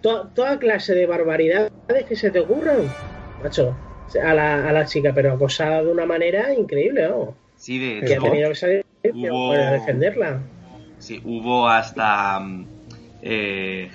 toda 0.00 0.58
clase 0.58 0.94
de 0.94 1.06
barbaridades 1.06 1.70
que 2.08 2.16
se 2.16 2.30
te 2.30 2.40
ocurran, 2.40 2.88
macho, 3.42 3.74
a 4.22 4.34
la, 4.34 4.68
a 4.68 4.72
la 4.72 4.84
chica, 4.86 5.12
pero 5.14 5.32
acosada 5.32 5.82
de 5.82 5.90
una 5.90 6.06
manera 6.06 6.52
increíble, 6.54 7.08
¿no? 7.08 7.34
Sí, 7.56 7.78
de 7.78 8.06
que 8.06 8.14
ha 8.14 8.20
tenido 8.20 8.48
que 8.50 8.54
salir 8.54 8.84
para 9.02 9.72
defenderla. 9.72 10.40
Sí, 10.98 11.20
hubo 11.24 11.68
hasta 11.68 12.40
mm, 12.40 12.66
eh, 13.22 13.90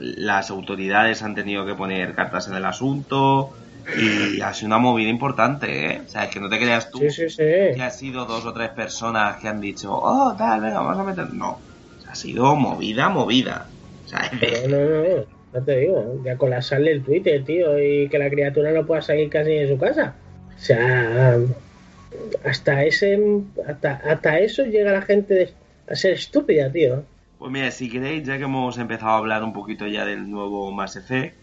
las 0.00 0.50
autoridades 0.50 1.22
han 1.22 1.34
tenido 1.34 1.66
que 1.66 1.74
poner 1.74 2.14
cartas 2.14 2.48
en 2.48 2.54
el 2.54 2.64
asunto 2.64 3.54
y 3.96 4.40
ha 4.40 4.52
sido 4.52 4.66
una 4.68 4.78
movida 4.78 5.08
importante, 5.08 5.86
¿eh? 5.86 6.02
O 6.04 6.08
sea, 6.08 6.24
es 6.24 6.30
que 6.30 6.40
no 6.40 6.48
te 6.48 6.58
creas 6.58 6.90
tú 6.90 7.00
que 7.00 7.82
ha 7.82 7.90
sido 7.90 8.24
dos 8.24 8.44
o 8.44 8.52
tres 8.52 8.70
personas 8.70 9.36
que 9.36 9.48
han 9.48 9.60
dicho, 9.60 9.92
oh, 9.92 10.34
tal, 10.36 10.60
venga, 10.60 10.80
vamos 10.80 10.98
a 10.98 11.04
meter. 11.04 11.32
No, 11.32 11.58
ha 12.08 12.14
sido 12.14 12.56
movida, 12.56 13.08
movida. 13.08 13.66
O 14.04 14.08
sea, 14.08 14.30
no, 14.68 14.78
no, 14.78 15.08
no, 15.08 15.24
no 15.52 15.62
te 15.62 15.76
digo, 15.76 16.20
ya 16.24 16.36
colapsarle 16.36 16.92
el 16.92 17.02
Twitter, 17.02 17.44
tío, 17.44 17.78
y 17.78 18.08
que 18.08 18.18
la 18.18 18.30
criatura 18.30 18.72
no 18.72 18.86
pueda 18.86 19.02
salir 19.02 19.30
casi 19.30 19.50
de 19.50 19.68
su 19.68 19.78
casa. 19.78 20.14
O 20.56 20.58
sea, 20.58 21.38
hasta 22.44 22.84
ese, 22.84 23.18
hasta, 23.68 23.94
hasta 23.94 24.38
eso 24.38 24.64
llega 24.64 24.92
la 24.92 25.02
gente 25.02 25.52
a 25.88 25.94
ser 25.94 26.14
estúpida, 26.14 26.70
tío. 26.70 27.04
Pues 27.46 27.52
mira, 27.52 27.70
si 27.70 27.88
queréis, 27.88 28.24
ya 28.24 28.38
que 28.38 28.42
hemos 28.42 28.76
empezado 28.76 29.12
a 29.12 29.18
hablar 29.18 29.44
un 29.44 29.52
poquito 29.52 29.86
ya 29.86 30.04
del 30.04 30.28
nuevo 30.28 30.72
Mass 30.72 30.96
Effect, 30.96 31.36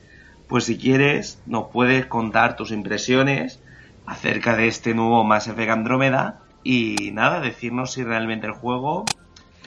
pues 0.49 0.65
si 0.65 0.77
quieres, 0.77 1.41
nos 1.45 1.67
puedes 1.71 2.07
contar 2.07 2.57
tus 2.57 2.71
impresiones 2.71 3.61
acerca 4.05 4.57
de 4.57 4.67
este 4.67 4.93
nuevo 4.93 5.23
Mass 5.23 5.47
Effect 5.47 5.71
Andrómeda 5.71 6.41
y 6.61 7.11
nada, 7.13 7.39
decirnos 7.39 7.93
si 7.93 8.03
realmente 8.03 8.47
el 8.47 8.51
juego 8.51 9.05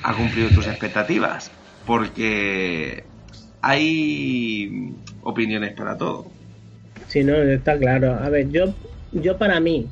ha 0.03 0.13
cumplido 0.13 0.51
tus 0.51 0.67
expectativas, 0.67 1.51
porque 1.87 3.03
hay 3.63 4.93
opiniones 5.23 5.73
para 5.73 5.97
todo. 5.97 6.27
Sí, 7.09 7.25
no, 7.25 7.33
está 7.33 7.79
claro. 7.79 8.13
A 8.13 8.29
ver, 8.29 8.51
yo, 8.51 8.75
yo 9.11 9.39
para 9.39 9.59
mí, 9.59 9.87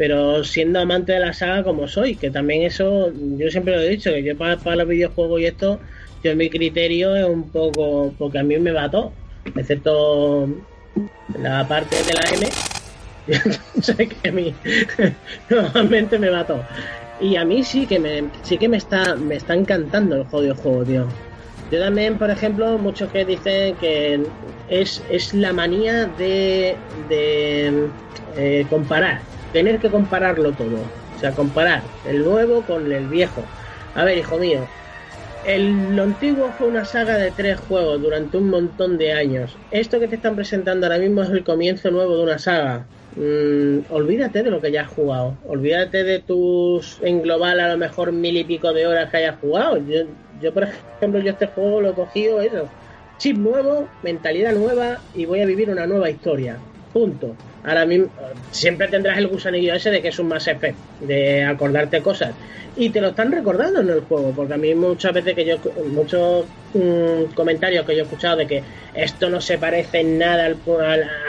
pero 0.00 0.42
siendo 0.44 0.80
amante 0.80 1.12
de 1.12 1.20
la 1.20 1.34
saga 1.34 1.62
como 1.62 1.86
soy, 1.86 2.16
que 2.16 2.30
también 2.30 2.62
eso, 2.62 3.12
yo 3.36 3.50
siempre 3.50 3.74
lo 3.74 3.82
he 3.82 3.88
dicho, 3.90 4.10
que 4.10 4.22
yo 4.22 4.34
para, 4.34 4.56
los 4.74 4.88
videojuegos 4.88 5.42
y 5.42 5.44
esto, 5.44 5.78
yo 6.24 6.34
mi 6.36 6.48
criterio 6.48 7.14
es 7.14 7.26
un 7.26 7.50
poco, 7.50 8.10
porque 8.16 8.38
a 8.38 8.42
mí 8.42 8.58
me 8.58 8.72
va 8.72 8.90
todo, 8.90 9.12
excepto 9.54 10.48
la 11.38 11.68
parte 11.68 11.96
de 11.96 12.14
la 12.14 12.22
M, 12.32 12.48
sé 13.82 14.08
que 14.08 14.30
a 14.30 14.32
mí 14.32 14.54
normalmente 15.50 16.18
me 16.18 16.30
va 16.30 16.46
todo. 16.46 16.64
Y 17.20 17.36
a 17.36 17.44
mí 17.44 17.62
sí 17.62 17.84
que 17.84 17.98
me, 17.98 18.24
sí 18.42 18.56
que 18.56 18.70
me 18.70 18.78
está, 18.78 19.16
me 19.16 19.34
está 19.34 19.52
encantando 19.52 20.16
el 20.16 20.24
jodido 20.24 20.54
juego, 20.54 20.82
tío. 20.82 21.08
Yo 21.70 21.78
también, 21.78 22.16
por 22.16 22.30
ejemplo, 22.30 22.78
muchos 22.78 23.10
que 23.10 23.26
dicen 23.26 23.76
que 23.76 24.22
es, 24.70 25.02
es 25.10 25.34
la 25.34 25.52
manía 25.52 26.06
de, 26.06 26.74
de 27.10 27.88
eh, 28.38 28.66
comparar, 28.70 29.20
tener 29.52 29.78
que 29.78 29.90
compararlo 29.90 30.52
todo. 30.52 30.76
O 31.16 31.18
sea, 31.18 31.32
comparar 31.32 31.82
el 32.06 32.24
nuevo 32.24 32.62
con 32.62 32.90
el 32.90 33.06
viejo. 33.08 33.42
A 33.94 34.04
ver, 34.04 34.18
hijo 34.18 34.38
mío, 34.38 34.66
el, 35.46 35.96
lo 35.96 36.02
antiguo 36.02 36.50
fue 36.58 36.68
una 36.68 36.84
saga 36.84 37.16
de 37.16 37.30
tres 37.30 37.58
juegos 37.60 38.00
durante 38.00 38.36
un 38.36 38.50
montón 38.50 38.98
de 38.98 39.12
años. 39.12 39.56
Esto 39.70 39.98
que 39.98 40.08
te 40.08 40.16
están 40.16 40.36
presentando 40.36 40.86
ahora 40.86 40.98
mismo 40.98 41.22
es 41.22 41.30
el 41.30 41.44
comienzo 41.44 41.90
nuevo 41.90 42.16
de 42.16 42.22
una 42.22 42.38
saga. 42.38 42.86
Mm, 43.16 43.90
olvídate 43.90 44.42
de 44.42 44.50
lo 44.50 44.60
que 44.60 44.70
ya 44.70 44.82
has 44.82 44.88
jugado. 44.88 45.36
Olvídate 45.46 46.04
de 46.04 46.20
tus, 46.20 46.98
en 47.02 47.22
global, 47.22 47.58
a 47.60 47.68
lo 47.68 47.78
mejor 47.78 48.12
mil 48.12 48.36
y 48.36 48.44
pico 48.44 48.72
de 48.72 48.86
horas 48.86 49.10
que 49.10 49.16
hayas 49.18 49.38
jugado. 49.40 49.78
Yo, 49.78 50.02
yo 50.40 50.54
por 50.54 50.64
ejemplo, 50.64 51.20
yo 51.20 51.32
este 51.32 51.46
juego 51.46 51.80
lo 51.80 51.90
he 51.90 51.94
cogido 51.94 52.40
eso. 52.40 52.68
Chip 53.18 53.36
nuevo, 53.36 53.88
mentalidad 54.02 54.54
nueva 54.54 54.98
y 55.14 55.26
voy 55.26 55.40
a 55.40 55.46
vivir 55.46 55.70
una 55.70 55.86
nueva 55.86 56.08
historia. 56.08 56.58
Punto 56.92 57.36
ahora 57.64 57.86
mismo 57.86 58.08
siempre 58.50 58.88
tendrás 58.88 59.18
el 59.18 59.28
gusanillo 59.28 59.74
ese 59.74 59.90
de 59.90 60.02
que 60.02 60.08
es 60.08 60.18
un 60.18 60.28
más 60.28 60.46
Effect, 60.46 60.76
de 61.00 61.44
acordarte 61.44 62.00
cosas. 62.00 62.34
Y 62.76 62.90
te 62.90 63.00
lo 63.00 63.08
están 63.08 63.32
recordando 63.32 63.80
en 63.80 63.90
el 63.90 64.00
juego, 64.00 64.32
porque 64.34 64.54
a 64.54 64.56
mí 64.56 64.74
muchas 64.74 65.12
veces 65.12 65.34
que 65.34 65.44
yo, 65.44 65.56
muchos 65.92 66.46
mm, 66.72 67.34
comentarios 67.34 67.84
que 67.84 67.94
yo 67.94 68.02
he 68.02 68.04
escuchado 68.04 68.36
de 68.36 68.46
que 68.46 68.62
esto 68.94 69.28
no 69.28 69.40
se 69.40 69.58
parece 69.58 70.00
en 70.00 70.18
nada 70.18 70.46
al, 70.46 70.56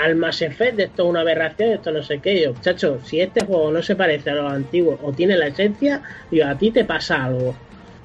al, 0.03 0.15
Mass 0.15 0.41
Effect, 0.43 0.79
esto 0.79 1.03
es 1.03 1.09
una 1.09 1.21
aberración, 1.21 1.71
esto 1.71 1.91
no 1.91 2.03
sé 2.03 2.19
qué. 2.19 2.41
Yo, 2.41 2.53
chacho, 2.61 2.99
si 3.03 3.19
este 3.19 3.43
juego 3.43 3.71
no 3.71 3.81
se 3.81 3.95
parece 3.95 4.29
a 4.29 4.35
los 4.35 4.51
antiguos 4.51 4.99
o 5.01 5.11
tiene 5.11 5.35
la 5.35 5.47
esencia, 5.47 6.01
yo, 6.31 6.47
a 6.47 6.57
ti 6.57 6.71
te 6.71 6.85
pasa 6.85 7.25
algo. 7.25 7.55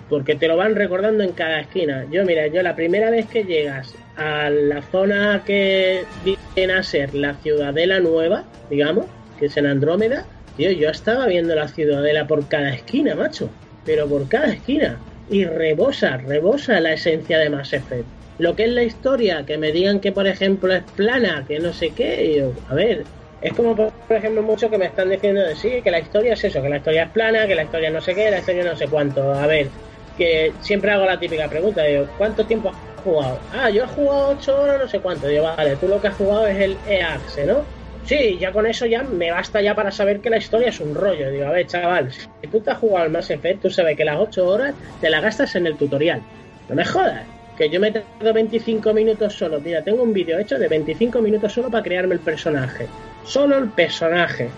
Porque 0.08 0.36
te 0.36 0.48
lo 0.48 0.56
van 0.56 0.74
recordando 0.74 1.24
en 1.24 1.32
cada 1.32 1.60
esquina. 1.60 2.06
Yo, 2.10 2.24
mira, 2.24 2.46
yo 2.46 2.62
la 2.62 2.76
primera 2.76 3.10
vez 3.10 3.26
que 3.26 3.44
llegas 3.44 3.92
a 4.16 4.50
la 4.50 4.82
zona 4.82 5.42
que 5.44 6.04
viene 6.24 6.72
a 6.72 6.82
ser 6.82 7.14
la 7.14 7.34
ciudadela 7.34 8.00
nueva, 8.00 8.44
digamos, 8.70 9.06
que 9.38 9.46
es 9.46 9.56
en 9.56 9.66
Andrómeda, 9.66 10.26
tío, 10.56 10.70
yo 10.70 10.88
estaba 10.88 11.26
viendo 11.26 11.54
la 11.54 11.68
ciudadela 11.68 12.26
por 12.26 12.48
cada 12.48 12.70
esquina, 12.70 13.14
macho, 13.14 13.50
pero 13.84 14.06
por 14.06 14.28
cada 14.28 14.52
esquina. 14.52 14.98
Y 15.28 15.44
rebosa, 15.44 16.16
rebosa 16.18 16.80
la 16.80 16.92
esencia 16.92 17.38
de 17.38 17.50
Mass 17.50 17.72
Effect. 17.72 18.06
Lo 18.38 18.54
que 18.54 18.64
es 18.64 18.70
la 18.70 18.82
historia, 18.82 19.44
que 19.44 19.58
me 19.58 19.72
digan 19.72 20.00
que 20.00 20.12
por 20.12 20.26
ejemplo 20.26 20.72
es 20.72 20.82
plana, 20.94 21.44
que 21.46 21.58
no 21.58 21.72
sé 21.72 21.90
qué, 21.90 22.36
yo, 22.38 22.52
a 22.68 22.74
ver, 22.74 23.04
es 23.40 23.52
como 23.52 23.74
por 23.74 23.92
ejemplo 24.10 24.42
muchos 24.42 24.70
que 24.70 24.78
me 24.78 24.86
están 24.86 25.10
diciendo 25.10 25.40
de 25.40 25.56
sí, 25.56 25.80
que 25.82 25.90
la 25.90 26.00
historia 26.00 26.34
es 26.34 26.44
eso, 26.44 26.62
que 26.62 26.68
la 26.68 26.78
historia 26.78 27.04
es 27.04 27.10
plana, 27.10 27.46
que 27.46 27.54
la 27.54 27.64
historia 27.64 27.90
no 27.90 28.00
sé 28.00 28.14
qué, 28.14 28.30
la 28.30 28.38
historia 28.38 28.64
no 28.64 28.76
sé 28.76 28.88
cuánto. 28.88 29.32
A 29.32 29.46
ver, 29.46 29.68
que 30.16 30.52
siempre 30.60 30.90
hago 30.90 31.04
la 31.04 31.18
típica 31.18 31.48
pregunta, 31.48 31.82
digo, 31.84 32.06
¿cuánto 32.16 32.44
tiempo 32.44 32.72
jugado? 33.04 33.38
Ah, 33.52 33.70
yo 33.70 33.84
he 33.84 33.86
jugado 33.86 34.36
8 34.38 34.62
horas, 34.62 34.78
no 34.80 34.88
sé 34.88 35.00
cuánto. 35.00 35.28
Digo, 35.28 35.44
vale, 35.44 35.76
tú 35.76 35.88
lo 35.88 36.00
que 36.00 36.08
has 36.08 36.16
jugado 36.16 36.46
es 36.46 36.58
el 36.58 36.76
EAXE, 36.88 37.46
¿no? 37.46 37.64
Sí, 38.04 38.38
ya 38.38 38.52
con 38.52 38.66
eso 38.66 38.86
ya 38.86 39.02
me 39.02 39.32
basta 39.32 39.60
ya 39.60 39.74
para 39.74 39.90
saber 39.90 40.20
que 40.20 40.30
la 40.30 40.36
historia 40.36 40.68
es 40.68 40.80
un 40.80 40.94
rollo. 40.94 41.30
Digo, 41.30 41.46
a 41.46 41.50
ver, 41.50 41.66
chaval, 41.66 42.12
si 42.12 42.46
tú 42.48 42.60
te 42.60 42.70
has 42.70 42.78
jugado 42.78 43.04
al 43.04 43.10
Mass 43.10 43.30
Effect, 43.30 43.62
tú 43.62 43.70
sabes 43.70 43.96
que 43.96 44.04
las 44.04 44.18
8 44.18 44.46
horas 44.46 44.74
te 45.00 45.10
las 45.10 45.22
gastas 45.22 45.54
en 45.56 45.66
el 45.66 45.76
tutorial. 45.76 46.22
No 46.68 46.76
me 46.76 46.84
jodas, 46.84 47.24
que 47.58 47.68
yo 47.68 47.80
me 47.80 47.90
tardo 47.90 48.32
25 48.32 48.92
minutos 48.94 49.34
solo. 49.34 49.60
Mira, 49.60 49.82
tengo 49.82 50.04
un 50.04 50.12
vídeo 50.12 50.38
hecho 50.38 50.56
de 50.56 50.68
25 50.68 51.20
minutos 51.20 51.52
solo 51.52 51.68
para 51.68 51.82
crearme 51.82 52.14
el 52.14 52.20
personaje. 52.20 52.86
Solo 53.24 53.58
el 53.58 53.70
personaje. 53.70 54.50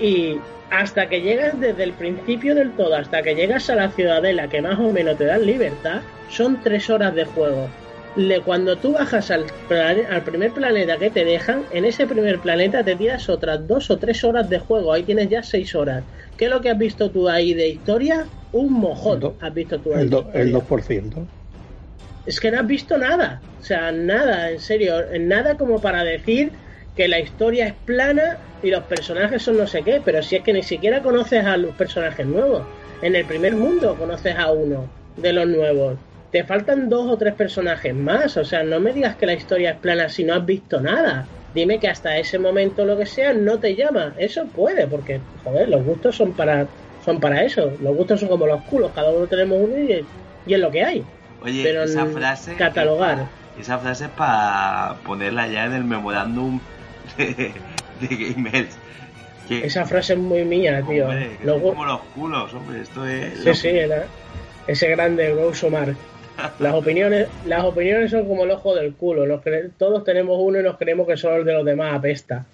Y 0.00 0.38
hasta 0.70 1.08
que 1.08 1.20
llegas 1.20 1.58
desde 1.60 1.84
el 1.84 1.92
principio 1.92 2.54
del 2.54 2.72
todo, 2.72 2.96
hasta 2.96 3.22
que 3.22 3.34
llegas 3.34 3.70
a 3.70 3.74
la 3.74 3.90
ciudadela 3.90 4.48
que 4.48 4.62
más 4.62 4.78
o 4.78 4.92
menos 4.92 5.18
te 5.18 5.24
dan 5.24 5.46
libertad, 5.46 6.00
son 6.28 6.60
3 6.62 6.90
horas 6.90 7.14
de 7.14 7.24
juego 7.24 7.68
cuando 8.44 8.76
tú 8.76 8.92
bajas 8.92 9.30
al, 9.30 9.46
al 10.10 10.22
primer 10.22 10.52
planeta 10.52 10.96
que 10.98 11.10
te 11.10 11.24
dejan, 11.24 11.62
en 11.72 11.84
ese 11.84 12.06
primer 12.06 12.38
planeta 12.38 12.84
te 12.84 12.94
tiras 12.94 13.28
otras 13.28 13.66
dos 13.66 13.90
o 13.90 13.98
tres 13.98 14.22
horas 14.22 14.48
de 14.48 14.58
juego. 14.58 14.92
Ahí 14.92 15.02
tienes 15.02 15.28
ya 15.28 15.42
seis 15.42 15.74
horas. 15.74 16.04
¿Qué 16.36 16.44
es 16.44 16.50
lo 16.50 16.60
que 16.60 16.70
has 16.70 16.78
visto 16.78 17.10
tú 17.10 17.28
ahí 17.28 17.54
de 17.54 17.68
historia? 17.68 18.26
Un 18.52 18.72
mojón 18.72 19.34
has 19.40 19.52
visto 19.52 19.78
tú 19.80 19.94
ahí. 19.94 20.02
El, 20.02 20.52
2%. 20.54 21.26
Es 22.26 22.38
que 22.38 22.50
no 22.50 22.60
has 22.60 22.66
visto 22.66 22.96
nada. 22.98 23.42
O 23.60 23.64
sea, 23.64 23.90
nada, 23.90 24.50
en 24.50 24.60
serio. 24.60 24.94
Nada 25.18 25.56
como 25.56 25.80
para 25.80 26.04
decir 26.04 26.52
que 26.96 27.08
la 27.08 27.18
historia 27.18 27.66
es 27.66 27.74
plana 27.84 28.38
y 28.62 28.70
los 28.70 28.84
personajes 28.84 29.42
son 29.42 29.58
no 29.58 29.66
sé 29.66 29.82
qué. 29.82 30.00
Pero 30.04 30.22
si 30.22 30.36
es 30.36 30.42
que 30.42 30.52
ni 30.52 30.62
siquiera 30.62 31.02
conoces 31.02 31.44
a 31.44 31.56
los 31.56 31.74
personajes 31.74 32.26
nuevos. 32.26 32.62
En 33.02 33.16
el 33.16 33.24
primer 33.24 33.54
mundo 33.54 33.96
conoces 33.96 34.36
a 34.36 34.52
uno 34.52 34.88
de 35.16 35.32
los 35.32 35.46
nuevos 35.46 35.96
te 36.34 36.42
faltan 36.42 36.88
dos 36.88 37.08
o 37.08 37.16
tres 37.16 37.32
personajes 37.34 37.94
más. 37.94 38.36
O 38.36 38.44
sea, 38.44 38.64
no 38.64 38.80
me 38.80 38.92
digas 38.92 39.14
que 39.14 39.24
la 39.24 39.34
historia 39.34 39.70
es 39.70 39.76
plana 39.76 40.08
si 40.08 40.24
no 40.24 40.34
has 40.34 40.44
visto 40.44 40.80
nada. 40.80 41.28
Dime 41.54 41.78
que 41.78 41.86
hasta 41.86 42.18
ese 42.18 42.40
momento 42.40 42.84
lo 42.84 42.98
que 42.98 43.06
sea 43.06 43.32
no 43.32 43.60
te 43.60 43.76
llama. 43.76 44.14
Eso 44.18 44.44
puede, 44.46 44.88
porque, 44.88 45.20
joder, 45.44 45.68
los 45.68 45.84
gustos 45.84 46.16
son 46.16 46.32
para, 46.32 46.66
son 47.04 47.20
para 47.20 47.44
eso. 47.44 47.72
Los 47.80 47.96
gustos 47.96 48.18
son 48.18 48.28
como 48.30 48.48
los 48.48 48.60
culos, 48.64 48.90
cada 48.96 49.12
uno 49.12 49.28
tenemos 49.28 49.60
uno 49.62 49.78
y, 49.78 50.04
es 50.52 50.58
lo 50.58 50.72
que 50.72 50.82
hay. 50.82 51.04
Oye, 51.40 51.62
Pero 51.62 51.84
esa 51.84 52.04
frase. 52.06 52.56
Catalogar. 52.56 53.26
esa 53.56 53.78
frase 53.78 54.06
es 54.06 54.10
para 54.10 54.96
ponerla 55.06 55.46
ya 55.46 55.66
en 55.66 55.74
el 55.74 55.84
memorándum 55.84 56.58
de, 57.18 58.68
de 59.48 59.66
Esa 59.66 59.84
frase 59.84 60.14
es 60.14 60.18
muy 60.18 60.44
mía, 60.44 60.82
tío. 60.88 61.08
como 61.60 61.84
los 61.84 62.00
culos, 62.14 62.54
hombre. 62.54 62.80
Esto 62.80 63.06
es. 63.06 63.42
Sí, 63.42 63.54
sí, 63.54 63.68
ese 64.66 64.88
grande 64.88 65.34
Grosso 65.34 65.70
Mark. 65.70 65.96
Las 66.58 66.74
opiniones, 66.74 67.28
las 67.46 67.64
opiniones 67.64 68.10
son 68.10 68.26
como 68.26 68.44
el 68.44 68.50
ojo 68.50 68.74
del 68.74 68.94
culo. 68.94 69.26
Los 69.26 69.42
todos 69.78 70.04
tenemos 70.04 70.38
uno 70.40 70.58
y 70.58 70.62
nos 70.62 70.78
creemos 70.78 71.06
que 71.06 71.16
solo 71.16 71.36
el 71.36 71.44
de 71.44 71.52
los 71.52 71.64
demás 71.64 71.94
apesta. 71.94 72.44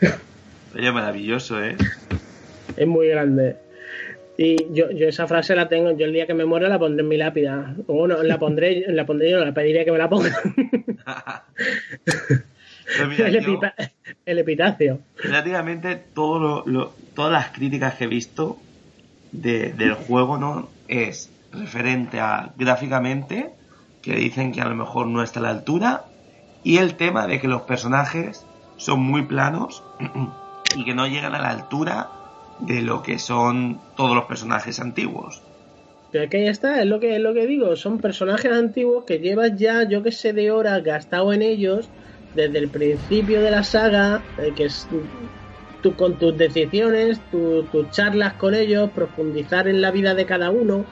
Oye, 0.74 0.90
maravilloso, 0.90 1.62
¿eh? 1.62 1.76
Es 2.76 2.86
muy 2.86 3.08
grande. 3.08 3.56
Y 4.36 4.72
yo, 4.72 4.90
yo 4.90 5.08
esa 5.08 5.26
frase 5.26 5.54
la 5.54 5.68
tengo, 5.68 5.92
yo 5.92 6.06
el 6.06 6.12
día 6.12 6.26
que 6.26 6.34
me 6.34 6.46
muera 6.46 6.68
la 6.68 6.78
pondré 6.78 7.02
en 7.02 7.08
mi 7.08 7.18
lápida. 7.18 7.74
O 7.86 7.92
bueno, 7.92 8.22
la 8.22 8.38
pondré, 8.38 8.84
la 8.88 9.04
pondré 9.04 9.30
yo, 9.30 9.44
la 9.44 9.52
pediré 9.52 9.84
que 9.84 9.92
me 9.92 9.98
la 9.98 10.08
pongan. 10.08 10.32
el, 14.26 16.00
todo 16.14 16.64
lo, 16.66 16.92
todas 17.14 17.32
las 17.32 17.50
críticas 17.50 17.94
que 17.94 18.04
he 18.04 18.08
visto 18.08 18.58
del 19.32 19.94
juego, 19.94 20.38
¿no? 20.38 20.68
Es 20.88 21.30
referente 21.52 22.20
a 22.20 22.52
gráficamente, 22.56 23.50
que 24.02 24.16
dicen 24.16 24.52
que 24.52 24.60
a 24.60 24.66
lo 24.66 24.74
mejor 24.74 25.06
no 25.06 25.22
está 25.22 25.40
a 25.40 25.44
la 25.44 25.50
altura, 25.50 26.04
y 26.62 26.78
el 26.78 26.94
tema 26.94 27.26
de 27.26 27.40
que 27.40 27.48
los 27.48 27.62
personajes 27.62 28.44
son 28.76 29.00
muy 29.00 29.22
planos 29.22 29.82
y 30.76 30.84
que 30.84 30.94
no 30.94 31.06
llegan 31.06 31.34
a 31.34 31.40
la 31.40 31.50
altura 31.50 32.08
de 32.60 32.82
lo 32.82 33.02
que 33.02 33.18
son 33.18 33.80
todos 33.96 34.14
los 34.14 34.24
personajes 34.24 34.80
antiguos. 34.80 35.42
Pero 36.10 36.28
que 36.28 36.44
ya 36.44 36.50
está, 36.50 36.80
es 36.80 36.86
lo 36.86 36.98
que, 36.98 37.16
es 37.16 37.22
lo 37.22 37.32
que 37.34 37.46
digo, 37.46 37.76
son 37.76 37.98
personajes 37.98 38.52
antiguos 38.52 39.04
que 39.04 39.18
llevas 39.18 39.56
ya, 39.56 39.88
yo 39.88 40.02
que 40.02 40.10
sé, 40.10 40.32
de 40.32 40.50
horas 40.50 40.82
gastado 40.82 41.32
en 41.32 41.42
ellos 41.42 41.88
desde 42.34 42.58
el 42.58 42.68
principio 42.68 43.40
de 43.40 43.50
la 43.50 43.62
saga, 43.62 44.22
eh, 44.38 44.52
que 44.54 44.64
es 44.66 44.88
tú 45.82 45.94
con 45.94 46.18
tus 46.18 46.36
decisiones, 46.36 47.20
tus 47.30 47.90
charlas 47.90 48.34
con 48.34 48.54
ellos, 48.54 48.90
profundizar 48.90 49.66
en 49.66 49.80
la 49.80 49.90
vida 49.90 50.14
de 50.14 50.26
cada 50.26 50.50
uno, 50.50 50.84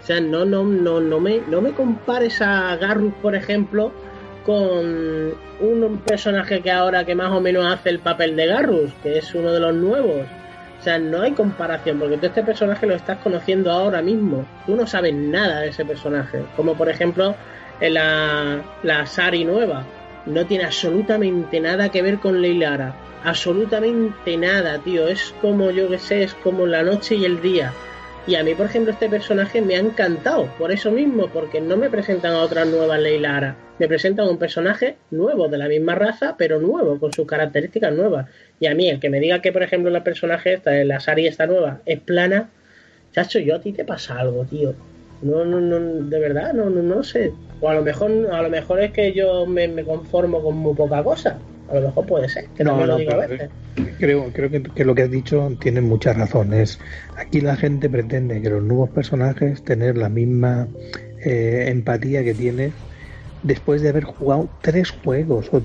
o 0.00 0.06
sea, 0.06 0.20
no, 0.20 0.44
no, 0.44 0.64
no, 0.64 1.00
no 1.00 1.20
me, 1.20 1.40
no 1.48 1.60
me 1.60 1.72
compares 1.72 2.40
a 2.40 2.76
Garrus, 2.76 3.12
por 3.14 3.34
ejemplo, 3.34 3.92
con 4.44 5.34
un 5.60 6.02
personaje 6.06 6.60
que 6.60 6.70
ahora 6.70 7.04
que 7.04 7.16
más 7.16 7.32
o 7.32 7.40
menos 7.40 7.66
hace 7.66 7.90
el 7.90 7.98
papel 7.98 8.36
de 8.36 8.46
Garrus, 8.46 8.92
que 9.02 9.18
es 9.18 9.34
uno 9.34 9.52
de 9.52 9.58
los 9.58 9.74
nuevos. 9.74 10.24
O 10.78 10.82
sea, 10.82 10.98
no 11.00 11.22
hay 11.22 11.32
comparación, 11.32 11.98
porque 11.98 12.18
tú 12.18 12.26
este 12.26 12.44
personaje 12.44 12.86
lo 12.86 12.94
estás 12.94 13.18
conociendo 13.18 13.72
ahora 13.72 14.00
mismo. 14.02 14.46
Tú 14.64 14.76
no 14.76 14.86
sabes 14.86 15.12
nada 15.12 15.62
de 15.62 15.70
ese 15.70 15.84
personaje. 15.84 16.44
Como 16.54 16.76
por 16.76 16.88
ejemplo 16.88 17.34
en 17.80 17.94
la, 17.94 18.62
la 18.84 19.06
Sari 19.06 19.44
nueva. 19.44 19.84
No 20.26 20.44
tiene 20.46 20.64
absolutamente 20.64 21.60
nada 21.60 21.90
que 21.90 22.02
ver 22.02 22.18
con 22.18 22.42
Leilara. 22.42 22.94
Absolutamente 23.24 24.36
nada, 24.36 24.78
tío. 24.78 25.08
Es 25.08 25.34
como 25.40 25.70
yo 25.70 25.88
que 25.88 25.98
sé, 25.98 26.24
es 26.24 26.34
como 26.34 26.66
la 26.66 26.82
noche 26.82 27.14
y 27.14 27.24
el 27.24 27.40
día. 27.40 27.72
Y 28.26 28.34
a 28.34 28.42
mí, 28.42 28.56
por 28.56 28.66
ejemplo, 28.66 28.92
este 28.92 29.08
personaje 29.08 29.62
me 29.62 29.76
ha 29.76 29.78
encantado, 29.78 30.46
por 30.58 30.72
eso 30.72 30.90
mismo, 30.90 31.28
porque 31.28 31.60
no 31.60 31.76
me 31.76 31.88
presentan 31.88 32.32
a 32.32 32.40
otra 32.40 32.64
nueva 32.64 32.98
Leila 32.98 33.36
Ara, 33.36 33.56
me 33.78 33.86
presentan 33.86 34.26
a 34.26 34.30
un 34.30 34.38
personaje 34.38 34.96
nuevo, 35.12 35.46
de 35.46 35.58
la 35.58 35.68
misma 35.68 35.94
raza, 35.94 36.34
pero 36.36 36.58
nuevo, 36.58 36.98
con 36.98 37.12
sus 37.12 37.24
características 37.24 37.94
nuevas. 37.94 38.28
Y 38.58 38.66
a 38.66 38.74
mí, 38.74 38.88
el 38.88 38.98
que 38.98 39.10
me 39.10 39.20
diga 39.20 39.40
que, 39.40 39.52
por 39.52 39.62
ejemplo, 39.62 39.90
la 39.90 40.02
personaje 40.02 40.54
esta, 40.54 40.72
la 40.72 40.98
Sari 40.98 41.28
esta 41.28 41.46
nueva, 41.46 41.82
es 41.86 42.00
plana, 42.00 42.50
chacho, 43.12 43.38
yo 43.38 43.54
a 43.54 43.60
ti 43.60 43.72
te 43.72 43.84
pasa 43.84 44.18
algo, 44.18 44.44
tío. 44.44 44.74
No, 45.22 45.44
no, 45.44 45.60
no, 45.60 45.78
de 45.78 46.20
verdad, 46.20 46.52
no, 46.52 46.68
no, 46.70 46.82
no 46.82 47.02
sé. 47.02 47.32
O 47.60 47.68
a 47.68 47.74
lo 47.74 47.82
mejor, 47.82 48.10
a 48.30 48.42
lo 48.42 48.50
mejor 48.50 48.80
es 48.80 48.92
que 48.92 49.12
yo 49.12 49.46
me, 49.46 49.66
me 49.68 49.84
conformo 49.84 50.42
con 50.42 50.56
muy 50.56 50.74
poca 50.74 51.02
cosa. 51.02 51.38
A 51.68 51.74
lo 51.74 51.80
mejor 51.82 52.06
puede 52.06 52.28
ser, 52.28 52.46
que 52.56 52.62
no, 52.62 52.86
lo 52.86 52.96
digo 52.96 53.12
a 53.12 53.26
veces. 53.26 53.50
Creo, 53.98 54.30
creo 54.32 54.50
que, 54.50 54.84
lo 54.84 54.94
que 54.94 55.02
has 55.02 55.10
dicho 55.10 55.50
tiene 55.60 55.80
muchas 55.80 56.16
razones. 56.16 56.78
Aquí 57.16 57.40
la 57.40 57.56
gente 57.56 57.90
pretende 57.90 58.40
que 58.40 58.50
los 58.50 58.62
nuevos 58.62 58.90
personajes 58.90 59.64
tener 59.64 59.96
la 59.96 60.08
misma 60.08 60.68
eh, 61.24 61.64
empatía 61.68 62.22
que 62.22 62.34
tiene 62.34 62.72
después 63.42 63.82
de 63.82 63.88
haber 63.88 64.04
jugado 64.04 64.48
tres 64.60 64.90
juegos 64.90 65.48
o 65.52 65.62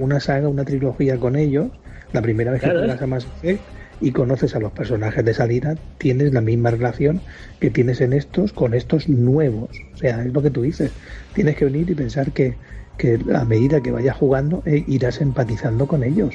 una 0.00 0.20
saga, 0.20 0.48
una 0.48 0.64
trilogía 0.64 1.18
con 1.18 1.36
ellos, 1.36 1.68
la 2.12 2.22
primera 2.22 2.52
vez 2.52 2.62
que 2.62 2.70
juegas 2.70 3.02
a 3.02 3.06
Mass 3.06 3.26
Effect 3.42 3.64
y 4.02 4.10
conoces 4.10 4.54
a 4.54 4.58
los 4.58 4.72
personajes 4.72 5.24
de 5.24 5.32
salida, 5.32 5.76
tienes 5.98 6.32
la 6.32 6.40
misma 6.40 6.70
relación 6.70 7.20
que 7.60 7.70
tienes 7.70 8.00
en 8.00 8.12
estos 8.12 8.52
con 8.52 8.74
estos 8.74 9.08
nuevos. 9.08 9.70
O 9.94 9.96
sea, 9.96 10.22
es 10.22 10.32
lo 10.32 10.42
que 10.42 10.50
tú 10.50 10.62
dices. 10.62 10.90
Tienes 11.34 11.56
que 11.56 11.64
venir 11.64 11.88
y 11.88 11.94
pensar 11.94 12.32
que, 12.32 12.56
que 12.98 13.18
a 13.34 13.44
medida 13.44 13.80
que 13.80 13.92
vayas 13.92 14.16
jugando 14.16 14.62
eh, 14.66 14.84
irás 14.88 15.20
empatizando 15.20 15.86
con 15.86 16.02
ellos. 16.02 16.34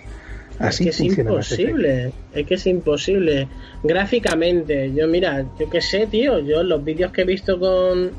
Así 0.60 0.88
es 0.88 0.98
que 0.98 1.08
es 1.08 1.18
imposible, 1.20 2.12
es 2.34 2.48
que 2.48 2.54
es 2.56 2.66
imposible. 2.66 3.48
Gráficamente, 3.84 4.92
yo 4.94 5.08
mira, 5.08 5.46
yo 5.60 5.70
qué 5.70 5.82
sé, 5.82 6.08
tío, 6.08 6.40
yo 6.40 6.64
los 6.64 6.84
vídeos 6.84 7.12
que 7.12 7.22
he 7.22 7.26
visto 7.26 7.60
con... 7.60 8.12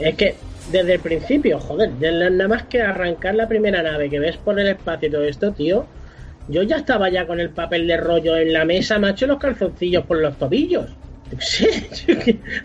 Es 0.00 0.16
que 0.16 0.34
desde 0.72 0.94
el 0.94 1.00
principio, 1.00 1.60
joder, 1.60 1.92
nada 2.00 2.48
más 2.48 2.64
que 2.64 2.80
arrancar 2.80 3.34
la 3.34 3.46
primera 3.46 3.82
nave, 3.82 4.08
que 4.08 4.18
ves 4.18 4.36
por 4.38 4.58
el 4.58 4.66
espacio 4.68 5.08
y 5.08 5.12
todo 5.12 5.24
esto, 5.24 5.52
tío, 5.52 5.86
yo 6.48 6.62
ya 6.62 6.76
estaba 6.76 7.08
ya 7.08 7.26
con 7.26 7.40
el 7.40 7.50
papel 7.50 7.86
de 7.86 7.96
rollo 7.96 8.36
en 8.36 8.52
la 8.52 8.64
mesa, 8.64 8.98
macho, 8.98 9.26
los 9.26 9.38
calzoncillos 9.38 10.04
por 10.04 10.18
los 10.18 10.36
tobillos. 10.38 10.90
Sí, 11.40 11.66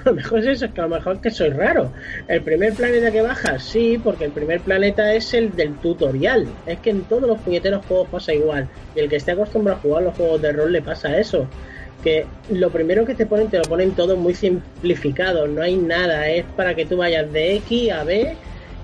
a 0.05 0.09
lo 0.09 0.15
mejor 0.15 0.39
es 0.39 0.47
eso, 0.47 0.65
es 0.65 0.71
que 0.73 0.81
a 0.81 0.83
lo 0.83 0.95
mejor 0.95 1.21
que 1.21 1.31
soy 1.31 1.49
raro. 1.49 1.91
El 2.27 2.41
primer 2.41 2.73
planeta 2.73 3.11
que 3.11 3.21
bajas, 3.21 3.63
sí, 3.63 3.99
porque 4.03 4.25
el 4.25 4.31
primer 4.31 4.59
planeta 4.61 5.13
es 5.13 5.33
el 5.33 5.55
del 5.55 5.75
tutorial. 5.75 6.47
Es 6.65 6.79
que 6.79 6.91
en 6.91 7.03
todos 7.03 7.23
los 7.23 7.39
puñeteros 7.39 7.85
juegos 7.85 8.09
pasa 8.09 8.33
igual. 8.33 8.67
Y 8.95 8.99
el 8.99 9.09
que 9.09 9.15
esté 9.15 9.31
acostumbrado 9.31 9.79
a 9.79 9.81
jugar 9.81 10.03
los 10.03 10.15
juegos 10.15 10.41
de 10.41 10.51
rol 10.51 10.71
le 10.71 10.81
pasa 10.81 11.17
eso. 11.17 11.47
Que 12.03 12.25
lo 12.51 12.69
primero 12.69 13.05
que 13.05 13.15
te 13.15 13.25
ponen, 13.25 13.49
te 13.49 13.57
lo 13.57 13.63
ponen 13.63 13.91
todo 13.91 14.15
muy 14.15 14.33
simplificado. 14.33 15.47
No 15.47 15.61
hay 15.61 15.75
nada. 15.75 16.29
Es 16.29 16.45
para 16.55 16.75
que 16.75 16.85
tú 16.85 16.97
vayas 16.97 17.31
de 17.31 17.55
X 17.55 17.91
a 17.91 18.03
B 18.03 18.35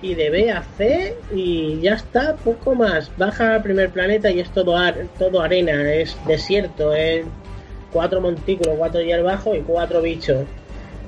y 0.06 0.14
de 0.14 0.30
B 0.30 0.52
a 0.52 0.62
C 0.78 1.16
y 1.34 1.82
ya 1.82 1.96
está, 1.96 2.36
poco 2.36 2.76
más. 2.76 3.12
Baja 3.18 3.56
al 3.56 3.64
primer 3.64 3.90
planeta 3.90 4.30
y 4.30 4.40
es 4.40 4.50
todo, 4.52 4.76
todo 5.18 5.42
arena, 5.42 5.92
es 5.94 6.16
desierto, 6.28 6.94
es 6.94 7.26
cuatro 7.92 8.22
montículos, 8.22 8.76
cuatro 8.78 9.02
hierbajos 9.02 9.58
y 9.58 9.62
cuatro 9.62 10.04
bichos. 10.04 10.46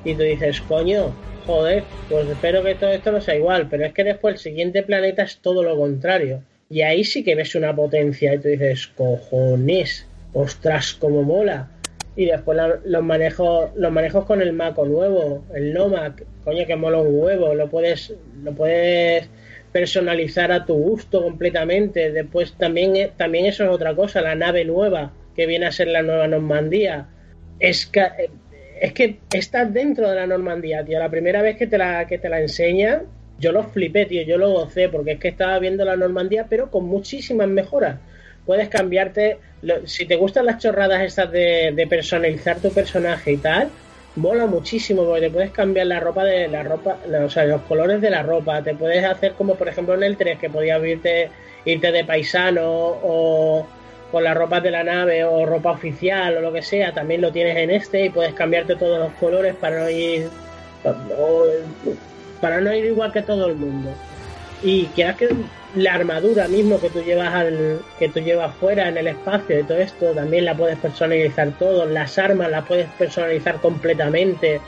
Y 0.03 0.15
tú 0.15 0.23
dices, 0.23 0.61
coño, 0.61 1.11
joder, 1.45 1.83
pues 2.09 2.27
espero 2.27 2.63
que 2.63 2.73
todo 2.73 2.89
esto 2.89 3.11
no 3.11 3.21
sea 3.21 3.35
igual, 3.35 3.67
pero 3.69 3.85
es 3.85 3.93
que 3.93 4.03
después 4.03 4.33
el 4.35 4.39
siguiente 4.39 4.81
planeta 4.81 5.21
es 5.21 5.37
todo 5.37 5.61
lo 5.61 5.77
contrario. 5.77 6.41
Y 6.67 6.81
ahí 6.81 7.03
sí 7.03 7.23
que 7.23 7.35
ves 7.35 7.53
una 7.53 7.75
potencia 7.75 8.33
y 8.33 8.39
tú 8.39 8.47
dices, 8.47 8.87
cojones, 8.87 10.07
ostras, 10.33 10.95
como 10.95 11.21
mola. 11.21 11.69
Y 12.15 12.25
después 12.25 12.57
los 12.83 13.03
manejos 13.03 13.69
los 13.75 13.91
manejos 13.91 14.25
con 14.25 14.41
el 14.41 14.53
Maco 14.53 14.85
nuevo, 14.85 15.43
el 15.53 15.71
Nomad, 15.71 16.13
coño 16.47 16.65
que 16.65 16.77
mola 16.77 16.99
un 16.99 17.19
huevo, 17.19 17.53
lo 17.53 17.69
puedes 17.69 18.13
lo 18.41 18.53
puedes 18.53 19.29
personalizar 19.73 20.49
a 20.53 20.65
tu 20.65 20.75
gusto 20.75 21.21
completamente. 21.21 22.13
Después 22.13 22.53
también 22.53 23.11
también 23.17 23.47
eso 23.47 23.65
es 23.65 23.69
otra 23.69 23.93
cosa, 23.93 24.21
la 24.21 24.33
nave 24.33 24.63
nueva 24.63 25.11
que 25.35 25.45
viene 25.45 25.65
a 25.65 25.73
ser 25.73 25.89
la 25.89 26.03
nueva 26.03 26.25
Normandía. 26.25 27.09
Es 27.59 27.85
que 27.85 28.29
es 28.79 28.93
que 28.93 29.19
estás 29.33 29.73
dentro 29.73 30.09
de 30.09 30.15
la 30.15 30.25
Normandía, 30.25 30.85
tío. 30.85 30.99
La 30.99 31.09
primera 31.09 31.41
vez 31.41 31.57
que 31.57 31.67
te 31.67 31.77
la 31.77 32.07
que 32.07 32.17
te 32.17 32.29
la 32.29 32.39
enseñan, 32.39 33.01
yo 33.39 33.51
lo 33.51 33.63
flipé, 33.63 34.05
tío, 34.05 34.21
yo 34.21 34.37
lo 34.37 34.53
gocé 34.53 34.87
porque 34.87 35.11
es 35.11 35.19
que 35.19 35.27
estaba 35.27 35.59
viendo 35.59 35.83
la 35.83 35.97
Normandía 35.97 36.45
pero 36.49 36.71
con 36.71 36.85
muchísimas 36.85 37.49
mejoras 37.49 37.97
puedes 38.45 38.69
cambiarte. 38.69 39.37
si 39.83 40.05
te 40.05 40.15
gustan 40.15 40.45
las 40.45 40.59
chorradas 40.59 41.01
estas 41.01 41.29
de, 41.29 41.85
personalizar 41.89 42.57
tu 42.59 42.71
personaje 42.71 43.33
y 43.33 43.37
tal, 43.37 43.69
mola 44.17 44.47
muchísimo 44.47 45.05
porque 45.05 45.21
te 45.21 45.29
puedes 45.29 45.51
cambiar 45.51 45.87
la 45.87 45.99
ropa 45.99 46.25
de 46.25 46.47
la 46.47 46.63
ropa, 46.63 46.97
o 47.23 47.29
sea, 47.29 47.45
los 47.45 47.61
colores 47.61 48.01
de 48.01 48.09
la 48.09 48.23
ropa. 48.23 48.61
Te 48.61 48.75
puedes 48.75 49.03
hacer 49.05 49.33
como 49.33 49.55
por 49.55 49.69
ejemplo 49.69 49.93
en 49.93 50.03
el 50.03 50.17
3 50.17 50.39
que 50.39 50.49
podías 50.49 50.83
irte, 50.83 51.29
irte 51.65 51.91
de 51.91 52.03
paisano 52.03 52.65
o 52.65 53.67
con 54.11 54.23
las 54.23 54.35
ropas 54.35 54.63
de 54.63 54.71
la 54.71 54.83
nave 54.83 55.23
o 55.23 55.45
ropa 55.45 55.71
oficial 55.71 56.37
o 56.37 56.41
lo 56.41 56.51
que 56.51 56.61
sea, 56.61 56.93
también 56.93 57.21
lo 57.21 57.31
tienes 57.31 57.57
en 57.57 57.71
este 57.71 58.05
y 58.05 58.09
puedes 58.09 58.33
cambiarte 58.33 58.75
todos 58.75 58.99
los 58.99 59.11
colores 59.13 59.55
para 59.55 59.79
no 59.79 59.89
ir 59.89 60.29
para 62.41 62.61
no 62.61 62.73
ir 62.73 62.85
igual 62.85 63.11
que 63.11 63.21
todo 63.21 63.47
el 63.47 63.55
mundo. 63.55 63.91
Y 64.63 64.85
quieras 64.87 65.17
que 65.17 65.29
la 65.75 65.93
armadura 65.93 66.47
mismo 66.47 66.79
que 66.79 66.89
tú 66.89 67.01
llevas 67.01 67.33
al, 67.33 67.79
que 67.99 68.09
tú 68.09 68.19
llevas 68.19 68.55
fuera 68.55 68.87
en 68.89 68.97
el 68.97 69.07
espacio 69.07 69.59
y 69.59 69.63
todo 69.63 69.77
esto 69.77 70.11
también 70.13 70.45
la 70.45 70.55
puedes 70.55 70.77
personalizar 70.77 71.51
todo 71.59 71.85
las 71.85 72.17
armas 72.17 72.49
las 72.49 72.65
puedes 72.65 72.87
personalizar 72.97 73.57
completamente. 73.57 74.59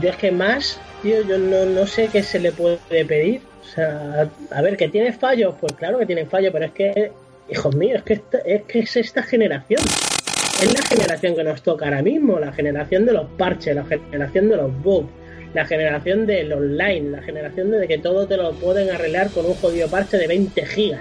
Yo 0.00 0.10
es 0.10 0.16
que 0.16 0.30
más 0.30 0.80
tío 1.02 1.22
yo 1.22 1.38
no, 1.38 1.64
no 1.66 1.86
sé 1.86 2.08
qué 2.12 2.22
se 2.22 2.38
le 2.38 2.52
puede 2.52 2.78
pedir. 3.04 3.40
O 3.62 3.64
sea 3.64 4.28
a 4.50 4.62
ver 4.62 4.76
que 4.76 4.88
tiene 4.88 5.12
fallos 5.12 5.54
pues 5.60 5.72
claro 5.72 5.98
que 5.98 6.06
tiene 6.06 6.26
fallos 6.26 6.52
pero 6.52 6.66
es 6.66 6.72
que 6.72 7.12
hijos 7.48 7.74
míos 7.74 8.02
es 8.04 8.04
que 8.04 8.22
es 8.44 8.62
que 8.62 8.78
es 8.80 8.96
esta 8.96 9.22
generación. 9.22 9.80
Es 10.62 10.72
la 10.72 10.86
generación 10.86 11.34
que 11.34 11.42
nos 11.42 11.62
toca 11.62 11.86
ahora 11.86 12.02
mismo 12.02 12.38
la 12.38 12.52
generación 12.52 13.04
de 13.04 13.14
los 13.14 13.26
parches 13.36 13.74
la 13.74 13.84
generación 13.84 14.48
de 14.48 14.56
los 14.56 14.82
bugs 14.82 15.21
la 15.54 15.66
generación 15.66 16.26
del 16.26 16.52
online, 16.52 17.10
la 17.10 17.22
generación 17.22 17.70
de 17.70 17.86
que 17.86 17.98
todo 17.98 18.26
te 18.26 18.36
lo 18.36 18.52
pueden 18.52 18.90
arreglar 18.90 19.30
con 19.30 19.46
un 19.46 19.54
jodido 19.54 19.88
parche 19.88 20.16
de 20.16 20.26
20 20.26 20.66
gigas. 20.66 21.00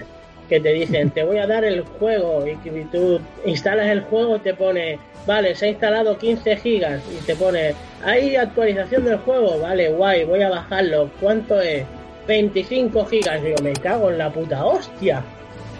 Que 0.49 0.59
te 0.59 0.73
dicen, 0.73 1.11
te 1.11 1.23
voy 1.23 1.37
a 1.37 1.47
dar 1.47 1.63
el 1.63 1.81
juego 1.81 2.45
y 2.45 2.57
que 2.57 2.85
tú 2.91 3.21
instalas 3.45 3.87
el 3.87 4.01
juego 4.01 4.35
y 4.35 4.39
te 4.39 4.53
pone, 4.53 4.99
vale, 5.25 5.55
se 5.55 5.65
ha 5.65 5.69
instalado 5.69 6.17
15 6.17 6.57
gigas 6.57 7.01
y 7.09 7.23
te 7.25 7.35
pone, 7.35 7.73
hay 8.03 8.35
actualización 8.35 9.05
del 9.05 9.17
juego, 9.19 9.59
vale, 9.59 9.89
guay, 9.89 10.25
voy 10.25 10.41
a 10.41 10.49
bajarlo. 10.49 11.09
¿Cuánto 11.21 11.61
es? 11.61 11.85
25 12.27 13.05
gigas. 13.05 13.41
Digo, 13.41 13.57
me 13.63 13.73
cago 13.73 14.09
en 14.09 14.17
la 14.17 14.31
puta 14.31 14.65
hostia. 14.65 15.23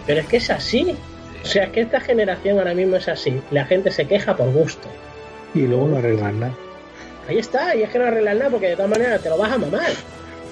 Pero 0.06 0.20
es 0.20 0.26
que 0.26 0.38
es 0.38 0.50
así. 0.50 0.96
O 1.42 1.46
sea, 1.46 1.64
es 1.64 1.70
que 1.70 1.82
esta 1.82 2.00
generación 2.00 2.58
ahora 2.58 2.74
mismo 2.74 2.96
es 2.96 3.08
así. 3.08 3.40
La 3.50 3.64
gente 3.64 3.90
se 3.90 4.06
queja 4.06 4.36
por 4.36 4.50
gusto. 4.52 4.88
Y 5.54 5.66
luego 5.66 5.88
lo 5.88 5.98
arreglan. 5.98 6.54
Ahí 7.28 7.38
está, 7.38 7.74
y 7.76 7.82
es 7.82 7.90
que 7.90 7.98
no 7.98 8.06
arreglas 8.06 8.36
nada 8.36 8.50
porque 8.50 8.68
de 8.68 8.76
todas 8.76 8.90
maneras 8.90 9.22
te 9.22 9.28
lo 9.28 9.38
vas 9.38 9.52
a 9.52 9.58
mamar. 9.58 9.90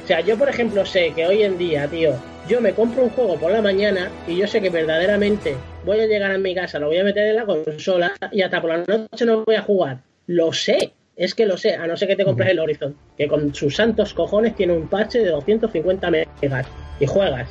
O 0.04 0.06
sea, 0.06 0.20
yo 0.20 0.36
por 0.36 0.48
ejemplo 0.48 0.84
sé 0.86 1.12
que 1.14 1.26
hoy 1.26 1.42
en 1.42 1.58
día, 1.58 1.86
tío, 1.88 2.14
yo 2.48 2.60
me 2.60 2.72
compro 2.72 3.04
un 3.04 3.10
juego 3.10 3.36
por 3.36 3.52
la 3.52 3.62
mañana 3.62 4.10
y 4.26 4.36
yo 4.36 4.46
sé 4.46 4.60
que 4.60 4.70
verdaderamente 4.70 5.56
voy 5.84 6.00
a 6.00 6.06
llegar 6.06 6.30
a 6.32 6.38
mi 6.38 6.54
casa, 6.54 6.78
lo 6.78 6.88
voy 6.88 6.98
a 6.98 7.04
meter 7.04 7.28
en 7.28 7.36
la 7.36 7.46
consola 7.46 8.12
y 8.32 8.42
hasta 8.42 8.60
por 8.60 8.70
la 8.70 8.78
noche 8.78 9.24
no 9.24 9.44
voy 9.44 9.56
a 9.56 9.62
jugar. 9.62 9.98
Lo 10.26 10.52
sé, 10.52 10.92
es 11.16 11.34
que 11.34 11.46
lo 11.46 11.56
sé, 11.56 11.74
a 11.74 11.86
no 11.86 11.96
ser 11.96 12.08
que 12.08 12.16
te 12.16 12.24
compres 12.24 12.50
el 12.50 12.58
Horizon, 12.58 12.96
que 13.16 13.28
con 13.28 13.54
sus 13.54 13.76
santos 13.76 14.14
cojones 14.14 14.56
tiene 14.56 14.72
un 14.72 14.88
parche 14.88 15.18
de 15.18 15.30
250 15.30 16.10
megas 16.10 16.66
y 16.98 17.06
juegas. 17.06 17.48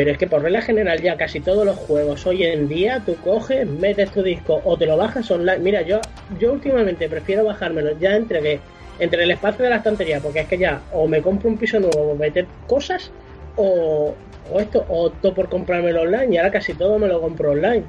Pero 0.00 0.12
es 0.12 0.16
que 0.16 0.26
por 0.26 0.40
regla 0.40 0.62
general 0.62 1.02
ya 1.02 1.18
casi 1.18 1.40
todos 1.40 1.66
los 1.66 1.76
juegos 1.76 2.26
hoy 2.26 2.42
en 2.42 2.68
día 2.68 3.02
tú 3.04 3.16
coges, 3.16 3.66
metes 3.66 4.10
tu 4.10 4.22
disco 4.22 4.62
o 4.64 4.78
te 4.78 4.86
lo 4.86 4.96
bajas 4.96 5.30
online. 5.30 5.58
Mira, 5.58 5.82
yo 5.82 6.00
yo 6.38 6.54
últimamente 6.54 7.06
prefiero 7.06 7.44
bajármelo 7.44 7.98
ya 7.98 8.16
entre 8.16 8.60
entre 8.98 9.24
el 9.24 9.30
espacio 9.30 9.62
de 9.62 9.68
la 9.68 9.76
estantería, 9.76 10.20
porque 10.20 10.40
es 10.40 10.48
que 10.48 10.56
ya 10.56 10.80
o 10.94 11.06
me 11.06 11.20
compro 11.20 11.50
un 11.50 11.58
piso 11.58 11.78
nuevo 11.80 12.14
meter 12.14 12.46
cosas 12.66 13.10
o, 13.56 14.14
o 14.50 14.58
esto 14.58 14.86
o 14.88 15.08
opto 15.08 15.34
por 15.34 15.50
comprármelo 15.50 16.00
online 16.00 16.34
y 16.34 16.38
ahora 16.38 16.50
casi 16.50 16.72
todo 16.72 16.98
me 16.98 17.06
lo 17.06 17.20
compro 17.20 17.50
online. 17.50 17.84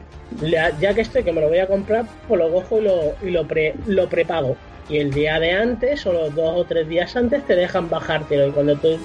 Ya, 0.81 0.93
que 0.93 0.99
estoy 0.99 1.23
que 1.23 1.31
me 1.31 1.39
lo 1.39 1.47
voy 1.47 1.59
a 1.59 1.67
comprar, 1.67 2.03
pues 2.27 2.41
lo 2.41 2.51
cojo 2.51 2.79
y 2.79 2.83
lo 2.83 3.13
y 3.23 3.29
lo 3.29 3.47
pre, 3.47 3.73
lo 3.87 4.09
prepago. 4.09 4.57
Y 4.89 4.97
el 4.97 5.13
día 5.13 5.39
de 5.39 5.53
antes 5.53 6.05
o 6.05 6.11
los 6.11 6.35
dos 6.35 6.57
o 6.57 6.65
tres 6.65 6.89
días 6.89 7.15
antes 7.15 7.47
te 7.47 7.55
dejan 7.55 7.89
bajártelo 7.89 8.47
y 8.47 8.51
cuando 8.51 8.75
tú 8.75 8.99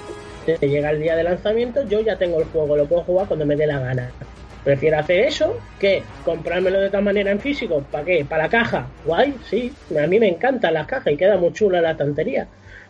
te 0.54 0.68
llega 0.68 0.90
el 0.90 1.00
día 1.00 1.16
de 1.16 1.24
lanzamiento, 1.24 1.86
yo 1.88 2.00
ya 2.00 2.16
tengo 2.16 2.38
el 2.38 2.46
juego, 2.46 2.76
lo 2.76 2.86
puedo 2.86 3.02
jugar 3.02 3.26
cuando 3.26 3.44
me 3.46 3.56
dé 3.56 3.66
la 3.66 3.80
gana. 3.80 4.10
Prefiero 4.66 4.98
hacer 4.98 5.20
eso 5.20 5.60
que 5.78 6.02
comprármelo 6.24 6.80
de 6.80 6.90
tal 6.90 7.04
manera 7.04 7.30
en 7.30 7.38
físico. 7.38 7.84
¿Para 7.88 8.04
qué? 8.04 8.24
¿Para 8.24 8.44
la 8.44 8.48
caja? 8.48 8.88
Guay, 9.04 9.34
sí. 9.48 9.72
A 9.96 10.08
mí 10.08 10.18
me 10.18 10.26
encantan 10.26 10.74
las 10.74 10.88
cajas 10.88 11.12
y 11.12 11.16
queda 11.16 11.36
muy 11.36 11.52
chula 11.52 11.80
la 11.80 11.96
tontería. 11.96 12.48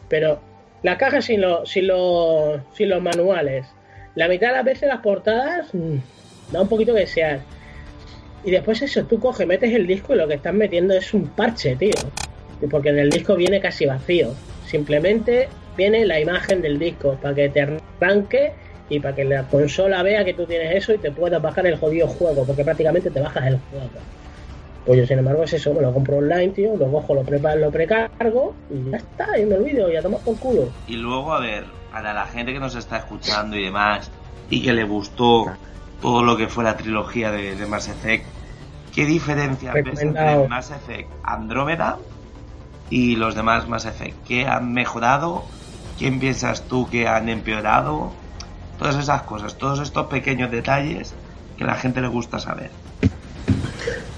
Pero 0.09 0.41
las 0.83 0.97
cajas 0.97 1.27
sin, 1.27 1.43
los 1.43 1.69
sin, 1.69 1.89
los, 1.89 2.61
sin 2.73 2.89
los 2.89 3.03
manuales. 3.03 3.67
La 4.15 4.27
mitad 4.27 4.49
de 4.49 4.53
las 4.55 4.65
veces 4.65 4.89
las 4.89 5.01
portadas 5.01 5.69
mm, 5.75 5.97
da 6.51 6.63
un 6.63 6.69
poquito 6.69 6.95
que 6.95 7.07
sea. 7.07 7.41
Y 8.43 8.53
después 8.53 8.81
eso, 8.81 9.05
tú 9.05 9.21
coges, 9.21 9.47
metes 9.47 9.75
el 9.75 9.87
disco 9.87 10.15
y 10.15 10.17
lo 10.17 10.27
que 10.27 10.35
estás 10.35 10.55
metiendo 10.55 10.95
es 10.95 11.13
un 11.13 11.29
parche, 11.29 11.77
tío. 11.77 11.93
Porque 12.71 12.89
en 12.89 13.01
el 13.01 13.11
disco 13.11 13.37
viene 13.37 13.61
casi 13.61 13.85
vacío. 13.85 14.33
Simplemente 14.67 15.49
viene 15.77 16.05
la 16.07 16.21
imagen 16.21 16.63
del 16.63 16.79
disco 16.79 17.19
para 17.21 17.35
que 17.35 17.49
te 17.49 17.61
arranque 17.63 18.53
y 18.89 19.01
para 19.01 19.15
que 19.15 19.25
la 19.25 19.43
consola 19.45 20.03
vea 20.03 20.25
que 20.25 20.35
tú 20.35 20.47
tienes 20.47 20.75
eso 20.77 20.93
y 20.95 20.99
te 20.99 21.11
puedas 21.11 21.43
bajar 21.43 21.67
el 21.67 21.77
jodido 21.77 22.07
juego, 22.07 22.45
porque 22.45 22.65
prácticamente 22.65 23.11
te 23.11 23.21
bajas 23.21 23.47
el 23.47 23.59
juego. 23.71 23.91
Pues 24.85 25.01
yo, 25.01 25.07
sin 25.07 25.19
embargo, 25.19 25.43
es 25.43 25.53
eso, 25.53 25.75
me 25.75 25.83
lo 25.83 25.93
compro 25.93 26.19
online, 26.19 26.51
tío, 26.51 26.77
lo 26.77 26.91
cojo, 26.91 27.15
lo 27.15 27.23
preparo, 27.23 27.59
lo 27.59 27.71
precargo 27.73 28.55
y 28.71 28.91
ya 28.91 28.99
está, 28.99 29.37
y 29.37 29.45
me 29.45 29.57
olvido, 29.57 29.91
ya 29.91 30.01
tomas 30.01 30.21
por 30.21 30.39
culo. 30.39 30.69
Y 30.87 30.95
luego, 30.95 31.33
a 31.33 31.41
ver, 31.41 31.65
para 31.91 32.15
la 32.15 32.27
gente 32.27 32.53
que 32.53 32.61
nos 32.61 32.77
está 32.77 32.99
escuchando 32.99 33.57
y 33.57 33.65
demás, 33.65 34.11
y 34.49 34.63
que 34.63 34.73
le 34.73 34.85
gustó 34.85 35.47
todo 36.01 36.23
lo 36.23 36.37
que 36.37 36.47
fue 36.47 36.63
la 36.63 36.77
trilogía 36.77 37.33
de, 37.33 37.57
de 37.57 37.67
Mass 37.67 37.89
Effect, 37.89 38.27
¿qué 38.95 39.07
diferencia 39.07 39.73
ves 39.73 40.01
entre 40.01 40.47
Mass 40.47 40.71
Effect 40.71 41.11
Andrómeda 41.25 41.99
y 42.89 43.17
los 43.17 43.35
demás 43.35 43.67
Mass 43.67 43.87
Effect? 43.87 44.25
¿Qué 44.25 44.47
han 44.47 44.73
mejorado? 44.73 45.43
¿Quién 45.99 46.21
piensas 46.21 46.63
tú 46.69 46.89
que 46.89 47.09
han 47.09 47.29
empeorado? 47.29 48.13
todas 48.79 48.97
esas 48.97 49.23
cosas, 49.23 49.57
todos 49.57 49.81
estos 49.81 50.07
pequeños 50.07 50.51
detalles 50.51 51.15
que 51.57 51.65
a 51.65 51.69
la 51.69 51.75
gente 51.75 52.01
le 52.01 52.09
gusta 52.09 52.39
saber. 52.39 52.71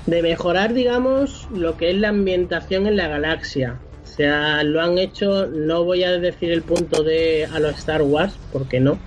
De 0.07 0.23
mejorar, 0.23 0.75
digamos, 0.75 1.49
lo 1.53 1.77
que 1.77 1.91
es 1.91 1.97
la 1.97 2.09
ambientación 2.09 2.87
en 2.87 2.97
la 2.97 3.09
galaxia. 3.09 3.79
O 4.03 4.07
sea, 4.07 4.63
lo 4.65 4.81
han 4.81 4.99
hecho, 4.99 5.47
no 5.47 5.85
voy 5.85 6.03
a 6.03 6.13
decir 6.13 6.51
el 6.51 6.63
punto 6.63 7.03
de 7.03 7.47
a 7.47 7.61
los 7.61 7.79
Star 7.79 8.03
Wars, 8.03 8.37
porque 8.53 8.81
no. 8.81 8.99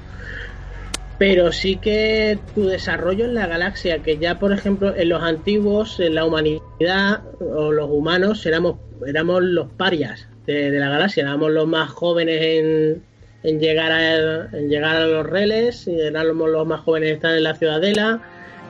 Pero 1.18 1.52
sí 1.52 1.76
que 1.78 2.40
tu 2.56 2.66
desarrollo 2.66 3.26
en 3.26 3.34
la 3.34 3.46
galaxia, 3.46 4.02
que 4.02 4.18
ya 4.18 4.40
por 4.40 4.54
ejemplo 4.54 4.96
en 4.96 5.10
los 5.10 5.22
antiguos, 5.22 6.00
en 6.00 6.16
la 6.16 6.26
humanidad 6.26 7.24
o 7.40 7.72
los 7.72 7.90
humanos 7.90 8.46
éramos, 8.46 8.78
éramos 9.06 9.44
los 9.44 9.68
parias 9.74 10.28
de, 10.46 10.72
la 10.72 10.90
galaxia, 10.90 11.24
éramos 11.24 11.52
los 11.52 11.68
más 11.68 11.90
jóvenes 11.90 12.42
en, 12.42 13.04
en 13.44 13.60
llegar 13.60 13.92
a, 13.92 14.58
en 14.58 14.70
llegar 14.70 14.96
a 14.96 15.08
los 15.08 15.26
reles, 15.26 15.88
y 15.88 16.00
éramos 16.00 16.50
los 16.50 16.66
más 16.68 16.82
jóvenes 16.82 17.10
en 17.10 17.16
estar 17.16 17.36
en 17.36 17.44
la 17.44 17.56
ciudadela, 17.56 18.22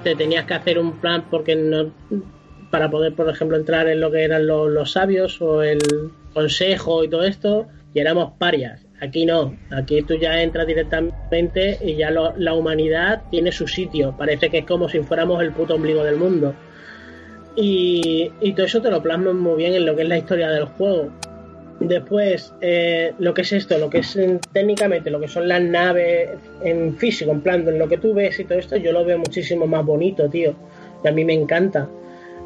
te 0.03 0.15
tenías 0.15 0.45
que 0.45 0.53
hacer 0.53 0.79
un 0.79 0.99
plan 0.99 1.25
porque 1.29 1.55
no 1.55 1.91
para 2.71 2.89
poder 2.89 3.13
por 3.13 3.29
ejemplo 3.29 3.57
entrar 3.57 3.87
en 3.89 3.99
lo 3.99 4.09
que 4.09 4.23
eran 4.23 4.47
los, 4.47 4.91
sabios 4.91 5.41
o 5.41 5.61
el 5.61 5.79
consejo 6.33 7.03
y 7.03 7.09
todo 7.09 7.23
esto, 7.23 7.67
y 7.93 7.99
éramos 7.99 8.31
parias. 8.39 8.85
Aquí 9.01 9.25
no, 9.25 9.57
aquí 9.71 10.01
tú 10.03 10.15
ya 10.15 10.41
entras 10.41 10.67
directamente 10.67 11.77
y 11.83 11.95
ya 11.95 12.11
la 12.11 12.53
humanidad 12.53 13.23
tiene 13.29 13.51
su 13.51 13.67
sitio. 13.67 14.15
Parece 14.17 14.49
que 14.49 14.59
es 14.59 14.65
como 14.65 14.87
si 14.87 14.99
fuéramos 14.99 15.41
el 15.41 15.51
puto 15.51 15.75
ombligo 15.75 16.03
del 16.03 16.17
mundo. 16.17 16.53
Y, 17.55 18.31
y 18.39 18.53
todo 18.53 18.67
eso 18.67 18.81
te 18.81 18.91
lo 18.91 19.01
plasman 19.01 19.37
muy 19.37 19.57
bien 19.57 19.73
en 19.73 19.85
lo 19.85 19.95
que 19.95 20.03
es 20.03 20.07
la 20.07 20.19
historia 20.19 20.49
del 20.51 20.65
juego. 20.65 21.09
Después, 21.81 22.53
eh, 22.61 23.11
lo 23.17 23.33
que 23.33 23.41
es 23.41 23.51
esto, 23.53 23.77
lo 23.79 23.89
que 23.89 23.99
es 23.99 24.17
técnicamente, 24.53 25.09
lo 25.09 25.19
que 25.19 25.27
son 25.27 25.47
las 25.47 25.61
naves 25.61 26.29
en 26.63 26.95
físico, 26.95 27.31
en 27.31 27.41
plan, 27.41 27.67
en 27.67 27.79
lo 27.79 27.89
que 27.89 27.97
tú 27.97 28.13
ves 28.13 28.39
y 28.39 28.43
todo 28.43 28.59
esto, 28.59 28.77
yo 28.77 28.91
lo 28.91 29.03
veo 29.03 29.17
muchísimo 29.17 29.65
más 29.65 29.83
bonito, 29.83 30.29
tío. 30.29 30.53
Y 31.03 31.07
a 31.07 31.11
mí 31.11 31.25
me 31.25 31.33
encanta. 31.33 31.89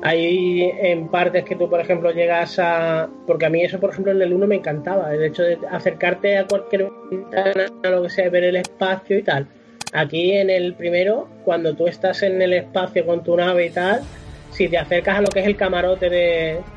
Hay 0.01 0.71
en 0.81 1.09
partes 1.09 1.43
que 1.43 1.57
tú, 1.57 1.69
por 1.69 1.81
ejemplo, 1.81 2.11
llegas 2.11 2.59
a. 2.59 3.09
Porque 3.27 3.45
a 3.45 3.49
mí 3.49 3.61
eso, 3.61 3.77
por 3.79 3.89
ejemplo, 3.89 4.13
en 4.13 4.21
el 4.21 4.31
1 4.31 4.47
me 4.47 4.55
encantaba. 4.55 5.13
El 5.13 5.23
hecho 5.23 5.43
de 5.43 5.57
acercarte 5.69 6.37
a 6.37 6.45
cualquier 6.45 6.89
ventana, 7.11 7.65
lo 7.83 8.03
que 8.03 8.09
sea, 8.09 8.29
ver 8.29 8.45
el 8.45 8.55
espacio 8.55 9.17
y 9.17 9.23
tal. 9.23 9.47
Aquí 9.91 10.31
en 10.31 10.49
el 10.49 10.75
primero, 10.75 11.27
cuando 11.43 11.75
tú 11.75 11.87
estás 11.87 12.23
en 12.23 12.41
el 12.41 12.53
espacio 12.53 13.05
con 13.05 13.21
tu 13.23 13.35
nave 13.35 13.65
y 13.65 13.69
tal, 13.69 14.01
si 14.51 14.69
te 14.69 14.77
acercas 14.77 15.17
a 15.17 15.21
lo 15.21 15.27
que 15.27 15.41
es 15.41 15.47
el 15.47 15.57
camarote 15.57 16.09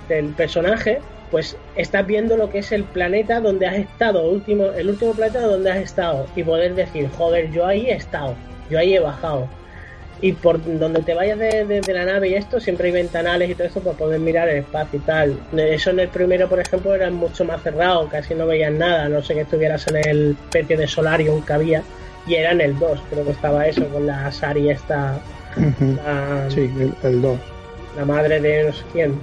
del 0.09 0.35
personaje, 0.35 0.99
pues 1.31 1.57
estás 1.77 2.07
viendo 2.07 2.37
lo 2.37 2.51
que 2.51 2.59
es 2.59 2.73
el 2.73 2.85
planeta 2.85 3.41
donde 3.41 3.67
has 3.67 3.77
estado, 3.77 4.29
último, 4.29 4.67
el 4.67 4.89
último 4.91 5.13
planeta 5.13 5.41
donde 5.41 5.71
has 5.71 5.79
estado, 5.79 6.27
y 6.37 6.43
poder 6.43 6.75
decir, 6.75 7.09
joder, 7.17 7.51
yo 7.51 7.67
ahí 7.67 7.87
he 7.87 7.95
estado, 7.95 8.35
yo 8.71 8.79
ahí 8.79 8.95
he 8.95 9.01
bajado. 9.01 9.49
Y 10.21 10.33
por 10.33 10.61
donde 10.79 11.03
te 11.03 11.15
vayas 11.15 11.39
de, 11.39 11.81
la 11.87 12.05
nave 12.05 12.31
y 12.31 12.35
esto, 12.35 12.59
siempre 12.59 12.89
hay 12.89 12.93
ventanales 12.93 13.51
y 13.51 13.55
todo 13.55 13.69
eso 13.69 13.81
para 13.81 13.97
poder 13.97 14.19
mirar 14.19 14.49
el 14.49 14.59
espacio 14.59 14.99
y 14.99 15.03
tal. 15.03 15.39
Eso 15.57 15.91
en 15.91 16.01
el 16.01 16.09
primero, 16.09 16.49
por 16.49 16.59
ejemplo, 16.59 16.93
era 16.93 17.09
mucho 17.11 17.45
más 17.45 17.63
cerrado, 17.63 18.09
casi 18.09 18.35
no 18.35 18.47
veías 18.47 18.73
nada, 18.73 19.09
no 19.09 19.23
sé 19.23 19.35
que 19.35 19.43
estuvieras 19.43 19.87
en 19.87 19.97
el 19.97 20.37
especie 20.45 20.77
de 20.77 20.89
solarium 20.89 21.41
que 21.43 21.53
había, 21.53 21.83
y 22.27 22.35
era 22.35 22.51
en 22.51 22.61
el 22.61 22.79
2, 22.79 23.01
creo 23.11 23.25
que 23.25 23.31
estaba 23.31 23.67
eso, 23.67 23.87
con 23.89 24.07
la 24.07 24.31
Sari 24.33 24.71
esta... 24.71 25.21
sí, 26.49 26.71
el 27.05 27.23
2. 27.23 27.39
La 27.97 28.05
madre 28.05 28.41
de 28.41 28.65
no 28.65 28.73
sé 28.73 28.85
quién. 28.93 29.21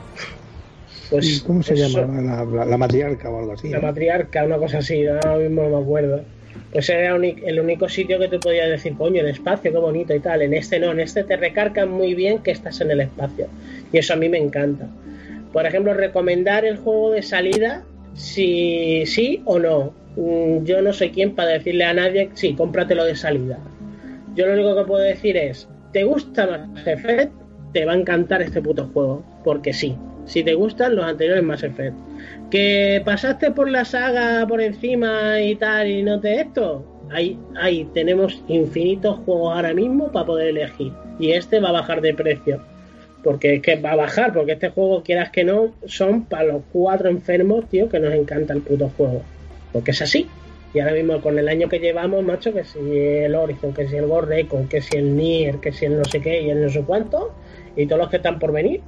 Pues 1.10 1.44
¿Cómo 1.46 1.62
se 1.62 1.76
llama? 1.76 2.46
La, 2.66 2.78
matriarca 2.78 3.30
o 3.30 3.40
algo 3.40 3.54
así. 3.54 3.70
La 3.70 3.80
matriarca, 3.80 4.44
una 4.44 4.58
cosa 4.58 4.80
así, 4.80 5.06
ahora 5.06 5.38
mismo 5.38 5.64
no 5.64 5.70
me 5.78 5.84
acuerdo. 5.84 6.22
Pues 6.72 6.90
era 6.90 7.16
el 7.16 7.60
único 7.60 7.88
sitio 7.88 8.18
que 8.20 8.28
te 8.28 8.40
podía 8.40 8.66
decir, 8.66 8.96
coño, 8.98 9.22
el 9.22 9.28
espacio, 9.28 9.72
qué 9.72 9.78
bonito 9.78 10.14
y 10.14 10.20
tal. 10.20 10.42
En 10.42 10.54
este 10.54 10.80
no, 10.80 10.92
en 10.92 11.00
este 11.00 11.24
te 11.24 11.38
recargan 11.38 11.90
muy 11.92 12.16
bien 12.16 12.40
que 12.40 12.52
estás 12.52 12.82
en 12.82 12.92
el 12.92 13.02
espacio. 13.02 13.48
Y 13.92 13.98
eso 13.98 14.14
a 14.14 14.16
mí 14.18 14.30
me 14.30 14.38
encanta. 14.38 14.88
Por 15.54 15.66
ejemplo, 15.66 15.94
recomendar 15.94 16.66
el 16.66 16.78
juego 16.78 17.12
de 17.12 17.22
salida, 17.22 17.84
si 18.14 19.06
sí 19.06 19.42
o 19.46 19.60
no. 19.60 19.94
Mm, 20.16 20.64
yo 20.64 20.82
no 20.82 20.92
soy 20.92 21.12
quien 21.12 21.36
para 21.36 21.52
decirle 21.52 21.86
a 21.86 21.94
nadie, 21.94 22.30
sí, 22.34 22.56
cómpratelo 22.56 23.06
de 23.06 23.16
salida. 23.16 23.60
Yo 24.36 24.48
lo 24.48 24.54
único 24.54 24.76
que 24.76 24.88
puedo 24.88 25.04
decir 25.04 25.38
es, 25.38 25.68
¿te 25.94 26.04
gusta 26.04 26.46
Mass 26.46 26.88
Effect? 26.88 27.32
Te 27.74 27.86
va 27.86 27.94
a 27.94 27.96
encantar 27.96 28.42
este 28.42 28.62
puto 28.62 28.90
juego, 28.94 29.24
porque 29.44 29.72
sí 29.72 29.96
si 30.26 30.44
te 30.44 30.54
gustan 30.54 30.96
los 30.96 31.06
anteriores 31.06 31.44
Mass 31.44 31.64
Effect. 31.64 31.96
Que 32.50 33.02
pasaste 33.04 33.52
por 33.52 33.70
la 33.70 33.86
saga 33.86 34.46
por 34.48 34.62
encima 34.62 35.42
y 35.42 35.56
tal 35.56 35.88
y 35.88 36.04
no 36.04 36.20
te 36.20 36.42
esto, 36.42 36.86
ahí, 37.12 37.38
ahí 37.56 37.88
tenemos 37.94 38.44
infinitos 38.48 39.20
juegos 39.26 39.56
ahora 39.56 39.74
mismo 39.74 40.12
para 40.12 40.26
poder 40.26 40.50
elegir. 40.50 40.94
Y 41.20 41.32
este 41.32 41.60
va 41.60 41.70
a 41.70 41.74
bajar 41.74 42.02
de 42.02 42.14
precio. 42.14 42.62
Porque 43.24 43.56
es 43.56 43.62
que 43.62 43.76
va 43.78 43.94
a 43.94 43.96
bajar, 43.96 44.34
porque 44.34 44.52
este 44.52 44.70
juego, 44.70 45.02
quieras 45.02 45.32
que 45.32 45.44
no, 45.44 45.74
son 45.86 46.26
para 46.26 46.44
los 46.44 46.62
cuatro 46.72 47.10
enfermos, 47.10 47.68
tío, 47.70 47.90
que 47.90 48.00
nos 48.00 48.14
encanta 48.14 48.54
el 48.54 48.62
puto 48.62 48.92
juego. 48.96 49.24
Porque 49.74 49.92
es 49.92 50.02
así. 50.02 50.28
Y 50.76 50.80
ahora 50.80 50.94
mismo 50.94 51.22
con 51.22 51.40
el 51.40 51.48
año 51.48 51.70
que 51.70 51.80
llevamos, 51.80 52.24
macho, 52.24 52.54
que 52.54 52.66
si 52.66 52.80
el 52.80 53.34
Horizon, 53.34 53.74
que 53.74 53.88
si 53.88 53.96
el 53.96 54.08
Ghost 54.08 54.28
Recon, 54.28 54.68
que 54.68 54.82
si 54.82 54.98
el 54.98 55.16
Nier, 55.16 55.60
que 55.60 55.72
si 55.72 55.86
el 55.86 55.98
no 55.98 56.06
sé 56.06 56.22
qué 56.22 56.42
y 56.42 56.50
el 56.50 56.62
no 56.62 56.70
sé 56.70 56.82
cuánto, 56.82 57.34
y 57.76 57.88
todos 57.88 58.02
los 58.02 58.10
que 58.10 58.18
están 58.18 58.40
por 58.40 58.52
venir, 58.52 58.82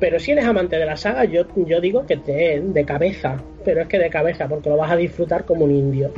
pero 0.00 0.18
si 0.18 0.32
eres 0.32 0.46
amante 0.46 0.76
de 0.76 0.86
la 0.86 0.96
saga, 0.96 1.26
yo, 1.26 1.44
yo 1.54 1.80
digo 1.80 2.06
que 2.06 2.16
te 2.16 2.60
de 2.60 2.84
cabeza. 2.86 3.36
Pero 3.64 3.82
es 3.82 3.86
que 3.86 3.98
de 3.98 4.08
cabeza, 4.08 4.48
porque 4.48 4.70
lo 4.70 4.78
vas 4.78 4.90
a 4.90 4.96
disfrutar 4.96 5.44
como 5.44 5.66
un 5.66 5.70
indio. 5.70 6.10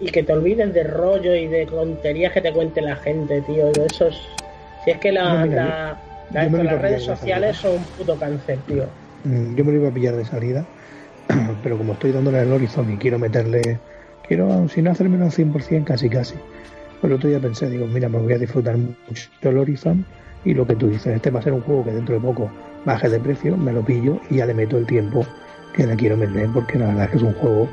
Y 0.00 0.06
que 0.10 0.22
te 0.22 0.32
olvides 0.32 0.72
de 0.72 0.84
rollo 0.84 1.34
y 1.34 1.48
de 1.48 1.66
tonterías 1.66 2.32
que 2.32 2.40
te 2.40 2.52
cuente 2.52 2.80
la 2.80 2.94
gente, 2.94 3.40
tío. 3.42 3.72
Eso 3.72 4.06
es, 4.06 4.16
si 4.84 4.92
es 4.92 4.98
que 4.98 5.10
la, 5.10 5.98
las 6.32 6.80
redes 6.80 7.02
sociales 7.02 7.56
son 7.56 7.72
un 7.72 7.84
puto 7.98 8.16
cáncer, 8.16 8.58
tío. 8.68 8.84
Mm, 9.24 9.56
yo 9.56 9.64
me 9.64 9.72
lo 9.72 9.78
iba 9.78 9.88
a 9.88 9.92
pillar 9.92 10.14
de 10.14 10.24
salida, 10.24 10.64
pero 11.64 11.76
como 11.76 11.94
estoy 11.94 12.12
dándole 12.12 12.40
el 12.40 12.52
Horizon 12.52 12.92
y 12.92 12.96
quiero 12.96 13.18
meterle, 13.18 13.78
quiero, 14.26 14.68
si 14.68 14.80
no 14.80 14.92
hacerme 14.92 15.16
un 15.16 15.30
100%, 15.30 15.84
casi 15.84 16.08
casi. 16.08 16.34
Pues 17.00 17.10
el 17.10 17.16
otro 17.16 17.28
día 17.28 17.40
pensé, 17.40 17.68
digo, 17.68 17.86
mira, 17.86 18.08
me 18.08 18.18
voy 18.18 18.32
a 18.32 18.38
disfrutar 18.38 18.76
mucho 18.76 19.28
el 19.42 19.58
Horizon 19.58 20.04
y 20.44 20.54
lo 20.54 20.66
que 20.66 20.76
tú 20.76 20.88
dices, 20.88 21.16
este 21.16 21.30
va 21.30 21.40
a 21.40 21.42
ser 21.42 21.52
un 21.52 21.62
juego 21.62 21.84
que 21.84 21.92
dentro 21.92 22.14
de 22.14 22.20
poco 22.20 22.50
baje 22.84 23.08
de 23.08 23.20
precio, 23.20 23.56
me 23.56 23.72
lo 23.72 23.84
pillo 23.84 24.20
y 24.30 24.36
ya 24.36 24.46
le 24.46 24.54
meto 24.54 24.78
el 24.78 24.86
tiempo 24.86 25.26
que 25.74 25.86
le 25.86 25.96
quiero 25.96 26.16
meter, 26.16 26.48
porque 26.52 26.78
la 26.78 26.86
verdad 26.88 27.04
es 27.04 27.10
que 27.10 27.16
es 27.16 27.22
un 27.22 27.34
juego 27.34 27.68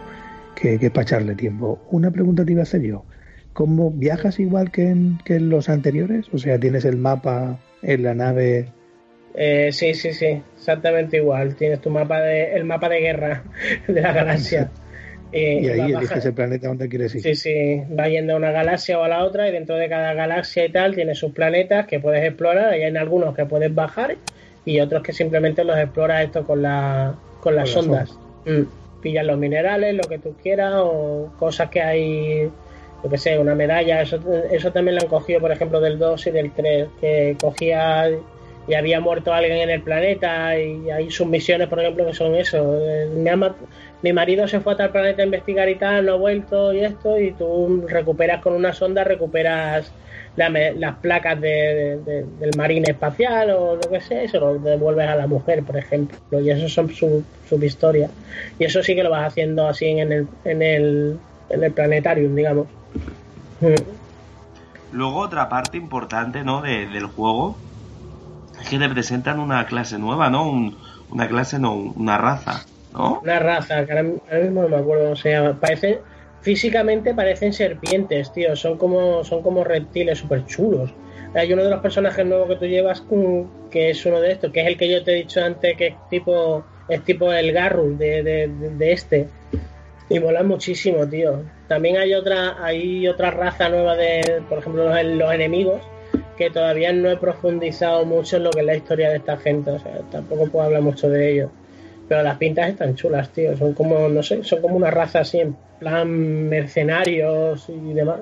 que, 0.55 0.79
que 0.79 0.87
es 0.87 0.91
para 0.91 1.03
echarle 1.03 1.35
tiempo. 1.35 1.79
Una 1.91 2.11
pregunta 2.11 2.45
te 2.45 2.51
iba 2.51 2.61
a 2.61 2.63
hacer 2.63 2.81
yo. 2.81 3.05
¿Cómo 3.53 3.91
viajas 3.91 4.39
igual 4.39 4.71
que 4.71 4.87
en, 4.87 5.17
que 5.25 5.35
en 5.35 5.49
los 5.49 5.69
anteriores? 5.69 6.27
O 6.31 6.37
sea, 6.37 6.59
¿tienes 6.59 6.85
el 6.85 6.97
mapa 6.97 7.59
en 7.81 8.03
la 8.03 8.13
nave? 8.13 8.67
Eh, 9.35 9.69
sí, 9.71 9.93
sí, 9.93 10.13
sí, 10.13 10.41
exactamente 10.55 11.17
igual. 11.17 11.55
Tienes 11.55 11.81
tu 11.81 11.89
mapa 11.89 12.21
de, 12.21 12.53
el 12.53 12.65
mapa 12.65 12.89
de 12.89 12.99
guerra 12.99 13.43
de 13.87 14.01
la 14.01 14.13
galaxia. 14.13 14.69
y 15.33 15.67
ahí 15.67 15.91
eliges 15.91 16.25
el 16.25 16.33
planeta 16.33 16.67
donde 16.67 16.87
quieres 16.87 17.13
ir. 17.15 17.21
Sí, 17.21 17.35
sí, 17.35 17.81
va 17.97 18.07
yendo 18.07 18.33
a 18.33 18.37
una 18.37 18.51
galaxia 18.51 18.97
o 18.97 19.03
a 19.03 19.07
la 19.07 19.23
otra 19.23 19.49
y 19.49 19.51
dentro 19.51 19.75
de 19.75 19.89
cada 19.89 20.13
galaxia 20.13 20.65
y 20.65 20.71
tal 20.71 20.95
tienes 20.95 21.17
sus 21.17 21.33
planetas 21.33 21.85
que 21.85 21.99
puedes 21.99 22.23
explorar. 22.23 22.73
Y 22.77 22.83
hay 22.83 22.89
en 22.89 22.97
algunos 22.97 23.35
que 23.35 23.45
puedes 23.45 23.73
bajar 23.73 24.15
y 24.69 24.79
otros 24.79 25.01
que 25.01 25.13
simplemente 25.13 25.63
los 25.63 25.75
exploras 25.77 26.23
esto 26.23 26.45
con, 26.45 26.61
la, 26.61 27.15
con 27.41 27.55
las 27.55 27.71
sondas. 27.71 28.15
Mm. 28.45 29.01
Pillas 29.01 29.25
los 29.25 29.39
minerales, 29.39 29.95
lo 29.95 30.03
que 30.03 30.19
tú 30.19 30.35
quieras 30.43 30.73
o 30.75 31.31
cosas 31.39 31.71
que 31.71 31.81
hay, 31.81 32.51
yo 33.03 33.09
que 33.09 33.17
sé, 33.17 33.39
una 33.39 33.55
medalla. 33.55 34.03
Eso, 34.03 34.19
eso 34.51 34.71
también 34.71 34.95
lo 34.97 35.01
han 35.01 35.07
cogido, 35.07 35.39
por 35.39 35.51
ejemplo, 35.51 35.81
del 35.81 35.97
2 35.97 36.27
y 36.27 36.31
del 36.31 36.51
3, 36.51 36.87
que 37.01 37.35
cogía 37.41 38.11
y 38.67 38.75
había 38.75 38.99
muerto 38.99 39.33
alguien 39.33 39.57
en 39.57 39.71
el 39.71 39.81
planeta 39.81 40.55
y 40.59 40.91
hay 40.91 41.09
sus 41.09 41.25
misiones, 41.25 41.67
por 41.67 41.79
ejemplo, 41.79 42.05
que 42.05 42.13
son 42.13 42.35
eso. 42.35 42.77
Eh, 42.79 43.07
mi, 43.07 43.31
mi 44.03 44.13
marido 44.13 44.47
se 44.47 44.59
fue 44.59 44.73
a 44.73 44.77
tal 44.77 44.91
planeta 44.91 45.23
a 45.23 45.25
investigar 45.25 45.67
y 45.67 45.75
tal, 45.75 46.05
no 46.05 46.13
ha 46.13 46.17
vuelto 46.17 46.73
y 46.73 46.81
esto, 46.81 47.19
y 47.19 47.31
tú 47.31 47.87
recuperas 47.87 48.43
con 48.43 48.53
una 48.53 48.71
sonda, 48.71 49.03
recuperas 49.03 49.91
las 50.39 50.95
placas 50.97 51.39
de, 51.41 51.99
del 52.39 52.51
marine 52.55 52.91
espacial 52.91 53.51
o 53.51 53.75
lo 53.75 53.89
que 53.89 54.01
sea 54.01 54.23
y 54.23 54.27
se 54.27 54.39
lo 54.39 54.57
devuelves 54.57 55.07
a 55.07 55.15
la 55.15 55.27
mujer, 55.27 55.63
por 55.63 55.77
ejemplo. 55.77 56.17
Y 56.39 56.49
eso 56.49 56.69
son 56.69 56.89
su, 56.93 57.23
su 57.47 57.63
historia. 57.63 58.09
Y 58.57 58.65
eso 58.65 58.81
sí 58.81 58.95
que 58.95 59.03
lo 59.03 59.09
vas 59.09 59.27
haciendo 59.27 59.67
así 59.67 59.85
en 59.85 60.11
el, 60.11 60.27
en 60.45 60.61
el, 60.61 61.19
en 61.49 61.63
el 61.63 61.71
planetarium, 61.71 62.35
digamos. 62.35 62.67
Luego 64.91 65.19
otra 65.19 65.49
parte 65.49 65.77
importante 65.77 66.43
¿no? 66.43 66.61
del 66.61 67.05
juego 67.05 67.57
es 68.61 68.69
que 68.69 68.79
te 68.79 68.89
presentan 68.89 69.39
una 69.39 69.65
clase 69.65 69.99
nueva, 69.99 70.29
¿no? 70.29 70.73
una 71.11 71.27
clase, 71.27 71.59
no, 71.59 71.73
una 71.73 72.17
raza, 72.17 72.65
¿no? 72.93 73.19
Una 73.21 73.39
raza, 73.39 73.85
que 73.85 73.91
ahora, 73.91 74.03
mismo 74.03 74.63
no 74.63 74.69
me 74.69 74.77
acuerdo 74.77 75.03
cómo 75.05 75.15
se 75.15 75.31
llama. 75.31 75.53
Parece, 75.59 76.01
físicamente 76.41 77.13
parecen 77.13 77.53
serpientes, 77.53 78.31
tío. 78.33 78.55
Son 78.55 78.77
como, 78.77 79.23
son 79.23 79.41
como 79.41 79.63
reptiles 79.63 80.19
súper 80.19 80.45
chulos. 80.45 80.93
Hay 81.33 81.53
uno 81.53 81.63
de 81.63 81.69
los 81.69 81.81
personajes 81.81 82.25
nuevos 82.25 82.47
que 82.49 82.55
tú 82.55 82.65
llevas 82.65 83.03
que 83.69 83.91
es 83.91 84.05
uno 84.05 84.19
de 84.19 84.31
estos, 84.31 84.51
que 84.51 84.61
es 84.61 84.67
el 84.67 84.77
que 84.77 84.89
yo 84.89 85.03
te 85.03 85.11
he 85.11 85.15
dicho 85.15 85.43
antes, 85.43 85.77
que 85.77 85.87
es 85.87 85.95
tipo, 86.09 86.65
es 86.87 87.03
tipo 87.03 87.31
el 87.31 87.51
Garrul 87.51 87.97
de, 87.97 88.23
de, 88.23 88.91
este. 88.91 89.27
Y 90.09 90.19
mola 90.19 90.41
muchísimo, 90.41 91.07
tío. 91.07 91.43
también 91.67 91.97
hay 91.97 92.15
otra, 92.15 92.63
hay 92.63 93.07
otra 93.07 93.29
raza 93.29 93.69
nueva 93.69 93.95
de, 93.95 94.41
por 94.49 94.57
ejemplo, 94.57 94.89
los, 94.89 95.03
los 95.03 95.33
enemigos, 95.33 95.81
que 96.35 96.49
todavía 96.49 96.91
no 96.93 97.11
he 97.11 97.17
profundizado 97.17 98.05
mucho 98.05 98.37
en 98.37 98.45
lo 98.45 98.49
que 98.49 98.61
es 98.61 98.65
la 98.65 98.75
historia 98.75 99.09
de 99.09 99.17
esta 99.17 99.37
gente, 99.37 99.69
o 99.69 99.79
sea, 99.79 99.99
tampoco 100.09 100.47
puedo 100.47 100.65
hablar 100.65 100.81
mucho 100.81 101.09
de 101.09 101.31
ellos. 101.31 101.51
Pero 102.09 102.23
las 102.23 102.37
pintas 102.37 102.69
están 102.69 102.95
chulas, 102.95 103.29
tío. 103.29 103.55
Son 103.55 103.73
como, 103.73 104.09
no 104.09 104.23
sé, 104.23 104.43
son 104.43 104.61
como 104.61 104.75
una 104.75 104.89
raza 104.89 105.19
así 105.19 105.39
en 105.39 105.55
plan 105.79 106.49
mercenarios 106.49 107.69
y 107.69 107.93
demás. 107.93 108.21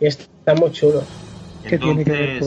Y 0.00 0.06
están 0.06 0.58
muy 0.58 0.72
chulos. 0.72 1.04
¿Qué 1.68 1.78
tiene 1.78 2.04
que 2.04 2.10
ver 2.10 2.40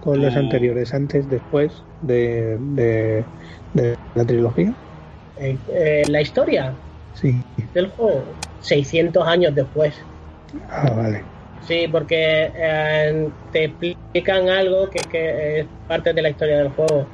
con, 0.00 0.22
los 0.22 0.34
anteriores? 0.34 0.94
¿Antes, 0.94 1.28
después 1.28 1.72
de, 2.00 2.56
de, 3.74 3.96
la 4.14 4.24
trilogía? 4.24 4.74
Eh, 5.38 5.58
eh, 5.68 6.02
¿La 6.08 6.22
historia? 6.22 6.72
Sí. 7.12 7.42
Del 7.74 7.88
juego. 7.88 8.24
600 8.60 9.26
años 9.28 9.54
después. 9.54 9.94
Ah, 10.70 10.90
vale. 10.96 11.22
Sí, 11.68 11.86
porque 11.90 12.50
eh, 12.54 13.28
te 13.52 13.64
explican 13.64 14.48
algo 14.48 14.88
que, 14.88 15.00
que, 15.00 15.60
es 15.60 15.66
parte 15.86 16.14
de 16.14 16.22
la 16.22 16.30
historia 16.30 16.58
del 16.58 16.68
juego. 16.70 17.06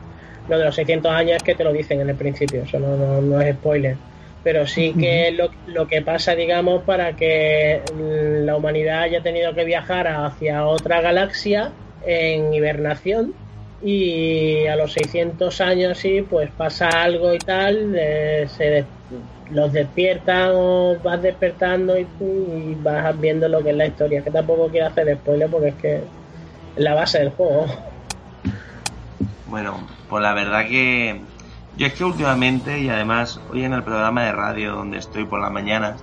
Lo 0.51 0.59
de 0.59 0.64
los 0.64 0.74
600 0.74 1.12
años 1.12 1.36
es 1.36 1.42
que 1.44 1.55
te 1.55 1.62
lo 1.62 1.72
dicen 1.72 2.01
en 2.01 2.11
el 2.11 2.16
principio, 2.16 2.64
eso 2.64 2.80
no, 2.80 3.20
no, 3.20 3.40
es 3.40 3.55
spoiler. 3.55 3.96
Pero 4.42 4.66
sí 4.66 4.92
que 4.98 5.30
lo, 5.30 5.51
lo, 5.66 5.86
que 5.86 6.03
pasa, 6.03 6.34
digamos, 6.34 6.82
para 6.82 7.14
que 7.14 7.82
la 7.94 8.57
humanidad 8.57 9.03
haya 9.03 9.22
tenido 9.22 9.55
que 9.55 9.64
viajar 9.64 10.09
hacia 10.09 10.66
otra 10.66 11.01
galaxia 11.01 11.70
en 12.05 12.53
hibernación 12.53 13.32
y 13.82 14.66
a 14.66 14.74
los 14.74 14.92
600 14.92 15.61
años 15.61 15.98
sí, 15.98 16.26
pues 16.28 16.51
pasa 16.51 16.88
algo 16.88 17.32
y 17.32 17.38
tal, 17.38 17.94
eh, 17.96 18.48
se 18.57 18.84
los 19.53 19.72
despiertan 19.72 20.51
o 20.55 20.96
vas 21.03 21.22
despertando 21.22 21.96
y, 21.96 22.07
y, 22.20 22.76
vas 22.82 23.18
viendo 23.20 23.48
lo 23.48 23.62
que 23.62 23.70
es 23.70 23.76
la 23.76 23.86
historia. 23.86 24.22
Que 24.22 24.30
tampoco 24.30 24.68
quiero 24.68 24.88
hacer 24.88 25.16
spoiler 25.16 25.48
porque 25.48 25.68
es 25.68 25.74
que 25.76 25.94
es 25.96 26.03
la 26.76 26.94
base 26.94 27.20
del 27.20 27.30
juego. 27.30 27.66
Bueno, 29.46 29.80
pues 30.11 30.22
la 30.22 30.34
verdad 30.34 30.66
que 30.66 31.20
yo 31.76 31.86
es 31.86 31.94
que 31.94 32.04
últimamente 32.04 32.80
y 32.80 32.88
además 32.88 33.40
hoy 33.50 33.64
en 33.64 33.72
el 33.72 33.84
programa 33.84 34.24
de 34.24 34.32
radio 34.32 34.74
donde 34.74 34.98
estoy 34.98 35.24
por 35.24 35.40
las 35.40 35.52
mañanas 35.52 36.02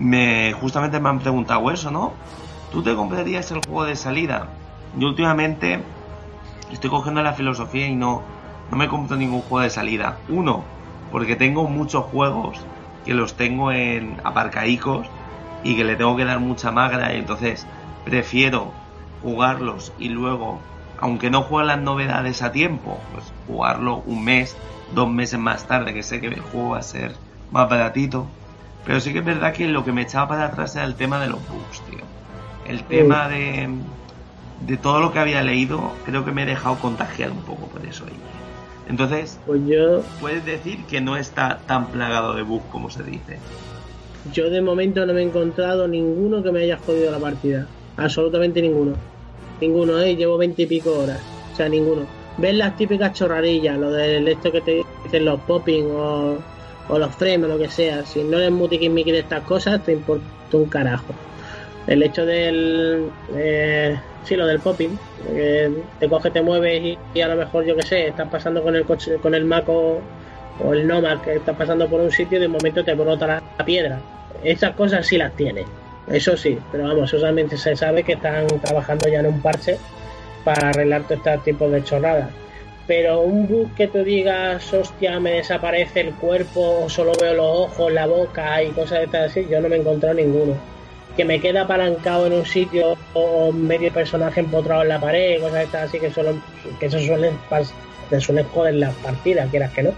me 0.00 0.52
justamente 0.52 1.00
me 1.00 1.08
han 1.08 1.20
preguntado 1.20 1.70
eso, 1.70 1.90
¿no? 1.92 2.12
¿Tú 2.72 2.82
te 2.82 2.94
comprarías 2.94 3.50
el 3.52 3.60
juego 3.60 3.84
de 3.84 3.94
salida? 3.94 4.48
Yo 4.98 5.08
últimamente 5.08 5.80
estoy 6.72 6.90
cogiendo 6.90 7.22
la 7.22 7.32
filosofía 7.32 7.86
y 7.86 7.94
no 7.94 8.22
no 8.70 8.76
me 8.76 8.88
compro 8.88 9.16
ningún 9.16 9.40
juego 9.42 9.62
de 9.62 9.70
salida. 9.70 10.18
Uno, 10.28 10.64
porque 11.10 11.36
tengo 11.36 11.68
muchos 11.68 12.04
juegos 12.06 12.58
que 13.04 13.14
los 13.14 13.34
tengo 13.34 13.72
en 13.72 14.20
aparcaicos 14.24 15.06
y 15.62 15.76
que 15.76 15.84
le 15.84 15.96
tengo 15.96 16.16
que 16.16 16.24
dar 16.24 16.40
mucha 16.40 16.70
magra 16.70 17.14
y 17.14 17.18
entonces 17.18 17.66
prefiero 18.04 18.72
jugarlos 19.22 19.92
y 19.98 20.08
luego 20.10 20.60
aunque 21.00 21.30
no 21.30 21.42
juegue 21.42 21.68
las 21.68 21.80
novedades 21.80 22.42
a 22.42 22.52
tiempo, 22.52 22.98
pues 23.12 23.24
jugarlo 23.46 24.02
un 24.06 24.24
mes, 24.24 24.56
dos 24.94 25.10
meses 25.10 25.38
más 25.38 25.66
tarde, 25.66 25.94
que 25.94 26.02
sé 26.02 26.20
que 26.20 26.26
el 26.28 26.40
juego 26.40 26.70
va 26.70 26.78
a 26.78 26.82
ser 26.82 27.12
más 27.50 27.68
baratito. 27.68 28.26
Pero 28.84 29.00
sí 29.00 29.12
que 29.12 29.20
es 29.20 29.24
verdad 29.24 29.52
que 29.52 29.68
lo 29.68 29.84
que 29.84 29.92
me 29.92 30.02
echaba 30.02 30.28
para 30.28 30.46
atrás 30.46 30.74
era 30.76 30.84
el 30.84 30.94
tema 30.94 31.20
de 31.20 31.28
los 31.28 31.40
bugs, 31.48 31.82
tío. 31.90 32.00
El 32.66 32.84
tema 32.84 33.28
de, 33.28 33.68
de 34.66 34.76
todo 34.76 35.00
lo 35.00 35.12
que 35.12 35.18
había 35.18 35.42
leído, 35.42 35.92
creo 36.04 36.24
que 36.24 36.32
me 36.32 36.42
he 36.42 36.46
dejado 36.46 36.76
contagiar 36.76 37.30
un 37.30 37.42
poco 37.42 37.66
por 37.66 37.84
eso 37.86 38.04
ahí. 38.06 38.16
Entonces, 38.88 39.38
pues 39.46 39.60
yo... 39.66 40.02
puedes 40.20 40.44
decir 40.44 40.84
que 40.84 41.00
no 41.00 41.16
está 41.16 41.58
tan 41.66 41.88
plagado 41.88 42.34
de 42.34 42.42
bugs 42.42 42.64
como 42.70 42.90
se 42.90 43.02
dice. 43.02 43.38
Yo 44.32 44.50
de 44.50 44.60
momento 44.60 45.04
no 45.06 45.12
me 45.12 45.20
he 45.20 45.24
encontrado 45.24 45.86
ninguno 45.86 46.42
que 46.42 46.50
me 46.50 46.62
haya 46.62 46.78
jodido 46.78 47.10
la 47.10 47.18
partida. 47.18 47.66
Absolutamente 47.96 48.62
ninguno. 48.62 48.94
Ninguno, 49.60 49.98
¿eh? 50.00 50.16
Llevo 50.16 50.38
veinte 50.38 50.62
y 50.62 50.66
pico 50.66 50.98
horas. 50.98 51.20
O 51.52 51.56
sea, 51.56 51.68
ninguno. 51.68 52.06
Ves 52.36 52.54
las 52.54 52.76
típicas 52.76 53.12
chorradillas, 53.14 53.76
lo 53.78 53.90
del 53.90 54.28
esto 54.28 54.52
que 54.52 54.60
te 54.60 54.84
dicen 55.04 55.24
los 55.24 55.40
popping 55.40 55.90
o, 55.90 56.38
o 56.88 56.98
los 56.98 57.14
frames 57.16 57.48
lo 57.48 57.58
que 57.58 57.68
sea. 57.68 58.04
Si 58.06 58.22
no 58.22 58.38
eres 58.38 58.52
muy 58.52 58.68
de 58.68 59.18
estas 59.18 59.42
cosas, 59.42 59.82
te 59.82 59.92
importa 59.92 60.24
un 60.52 60.66
carajo. 60.66 61.12
El 61.88 62.02
hecho 62.02 62.24
del... 62.24 63.10
Eh, 63.34 63.98
sí, 64.22 64.36
lo 64.36 64.46
del 64.46 64.60
popping. 64.60 64.96
Te 65.98 66.08
coges, 66.08 66.32
te 66.32 66.42
mueves 66.42 66.96
y, 67.14 67.20
a 67.20 67.28
lo 67.28 67.34
mejor, 67.34 67.64
yo 67.64 67.74
que 67.74 67.82
sé, 67.82 68.08
estás 68.08 68.28
pasando 68.28 68.62
con 68.62 68.76
el 68.76 68.84
coche, 68.84 69.16
con 69.16 69.34
el 69.34 69.44
Maco 69.44 70.00
o 70.62 70.74
el 70.74 70.86
Nomad, 70.86 71.22
que 71.22 71.34
estás 71.34 71.56
pasando 71.56 71.88
por 71.88 72.00
un 72.00 72.12
sitio 72.12 72.38
y 72.38 72.42
de 72.42 72.48
momento 72.48 72.84
te 72.84 72.94
brota 72.94 73.26
la, 73.26 73.42
la 73.58 73.64
piedra. 73.64 74.00
Esas 74.44 74.76
cosas 74.76 75.06
sí 75.06 75.16
las 75.16 75.34
tienes 75.34 75.66
eso 76.10 76.36
sí, 76.36 76.58
pero 76.72 76.84
vamos, 76.84 77.10
solamente 77.10 77.56
se 77.56 77.76
sabe 77.76 78.02
que 78.02 78.14
están 78.14 78.46
trabajando 78.60 79.08
ya 79.08 79.20
en 79.20 79.26
un 79.26 79.40
parche 79.40 79.78
para 80.44 80.70
arreglar 80.70 81.02
todo 81.02 81.14
este 81.14 81.38
tipo 81.38 81.68
de 81.68 81.84
chorradas. 81.84 82.30
Pero 82.86 83.20
un 83.20 83.46
bug 83.46 83.74
que 83.74 83.86
tú 83.86 84.02
digas, 84.02 84.72
hostia, 84.72 85.20
me 85.20 85.32
desaparece 85.32 86.00
el 86.00 86.14
cuerpo, 86.14 86.88
solo 86.88 87.12
veo 87.20 87.34
los 87.34 87.46
ojos, 87.46 87.92
la 87.92 88.06
boca 88.06 88.62
y 88.62 88.70
cosas 88.70 89.00
de 89.00 89.04
estas 89.04 89.30
así, 89.30 89.46
yo 89.50 89.60
no 89.60 89.68
me 89.68 89.76
he 89.76 89.80
encontrado 89.80 90.14
ninguno. 90.14 90.54
Que 91.14 91.24
me 91.24 91.40
queda 91.40 91.62
apalancado 91.62 92.26
en 92.28 92.32
un 92.32 92.46
sitio 92.46 92.96
o 93.12 93.52
medio 93.52 93.92
personaje 93.92 94.40
empotrado 94.40 94.82
en 94.82 94.88
la 94.88 95.00
pared, 95.00 95.38
cosas 95.40 95.54
de 95.54 95.64
estas 95.64 95.88
así 95.88 95.98
que 95.98 96.10
solo 96.10 96.40
que 96.80 96.86
eso 96.86 96.98
suelen, 97.00 97.36
te 98.08 98.20
suelen 98.20 98.46
joder 98.46 98.74
las 98.76 98.94
partidas, 98.94 99.50
quieras 99.50 99.72
que 99.72 99.82
no. 99.82 99.90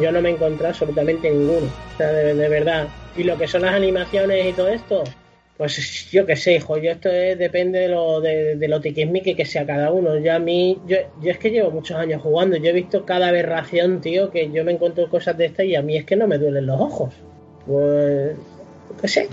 Yo 0.00 0.10
no 0.12 0.22
me 0.22 0.30
he 0.30 0.32
encontrado 0.32 0.70
absolutamente 0.70 1.28
ninguno. 1.28 1.66
O 1.66 1.96
sea, 1.98 2.06
de 2.08 2.48
verdad, 2.48 2.86
y 3.18 3.24
lo 3.24 3.36
que 3.36 3.48
son 3.48 3.62
las 3.62 3.74
animaciones 3.74 4.46
y 4.46 4.52
todo 4.52 4.68
esto, 4.68 5.04
pues 5.56 6.08
yo 6.12 6.24
qué 6.24 6.36
sé, 6.36 6.54
hijo, 6.54 6.78
yo 6.78 6.92
esto 6.92 7.08
depende 7.08 7.80
de 7.80 7.88
lo, 7.88 8.20
de, 8.20 8.54
de 8.54 8.68
lo 8.68 8.80
tiquismique 8.80 9.34
que 9.34 9.44
sea 9.44 9.66
cada 9.66 9.90
uno. 9.90 10.16
Yo 10.18 10.32
a 10.32 10.38
mí, 10.38 10.78
yo, 10.86 10.98
yo 11.20 11.32
es 11.32 11.38
que 11.38 11.50
llevo 11.50 11.72
muchos 11.72 11.96
años 11.96 12.22
jugando, 12.22 12.56
yo 12.56 12.70
he 12.70 12.72
visto 12.72 13.04
cada 13.04 13.28
aberración, 13.28 14.00
tío, 14.00 14.30
que 14.30 14.52
yo 14.52 14.64
me 14.64 14.72
encuentro 14.72 15.10
cosas 15.10 15.36
de 15.36 15.46
estas 15.46 15.66
y 15.66 15.74
a 15.74 15.82
mí 15.82 15.96
es 15.96 16.04
que 16.04 16.14
no 16.14 16.28
me 16.28 16.38
duelen 16.38 16.66
los 16.66 16.80
ojos. 16.80 17.12
Pues, 17.66 18.36
qué 19.00 19.08
sé. 19.08 19.28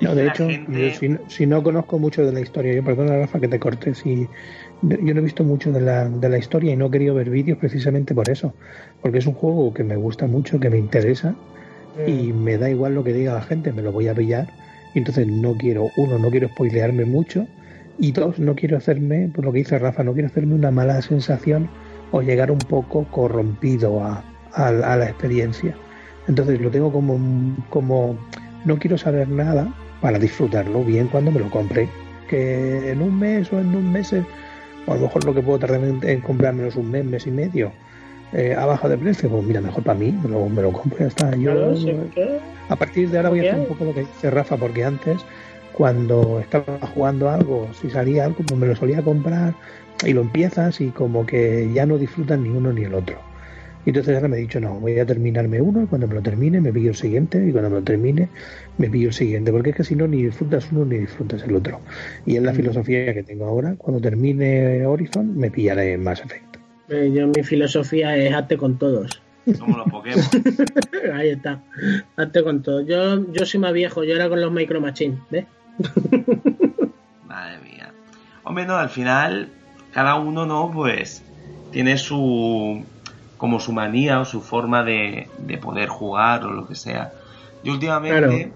No, 0.00 0.14
de 0.14 0.28
hecho, 0.28 0.46
si, 0.98 1.16
si, 1.28 1.46
no 1.46 1.62
conozco 1.62 1.98
mucho 1.98 2.24
de 2.24 2.32
la 2.32 2.40
historia, 2.40 2.74
yo 2.74 2.84
perdona 2.84 3.16
Rafa 3.18 3.40
que 3.40 3.48
te 3.48 3.58
corte, 3.58 3.94
si 3.94 4.28
yo 4.82 5.14
no 5.14 5.20
he 5.20 5.24
visto 5.24 5.42
mucho 5.42 5.72
de 5.72 5.80
la, 5.80 6.06
de 6.06 6.28
la 6.28 6.36
historia 6.36 6.72
y 6.72 6.76
no 6.76 6.86
he 6.86 6.90
querido 6.90 7.14
ver 7.14 7.30
vídeos 7.30 7.56
precisamente 7.56 8.14
por 8.14 8.28
eso, 8.28 8.52
porque 9.00 9.18
es 9.18 9.26
un 9.26 9.32
juego 9.32 9.72
que 9.72 9.82
me 9.82 9.96
gusta 9.96 10.26
mucho, 10.26 10.60
que 10.60 10.68
me 10.68 10.76
interesa 10.76 11.34
y 12.06 12.32
me 12.32 12.58
da 12.58 12.70
igual 12.70 12.94
lo 12.94 13.04
que 13.04 13.12
diga 13.12 13.34
la 13.34 13.42
gente, 13.42 13.72
me 13.72 13.82
lo 13.82 13.92
voy 13.92 14.08
a 14.08 14.14
pillar. 14.14 14.48
Y 14.94 14.98
entonces 14.98 15.26
no 15.26 15.54
quiero, 15.54 15.90
uno, 15.96 16.18
no 16.18 16.30
quiero 16.30 16.48
spoilearme 16.48 17.04
mucho 17.04 17.46
y 18.00 18.12
dos, 18.12 18.38
no 18.38 18.54
quiero 18.54 18.78
hacerme, 18.78 19.28
por 19.28 19.44
lo 19.44 19.52
que 19.52 19.58
dice 19.58 19.78
Rafa, 19.78 20.02
no 20.02 20.14
quiero 20.14 20.28
hacerme 20.28 20.54
una 20.54 20.70
mala 20.70 21.00
sensación 21.02 21.68
o 22.12 22.22
llegar 22.22 22.50
un 22.50 22.58
poco 22.58 23.04
corrompido 23.10 24.02
a, 24.02 24.24
a, 24.52 24.70
la 24.72 25.04
experiencia. 25.04 25.74
Entonces 26.26 26.60
lo 26.60 26.70
tengo 26.70 26.90
como, 26.90 27.18
como, 27.68 28.16
no 28.64 28.78
quiero 28.78 28.96
saber 28.96 29.28
nada 29.28 29.72
para 30.00 30.18
disfrutarlo 30.18 30.82
bien 30.82 31.08
cuando 31.08 31.30
me 31.30 31.40
lo 31.40 31.50
compre. 31.50 31.88
Que 32.28 32.90
en 32.90 33.02
un 33.02 33.18
mes 33.18 33.52
o 33.52 33.60
en 33.60 33.74
un 33.74 33.92
mes, 33.92 34.12
o 34.14 34.92
a 34.92 34.94
lo 34.94 35.02
mejor 35.02 35.24
lo 35.24 35.34
que 35.34 35.42
puedo 35.42 35.58
tardar 35.58 35.84
en, 35.84 36.00
en 36.02 36.20
comprármelo 36.20 36.68
es 36.68 36.76
un 36.76 36.90
mes, 36.90 37.04
mes 37.04 37.26
y 37.26 37.30
medio, 37.30 37.72
eh, 38.32 38.54
a 38.56 38.64
baja 38.66 38.88
de 38.88 38.96
precio, 38.96 39.28
pues 39.28 39.44
mira, 39.44 39.60
mejor 39.60 39.82
para 39.82 39.98
mí, 39.98 40.12
me 40.22 40.28
lo, 40.28 40.48
me 40.48 40.62
lo 40.62 40.72
compro 40.72 40.98
y 40.98 41.02
ya 41.02 41.08
está. 41.08 41.36
Yo, 41.36 41.74
a 42.68 42.76
partir 42.76 43.10
de 43.10 43.16
ahora 43.16 43.30
voy 43.30 43.40
a 43.40 43.50
hacer 43.50 43.60
un 43.60 43.66
poco 43.66 43.84
lo 43.84 43.94
que 43.94 44.00
dice 44.00 44.30
Rafa, 44.30 44.56
porque 44.56 44.84
antes, 44.84 45.18
cuando 45.72 46.40
estaba 46.40 46.78
jugando 46.94 47.28
algo, 47.28 47.68
si 47.80 47.90
salía 47.90 48.24
algo, 48.26 48.38
pues 48.46 48.58
me 48.58 48.66
lo 48.66 48.76
solía 48.76 49.02
comprar 49.02 49.54
y 50.06 50.12
lo 50.12 50.22
empiezas 50.22 50.80
y 50.80 50.88
como 50.88 51.26
que 51.26 51.70
ya 51.74 51.86
no 51.86 51.98
disfrutan 51.98 52.42
ni 52.44 52.50
uno 52.50 52.72
ni 52.72 52.84
el 52.84 52.94
otro. 52.94 53.16
Y 53.86 53.90
entonces 53.90 54.14
ahora 54.14 54.28
me 54.28 54.36
he 54.36 54.40
dicho, 54.40 54.60
no, 54.60 54.78
voy 54.78 54.98
a 54.98 55.06
terminarme 55.06 55.60
uno 55.60 55.82
y 55.82 55.86
cuando 55.86 56.06
me 56.06 56.14
lo 56.14 56.22
termine 56.22 56.60
me 56.60 56.72
pillo 56.72 56.90
el 56.90 56.96
siguiente 56.96 57.44
y 57.46 57.50
cuando 57.50 57.70
me 57.70 57.76
lo 57.76 57.82
termine 57.82 58.28
me 58.76 58.90
pillo 58.90 59.08
el 59.08 59.14
siguiente, 59.14 59.50
porque 59.50 59.70
es 59.70 59.76
que 59.76 59.84
si 59.84 59.96
no 59.96 60.06
ni 60.06 60.22
disfrutas 60.22 60.70
uno 60.70 60.84
ni 60.84 60.98
disfrutas 60.98 61.42
el 61.44 61.56
otro. 61.56 61.80
Y 62.26 62.36
es 62.36 62.42
la 62.42 62.52
mm. 62.52 62.56
filosofía 62.56 63.14
que 63.14 63.22
tengo 63.22 63.46
ahora, 63.46 63.74
cuando 63.78 64.00
termine 64.00 64.84
Horizon 64.84 65.36
me 65.36 65.50
pillaré 65.50 65.96
más 65.96 66.20
efecto. 66.20 66.49
Eh, 66.90 67.12
yo 67.14 67.28
mi 67.28 67.44
filosofía 67.44 68.16
es 68.16 68.34
hazte 68.34 68.56
con 68.56 68.76
todos. 68.76 69.22
Somos 69.56 69.78
los 69.78 69.88
Pokémon. 69.88 70.24
Ahí 71.14 71.30
está. 71.30 71.62
Hazte 72.16 72.42
con 72.42 72.62
todos. 72.62 72.84
Yo, 72.86 73.32
yo 73.32 73.46
soy 73.46 73.60
más 73.60 73.72
viejo, 73.72 74.02
yo 74.02 74.16
era 74.16 74.28
con 74.28 74.40
los 74.40 74.50
Micro 74.50 74.80
Machines, 74.80 75.20
¿ves? 75.30 75.46
Madre 77.26 77.58
mía. 77.60 77.92
Hombre, 78.42 78.66
no, 78.66 78.76
al 78.76 78.90
final, 78.90 79.50
cada 79.92 80.16
uno, 80.16 80.46
¿no? 80.46 80.72
Pues 80.72 81.22
tiene 81.70 81.96
su. 81.96 82.84
como 83.38 83.60
su 83.60 83.72
manía 83.72 84.18
o 84.20 84.24
su 84.24 84.40
forma 84.40 84.82
de, 84.82 85.28
de 85.38 85.58
poder 85.58 85.88
jugar 85.88 86.44
o 86.44 86.50
lo 86.50 86.66
que 86.66 86.74
sea. 86.74 87.12
Yo 87.62 87.72
últimamente 87.72 88.52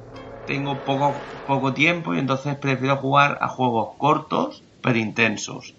tengo 0.47 0.78
poco, 0.81 1.15
poco 1.47 1.73
tiempo 1.73 2.15
y 2.15 2.19
entonces 2.19 2.56
prefiero 2.56 2.97
jugar 2.97 3.39
a 3.40 3.48
juegos 3.48 3.90
cortos 3.97 4.65
pero 4.82 4.98
intensos. 4.98 5.74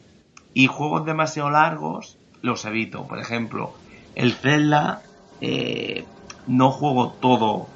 Y 0.54 0.68
juegos 0.68 1.06
demasiado 1.06 1.50
largos 1.50 2.18
los 2.46 2.66
evito. 2.66 3.08
Por 3.08 3.20
ejemplo, 3.20 3.74
el 4.16 4.34
Zelda 4.34 5.02
eh, 5.42 6.06
no 6.48 6.72
juego 6.72 7.12
todo 7.12 7.68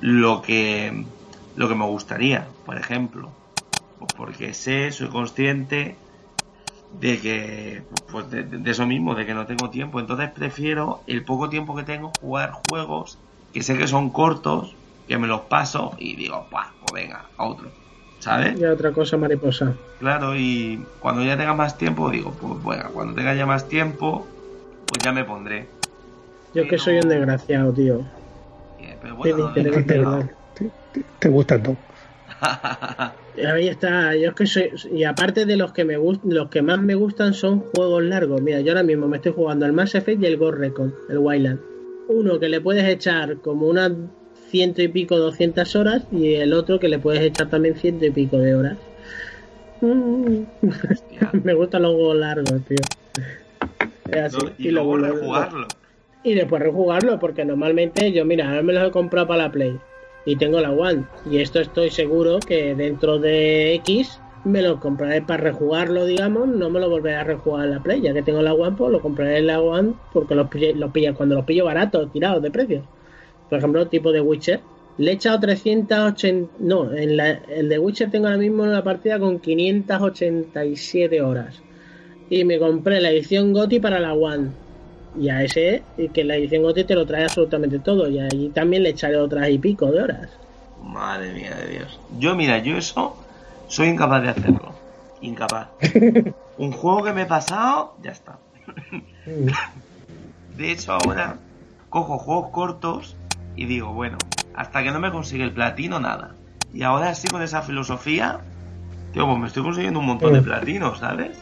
lo 0.00 0.42
que 0.42 1.04
lo 1.54 1.68
que 1.68 1.74
me 1.74 1.86
gustaría, 1.86 2.46
por 2.64 2.76
ejemplo. 2.76 3.30
Pues 3.98 4.12
porque 4.14 4.52
sé, 4.52 4.90
soy 4.92 5.08
consciente 5.08 5.96
de 7.00 7.18
que, 7.18 7.82
pues 8.10 8.30
de, 8.30 8.42
de, 8.42 8.70
eso 8.70 8.86
mismo, 8.86 9.14
de 9.14 9.24
que 9.24 9.34
no 9.34 9.46
tengo 9.46 9.70
tiempo. 9.70 10.00
Entonces 10.00 10.30
prefiero 10.30 11.02
el 11.06 11.24
poco 11.24 11.48
tiempo 11.48 11.74
que 11.74 11.82
tengo 11.82 12.12
jugar 12.20 12.52
juegos 12.68 13.18
que 13.52 13.62
sé 13.62 13.78
que 13.78 13.86
son 13.86 14.10
cortos, 14.10 14.74
que 15.08 15.16
me 15.16 15.26
los 15.26 15.42
paso 15.42 15.94
y 15.98 16.14
digo, 16.14 16.46
pues 16.50 16.66
venga, 16.92 17.24
a 17.38 17.44
otro. 17.46 17.70
¿Sabes? 18.18 18.58
Y 18.58 18.64
otra 18.64 18.92
cosa 18.92 19.16
mariposa. 19.16 19.74
Claro, 20.00 20.34
y 20.36 20.84
cuando 21.00 21.22
ya 21.24 21.36
tenga 21.36 21.54
más 21.54 21.76
tiempo, 21.78 22.10
digo, 22.10 22.32
pues 22.40 22.62
bueno, 22.62 22.84
cuando 22.92 23.14
tenga 23.14 23.34
ya 23.34 23.46
más 23.46 23.68
tiempo, 23.68 24.26
pues 24.86 25.02
ya 25.04 25.12
me 25.12 25.24
pondré. 25.24 25.66
Yo 26.54 26.62
es 26.62 26.68
que 26.70 26.78
soy 26.78 26.96
un 26.96 27.08
desgraciado, 27.08 27.72
tío. 27.72 28.00
Pero 29.02 29.16
bueno, 29.16 29.52
Te, 29.52 29.62
no, 29.62 29.70
te- 29.84 29.98
no. 29.98 30.28
te- 30.54 30.70
te- 30.92 31.04
te 31.18 31.28
gusta 31.28 31.62
todo. 31.62 31.76
Ahí 33.46 33.68
está, 33.68 34.16
yo 34.16 34.30
es 34.30 34.34
que 34.34 34.46
soy, 34.46 34.70
y 34.92 35.04
aparte 35.04 35.44
de 35.44 35.56
los 35.56 35.72
que 35.72 35.84
me 35.84 35.96
gustan, 35.98 36.32
los 36.34 36.48
que 36.48 36.62
más 36.62 36.80
me 36.80 36.94
gustan 36.94 37.34
son 37.34 37.60
juegos 37.60 38.02
largos. 38.02 38.40
Mira, 38.40 38.60
yo 38.60 38.72
ahora 38.72 38.82
mismo 38.82 39.08
me 39.08 39.18
estoy 39.18 39.32
jugando 39.32 39.66
el 39.66 39.72
Mass 39.72 39.94
Effect 39.94 40.22
y 40.22 40.26
el 40.26 40.38
Ghost 40.38 40.58
Recon, 40.58 40.94
el 41.10 41.18
Wildland. 41.18 41.60
Uno 42.08 42.38
que 42.40 42.48
le 42.48 42.60
puedes 42.62 42.84
echar 42.84 43.36
como 43.38 43.66
unas 43.66 43.92
ciento 44.48 44.82
y 44.82 44.88
pico, 44.88 45.16
200 45.18 45.74
horas, 45.76 46.04
y 46.12 46.34
el 46.34 46.52
otro 46.52 46.78
que 46.78 46.88
le 46.88 46.98
puedes 46.98 47.20
echar 47.22 47.48
también 47.50 47.74
ciento 47.76 48.06
y 48.06 48.10
pico 48.10 48.38
de 48.38 48.54
horas. 48.54 48.76
Mm, 49.80 50.42
me 51.44 51.54
gustan 51.54 51.82
los 51.82 51.94
juegos 51.94 52.16
largos, 52.16 52.62
tío. 52.66 52.76
Es 54.10 54.34
así. 54.34 54.46
y 54.58 54.70
luego 54.70 54.96
lo- 54.96 55.12
rejugarlo. 55.12 55.66
y 56.22 56.34
después 56.34 56.62
rejugarlo, 56.62 57.18
porque 57.18 57.44
normalmente 57.44 58.12
yo, 58.12 58.24
mira, 58.24 58.48
ahora 58.48 58.62
me 58.62 58.72
los 58.72 58.88
he 58.88 58.90
comprado 58.90 59.26
para 59.28 59.44
la 59.44 59.52
Play 59.52 59.76
y 60.24 60.36
tengo 60.36 60.60
la 60.60 60.70
One. 60.72 61.04
Y 61.30 61.38
esto 61.38 61.60
estoy 61.60 61.90
seguro 61.90 62.38
que 62.40 62.74
dentro 62.74 63.18
de 63.18 63.74
X 63.74 64.20
me 64.44 64.62
lo 64.62 64.78
compraré 64.78 65.22
para 65.22 65.42
rejugarlo, 65.42 66.04
digamos, 66.04 66.46
no 66.48 66.70
me 66.70 66.78
lo 66.80 66.88
volveré 66.88 67.16
a 67.16 67.24
rejugar 67.24 67.64
en 67.66 67.72
la 67.72 67.80
Play. 67.82 68.00
Ya 68.00 68.12
que 68.14 68.22
tengo 68.22 68.42
la 68.42 68.54
One, 68.54 68.76
pues 68.76 68.92
lo 68.92 69.00
compraré 69.00 69.38
en 69.38 69.48
la 69.48 69.60
One 69.60 69.94
porque 70.12 70.34
los 70.36 70.48
pillé, 70.48 70.74
los 70.74 70.90
pilla, 70.92 71.14
cuando 71.14 71.34
los 71.34 71.44
pillo 71.44 71.64
baratos, 71.64 72.12
tirados 72.12 72.42
de 72.42 72.50
precio. 72.50 72.82
Por 73.48 73.58
ejemplo, 73.58 73.86
tipo 73.88 74.12
de 74.12 74.20
Witcher. 74.20 74.60
Le 74.98 75.10
he 75.10 75.14
echado 75.14 75.40
380. 75.40 76.50
No, 76.60 76.92
en 76.92 77.16
la, 77.16 77.30
el 77.30 77.68
de 77.68 77.78
Witcher 77.78 78.10
tengo 78.10 78.26
ahora 78.26 78.38
mismo 78.38 78.62
una 78.62 78.82
partida 78.82 79.18
con 79.18 79.38
587 79.38 81.20
horas. 81.20 81.60
Y 82.28 82.44
me 82.44 82.58
compré 82.58 83.00
la 83.00 83.10
edición 83.10 83.52
GOTI 83.52 83.78
para 83.78 84.00
la 84.00 84.14
One 84.14 84.50
y 85.18 85.28
a 85.28 85.42
ese 85.42 85.82
y 85.96 86.08
que 86.08 86.24
la 86.24 86.36
edición 86.36 86.62
GOTI 86.62 86.84
te 86.84 86.94
lo 86.94 87.06
trae 87.06 87.24
absolutamente 87.24 87.78
todo 87.78 88.08
y 88.08 88.18
ahí 88.18 88.50
también 88.52 88.82
le 88.82 88.90
echaré 88.90 89.16
otras 89.16 89.48
y 89.48 89.58
pico 89.58 89.90
de 89.90 90.02
horas 90.02 90.28
Madre 90.82 91.32
mía 91.32 91.54
de 91.54 91.68
Dios. 91.68 92.00
Yo, 92.18 92.36
mira, 92.36 92.58
yo 92.58 92.76
eso 92.76 93.16
soy 93.68 93.88
incapaz 93.88 94.22
de 94.22 94.28
hacerlo. 94.28 94.72
Incapaz. 95.20 95.68
Un 96.58 96.72
juego 96.72 97.02
que 97.02 97.12
me 97.12 97.22
he 97.22 97.26
pasado, 97.26 97.96
ya 98.02 98.12
está. 98.12 98.38
De 100.56 100.72
hecho, 100.72 100.92
ahora 100.92 101.38
cojo 101.88 102.18
juegos 102.18 102.50
cortos 102.50 103.15
y 103.56 103.66
digo, 103.66 103.92
bueno, 103.92 104.18
hasta 104.54 104.82
que 104.82 104.90
no 104.90 105.00
me 105.00 105.10
consigue 105.10 105.44
el 105.44 105.52
platino, 105.52 105.98
nada. 105.98 106.34
Y 106.74 106.82
ahora 106.82 107.14
sí 107.14 107.28
con 107.28 107.42
esa 107.42 107.62
filosofía, 107.62 108.38
tío, 109.12 109.26
pues 109.26 109.38
me 109.38 109.46
estoy 109.46 109.62
consiguiendo 109.62 110.00
un 110.00 110.06
montón 110.06 110.32
de 110.34 110.40
Mm. 110.40 110.44
platinos, 110.44 110.98
¿sabes? 110.98 111.38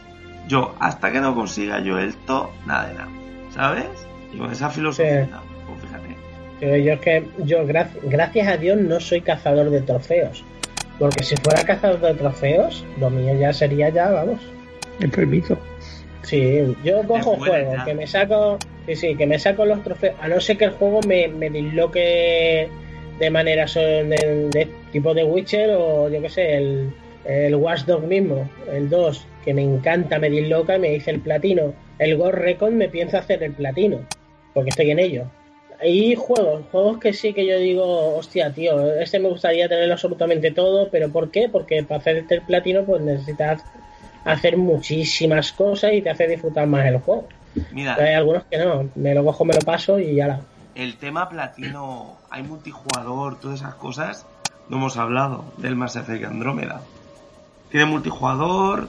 Yo, 0.47 0.75
hasta 0.79 1.11
que 1.11 1.19
no 1.21 1.33
consiga 1.35 1.79
yo 1.81 1.97
esto, 1.99 2.51
nada 2.65 2.87
de 2.87 2.93
nada, 2.93 3.09
¿sabes? 3.51 3.85
Y 4.33 4.37
con 4.37 4.51
esa 4.51 4.69
filosofía, 4.69 5.25
Sí. 5.25 5.31
pues 5.67 5.81
fíjate. 5.81 6.15
Pero 6.59 6.77
yo 6.77 6.93
es 6.93 6.99
que 7.01 7.27
yo 7.43 7.65
gra- 7.67 7.89
gracias 8.03 8.47
a 8.47 8.57
Dios 8.57 8.77
no 8.79 8.99
soy 8.99 9.21
cazador 9.21 9.69
de 9.71 9.81
trofeos 9.81 10.43
porque 10.97 11.21
si 11.23 11.35
fuera 11.35 11.63
cazador 11.65 11.99
de 11.99 12.13
trofeos 12.13 12.85
lo 12.97 13.09
mío 13.09 13.37
ya 13.37 13.51
sería 13.51 13.89
ya 13.89 14.09
vamos 14.09 14.39
Enfermizo. 15.01 15.57
Sí, 16.21 16.73
yo 16.83 17.03
cojo 17.05 17.37
ya. 17.45 17.83
que 17.83 17.93
me 17.93 18.07
saco, 18.07 18.57
sí, 18.85 18.95
sí, 18.95 19.15
que 19.15 19.25
me 19.25 19.39
saco 19.39 19.65
los 19.65 19.83
trofeos, 19.83 20.15
a 20.21 20.27
no 20.27 20.39
ser 20.39 20.57
que 20.57 20.65
el 20.65 20.71
juego 20.71 21.01
me, 21.07 21.27
me 21.27 21.49
disloque 21.49 22.69
de 23.19 23.29
manera 23.29 23.65
de, 23.65 24.49
de 24.51 24.67
tipo 24.91 25.13
de 25.13 25.23
Witcher 25.23 25.71
o 25.77 26.09
yo 26.09 26.21
que 26.21 26.29
sé, 26.29 26.57
el, 26.57 26.93
el 27.25 27.55
Watchdog 27.55 28.03
mismo, 28.03 28.49
el 28.71 28.89
2, 28.89 29.25
que 29.43 29.53
me 29.53 29.63
encanta, 29.63 30.19
me 30.19 30.29
disloca 30.29 30.75
y 30.75 30.79
me 30.79 30.89
dice 30.91 31.11
el 31.11 31.21
platino. 31.21 31.73
El 31.97 32.17
Ghost 32.17 32.35
Recon 32.35 32.77
me 32.77 32.89
piensa 32.89 33.19
hacer 33.19 33.41
el 33.43 33.53
platino, 33.53 34.05
porque 34.53 34.69
estoy 34.69 34.91
en 34.91 34.99
ello. 34.99 35.25
Hay 35.79 36.15
juegos, 36.15 36.63
juegos 36.71 36.99
que 36.99 37.13
sí 37.13 37.33
que 37.33 37.45
yo 37.45 37.57
digo, 37.57 38.15
hostia, 38.15 38.51
tío, 38.53 38.95
este 38.95 39.19
me 39.19 39.29
gustaría 39.29 39.67
tenerlo 39.67 39.93
absolutamente 39.93 40.51
todo, 40.51 40.89
pero 40.89 41.09
¿por 41.09 41.31
qué? 41.31 41.49
Porque 41.49 41.83
para 41.83 41.99
hacerte 41.99 42.35
el 42.35 42.41
platino 42.41 42.85
pues 42.85 43.01
necesitas 43.01 43.63
hacer 44.23 44.57
muchísimas 44.57 45.51
cosas 45.51 45.93
y 45.93 46.01
te 46.01 46.09
hace 46.09 46.27
disfrutar 46.27 46.67
más 46.67 46.87
el 46.87 46.97
juego. 46.99 47.27
Mira, 47.71 47.95
Pero 47.95 48.07
hay 48.07 48.15
algunos 48.15 48.43
que 48.45 48.57
no, 48.57 48.89
me 48.95 49.13
lo 49.13 49.23
cojo, 49.23 49.45
me 49.45 49.53
lo 49.53 49.61
paso 49.61 49.99
y 49.99 50.15
ya 50.15 50.27
la. 50.27 50.41
el 50.75 50.97
tema 50.97 51.29
platino, 51.29 52.17
hay 52.29 52.43
multijugador, 52.43 53.39
todas 53.39 53.61
esas 53.61 53.75
cosas, 53.75 54.25
no 54.69 54.77
hemos 54.77 54.97
hablado 54.97 55.45
del 55.57 55.75
Mass 55.75 55.95
Effect 55.95 56.25
Andrómeda. 56.25 56.81
Tiene 57.69 57.85
multijugador, 57.85 58.87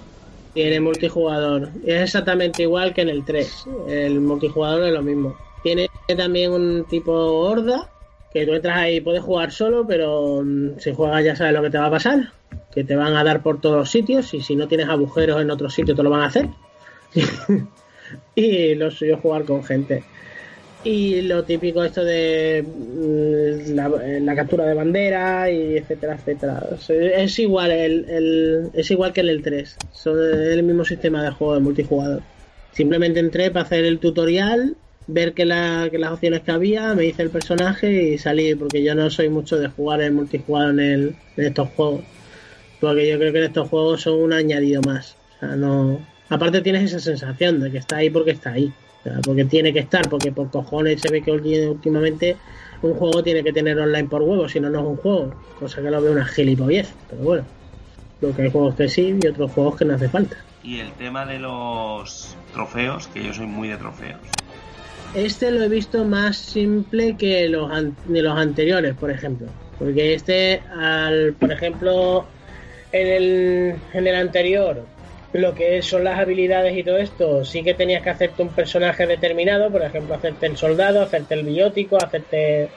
Tiene 0.55 0.81
multijugador. 0.81 1.71
Es 1.85 2.03
exactamente 2.03 2.63
igual 2.63 2.95
que 2.95 3.03
en 3.03 3.09
el 3.09 3.25
3. 3.25 3.65
El 3.89 4.21
multijugador 4.21 4.85
es 4.85 4.93
lo 4.93 5.03
mismo. 5.03 5.37
Tiene 5.63 5.89
también 6.17 6.53
un 6.53 6.85
tipo 6.85 7.13
horda, 7.13 7.91
que 8.33 8.47
tú 8.47 8.53
entras 8.53 8.77
ahí 8.77 8.97
y 8.97 9.01
puedes 9.01 9.23
jugar 9.23 9.51
solo, 9.51 9.87
pero 9.87 10.43
mm, 10.45 10.79
si 10.79 10.95
juegas 10.95 11.25
ya 11.25 11.37
sabes 11.37 11.55
lo 11.55 11.63
que 11.63 11.71
te 11.71 11.79
va 11.79 11.87
a 11.87 11.91
pasar. 11.91 12.33
Que 12.73 12.85
te 12.85 12.95
van 12.95 13.17
a 13.17 13.25
dar 13.25 13.43
por 13.43 13.61
todos 13.61 13.77
los 13.77 13.91
sitios 13.91 14.33
y 14.35 14.43
si 14.43 14.57
no 14.57 14.69
tienes 14.69 14.89
agujeros 14.89 15.41
en 15.41 15.51
otro 15.51 15.71
sitio 15.71 15.95
te 15.95 16.03
lo 16.03 16.11
van 16.11 16.23
a 16.23 16.27
hacer. 16.27 16.49
y 18.35 18.75
lo 18.75 18.91
suyo 18.91 19.19
jugar 19.19 19.45
con 19.45 19.65
gente. 19.65 20.03
Y 20.85 21.23
lo 21.23 21.43
típico 21.43 21.83
esto 21.83 22.05
de 22.05 22.63
mm, 22.63 23.75
la, 24.25 24.37
captura 24.37 24.67
de 24.67 24.75
bandera 24.75 25.51
y 25.51 25.79
etcétera, 25.79 26.15
etcétera. 26.15 26.63
Es 26.89 27.39
igual 27.41 27.73
el, 27.73 28.71
es 28.73 28.91
igual 28.93 29.13
que 29.13 29.23
en 29.23 29.29
el 29.29 29.43
3. 29.43 29.77
Son 29.93 30.17
el 30.17 30.63
mismo 30.63 30.85
sistema 30.85 31.25
de 31.25 31.31
juego 31.33 31.55
de 31.55 31.61
multijugador. 31.61 32.23
Simplemente 32.73 33.19
entré 33.19 33.51
para 33.51 33.65
hacer 33.65 33.85
el 33.85 33.99
tutorial, 33.99 34.77
ver 35.09 35.33
que, 35.33 35.45
la, 35.45 35.89
que 35.91 35.99
las 35.99 36.13
opciones 36.13 36.43
que 36.43 36.53
había, 36.53 36.95
me 36.95 37.07
hice 37.07 37.23
el 37.23 37.31
personaje 37.31 37.91
y 37.91 38.19
salí, 38.19 38.55
porque 38.55 38.85
yo 38.85 38.95
no 38.95 39.11
soy 39.11 39.29
mucho 39.29 39.59
de 39.59 39.69
jugar 39.69 40.03
en 40.03 40.15
multijugador 40.15 40.79
en, 40.79 41.17
en 41.37 41.45
estos 41.45 41.69
juegos. 41.71 42.03
Porque 42.81 43.09
yo 43.09 43.19
creo 43.19 43.33
que 43.33 43.39
en 43.39 43.45
estos 43.47 43.69
juegos 43.69 44.03
son 44.03 44.21
un 44.21 44.33
añadido 44.33 44.83
más. 44.83 45.17
O 45.37 45.41
sea, 45.41 45.57
no. 45.57 45.99
Aparte 46.29 46.61
tienes 46.61 46.85
esa 46.85 47.01
sensación 47.01 47.61
de 47.61 47.71
que 47.71 47.79
está 47.79 47.97
ahí 47.99 48.11
porque 48.11 48.33
está 48.33 48.51
ahí. 48.53 48.73
Porque 49.25 49.45
tiene 49.45 49.73
que 49.73 49.79
estar, 49.79 50.09
porque 50.09 50.33
por 50.33 50.51
cojones 50.51 51.01
se 51.01 51.09
ve 51.13 51.23
que 51.23 51.31
últimamente 51.31 52.37
un 52.83 52.95
juego 52.95 53.23
tiene 53.23 53.45
que 53.45 53.53
tener 53.53 53.79
online 53.79 54.09
por 54.09 54.21
huevo, 54.23 54.49
si 54.49 54.59
no, 54.59 54.69
no 54.69 54.81
es 54.81 54.87
un 54.87 54.97
juego. 54.97 55.35
Cosa 55.61 55.81
que 55.81 55.91
lo 55.91 56.03
veo 56.03 56.11
una 56.13 56.25
gilipollez. 56.27 56.93
Pero 57.11 57.23
bueno. 57.23 57.45
Lo 58.21 58.35
que 58.35 58.43
hay 58.43 58.51
juegos 58.51 58.75
que 58.75 58.89
sí 58.89 59.17
y 59.23 59.27
otros 59.29 59.53
juegos 59.53 59.77
que 59.77 59.85
no 59.85 59.95
hace 59.95 60.09
falta. 60.09 60.37
y 60.65 60.81
el 60.81 60.91
tema 60.93 61.25
de 61.27 61.39
los 61.39 62.35
trofeos, 62.53 63.07
que 63.09 63.23
yo 63.23 63.33
soy 63.33 63.47
muy 63.47 63.69
de 63.69 63.77
trofeos. 63.77 64.19
Este 65.15 65.51
lo 65.53 65.63
he 65.63 65.69
visto 65.69 66.05
más 66.05 66.37
simple 66.37 67.15
que 67.17 67.49
los 67.49 67.71
an- 67.71 67.95
de 68.07 68.23
los 68.23 68.37
anteriores, 68.37 68.95
por 68.95 69.11
ejemplo. 69.13 69.47
Porque 69.79 70.15
este, 70.15 70.61
al, 70.77 71.35
por 71.35 71.53
ejemplo, 71.53 72.25
en 72.91 73.07
el, 73.07 73.75
en 73.93 74.07
el 74.09 74.15
anterior, 74.17 74.85
lo 75.33 75.55
que 75.55 75.83
son 75.83 76.05
las 76.05 76.19
habilidades 76.19 76.77
y 76.77 76.83
todo 76.83 76.99
esto, 76.99 77.45
sí 77.45 77.63
que 77.63 77.75
tenías 77.75 78.03
que 78.03 78.11
hacerte 78.11 78.43
un 78.43 78.49
personaje 78.49 79.07
determinado, 79.07 79.71
por 79.71 79.83
ejemplo, 79.83 80.15
hacerte 80.15 80.47
el 80.47 80.57
soldado, 80.57 81.03
hacerte 81.03 81.35
el 81.35 81.45
biótico, 81.45 81.97
hacerte 81.97 82.69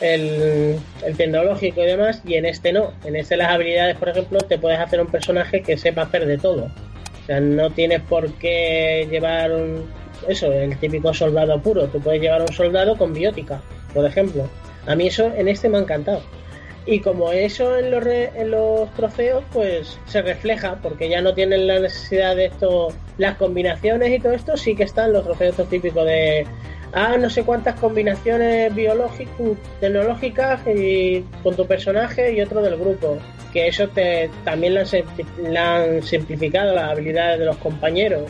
el, 0.00 0.78
tecnológico 1.16 1.82
y 1.82 1.86
demás, 1.86 2.22
y 2.24 2.34
en 2.34 2.46
este 2.46 2.72
no. 2.72 2.92
En 3.04 3.16
este 3.16 3.36
las 3.36 3.50
habilidades, 3.50 3.96
por 3.96 4.10
ejemplo, 4.10 4.38
te 4.40 4.58
puedes 4.58 4.78
hacer 4.78 5.00
un 5.00 5.08
personaje 5.08 5.62
que 5.62 5.76
sepa 5.76 6.02
hacer 6.02 6.26
de 6.26 6.38
todo. 6.38 6.64
O 6.64 7.26
sea, 7.26 7.40
no 7.40 7.70
tienes 7.70 8.02
por 8.02 8.32
qué 8.34 9.08
llevar 9.10 9.52
un, 9.52 9.90
eso, 10.28 10.52
el 10.52 10.76
típico 10.78 11.12
soldado 11.12 11.60
puro. 11.60 11.86
Tú 11.88 12.00
puedes 12.00 12.20
llevar 12.20 12.42
un 12.42 12.52
soldado 12.52 12.96
con 12.96 13.12
biótica, 13.12 13.60
por 13.92 14.04
ejemplo. 14.04 14.48
A 14.86 14.94
mí 14.94 15.08
eso 15.08 15.32
en 15.36 15.48
este 15.48 15.68
me 15.68 15.78
ha 15.78 15.80
encantado. 15.80 16.22
Y 16.88 17.00
como 17.00 17.32
eso 17.32 17.76
en 17.78 17.90
los, 17.90 18.02
re- 18.04 18.30
en 18.36 18.52
los 18.52 18.88
trofeos, 18.94 19.42
pues 19.52 19.98
se 20.06 20.22
refleja, 20.22 20.78
porque 20.80 21.08
ya 21.08 21.20
no 21.20 21.34
tienen 21.34 21.66
la 21.66 21.80
necesidad 21.80 22.36
de 22.36 22.44
esto, 22.46 22.88
las 23.18 23.36
combinaciones 23.36 24.10
y 24.12 24.20
todo 24.20 24.32
esto, 24.32 24.56
sí 24.56 24.76
que 24.76 24.84
están 24.84 25.12
los 25.12 25.24
trofeos 25.24 25.56
típicos 25.68 26.06
de, 26.06 26.46
ah, 26.92 27.16
no 27.18 27.28
sé 27.28 27.42
cuántas 27.42 27.74
combinaciones 27.80 28.72
biológicas, 28.72 29.34
tecnológicas 29.80 30.60
y 30.66 31.22
con 31.42 31.56
tu 31.56 31.66
personaje 31.66 32.32
y 32.32 32.40
otro 32.40 32.62
del 32.62 32.76
grupo. 32.76 33.18
Que 33.52 33.66
eso 33.68 33.88
te, 33.88 34.30
también 34.44 34.74
lo 34.74 34.82
han, 35.58 36.02
simplificado 36.02 36.72
las 36.74 36.90
habilidades 36.92 37.40
de 37.40 37.46
los 37.46 37.56
compañeros. 37.56 38.22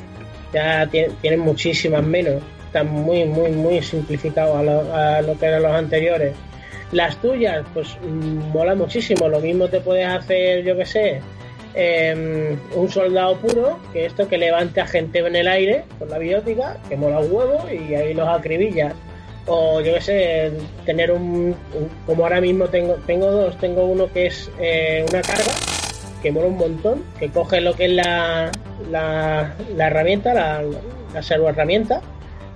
Ya 0.55 0.87
tie- 0.87 1.11
tienen 1.21 1.41
muchísimas 1.41 2.03
menos. 2.05 2.43
Están 2.67 2.89
muy, 2.89 3.25
muy, 3.25 3.51
muy 3.53 3.83
simplificados 3.83 4.57
a 4.57 4.63
lo, 4.63 4.95
a 4.95 5.21
lo 5.23 5.39
que 5.39 5.47
eran 5.47 5.63
los 5.63 5.73
anteriores. 5.73 6.33
Las 6.93 7.21
tuyas, 7.21 7.65
pues 7.75 7.97
mm, 8.01 8.53
mola 8.53 8.75
muchísimo. 8.75 9.29
Lo 9.29 9.41
mismo 9.41 9.69
te 9.69 9.81
puedes 9.81 10.07
hacer, 10.07 10.65
yo 10.65 10.77
que 10.77 10.87
sé, 10.87 11.21
em, 11.75 12.59
un 12.75 12.89
soldado 12.89 13.37
puro, 13.37 13.79
que 13.93 14.07
esto 14.07 14.29
que 14.29 14.39
levante 14.39 14.81
a 14.81 14.87
gente 14.87 15.19
en 15.19 15.37
el 15.37 15.49
aire 15.49 15.85
con 15.99 16.09
la 16.11 16.19
biótica, 16.19 16.79
que 16.89 16.97
mola 16.97 17.19
un 17.19 17.33
huevo 17.33 17.65
y 17.71 17.95
ahí 17.95 18.15
los 18.15 18.29
acribillas. 18.29 18.95
O 19.49 19.81
yo 19.81 19.95
que 19.95 20.01
sé, 20.01 20.53
tener 20.85 21.13
un, 21.13 21.55
como 22.05 22.25
ahora 22.25 22.41
mismo 22.41 22.67
tengo, 22.67 22.95
tengo 23.07 23.31
dos, 23.31 23.57
tengo 23.59 23.85
uno 23.87 24.13
que 24.13 24.27
es 24.27 24.51
eh, 24.59 25.05
una 25.09 25.23
carga, 25.23 25.53
que 26.23 26.33
mola 26.33 26.49
un 26.49 26.57
montón, 26.57 27.05
que 27.19 27.29
coge 27.31 27.61
lo 27.61 27.75
que 27.75 27.85
es 27.85 27.93
la, 27.93 28.51
la, 28.91 29.55
herramienta, 29.79 30.35
la, 30.35 30.63
la 31.13 31.49
herramienta, 31.49 32.01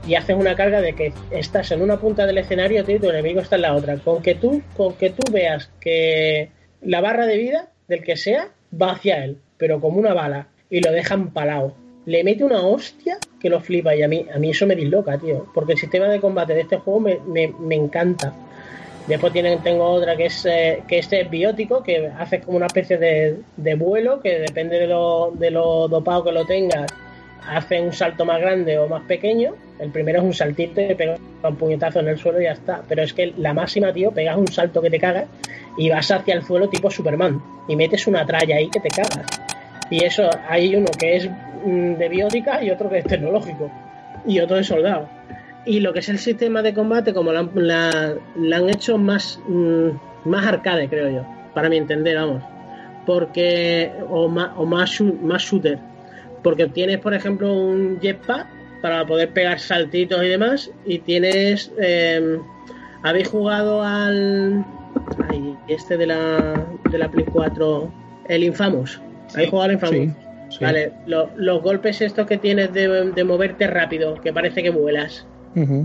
y 0.07 0.15
haces 0.15 0.37
una 0.37 0.55
carga 0.55 0.81
de 0.81 0.95
que 0.95 1.13
estás 1.31 1.71
en 1.73 1.83
una 1.83 1.99
punta 1.99 2.27
del 2.27 2.39
escenario 2.39 2.85
y 2.87 2.99
tu 2.99 3.11
enemigo 3.11 3.41
está 3.41 3.57
en 3.57 3.63
la 3.63 3.75
otra. 3.75 3.97
Con 3.99 4.23
que 4.23 4.35
tú, 4.35 4.63
con 4.77 4.95
que 4.95 5.11
tú 5.11 5.31
veas 5.33 5.71
que 5.81 6.51
la 6.83 7.01
barra 7.01 7.27
de 7.27 7.37
vida 7.37 7.69
del 7.89 8.03
que 8.03 8.17
sea 8.17 8.49
va 8.81 8.93
hacia 8.93 9.25
él, 9.25 9.39
pero 9.59 9.81
como 9.81 9.99
una 9.99 10.15
bala, 10.15 10.49
y 10.71 10.81
lo 10.81 10.93
deja 10.93 11.15
empalado. 11.15 11.75
Le 12.07 12.25
mete 12.25 12.45
una 12.45 12.63
hostia 12.63 13.19
que 13.41 13.51
lo 13.51 13.61
flipa 13.61 13.95
y 13.95 14.03
a 14.03 14.09
mí, 14.09 14.27
a 14.35 14.39
mí 14.39 14.51
eso 14.51 14.67
me 14.67 14.75
disloca, 14.75 15.19
tío. 15.19 15.47
Porque 15.53 15.73
el 15.73 15.79
sistema 15.79 16.09
de 16.09 16.21
combate 16.21 16.55
de 16.55 16.63
este 16.63 16.79
juego 16.79 17.01
me, 17.01 17.75
encanta. 17.75 18.33
Después 19.07 19.33
tienen, 19.33 19.63
tengo 19.63 19.85
otra 19.85 20.17
que 20.17 20.27
es 20.27 20.47
eh, 20.47 20.83
que 20.89 20.99
este 20.99 21.23
es 21.23 21.31
biótico, 21.31 21.83
que 21.83 22.07
hace 22.07 22.41
como 22.41 22.57
una 22.57 22.67
especie 22.67 22.97
de, 22.97 23.39
de 23.57 23.75
vuelo, 23.75 24.21
que 24.21 24.39
depende 24.39 24.79
de 24.79 24.87
lo, 24.87 25.33
de 25.35 25.51
lo 25.51 25.89
dopado 25.89 26.25
que 26.25 26.33
lo 26.33 26.47
tengas, 26.47 26.87
hace 27.47 27.81
un 27.81 27.93
salto 27.93 28.25
más 28.25 28.41
grande 28.41 28.79
o 28.79 28.89
más 28.89 29.03
pequeño. 29.03 29.55
El 29.79 29.91
primero 29.91 30.19
es 30.19 30.25
un 30.25 30.35
saltito 30.35 30.81
y 30.81 30.95
pegas 30.95 31.21
un 31.43 31.57
puñetazo 31.57 32.01
en 32.01 32.09
el 32.09 32.19
suelo 32.19 32.41
y 32.41 32.45
ya 32.45 32.53
está. 32.53 32.83
Pero 32.89 33.03
es 33.03 33.13
que 33.13 33.33
la 33.37 33.55
máxima, 33.55 33.93
tío, 33.93 34.11
pegas 34.11 34.37
un 34.37 34.49
salto 34.49 34.83
que 34.83 34.91
te 34.91 34.99
cagas 34.99 35.27
y 35.77 35.89
vas 35.91 36.11
hacia 36.11 36.35
el 36.35 36.43
suelo 36.43 36.69
tipo 36.69 36.91
Superman. 36.91 37.41
Y 37.69 37.77
metes 37.77 38.07
una 38.07 38.27
tralla 38.27 38.57
ahí 38.57 38.69
que 38.69 38.81
te 38.81 38.89
cagas. 38.89 39.27
Y 39.91 40.05
eso, 40.05 40.29
hay 40.49 40.75
uno 40.77 40.91
que 40.99 41.17
es 41.17 41.29
mm, 41.65 41.95
de 41.95 42.09
biótica 42.09 42.63
y 42.63 42.71
otro 42.71 42.89
que 42.89 42.99
es 42.99 43.05
tecnológico. 43.05 43.71
Y 44.27 44.41
otro 44.41 44.57
de 44.57 44.65
soldado. 44.65 45.09
Y 45.65 45.81
lo 45.81 45.93
que 45.93 46.01
es 46.01 46.09
el 46.09 46.19
sistema 46.19 46.63
de 46.63 46.75
combate, 46.75 47.13
como 47.13 47.33
lo 47.33 47.39
han, 47.41 48.69
hecho 48.69 48.99
más, 48.99 49.41
mm, 49.49 49.89
más 50.25 50.47
arcade, 50.47 50.89
creo 50.89 51.11
yo. 51.11 51.27
Para 51.55 51.69
mi 51.69 51.77
entender, 51.77 52.17
vamos. 52.17 52.43
Porque, 53.07 53.91
o 54.09 54.29
más, 54.29 54.51
o 54.57 54.65
más, 54.67 55.01
más 55.01 55.43
shooter 55.43 55.79
porque 56.43 56.67
tienes, 56.67 56.99
por 56.99 57.15
ejemplo, 57.15 57.53
un 57.53 58.01
jetpack 58.01 58.47
para 58.83 59.07
poder 59.07 59.31
pegar 59.31 59.59
saltitos 59.61 60.23
y 60.23 60.29
demás. 60.29 60.71
Y 60.87 60.99
tienes. 61.01 61.71
Em, 61.79 62.41
¿Habéis 63.03 63.29
jugado 63.29 63.83
al. 63.83 64.65
Ay, 65.29 65.57
este 65.69 65.97
de 65.97 66.07
la, 66.07 66.67
de 66.91 66.99
la 66.99 67.11
Play 67.11 67.27
4, 67.33 67.93
el 68.29 68.45
Infamous? 68.45 69.01
¿Habéis 69.33 69.51
jugado 69.51 69.69
al 69.69 69.73
Infamous? 69.73 70.13
Vale, 70.61 70.93
los 71.07 71.63
golpes 71.63 72.01
estos 72.01 72.27
que 72.27 72.37
tienes 72.37 72.73
de, 72.73 73.25
moverte 73.25 73.67
rápido, 73.67 74.15
que 74.15 74.33
parece 74.33 74.63
que 74.63 74.71
vuelas. 74.71 75.27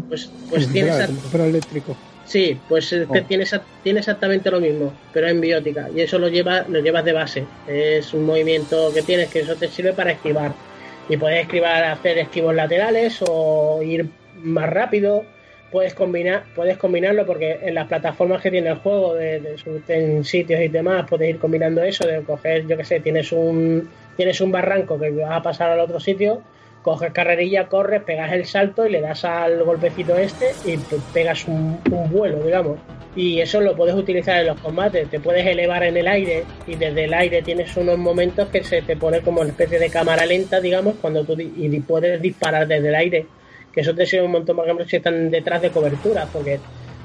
Pues, 0.10 0.32
pues 0.50 0.72
tienes. 0.72 1.10
eléctrico. 1.34 1.96
Sí, 2.26 2.60
pues 2.68 2.92
oh. 2.92 3.12
tiene, 3.28 3.46
tiene, 3.84 4.00
exactamente 4.00 4.50
lo 4.50 4.60
mismo, 4.60 4.94
pero 5.14 5.28
en 5.28 5.40
biótica. 5.40 5.90
Y 5.96 6.02
eso 6.02 6.18
lo, 6.18 6.28
lleva, 6.28 6.66
lo 6.68 6.80
llevas 6.80 7.06
de 7.06 7.14
base. 7.14 7.46
Es 7.68 8.14
un 8.14 8.26
movimiento 8.26 8.92
que 8.94 9.04
tienes 9.04 9.30
que 9.30 9.42
eso 9.42 9.56
te 9.56 9.68
sirve 9.68 9.94
para 9.94 10.12
esquivar. 10.12 10.54
Y 11.08 11.18
puedes 11.18 11.42
esquivar, 11.42 11.84
hacer 11.84 12.18
esquivos 12.18 12.56
laterales 12.56 13.24
o 13.28 13.82
ir 13.84 14.10
más 14.42 14.70
rápido. 14.70 15.24
Puedes 15.72 15.94
combinar, 15.94 16.46
puedes 16.56 16.78
combinarlo 16.78 17.26
porque 17.26 17.60
en 17.62 17.76
las 17.76 17.88
plataformas 17.88 18.42
que 18.42 18.50
tiene 18.50 18.70
el 18.70 18.78
juego, 18.78 19.14
de, 19.14 19.42
de, 19.42 19.84
en 19.88 20.24
sitios 20.24 20.62
y 20.62 20.68
demás, 20.70 21.06
puedes 21.08 21.30
ir 21.30 21.38
combinando 21.38 21.84
eso, 21.84 22.08
de 22.08 22.22
coger, 22.22 22.66
yo 22.66 22.78
que 22.78 22.86
sé, 22.86 23.02
tienes 23.02 23.32
un, 23.32 23.90
tienes 24.16 24.40
un 24.42 24.52
barranco 24.52 24.98
que 25.00 25.12
vas 25.12 25.32
a 25.32 25.44
pasar 25.44 25.72
al 25.72 25.80
otro 25.80 26.00
sitio 26.00 26.42
coges 26.86 27.12
carrerilla, 27.14 27.68
corres, 27.68 28.04
pegas 28.04 28.32
el 28.32 28.46
salto 28.46 28.86
y 28.86 28.92
le 28.92 29.02
das 29.02 29.26
al 29.26 29.64
golpecito 29.64 30.16
este 30.18 30.52
y 30.66 30.78
pegas 31.12 31.48
un, 31.48 31.80
vuelo, 32.12 32.44
digamos. 32.44 32.78
Y 33.16 33.40
eso 33.42 33.60
lo 33.60 33.76
puedes 33.76 33.96
utilizar 33.96 34.42
en 34.42 34.48
los 34.48 34.62
combates. 34.62 35.10
Te 35.10 35.20
puedes 35.20 35.44
elevar 35.48 35.82
en 35.82 35.98
el 35.98 36.08
aire 36.08 36.44
y 36.68 36.76
desde 36.76 37.06
el 37.06 37.14
aire 37.16 37.42
tienes 37.42 37.76
unos 37.76 37.98
momentos 37.98 38.50
que 38.50 38.64
se 38.64 38.84
te 38.84 38.96
pone 38.96 39.22
como 39.22 39.42
una 39.42 39.50
especie 39.50 39.80
de 39.80 39.90
cámara 39.90 40.28
lenta, 40.28 40.62
digamos, 40.62 40.94
cuando 41.02 41.24
tú 41.24 41.36
y 41.40 41.80
puedes 41.80 42.22
disparar 42.22 42.68
desde 42.68 42.90
el 42.90 42.96
aire. 42.96 43.26
Que 43.74 43.82
eso 43.82 43.96
te 43.96 44.06
sirve 44.06 44.26
un 44.26 44.34
montón, 44.34 44.56
por 44.56 44.66
ejemplo, 44.66 44.86
si 44.86 44.98
están 44.98 45.32
detrás 45.32 45.64
de 45.64 45.72
cobertura, 45.72 46.28
porque 46.32 46.60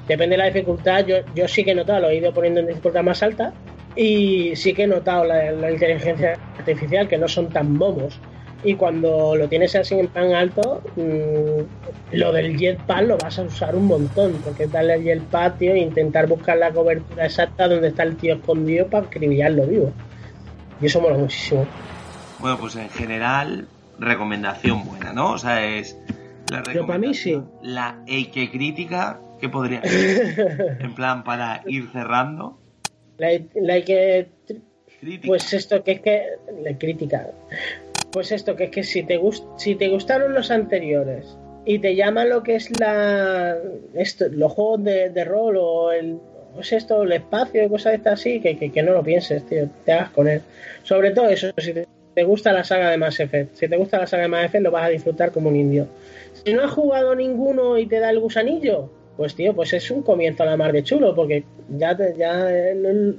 depende 0.07 0.35
de 0.35 0.43
la 0.43 0.47
dificultad. 0.51 1.07
Yo, 1.07 1.17
yo 1.35 1.49
sí 1.49 1.65
que 1.65 1.71
he 1.71 1.75
notado, 1.75 2.01
lo 2.01 2.11
he 2.11 2.17
ido 2.17 2.35
poniendo 2.35 2.61
en 2.61 2.67
dificultad 2.67 3.03
más 3.03 3.23
alta 3.23 3.55
y 3.97 4.55
sí 4.57 4.75
que 4.75 4.83
he 4.83 4.87
notado 4.87 5.25
la, 5.25 5.51
la 5.53 5.71
inteligencia 5.71 6.39
artificial, 6.59 7.09
que 7.09 7.17
no 7.17 7.29
son 7.29 7.49
tan 7.49 7.79
bobos 7.79 8.21
y 8.63 8.75
cuando 8.75 9.37
lo 9.37 9.49
tienes 9.49 9.75
así 9.75 9.95
en 9.95 10.09
pan 10.09 10.33
alto, 10.35 10.83
mm, 10.97 12.17
lo 12.17 12.33
del 12.33 12.59
jetpack 12.59 13.07
lo 13.07 13.19
vas 13.19 13.39
a 13.39 13.43
usar 13.43 13.75
un 13.75 13.87
montón, 13.87 14.35
porque 14.45 14.65
es 14.65 14.73
darle 14.73 14.95
el 14.95 15.05
jetpack, 15.05 15.59
tío, 15.59 15.73
e 15.73 15.79
intentar 15.79 16.27
buscar 16.27 16.59
la 16.59 16.71
cobertura 16.71 17.27
exacta 17.27 17.69
donde 17.69 17.89
está 17.89 18.03
el 18.03 18.17
tío 18.17 18.35
escondido 18.35 18.87
para 18.87 19.07
acribillarlo 19.07 19.67
vivo. 19.67 19.93
Y 20.81 20.87
eso 20.87 21.01
mola 21.01 21.17
muchísimo. 21.17 21.67
Bueno, 22.39 22.59
pues 22.59 22.77
en 22.77 22.91
general, 22.91 23.67
recomendación 23.99 24.85
buena, 24.85 25.13
¿no? 25.13 25.33
O 25.33 25.39
sea, 25.39 25.67
es 25.67 25.99
la 26.51 26.63
Pero 26.63 26.87
para 26.87 26.99
mí 26.99 27.15
sí. 27.15 27.41
La 27.63 28.03
Eike 28.07 28.51
crítica, 28.51 29.21
que 29.41 29.49
podría 29.49 29.83
ser? 29.83 30.79
en 30.81 30.95
plan, 30.95 31.25
para 31.25 31.63
ir 31.67 31.89
cerrando. 31.93 32.59
La, 33.19 33.29
la 33.55 33.83
Crítica. 35.01 35.29
Pues 35.29 35.53
esto 35.55 35.83
que 35.83 35.93
es 35.93 36.01
que. 36.01 36.23
La 36.63 36.77
crítica. 36.77 37.31
Pues 38.13 38.33
esto, 38.33 38.57
que 38.57 38.65
es 38.65 38.71
que 38.71 38.83
si 38.83 39.03
te, 39.03 39.17
gust 39.17 39.45
si 39.57 39.75
te 39.75 39.89
gustaron 39.89 40.35
los 40.35 40.51
anteriores 40.51 41.37
y 41.65 41.79
te 41.79 41.95
llama 41.95 42.25
lo 42.25 42.43
que 42.43 42.57
es 42.57 42.81
la 42.81 43.57
esto, 43.95 44.27
los 44.29 44.53
juegos 44.53 44.85
de, 44.85 45.25
rol 45.25 45.57
o 45.59 45.93
el 45.93 46.19
pues 46.55 46.73
esto, 46.73 47.05
el 47.05 47.13
espacio 47.13 47.63
y 47.63 47.69
cosas 47.69 47.93
de 47.93 47.97
estas 47.99 48.21
así, 48.21 48.41
que, 48.41 48.57
que, 48.57 48.83
no 48.83 48.93
lo 48.93 49.05
pienses, 49.05 49.47
tío, 49.47 49.69
te 49.85 49.93
hagas 49.93 50.11
con 50.11 50.27
él. 50.27 50.43
Sobre 50.83 51.13
todo 51.13 51.29
eso, 51.29 51.53
si 51.59 51.73
te, 51.73 52.25
gusta 52.25 52.53
la 52.53 52.65
saga 52.65 52.91
de 52.91 52.97
Mass 52.97 53.21
Effect, 53.21 53.55
si 53.55 53.69
te 53.69 53.77
gusta 53.77 53.99
la 53.99 54.07
saga 54.09 54.25
de 54.25 54.29
Mass 54.29 54.47
Effect 54.47 54.65
lo 54.65 54.73
vas 54.73 54.85
a 54.85 54.89
disfrutar 54.89 55.31
como 55.31 55.49
un 55.49 55.57
indio. 55.57 55.87
Si 56.45 56.53
no 56.53 56.63
has 56.63 56.73
jugado 56.73 57.15
ninguno 57.15 57.79
y 57.79 57.87
te 57.87 58.01
da 58.01 58.11
el 58.11 58.19
gusanillo, 58.19 58.91
pues 59.21 59.35
tío, 59.35 59.55
pues 59.55 59.75
es 59.75 59.91
un 59.91 60.01
comienzo 60.01 60.45
a 60.45 60.47
la 60.47 60.57
mar 60.57 60.73
de 60.73 60.83
chulo, 60.83 61.15
porque 61.15 61.45
ya, 61.77 61.95
ya 62.17 62.49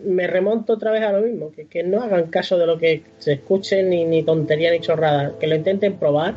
me 0.03 0.25
remonto 0.25 0.73
otra 0.73 0.89
vez 0.89 1.03
a 1.03 1.11
lo 1.11 1.21
mismo, 1.21 1.51
que, 1.51 1.83
no 1.83 2.01
hagan 2.01 2.25
caso 2.31 2.57
de 2.57 2.65
lo 2.65 2.79
que 2.79 3.03
se 3.19 3.33
escuche, 3.33 3.83
ni, 3.83 4.03
ni 4.05 4.23
tontería 4.23 4.71
ni 4.71 4.79
chorrada, 4.79 5.33
que 5.39 5.45
lo 5.45 5.53
intenten 5.53 5.97
probar, 5.97 6.33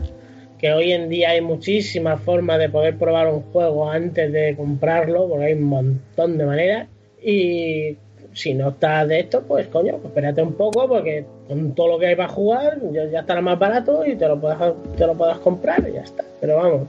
que 0.58 0.70
hoy 0.70 0.92
en 0.92 1.08
día 1.08 1.30
hay 1.30 1.40
muchísimas 1.40 2.20
formas 2.20 2.58
de 2.58 2.68
poder 2.68 2.98
probar 2.98 3.28
un 3.28 3.40
juego 3.40 3.88
antes 3.88 4.30
de 4.30 4.54
comprarlo, 4.54 5.26
porque 5.30 5.46
hay 5.46 5.54
un 5.54 5.62
montón 5.62 6.36
de 6.36 6.44
maneras, 6.44 6.88
y 7.22 7.96
si 8.34 8.52
no 8.52 8.68
estás 8.68 9.08
de 9.08 9.20
esto, 9.20 9.44
pues 9.48 9.68
coño, 9.68 9.92
pues 9.92 10.08
espérate 10.08 10.42
un 10.42 10.52
poco, 10.52 10.86
porque 10.86 11.24
con 11.48 11.74
todo 11.74 11.88
lo 11.88 11.98
que 11.98 12.08
hay 12.08 12.16
para 12.16 12.28
jugar, 12.28 12.82
ya, 12.92 13.06
ya 13.06 13.20
estará 13.20 13.40
más 13.40 13.58
barato 13.58 14.04
y 14.04 14.14
te 14.14 14.28
lo 14.28 14.38
puedas, 14.38 14.74
te 14.94 15.06
lo 15.06 15.14
puedas 15.14 15.38
comprar 15.38 15.88
y 15.88 15.94
ya 15.94 16.02
está, 16.02 16.22
pero 16.38 16.58
vamos 16.58 16.82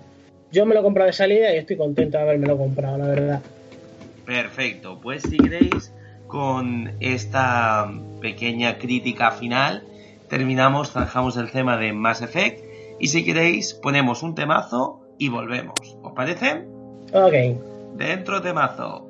yo 0.51 0.65
me 0.65 0.73
lo 0.73 0.81
he 0.81 0.84
comprado 0.84 1.07
de 1.07 1.13
salida 1.13 1.53
y 1.53 1.57
estoy 1.57 1.77
contento 1.77 2.17
de 2.17 2.23
haberme 2.23 2.47
lo 2.47 2.57
comprado, 2.57 2.97
la 2.97 3.07
verdad. 3.07 3.41
Perfecto, 4.26 4.99
pues 5.01 5.23
si 5.23 5.38
queréis, 5.38 5.93
con 6.27 6.93
esta 6.99 7.91
pequeña 8.22 8.77
crítica 8.77 9.31
final, 9.31 9.84
terminamos, 10.30 10.91
zanjamos 10.91 11.38
el 11.38 11.51
tema 11.51 11.77
de 11.77 11.93
Mass 11.93 12.22
Effect 12.22 12.63
y 12.99 13.07
si 13.07 13.23
queréis, 13.23 13.73
ponemos 13.73 14.23
un 14.23 14.35
temazo 14.35 15.01
y 15.17 15.30
volvemos. 15.30 15.97
¿Os 16.01 16.13
parece? 16.13 16.65
Ok. 17.13 17.34
Dentro 17.95 18.41
temazo. 18.41 19.05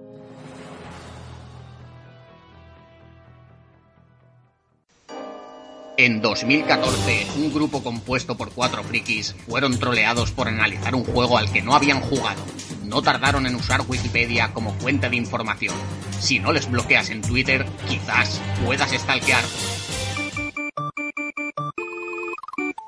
En 5.97 6.21
2014, 6.21 7.27
un 7.37 7.53
grupo 7.53 7.81
compuesto 7.81 8.35
por 8.35 8.51
cuatro 8.51 8.83
frikis 8.83 9.33
fueron 9.47 9.79
troleados 9.79 10.31
por 10.31 10.49
analizar 10.49 10.93
un 10.93 11.05
juego 11.05 11.37
al 11.37 11.49
que 11.53 11.61
no 11.61 11.73
habían 11.73 12.01
jugado. 12.01 12.43
No 12.83 13.01
tardaron 13.01 13.47
en 13.47 13.55
usar 13.55 13.81
Wikipedia 13.87 14.51
como 14.53 14.73
fuente 14.73 15.09
de 15.09 15.15
información. 15.15 15.73
Si 16.19 16.39
no 16.39 16.51
les 16.51 16.69
bloqueas 16.69 17.09
en 17.11 17.21
Twitter, 17.21 17.65
quizás 17.87 18.41
puedas 18.65 18.91
stalkear. 18.91 19.43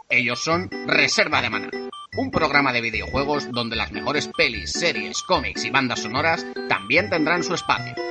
Ellos 0.09 0.43
son 0.43 0.69
Reserva 0.85 1.41
de 1.41 1.49
Mana, 1.49 1.69
un 2.17 2.29
programa 2.29 2.73
de 2.73 2.81
videojuegos 2.81 3.49
donde 3.51 3.77
las 3.77 3.93
mejores 3.93 4.29
pelis, 4.35 4.73
series, 4.73 5.21
cómics 5.23 5.63
y 5.63 5.69
bandas 5.69 6.01
sonoras 6.01 6.45
también 6.67 7.09
tendrán 7.09 7.43
su 7.43 7.53
espacio. 7.53 8.06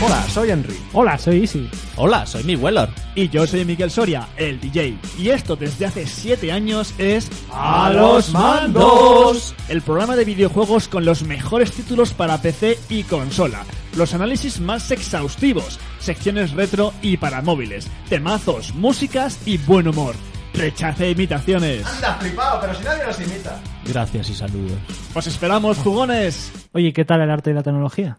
Hola, 0.00 0.22
soy 0.28 0.50
Henry. 0.50 0.76
Hola, 0.92 1.18
soy 1.18 1.40
Easy. 1.40 1.68
Hola, 1.96 2.24
soy 2.24 2.44
mi 2.44 2.54
Weller. 2.54 2.88
Y 3.16 3.28
yo 3.30 3.48
soy 3.48 3.64
Miguel 3.64 3.90
Soria, 3.90 4.28
el 4.36 4.60
DJ. 4.60 4.96
Y 5.18 5.30
esto 5.30 5.56
desde 5.56 5.86
hace 5.86 6.06
7 6.06 6.52
años 6.52 6.94
es... 6.98 7.28
¡A 7.52 7.90
los 7.90 8.30
mandos! 8.30 9.56
El 9.68 9.82
programa 9.82 10.14
de 10.14 10.24
videojuegos 10.24 10.86
con 10.86 11.04
los 11.04 11.24
mejores 11.24 11.72
títulos 11.72 12.12
para 12.12 12.40
PC 12.40 12.78
y 12.88 13.02
consola. 13.02 13.64
Los 13.96 14.14
análisis 14.14 14.60
más 14.60 14.88
exhaustivos, 14.92 15.80
secciones 15.98 16.52
retro 16.52 16.92
y 17.02 17.16
para 17.16 17.42
móviles, 17.42 17.88
temazos, 18.08 18.76
músicas 18.76 19.40
y 19.46 19.58
buen 19.58 19.88
humor. 19.88 20.14
Rechace 20.54 21.10
imitaciones. 21.10 21.84
Anda, 21.84 22.14
flipado, 22.20 22.60
pero 22.60 22.74
si 22.74 22.84
nadie 22.84 23.04
nos 23.04 23.20
imita. 23.20 23.60
Gracias 23.84 24.30
y 24.30 24.34
saludos. 24.34 24.78
Os 25.14 25.26
esperamos, 25.26 25.76
jugones. 25.78 26.52
Oye, 26.72 26.92
¿qué 26.92 27.04
tal 27.04 27.20
el 27.20 27.30
arte 27.30 27.50
y 27.50 27.54
la 27.54 27.64
tecnología? 27.64 28.18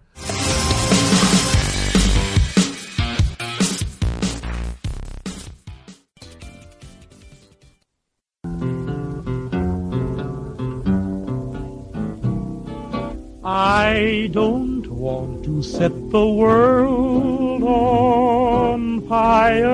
I 13.91 14.27
don't 14.31 14.87
want 14.87 15.43
to 15.45 15.63
set 15.63 15.91
the 16.11 16.25
world 16.25 17.63
on 17.63 19.01
fire. 19.07 19.65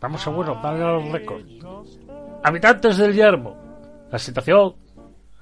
Vamos 0.00 0.24
a 0.24 0.30
bueno, 0.30 0.60
darle 0.62 0.84
los 0.84 1.10
récords. 1.10 1.46
Habitantes 2.44 2.96
del 2.96 3.12
yermo, 3.14 3.56
la 4.12 4.20
situación 4.20 4.76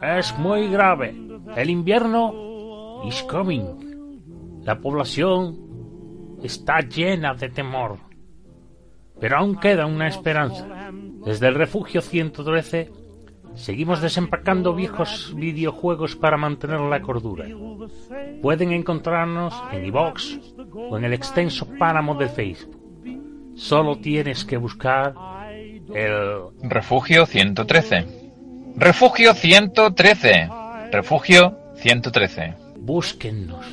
es 0.01 0.39
muy 0.39 0.69
grave. 0.69 1.15
El 1.55 1.69
invierno 1.69 3.03
is 3.05 3.23
coming. 3.25 4.63
La 4.65 4.81
población 4.81 6.39
está 6.43 6.81
llena 6.81 7.35
de 7.35 7.51
temor. 7.51 7.99
Pero 9.21 9.37
aún 9.37 9.57
queda 9.57 9.85
una 9.85 10.09
esperanza. 10.09 10.67
Desde 11.27 11.49
el 11.49 11.57
refugio 11.57 12.01
113 12.01 13.06
seguimos 13.57 14.01
desempacando 14.01 14.75
viejos 14.75 15.35
videojuegos 15.35 16.17
para 16.17 16.37
mantener 16.37 16.81
la 16.81 17.03
cordura. 17.03 17.47
Pueden 18.43 18.73
encontrarnos 18.73 19.55
en 19.73 19.85
iVox 19.87 20.39
o 20.75 20.97
en 20.97 21.05
el 21.05 21.13
extenso 21.13 21.67
páramo 21.79 22.15
de 22.15 22.29
Facebook. 22.29 22.77
Solo 23.57 23.99
tienes 23.99 24.45
que 24.45 24.57
buscar 24.57 25.15
el 25.95 26.41
Refugio 26.63 27.27
113. 27.27 28.07
Refugio 28.77 29.35
113. 29.35 30.49
Refugio 30.93 31.59
113. 31.77 32.55
Búsquennos. 32.79 33.67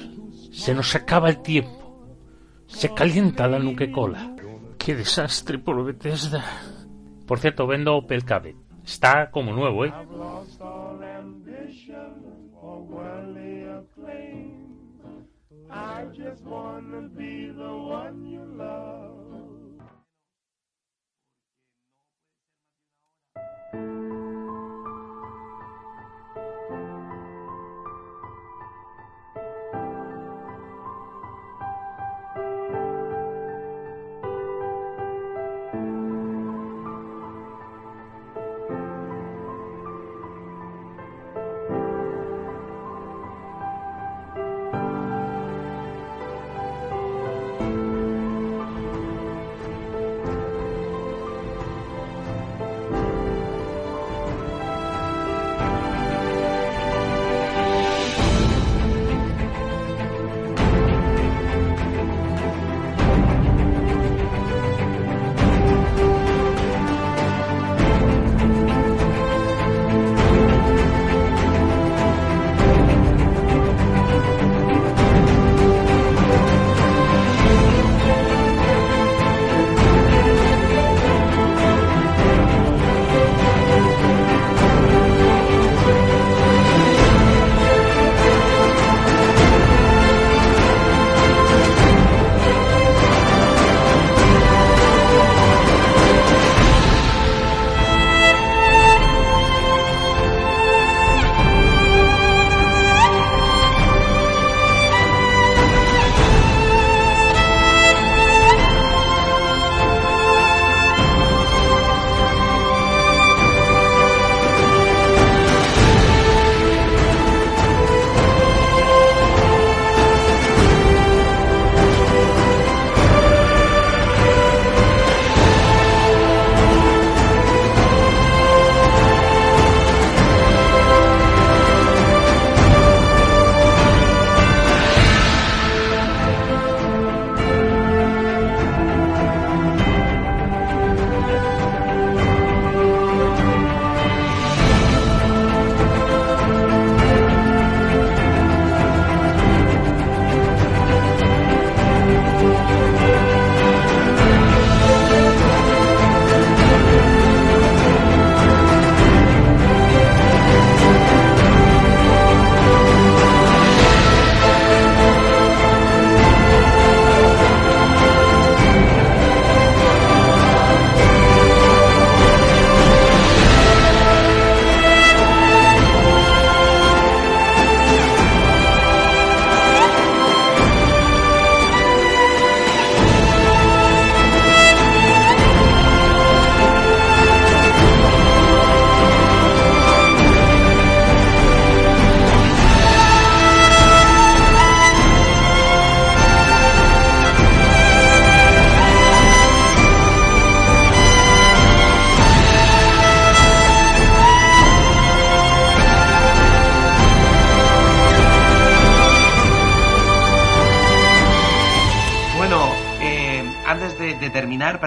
Se 0.51 0.73
nos 0.73 0.95
acaba 0.95 1.29
el 1.29 1.41
tiempo. 1.41 2.05
Se 2.67 2.93
calienta 2.93 3.47
la 3.47 3.59
nuque-cola. 3.59 4.35
¡Qué 4.77 4.95
desastre 4.95 5.59
por 5.59 5.83
Bethesda! 5.83 6.43
Por 7.27 7.39
cierto, 7.39 7.67
vendo 7.67 7.95
Opel 7.95 8.25
Cabe. 8.25 8.55
Está 8.85 9.31
como 9.31 9.53
nuevo, 9.53 9.85
¿eh? 9.85 9.93
I 15.69 16.05
just 16.15 16.43
wanna 16.43 17.01
be 17.17 17.47
the 17.47 17.63
one 17.63 18.25
you 18.25 18.43
love. 18.45 19.12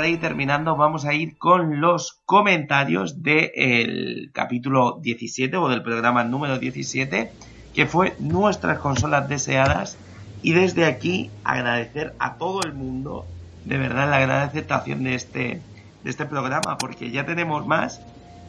Ir 0.08 0.20
terminando, 0.20 0.76
vamos 0.76 1.04
a 1.04 1.14
ir 1.14 1.36
con 1.38 1.80
los 1.80 2.20
comentarios 2.24 3.22
del 3.22 4.30
capítulo 4.32 4.98
17 5.00 5.56
o 5.56 5.68
del 5.68 5.82
programa 5.82 6.24
número 6.24 6.58
17, 6.58 7.32
que 7.74 7.86
fue 7.86 8.14
nuestras 8.18 8.78
consolas 8.78 9.28
deseadas. 9.28 9.98
Y 10.42 10.52
desde 10.52 10.84
aquí 10.84 11.30
agradecer 11.44 12.14
a 12.18 12.36
todo 12.36 12.62
el 12.62 12.72
mundo, 12.72 13.26
de 13.64 13.78
verdad, 13.78 14.08
la 14.10 14.20
gran 14.20 14.42
aceptación 14.42 15.04
de 15.04 15.14
este, 15.14 15.62
de 16.04 16.10
este 16.10 16.26
programa, 16.26 16.78
porque 16.78 17.10
ya 17.10 17.24
tenemos 17.24 17.66
más 17.66 18.00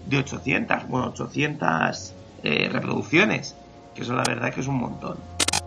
de 0.06 0.18
800, 0.20 0.88
bueno, 0.88 1.08
800 1.08 2.14
eh, 2.44 2.70
reproducciones, 2.72 3.56
que 3.96 4.04
eso 4.04 4.14
la 4.14 4.24
verdad 4.24 4.54
que 4.54 4.62
es 4.62 4.68
un 4.68 4.78
montón. 4.78 5.18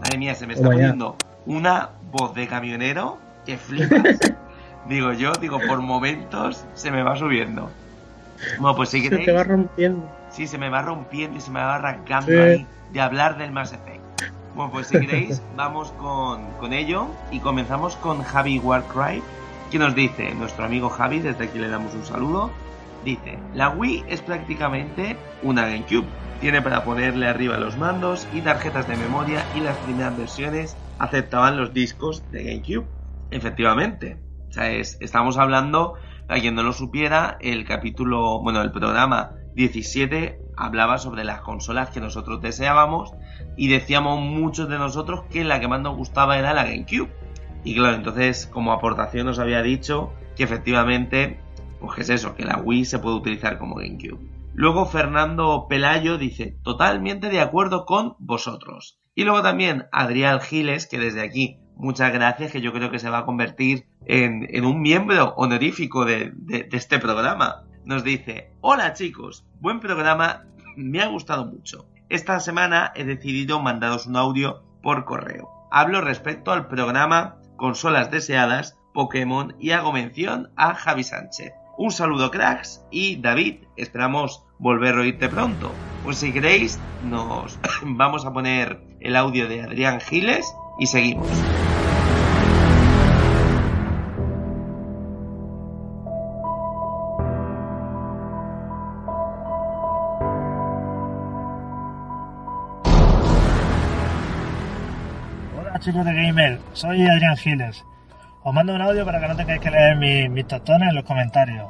Madre 0.01 0.19
mía, 0.19 0.35
se 0.35 0.47
me 0.47 0.55
está 0.55 0.69
poniendo 0.69 1.17
una 1.47 1.91
voz 2.12 2.35
de 2.35 2.47
camionero 2.47 3.19
que 3.45 3.59
flipas. 3.59 4.19
digo 4.91 5.12
yo, 5.12 5.33
digo, 5.41 5.59
por 5.67 5.81
momentos 5.81 6.65
se 6.75 6.91
me 6.91 7.03
va 7.03 7.17
subiendo. 7.17 7.71
Bueno, 8.59 8.77
pues 8.77 8.91
si 8.91 9.01
Se 9.03 9.09
queréis... 9.09 9.27
te 9.27 9.33
va 9.33 9.45
rompiendo. 9.45 10.11
Sí, 10.31 10.47
se 10.47 10.59
me 10.59 10.69
va 10.69 10.83
rompiendo 10.83 11.39
y 11.39 11.41
se 11.41 11.51
me 11.51 11.61
va 11.61 11.77
arrancando 11.77 12.27
Sí. 12.33 12.37
ahí 12.39 12.67
de 12.93 13.01
hablar 13.01 13.39
del 13.39 13.53
Mass 13.53 13.73
Effect. 13.73 14.01
Bueno, 14.55 14.73
pues 14.73 14.89
si 14.89 14.99
queréis, 15.01 15.43
vamos 15.57 15.93
con, 15.93 16.51
con 16.59 16.73
ello 16.73 17.07
y 17.31 17.41
comenzamos 17.41 17.97
con 17.97 18.23
Javi 18.23 18.59
Warcry, 18.59 19.23
que 19.71 19.79
nos 19.79 19.95
dice, 19.95 20.35
nuestro 20.35 20.65
amigo 20.65 20.89
Javi, 20.89 21.21
desde 21.21 21.45
aquí 21.45 21.59
le 21.59 21.69
damos 21.69 21.95
un 21.95 22.05
saludo, 22.05 22.51
dice, 23.05 23.39
la 23.55 23.71
Wii 23.71 24.05
es 24.09 24.21
prácticamente 24.23 25.17
una 25.43 25.62
GameCube. 25.67 26.07
Tiene 26.41 26.62
para 26.62 26.83
ponerle 26.85 27.29
arriba 27.29 27.59
los 27.59 27.77
mandos 27.77 28.27
y 28.35 28.41
tarjetas 28.41 28.89
de 28.89 28.97
memoria 28.97 29.45
y 29.55 29.61
las 29.61 29.77
primeras 29.79 30.17
versiones 30.17 30.77
aceptaban 30.99 31.57
los 31.59 31.73
discos 31.75 32.23
de 32.33 32.45
GameCube. 32.45 32.87
Efectivamente. 33.31 34.17
O 34.51 34.53
sea, 34.53 34.71
es- 34.71 34.99
estamos 35.01 35.39
hablando, 35.39 35.95
para 36.27 36.41
quien 36.41 36.55
no 36.55 36.63
lo 36.63 36.73
supiera, 36.73 37.39
el 37.41 37.65
capítulo, 37.65 38.41
bueno, 38.43 38.61
el 38.63 38.73
programa 38.73 39.33
17 39.55 40.41
hablaba 40.57 40.99
sobre 40.99 41.25
las 41.25 41.41
consolas 41.41 41.91
que 41.91 42.01
nosotros 42.01 42.41
deseábamos 42.43 43.13
y 43.57 43.69
decíamos 43.69 44.21
muchos 44.21 44.69
de 44.69 44.79
nosotros 44.79 45.23
que 45.31 45.45
la 45.45 45.61
que 45.61 45.69
más 45.69 45.81
nos 45.81 45.97
gustaba 45.97 46.39
era 46.39 46.53
la 46.53 46.65
GameCube. 46.65 47.11
Y 47.65 47.75
claro, 47.75 47.97
entonces 47.97 48.47
como 48.47 48.73
aportación 48.73 49.27
nos 49.27 49.39
había 49.39 49.63
dicho 49.63 50.13
que 50.37 50.45
efectivamente, 50.45 51.41
pues 51.81 51.95
que 51.95 52.03
es 52.03 52.11
eso, 52.11 52.35
que 52.35 52.45
la 52.45 52.59
Wii 52.59 52.85
se 52.85 52.99
puede 52.99 53.17
utilizar 53.17 53.59
como 53.59 53.77
GameCube. 53.77 54.19
Luego 54.55 54.87
Fernando 54.87 55.67
Pelayo 55.69 56.19
dice, 56.19 56.57
totalmente 56.63 57.29
de 57.29 57.41
acuerdo 57.41 57.85
con 57.87 58.15
vosotros. 58.19 58.99
Y 59.15 59.25
luego 59.25 59.43
también 59.43 59.87
Adrián 59.93 60.41
Giles, 60.41 60.87
que 60.87 60.99
desde 60.99 61.23
aquí 61.23 61.59
muchas 61.81 62.12
gracias, 62.12 62.52
que 62.52 62.61
yo 62.61 62.73
creo 62.73 62.90
que 62.90 62.98
se 62.98 63.11
va 63.11 63.19
a 63.19 63.24
convertir 63.24 63.86
en, 64.07 64.65
un 64.65 64.81
miembro 64.81 65.35
honorífico 65.36 66.05
de, 66.05 66.32
de- 66.35 66.65
de 66.65 66.77
este 66.77 66.98
programa. 66.98 67.65
Nos 67.85 68.05
dice, 68.05 68.52
hola 68.61 68.93
chicos, 68.93 69.44
buen 69.61 69.81
programa, 69.81 70.44
me 70.77 71.01
ha 71.02 71.07
gustado 71.07 71.47
mucho. 71.47 71.86
Esta 72.09 72.39
semana 72.40 72.93
he 72.94 73.05
decidido 73.05 73.61
mandaros 73.61 74.07
un 74.07 74.16
audio 74.16 74.62
por 74.82 75.05
correo. 75.05 75.48
Hablo 75.70 76.01
respecto 76.01 76.52
al 76.52 76.66
programa 76.69 77.36
Consolas 77.57 78.11
Deseadas, 78.11 78.77
Pokémon 78.93 79.55
y 79.61 79.70
hago 79.70 79.93
mención 79.93 80.51
a 80.57 80.74
Javi 80.74 81.05
Sánchez. 81.05 81.52
Un 81.78 81.90
saludo 81.93 82.31
cracks 82.31 82.85
y 82.90 83.16
David, 83.16 83.65
esperamos 83.77 84.44
volver 84.59 84.97
a 84.97 85.01
oírte 85.01 85.28
pronto. 85.28 85.70
Pues 86.05 86.19
si 86.19 86.32
queréis, 86.32 86.78
nos 87.05 87.59
vamos 87.82 88.27
a 88.27 88.32
poner 88.32 88.81
el 89.01 89.16
audio 89.16 89.48
de 89.48 89.62
Adrián 89.62 90.01
Giles 90.01 90.44
y 90.78 90.86
seguimos. 90.86 91.28
De 105.93 106.15
Gamer, 106.15 106.61
soy 106.73 107.05
Adrián 107.05 107.37
Giles. 107.37 107.85
Os 108.45 108.55
mando 108.55 108.73
un 108.75 108.81
audio 108.81 109.05
para 109.05 109.19
que 109.21 109.27
no 109.27 109.35
tengáis 109.37 109.61
que 109.61 109.71
leer 109.73 109.97
mi- 109.97 110.29
mis 110.29 110.47
tostones 110.47 110.89
en 110.89 110.95
los 110.95 111.05
comentarios. 111.05 111.67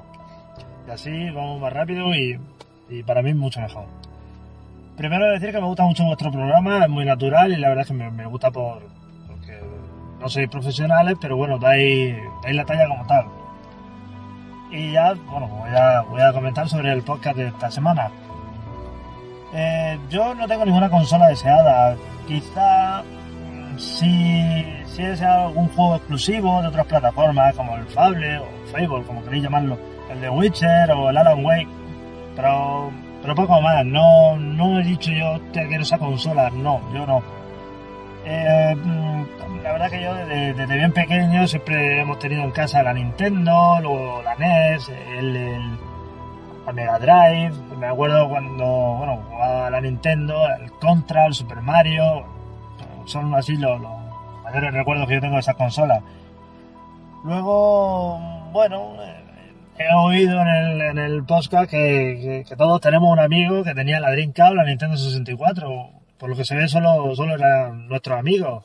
Y 0.86 0.90
así 0.90 1.30
vamos 1.30 1.58
más 1.58 1.72
rápido 1.72 2.14
y, 2.14 2.38
y 2.90 3.02
para 3.02 3.22
mí 3.22 3.32
mucho 3.32 3.60
mejor. 3.62 3.86
Primero 4.96 5.26
decir 5.32 5.52
que 5.52 5.58
me 5.60 5.66
gusta 5.66 5.84
mucho 5.84 6.04
vuestro 6.04 6.30
programa, 6.30 6.84
es 6.84 6.90
muy 6.90 7.06
natural 7.06 7.50
y 7.50 7.56
la 7.56 7.68
verdad 7.68 7.82
es 7.82 7.88
que 7.88 7.94
me, 7.94 8.10
me 8.10 8.26
gusta 8.26 8.50
por 8.50 8.82
porque 9.26 9.58
no 10.20 10.28
sois 10.28 10.50
profesionales, 10.50 11.16
pero 11.18 11.36
bueno, 11.38 11.58
dais, 11.58 12.14
dais 12.42 12.54
la 12.54 12.64
talla 12.66 12.86
como 12.88 13.06
tal. 13.06 13.24
Y 14.70 14.92
ya, 14.92 15.14
bueno, 15.14 15.46
voy 15.48 15.70
a, 15.74 16.02
voy 16.02 16.20
a 16.20 16.32
comentar 16.34 16.68
sobre 16.68 16.92
el 16.92 17.02
podcast 17.02 17.38
de 17.38 17.48
esta 17.48 17.70
semana. 17.70 18.10
Eh, 19.54 19.98
yo 20.10 20.34
no 20.34 20.46
tengo 20.46 20.66
ninguna 20.66 20.90
consola 20.90 21.28
deseada. 21.28 21.96
Quizá 22.28 23.02
si, 23.80 24.64
si 24.86 25.02
es 25.02 25.22
algún 25.22 25.68
juego 25.70 25.96
exclusivo 25.96 26.60
de 26.62 26.68
otras 26.68 26.86
plataformas 26.86 27.54
como 27.56 27.76
el 27.76 27.84
Fable 27.86 28.38
o 28.38 28.44
Fable, 28.70 29.02
como 29.06 29.22
queréis 29.24 29.42
llamarlo, 29.44 29.78
el 30.10 30.20
de 30.20 30.28
Witcher 30.30 30.90
o 30.92 31.10
el 31.10 31.16
Alan 31.16 31.44
Wake, 31.44 31.68
pero, 32.36 32.90
pero 33.22 33.34
poco 33.34 33.60
más. 33.60 33.84
No, 33.86 34.36
no 34.36 34.78
he 34.80 34.84
dicho 34.84 35.10
yo 35.12 35.40
que 35.52 35.66
quiero 35.66 35.82
esa 35.82 35.98
consola, 35.98 36.50
no, 36.50 36.80
yo 36.94 37.06
no. 37.06 37.22
Eh, 38.26 38.76
mm, 38.76 39.22
la 39.62 39.72
verdad 39.72 39.90
que 39.90 40.02
yo 40.02 40.14
desde, 40.14 40.66
bien 40.76 40.92
pequeño 40.92 41.46
siempre 41.48 42.00
hemos 42.02 42.18
tenido 42.18 42.42
en 42.42 42.50
casa 42.50 42.82
la 42.82 42.92
Nintendo, 42.92 43.78
luego 43.80 44.20
la 44.22 44.34
NES, 44.36 44.88
el, 45.18 45.36
el- 45.36 45.78
Mega 46.74 46.98
Drive. 47.00 47.52
Me 47.80 47.86
acuerdo 47.86 48.28
cuando 48.28 48.64
bueno, 48.64 49.20
jugaba 49.28 49.70
la 49.70 49.80
Nintendo, 49.80 50.46
el 50.62 50.70
Contra, 50.72 51.26
el 51.26 51.34
Super 51.34 51.62
Mario. 51.62 52.22
Son 53.10 53.34
así 53.34 53.56
los, 53.56 53.80
mayores 54.44 54.72
recuerdos 54.72 55.08
que 55.08 55.14
yo 55.14 55.20
tengo 55.20 55.34
de 55.34 55.40
esas 55.40 55.56
consolas. 55.56 56.00
Luego, 57.24 58.20
bueno, 58.52 58.94
eh, 59.02 59.52
he 59.78 59.94
oído 59.96 60.40
en 60.40 60.46
el, 60.46 60.80
en 60.80 60.98
el 60.98 61.24
podcast 61.24 61.68
que 61.68 62.44
todos 62.56 62.80
tenemos 62.80 63.10
un 63.10 63.18
amigo 63.18 63.64
que 63.64 63.74
tenía 63.74 63.98
la 63.98 64.12
Dreamcast 64.12 64.52
o 64.52 64.54
la 64.54 64.64
Nintendo 64.64 64.96
64. 64.96 65.90
Por 66.18 66.30
lo 66.30 66.36
que 66.36 66.44
se 66.44 66.54
ve, 66.54 66.68
solo, 66.68 67.12
solo 67.16 67.34
eran 67.34 67.88
nuestros 67.88 68.16
amigos. 68.16 68.64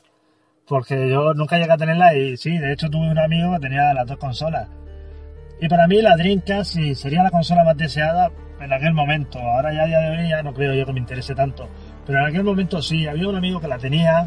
Porque 0.68 1.10
yo 1.10 1.34
nunca 1.34 1.58
llegué 1.58 1.72
a 1.72 1.76
tenerla 1.76 2.14
y 2.14 2.36
sí, 2.36 2.56
de 2.56 2.72
hecho 2.72 2.88
tuve 2.88 3.10
un 3.10 3.18
amigo 3.18 3.52
que 3.54 3.60
tenía 3.60 3.92
las 3.94 4.06
dos 4.06 4.18
consolas. 4.18 4.68
Y 5.60 5.68
para 5.68 5.88
mí 5.88 6.00
la 6.02 6.16
Dreamcast 6.16 6.74
sí, 6.74 6.94
sería 6.94 7.24
la 7.24 7.30
consola 7.30 7.64
más 7.64 7.76
deseada 7.76 8.30
en 8.60 8.72
aquel 8.72 8.92
momento. 8.92 9.40
Ahora 9.40 9.72
ya 9.72 9.82
a 9.82 9.86
día 9.86 9.98
de 9.98 10.10
hoy 10.10 10.28
ya 10.28 10.42
no 10.44 10.54
creo 10.54 10.72
yo 10.74 10.86
que 10.86 10.92
me 10.92 11.00
interese 11.00 11.34
tanto. 11.34 11.68
Pero 12.06 12.20
en 12.20 12.26
aquel 12.26 12.44
momento 12.44 12.80
sí, 12.80 13.06
había 13.06 13.28
un 13.28 13.36
amigo 13.36 13.60
que 13.60 13.68
la 13.68 13.78
tenía 13.78 14.26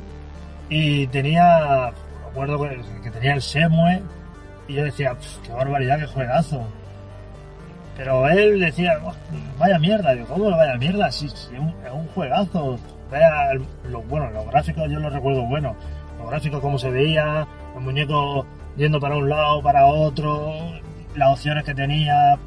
y 0.69 1.07
tenía, 1.07 1.91
me 2.22 2.30
acuerdo 2.30 2.60
que, 3.01 3.10
tenía 3.11 3.34
el 3.35 3.41
Semue 3.41 4.01
y 4.68 4.73
yo 4.73 4.84
decía, 4.84 5.14
"Pf, 5.15 5.41
qué 5.43 5.53
barbaridad, 5.53 5.99
qué 5.99 6.06
juegazo. 6.07 6.68
Pero 7.97 8.27
él 8.30 8.60
decía, 8.60 8.97
"Oh, 9.03 9.14
vaya 9.57 9.80
mierda, 9.80 10.14
digo, 10.14 10.27
¿cómo 10.27 10.51
vaya 10.51 10.76
mierda? 10.76 11.11
Sí, 11.11 11.27
sí, 11.30 11.49
es 11.53 11.60
un, 11.60 11.69
es 11.85 11.91
un 11.91 12.07
juegazo. 12.07 12.77
Vaya, 13.11 13.53
lo, 13.89 14.01
bueno, 14.03 14.30
los 14.31 14.45
gráficos 14.47 14.89
yo 14.89 14.99
los 14.99 15.11
recuerdo 15.11 15.43
buenos. 15.45 15.76
Los 16.19 16.30
gráficos 16.30 16.61
cómo 16.61 16.77
se 16.77 16.91
veía, 16.91 17.47
los 17.73 17.84
muñecos 17.84 18.45
yendo 18.77 18.99
para 18.99 19.15
un 19.15 19.30
lado, 19.30 19.61
para 19.61 19.85
otro, 19.85 20.53
las 21.15 21.30
opciones 21.34 21.64
que 21.64 21.73
tenía, 21.73 22.38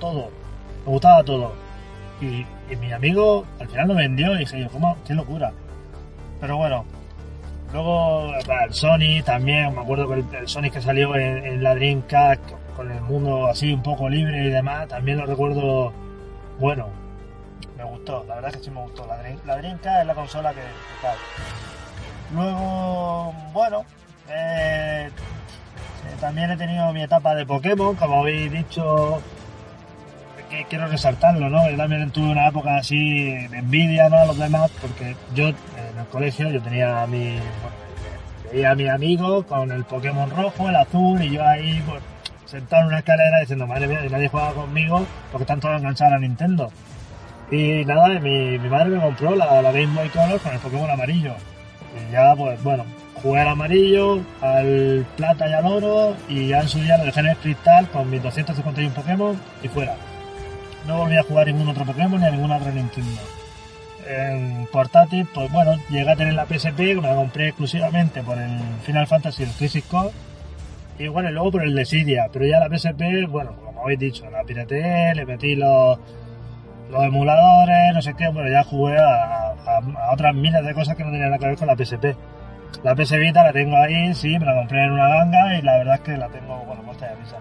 todo. 0.00 0.30
Me 0.84 0.92
gustaba 0.92 1.22
todo. 1.22 1.52
Y, 2.20 2.46
mi 2.76 2.92
amigo 2.92 3.44
al 3.60 3.68
final 3.68 3.88
lo 3.88 3.94
vendió 3.94 4.34
y 4.34 4.38
dije 4.38 4.60
yo, 4.60 4.68
¿cómo? 4.70 4.96
¡Qué 5.06 5.14
locura! 5.14 5.52
Pero 6.40 6.56
bueno, 6.56 6.84
luego 7.72 8.32
el 8.34 8.74
Sonic 8.74 9.24
también, 9.24 9.74
me 9.74 9.80
acuerdo 9.80 10.08
que 10.08 10.14
el, 10.14 10.24
el 10.34 10.48
Sonic 10.48 10.74
que 10.74 10.82
salió 10.82 11.14
en, 11.16 11.62
la 11.62 11.74
Dreamcast 11.74 12.40
con 12.76 12.90
el 12.90 13.00
mundo 13.02 13.46
así 13.48 13.72
un 13.72 13.82
poco 13.82 14.08
libre 14.08 14.44
y 14.44 14.50
demás, 14.50 14.88
también 14.88 15.18
lo 15.18 15.26
recuerdo 15.26 15.92
bueno. 16.58 16.88
Me 17.76 17.84
gustó, 17.84 18.24
la 18.26 18.34
verdad 18.36 18.50
es 18.50 18.56
que 18.56 18.64
sí 18.64 18.70
me 18.70 18.80
gustó. 18.82 19.06
La, 19.06 19.22
Dream- 19.22 19.40
la 19.46 19.56
Dreamcast 19.56 20.00
es 20.00 20.06
la 20.06 20.14
consola 20.14 20.52
que. 20.52 20.60
Luego, 22.34 23.32
bueno, 23.52 23.84
eh, 24.28 25.08
eh, 25.08 26.16
también 26.20 26.50
he 26.50 26.56
tenido 26.56 26.92
mi 26.92 27.02
etapa 27.02 27.34
de 27.34 27.46
Pokémon, 27.46 27.94
como 27.96 28.20
habéis 28.20 28.50
dicho, 28.52 29.22
que 30.48 30.64
quiero 30.68 30.86
resaltarlo, 30.86 31.48
¿no? 31.48 31.70
Yo 31.70 31.76
también 31.76 32.10
tuve 32.10 32.30
una 32.30 32.48
época 32.48 32.76
así 32.76 33.32
de 33.48 33.58
envidia, 33.58 34.08
¿no? 34.08 34.18
A 34.18 34.26
los 34.26 34.38
demás, 34.38 34.70
porque 34.80 35.14
yo 35.34 35.48
en 35.48 35.98
el 35.98 36.06
colegio 36.10 36.50
yo 36.50 36.60
tenía 36.62 37.02
a 37.02 37.06
mi, 37.06 37.24
bueno, 37.30 37.76
veía 38.52 38.70
a 38.70 38.74
mi 38.74 38.88
amigo 38.88 39.44
con 39.44 39.70
el 39.70 39.84
Pokémon 39.84 40.30
rojo, 40.30 40.68
el 40.68 40.76
azul, 40.76 41.22
y 41.22 41.30
yo 41.30 41.46
ahí, 41.46 41.82
pues, 41.86 42.02
sentado 42.46 42.82
en 42.82 42.88
una 42.88 42.98
escalera 42.98 43.40
diciendo, 43.40 43.66
madre 43.66 43.86
mía, 43.86 44.00
nadie 44.10 44.28
juega 44.28 44.52
conmigo 44.52 45.06
porque 45.30 45.42
están 45.42 45.60
todos 45.60 45.78
enganchados 45.78 46.14
a 46.14 46.18
Nintendo. 46.18 46.70
Y 47.50 47.84
nada, 47.84 48.18
mi, 48.20 48.58
mi 48.58 48.68
madre 48.68 48.90
me 48.90 49.00
compró 49.00 49.34
la, 49.34 49.62
la 49.62 49.72
Game 49.72 49.94
Boy 49.94 50.08
Color 50.08 50.40
con 50.40 50.52
el 50.52 50.58
Pokémon 50.58 50.90
amarillo. 50.90 51.34
Y 51.96 52.12
ya, 52.12 52.34
pues 52.36 52.62
bueno, 52.62 52.84
jugué 53.22 53.40
al 53.40 53.48
amarillo, 53.48 54.20
al 54.40 55.06
plata 55.16 55.48
y 55.48 55.52
al 55.52 55.66
oro, 55.66 56.16
y 56.28 56.48
ya 56.48 56.60
en 56.60 56.68
su 56.68 56.78
día 56.80 56.98
lo 56.98 57.04
dejé 57.04 57.20
en 57.20 57.26
el 57.26 57.36
cristal 57.36 57.88
con 57.88 58.10
mis 58.10 58.22
251 58.22 58.94
Pokémon 58.94 59.40
y 59.62 59.68
fuera. 59.68 59.94
No 60.88 60.96
volví 60.96 61.18
a 61.18 61.22
jugar 61.22 61.46
ningún 61.46 61.68
otro 61.68 61.84
Pokémon 61.84 62.18
ni 62.18 62.26
a 62.26 62.30
ninguna 62.30 62.56
otra 62.56 62.72
Nintendo. 62.72 63.20
En 64.08 64.66
portátil, 64.72 65.28
pues 65.34 65.52
bueno, 65.52 65.76
llegué 65.90 66.10
a 66.10 66.16
tener 66.16 66.32
la 66.32 66.46
PSP, 66.46 66.76
que 66.78 66.94
me 66.94 67.08
la 67.08 67.14
compré 67.14 67.48
exclusivamente 67.48 68.22
por 68.22 68.38
el 68.38 68.58
Final 68.84 69.06
Fantasy, 69.06 69.42
el 69.42 69.50
Crisis 69.50 69.84
Core, 69.84 70.10
y 70.98 71.08
bueno, 71.08 71.28
y 71.28 71.32
luego 71.32 71.50
por 71.52 71.62
el 71.62 71.74
de 71.74 71.84
Sidia, 71.84 72.28
pero 72.32 72.46
ya 72.46 72.58
la 72.58 72.74
PSP, 72.74 73.28
bueno, 73.28 73.52
como 73.62 73.82
habéis 73.82 73.98
dicho, 73.98 74.30
la 74.30 74.42
pirateé, 74.44 75.14
le 75.14 75.26
metí 75.26 75.56
los, 75.56 75.98
los 76.90 77.04
emuladores, 77.04 77.92
no 77.92 78.00
sé 78.00 78.14
qué, 78.14 78.28
bueno, 78.28 78.48
ya 78.48 78.64
jugué 78.64 78.96
a 78.98 79.54
otras 80.10 80.34
miles 80.34 80.64
de 80.64 80.72
cosas 80.72 80.96
que 80.96 81.04
no 81.04 81.10
tenían 81.10 81.28
nada 81.28 81.38
que 81.38 81.48
ver 81.48 81.58
con 81.58 81.68
la 81.68 81.76
PSP. 81.76 82.16
La 82.82 82.94
PS 82.94 83.18
Vita 83.18 83.42
la 83.42 83.52
tengo 83.52 83.76
ahí, 83.76 84.14
sí, 84.14 84.38
me 84.38 84.46
la 84.46 84.54
compré 84.54 84.84
en 84.84 84.92
una 84.92 85.08
ganga 85.08 85.58
y 85.58 85.60
la 85.60 85.76
verdad 85.76 85.94
es 85.96 86.00
que 86.00 86.16
la 86.16 86.28
tengo, 86.28 86.56
bueno, 86.64 86.82
muerta 86.82 87.08
de 87.08 87.14
risa. 87.16 87.36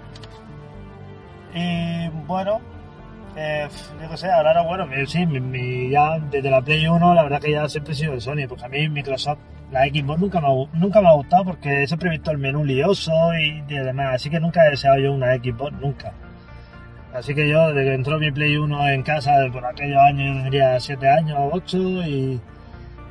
Y 1.54 2.10
bueno, 2.26 2.60
eh, 3.38 3.68
yo 4.02 4.10
qué 4.10 4.18
sé, 4.18 4.32
ahora 4.32 4.62
bueno, 4.64 4.86
mi- 4.88 5.06
sí, 5.06 5.26
mi, 5.26 5.40
mi- 5.40 5.90
ya 5.90 6.18
desde 6.20 6.50
la 6.50 6.62
Play 6.62 6.88
1 6.88 7.14
la 7.14 7.24
verdad 7.24 7.40
que 7.40 7.52
ya 7.52 7.70
siempre 7.70 7.94
he 7.94 7.96
sido 7.96 8.14
de 8.14 8.22
Sony, 8.22 8.48
porque 8.50 8.66
a 8.66 8.70
mí 8.70 8.90
Microsoft, 8.90 9.38
la 9.72 9.86
Xbox 9.86 10.20
nunca 10.20 10.42
me, 10.42 10.48
ha 10.48 10.52
nunca 10.78 11.02
me 11.02 11.08
ha 11.10 11.14
gustado 11.14 11.46
porque 11.46 11.86
siempre 11.88 12.10
he 12.10 12.12
visto 12.14 12.32
el 12.32 12.38
menú 12.40 12.66
lioso 12.66 13.12
y 13.40 13.62
demás, 13.62 14.16
así 14.16 14.30
que 14.30 14.40
nunca 14.40 14.66
he 14.66 14.72
deseado 14.72 14.98
yo 15.00 15.14
una 15.14 15.36
Xbox, 15.36 15.72
nunca. 15.80 16.12
Así 17.14 17.34
que 17.34 17.48
yo, 17.50 17.70
desde 17.74 17.86
que 17.90 17.94
entró 17.96 18.20
mi 18.20 18.32
Play 18.32 18.58
1 18.58 18.90
en 18.90 19.02
casa, 19.04 19.32
por 19.52 19.66
aquellos 19.66 20.00
años, 20.02 20.36
yo 20.36 20.42
tendría 20.42 20.80
7 20.80 21.10
años 21.10 21.38
o 21.40 21.50
8 21.54 21.78
y, 22.06 22.40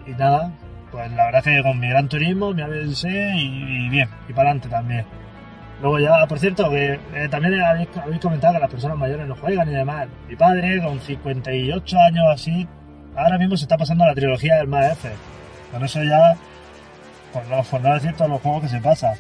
y 0.07 0.11
nada, 0.19 0.51
pues 0.93 1.11
la 1.13 1.25
verdad 1.27 1.43
que 1.43 1.63
con 1.63 1.79
mi 1.81 1.89
Gran 1.89 2.09
Turismo, 2.09 2.53
mi 2.53 2.63
ABC 2.63 3.05
y, 3.35 3.87
y 3.87 3.89
bien, 3.89 4.09
y 4.29 4.33
para 4.33 4.51
adelante 4.51 4.69
también. 4.69 5.05
Luego 5.81 5.99
ya, 5.99 6.27
por 6.27 6.39
cierto, 6.39 6.71
que 6.71 6.99
eh, 7.15 7.29
también 7.31 7.61
habéis, 7.61 7.89
comentado 8.21 8.55
que 8.55 8.61
las 8.61 8.71
personas 8.71 8.97
mayores 8.97 9.27
no 9.27 9.35
juegan 9.37 9.69
y 9.69 9.75
demás. 9.75 10.07
Mi 10.29 10.35
padre, 10.37 10.81
con 10.83 10.99
58 11.01 11.99
años 12.01 12.25
así, 12.33 12.67
ahora 13.15 13.37
mismo 13.39 13.57
se 13.57 13.65
está 13.65 13.77
pasando 13.77 14.07
la 14.07 14.15
trilogía 14.15 14.57
del 14.57 14.69
Más 14.69 14.93
F. 14.93 15.11
Con 15.73 15.85
eso 15.85 16.03
ya, 16.03 16.35
por 17.33 17.47
no, 17.49 17.63
por 17.63 17.81
no 17.83 17.93
decir 17.95 18.15
todos 18.15 18.31
los 18.31 18.41
juegos 18.41 18.63
que 18.63 18.69
se 18.69 18.81
pasa. 18.81 19.13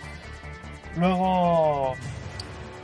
Luego, 0.96 1.94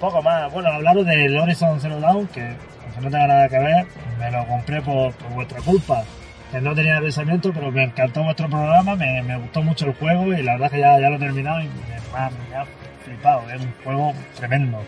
poco 0.00 0.22
más. 0.22 0.52
Bueno, 0.52 0.68
hablaros 0.70 1.06
del 1.06 1.36
Horizon 1.38 1.80
Zero 1.80 1.98
Dawn, 2.00 2.26
que 2.28 2.42
aunque 2.84 3.00
no 3.00 3.10
tenga 3.10 3.26
nada 3.26 3.48
que 3.48 3.58
ver, 3.58 3.86
me 4.18 4.30
lo 4.30 4.46
compré 4.46 4.82
por, 4.82 5.12
vuestra 5.34 5.60
culpa. 5.62 6.02
Que 6.50 6.60
no 6.60 6.74
tenía 6.74 7.00
pensamiento, 7.00 7.50
pero 7.54 7.70
me 7.70 7.84
encantó 7.84 8.22
vuestro 8.22 8.50
programa, 8.50 8.94
me, 8.94 9.22
me 9.22 9.38
gustó 9.38 9.62
mucho 9.62 9.86
el 9.86 9.94
juego 9.94 10.34
y 10.34 10.42
la 10.42 10.52
verdad 10.52 10.70
que 10.70 10.80
ya, 10.80 11.00
ya 11.00 11.08
lo 11.08 11.16
he 11.16 11.18
terminado 11.20 11.60
y 11.62 11.64
me, 11.64 11.70
me- 11.70 12.30
me 12.50 12.56
flipado. 13.02 13.48
Es 13.50 13.60
un 13.60 13.74
juego 13.84 14.12
tremendo. 14.36 14.82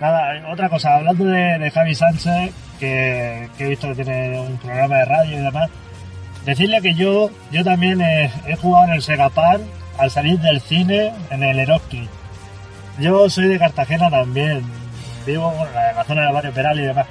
Nada, 0.00 0.46
otra 0.50 0.68
cosa, 0.68 0.96
hablando 0.96 1.24
de, 1.24 1.58
de 1.58 1.70
Javi 1.70 1.94
Sánchez, 1.94 2.52
que, 2.78 3.48
he 3.58 3.68
visto 3.68 3.88
que 3.94 4.04
tiene 4.04 4.40
un 4.40 4.56
programa 4.58 4.96
de 4.96 5.04
radio 5.04 5.38
y 5.38 5.42
demás, 5.42 5.70
decirle 6.44 6.80
que 6.82 6.94
yo, 6.94 7.30
yo 7.50 7.64
también 7.64 8.00
he, 8.00 8.30
jugado 8.60 8.86
en 8.86 8.92
el 8.92 9.02
Sega 9.02 9.30
Park 9.30 9.62
al 9.98 10.10
salir 10.10 10.38
del 10.40 10.60
cine 10.60 11.12
en 11.30 11.42
el 11.42 11.58
Eroski. 11.58 12.08
Yo 12.98 13.28
soy 13.28 13.48
de 13.48 13.58
Cartagena 13.58 14.10
también, 14.10 14.62
vivo 15.26 15.50
bueno, 15.50 15.70
en 15.78 15.96
la 15.96 16.04
zona 16.04 16.24
del 16.24 16.32
barrio 16.32 16.52
Peral 16.52 16.78
y 16.78 16.82
demás, 16.82 17.06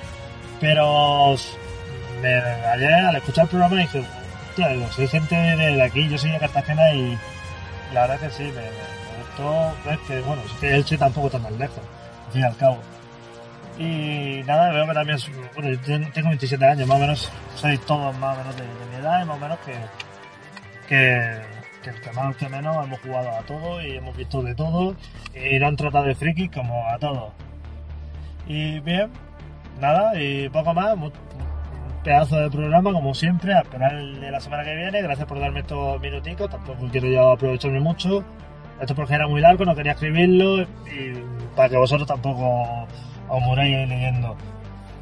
pero 0.60 1.36
me, 2.22 2.36
ayer 2.36 2.94
al 2.94 3.16
escuchar 3.16 3.46
el 3.46 3.50
programa 3.50 3.78
dije, 3.78 4.04
hostia, 4.50 4.92
soy 4.92 5.08
gente 5.08 5.36
de, 5.36 5.76
de 5.76 5.82
aquí, 5.82 6.08
yo 6.08 6.18
soy 6.18 6.32
de 6.32 6.40
Cartagena 6.40 6.92
y 6.94 7.18
la 7.94 8.02
verdad 8.02 8.20
que 8.20 8.30
sí, 8.32 8.44
me, 8.44 8.62
ver 9.86 10.00
que, 10.08 10.22
bueno, 10.22 10.42
es 10.46 10.52
que 10.54 10.76
Elche 10.76 10.98
tampoco 10.98 11.28
está 11.28 11.40
tan 11.40 11.58
lejos, 11.58 11.80
al 12.28 12.32
fin 12.32 12.42
y 12.42 12.46
al 12.46 12.58
cabo. 12.58 12.78
Y 13.78 14.42
nada, 14.46 14.72
veo 14.72 14.88
que 14.88 14.94
también, 14.94 15.18
bueno, 15.54 15.70
yo 15.72 15.80
ten- 15.82 16.12
tengo 16.14 16.30
27 16.30 16.66
años, 16.66 16.88
más 16.88 16.98
o 16.98 17.02
menos, 17.02 17.32
sois 17.56 17.80
todos 17.82 18.18
más 18.18 18.36
o 18.36 18.40
menos 18.40 18.56
de, 18.56 18.64
de 18.64 18.86
mi 18.92 18.96
edad 19.02 19.22
y 19.22 19.26
más 19.26 19.38
o 19.38 19.40
menos 19.40 19.58
que, 19.60 19.74
que, 20.88 21.42
que 21.84 21.90
el 21.90 22.02
que 22.02 22.12
más 22.14 22.36
que 22.38 22.48
menos 22.50 22.86
hemos 22.86 23.00
jugado 23.02 23.30
a 23.32 23.42
todo 23.42 23.82
y 23.82 23.98
hemos 23.98 24.16
visto 24.16 24.42
de 24.42 24.56
todo 24.56 24.96
y 25.36 25.60
no 25.60 25.68
han 25.68 25.76
tratado 25.76 26.06
de 26.06 26.16
friki 26.16 26.48
como 26.50 26.88
a 26.88 26.98
todos. 26.98 27.34
Y 28.48 28.80
bien, 28.80 29.10
nada, 29.82 30.20
y 30.22 30.48
poco 30.50 30.74
más, 30.74 30.96
mu- 30.96 31.08
un 31.08 32.04
pedazo 32.04 32.38
de 32.38 32.50
programa 32.50 32.94
como 32.94 33.14
siempre, 33.14 33.54
a 33.56 33.60
esperar 33.62 33.94
el 33.96 34.22
de 34.22 34.32
la 34.32 34.40
semana 34.40 34.64
que 34.64 34.76
viene, 34.76 35.02
gracias 35.02 35.28
por 35.28 35.40
darme 35.40 35.60
estos 35.62 36.00
minuticos, 36.00 36.50
tampoco 36.50 36.88
quiero 36.92 37.08
yo 37.08 37.32
aprovecharme 37.32 37.80
mucho. 37.82 38.24
Esto 38.80 38.94
porque 38.94 39.14
era 39.14 39.28
muy 39.28 39.42
largo, 39.42 39.64
no 39.66 39.76
quería 39.76 39.94
escribirlo 39.94 40.64
y 40.64 41.14
para 41.56 41.70
que 41.70 41.78
vosotros 41.78 42.08
tampoco 42.08 42.88
os 43.30 43.42
muráis 43.42 43.88
leyendo. 43.88 44.36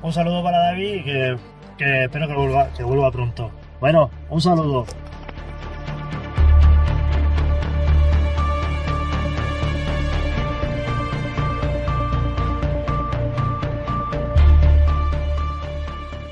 Un 0.02 0.14
saludo 0.14 0.44
para 0.44 0.60
David 0.60 0.96
y 0.96 1.04
que, 1.04 1.38
que 1.78 2.04
espero 2.04 2.28
que 2.28 2.36
vuelva, 2.36 2.68
que 2.78 2.84
vuelva 2.84 3.12
pronto. 3.12 3.52
Bueno, 3.80 4.10
un 4.30 4.42
saludo. 4.42 4.86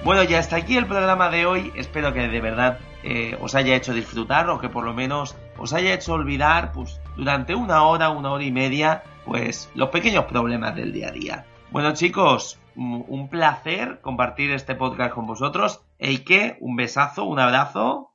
Bueno, 0.04 0.24
ya 0.24 0.40
hasta 0.40 0.56
aquí 0.56 0.78
el 0.78 0.88
programa 0.88 1.30
de 1.30 1.46
hoy. 1.46 1.72
Espero 1.76 2.14
que 2.14 2.28
de 2.28 2.42
verdad 2.42 2.80
eh, 3.04 3.38
os 3.42 3.56
haya 3.56 3.76
hecho 3.76 3.94
disfrutar 3.94 4.50
o 4.50 4.60
que 4.60 4.70
por 4.70 4.84
lo 4.84 4.94
menos 4.94 5.36
os 5.58 5.74
haya 5.74 5.94
hecho 5.94 6.14
olvidar, 6.14 6.72
pues, 6.72 7.01
durante 7.16 7.56
una 7.56 7.84
hora, 7.84 8.10
una 8.10 8.32
hora 8.32 8.44
y 8.44 8.52
media, 8.52 9.04
pues, 9.26 9.70
los 9.76 9.90
pequeños 9.90 10.26
problemas 10.26 10.76
del 10.76 10.94
día 10.94 11.10
a 11.10 11.12
día. 11.12 11.46
Bueno, 11.72 11.94
chicos, 11.94 12.60
un 12.76 13.06
un 13.08 13.30
placer 13.30 14.00
compartir 14.02 14.52
este 14.52 14.76
podcast 14.76 15.14
con 15.14 15.28
vosotros. 15.28 15.82
Eike, 16.00 16.58
un 16.60 16.76
besazo, 16.76 17.26
un 17.26 17.40
abrazo. 17.40 18.12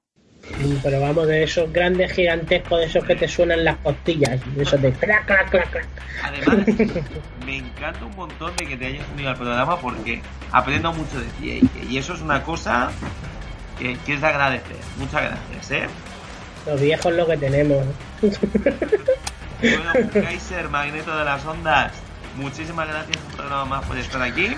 Pero 0.83 1.01
vamos, 1.01 1.27
de 1.27 1.43
esos 1.43 1.73
grandes 1.73 2.13
gigantescos, 2.13 2.79
de 2.79 2.87
esos 2.87 3.05
que 3.05 3.17
te 3.17 3.27
suenan 3.27 3.65
las 3.65 3.77
costillas, 3.79 4.41
de 4.55 4.63
esos 4.63 4.81
de 4.81 4.93
clac, 4.93 5.27
clac, 5.27 5.51
clac, 5.51 5.71
clac. 5.71 5.87
Además, 6.23 6.67
me 7.47 7.57
encanta 7.57 8.05
un 8.05 8.15
montón 8.15 8.55
de 8.57 8.67
que 8.67 8.77
te 8.77 8.87
hayas 8.87 9.07
unido 9.13 9.31
al 9.31 9.37
programa 9.37 9.79
porque 9.81 10.23
aprendo 10.53 10.93
mucho 10.93 11.19
de 11.19 11.27
ti, 11.41 11.51
Eike. 11.51 11.85
Y 11.91 11.99
eso 11.99 12.15
es 12.15 12.21
una 12.21 12.43
cosa 12.43 12.91
que, 13.79 13.97
que 14.07 14.15
es 14.15 14.21
de 14.21 14.27
agradecer. 14.27 14.77
Muchas 14.99 15.23
gracias, 15.23 15.71
¿eh? 15.73 15.89
Los 16.67 16.81
viejos 16.81 17.13
lo 17.15 17.27
que 17.27 17.37
tenemos. 17.37 17.85
Bueno, 19.61 20.11
Kaiser, 20.13 20.69
Magneto 20.69 21.17
de 21.17 21.25
las 21.25 21.45
Ondas, 21.47 21.93
muchísimas 22.37 22.89
gracias 22.89 23.17
un 23.31 23.37
programa 23.37 23.65
más 23.65 23.85
por 23.87 23.97
estar 23.99 24.21
aquí. 24.23 24.49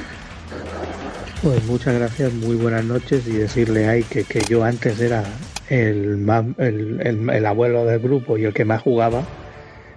Pues 1.43 1.64
muchas 1.66 1.94
gracias, 1.94 2.32
muy 2.32 2.56
buenas 2.56 2.85
noches 2.85 3.26
y 3.26 3.32
decirle 3.32 3.89
ahí 3.89 4.02
que, 4.02 4.24
que 4.24 4.40
yo 4.48 4.64
antes 4.64 4.98
era 5.01 5.22
el, 5.68 6.16
más, 6.16 6.44
el, 6.56 7.01
el- 7.05 7.30
el 7.30 7.47
abuelo 7.47 7.85
del 7.85 8.01
grupo 8.01 8.39
y 8.39 8.44
el 8.44 8.55
que 8.55 8.64
más 8.64 8.82
jugaba 8.82 9.22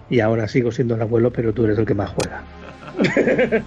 y 0.10 0.20
ahora 0.20 0.48
sigo 0.50 0.72
siendo 0.72 0.96
el 0.96 1.02
abuelo 1.02 1.32
pero 1.32 1.54
tú 1.54 1.64
eres 1.64 1.78
el 1.80 1.86
que 1.86 1.94
más 1.94 2.12
juega. 2.12 2.44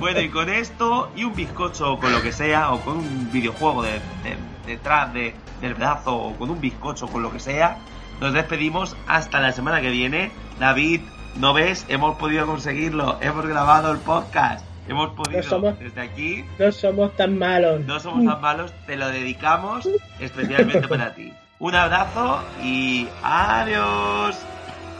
Bueno, 0.00 0.20
y 0.20 0.28
con 0.30 0.48
esto 0.48 1.10
y 1.16 1.24
un 1.24 1.34
bizcocho 1.34 1.92
o 1.94 1.98
con 2.00 2.12
lo 2.12 2.22
que 2.22 2.32
sea, 2.32 2.72
o 2.72 2.80
con 2.80 2.96
un 2.98 3.30
videojuego 3.32 3.82
de, 3.82 3.90
de- 3.92 4.36
detrás 4.66 5.12
de- 5.12 5.34
del 5.62 5.74
brazo, 5.74 6.14
o 6.14 6.36
con 6.36 6.50
un 6.50 6.60
bizcocho 6.60 7.06
con 7.06 7.22
lo 7.22 7.32
que 7.32 7.40
sea, 7.40 7.78
nos 8.20 8.34
despedimos 8.34 8.94
hasta 9.06 9.40
la 9.40 9.52
semana 9.52 9.80
que 9.80 9.88
viene. 9.90 10.30
David, 10.60 11.00
¿no 11.36 11.54
ves? 11.54 11.86
Hemos 11.88 12.16
podido 12.18 12.44
conseguirlo, 12.46 13.16
hemos 13.22 13.46
grabado 13.46 13.90
el 13.92 13.98
podcast, 13.98 14.64
hemos 14.86 15.10
podido 15.14 15.40
No 15.42 15.48
somos- 15.48 15.78
desde 15.78 16.00
aquí, 16.02 16.44
No 16.58 16.70
somos 16.70 17.16
tan 17.16 17.38
malos. 17.38 17.80
no 17.80 17.98
somos 18.00 18.24
tan 18.30 18.40
malos, 18.42 18.72
te 18.86 18.96
lo 18.96 19.08
dedicamos 19.08 19.88
especialmente 20.20 20.86
para 20.88 21.14
ti. 21.14 21.32
Un 21.58 21.74
abrazo 21.74 22.40
y 22.62 23.08
adiós. 23.22 24.36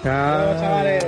Adiós, 0.04 0.60
chavales. 0.60 1.04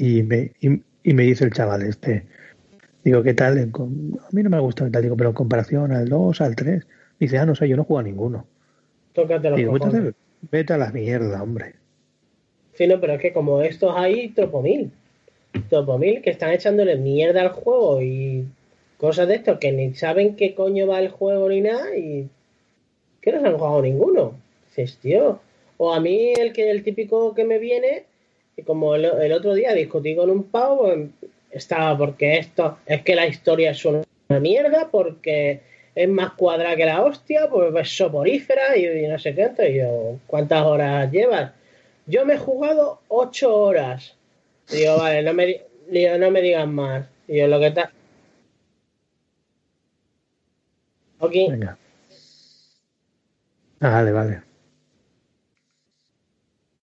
Y 0.00 0.22
me, 0.22 0.52
y, 0.60 0.82
y 1.04 1.14
me 1.14 1.24
dice 1.24 1.44
el 1.44 1.52
chaval 1.52 1.82
este, 1.82 2.24
digo, 3.04 3.22
¿qué 3.22 3.34
tal? 3.34 3.58
A 3.58 4.28
mí 4.32 4.42
no 4.42 4.50
me 4.50 4.56
ha 4.56 4.60
gustado 4.60 4.88
y 4.88 4.92
tal, 4.92 5.02
digo, 5.02 5.16
pero 5.16 5.30
en 5.30 5.34
comparación 5.34 5.92
al 5.92 6.08
2, 6.08 6.40
al 6.40 6.56
3, 6.56 6.86
dice, 7.18 7.38
ah, 7.38 7.44
no 7.44 7.54
sé, 7.54 7.68
yo 7.68 7.76
no 7.76 7.84
juego 7.84 7.98
a 8.00 8.02
ninguno. 8.02 8.46
Tócate 9.12 9.50
los 9.50 9.58
Digo, 9.58 9.72
cojones. 9.78 10.14
vete, 10.50 10.72
a 10.72 10.78
la 10.78 10.90
mierda, 10.90 11.42
hombre. 11.42 11.74
Sí, 12.74 12.86
no, 12.86 12.98
pero 13.00 13.14
es 13.14 13.20
que 13.20 13.32
como 13.32 13.60
estos 13.62 13.94
hay 13.94 14.28
tropomil. 14.30 14.90
Tropomil 15.68 16.22
que 16.22 16.30
están 16.30 16.52
echándole 16.52 16.96
mierda 16.96 17.42
al 17.42 17.50
juego 17.50 18.00
y 18.00 18.46
cosas 18.96 19.28
de 19.28 19.34
estos 19.34 19.58
que 19.58 19.72
ni 19.72 19.94
saben 19.94 20.36
qué 20.36 20.54
coño 20.54 20.86
va 20.86 21.00
el 21.00 21.08
juego 21.10 21.48
ni 21.48 21.60
nada 21.60 21.94
y 21.96 22.28
que 23.20 23.32
no 23.32 23.40
se 23.40 23.46
han 23.48 23.58
jugado 23.58 23.82
ninguno. 23.82 24.34
Dices, 24.68 24.96
tío. 24.98 25.40
O 25.76 25.92
a 25.92 26.00
mí 26.00 26.32
el 26.38 26.52
que 26.52 26.70
el 26.70 26.82
típico 26.84 27.34
que 27.34 27.44
me 27.44 27.58
viene, 27.58 28.04
como 28.66 28.94
el, 28.94 29.04
el 29.04 29.32
otro 29.32 29.54
día 29.54 29.72
discutí 29.74 30.14
con 30.16 30.30
un 30.30 30.44
pavo, 30.44 30.78
pues, 30.84 31.08
estaba 31.50 31.96
porque 31.96 32.38
esto 32.38 32.78
es 32.86 33.02
que 33.02 33.14
la 33.14 33.26
historia 33.26 33.70
es 33.72 33.84
una 33.84 34.04
mierda, 34.40 34.88
porque 34.90 35.60
es 35.94 36.08
más 36.08 36.32
cuadrada 36.34 36.76
que 36.76 36.84
la 36.86 37.02
hostia, 37.02 37.48
pues 37.50 37.74
es 37.74 37.96
soporífera 37.96 38.76
y, 38.76 38.86
y 38.86 39.08
no 39.08 39.18
sé 39.18 39.34
qué. 39.34 39.42
Entonces 39.42 39.74
yo, 39.76 40.18
¿cuántas 40.26 40.64
horas 40.64 41.10
llevas? 41.10 41.52
Yo 42.06 42.24
me 42.24 42.34
he 42.34 42.38
jugado 42.38 43.00
ocho 43.08 43.54
horas. 43.54 44.16
Digo, 44.70 44.96
vale, 44.98 45.22
no 45.22 45.34
me, 45.34 45.46
di- 45.46 45.60
digo, 45.88 46.18
no 46.18 46.30
me 46.30 46.40
digas 46.42 46.68
más. 46.68 47.06
Digo, 47.26 47.46
lo 47.48 47.58
que 47.60 47.66
está. 47.68 47.90
Ok, 51.18 51.32
Venga. 51.50 51.76
Ah, 53.80 53.90
vale, 53.90 54.12
vale. 54.12 54.42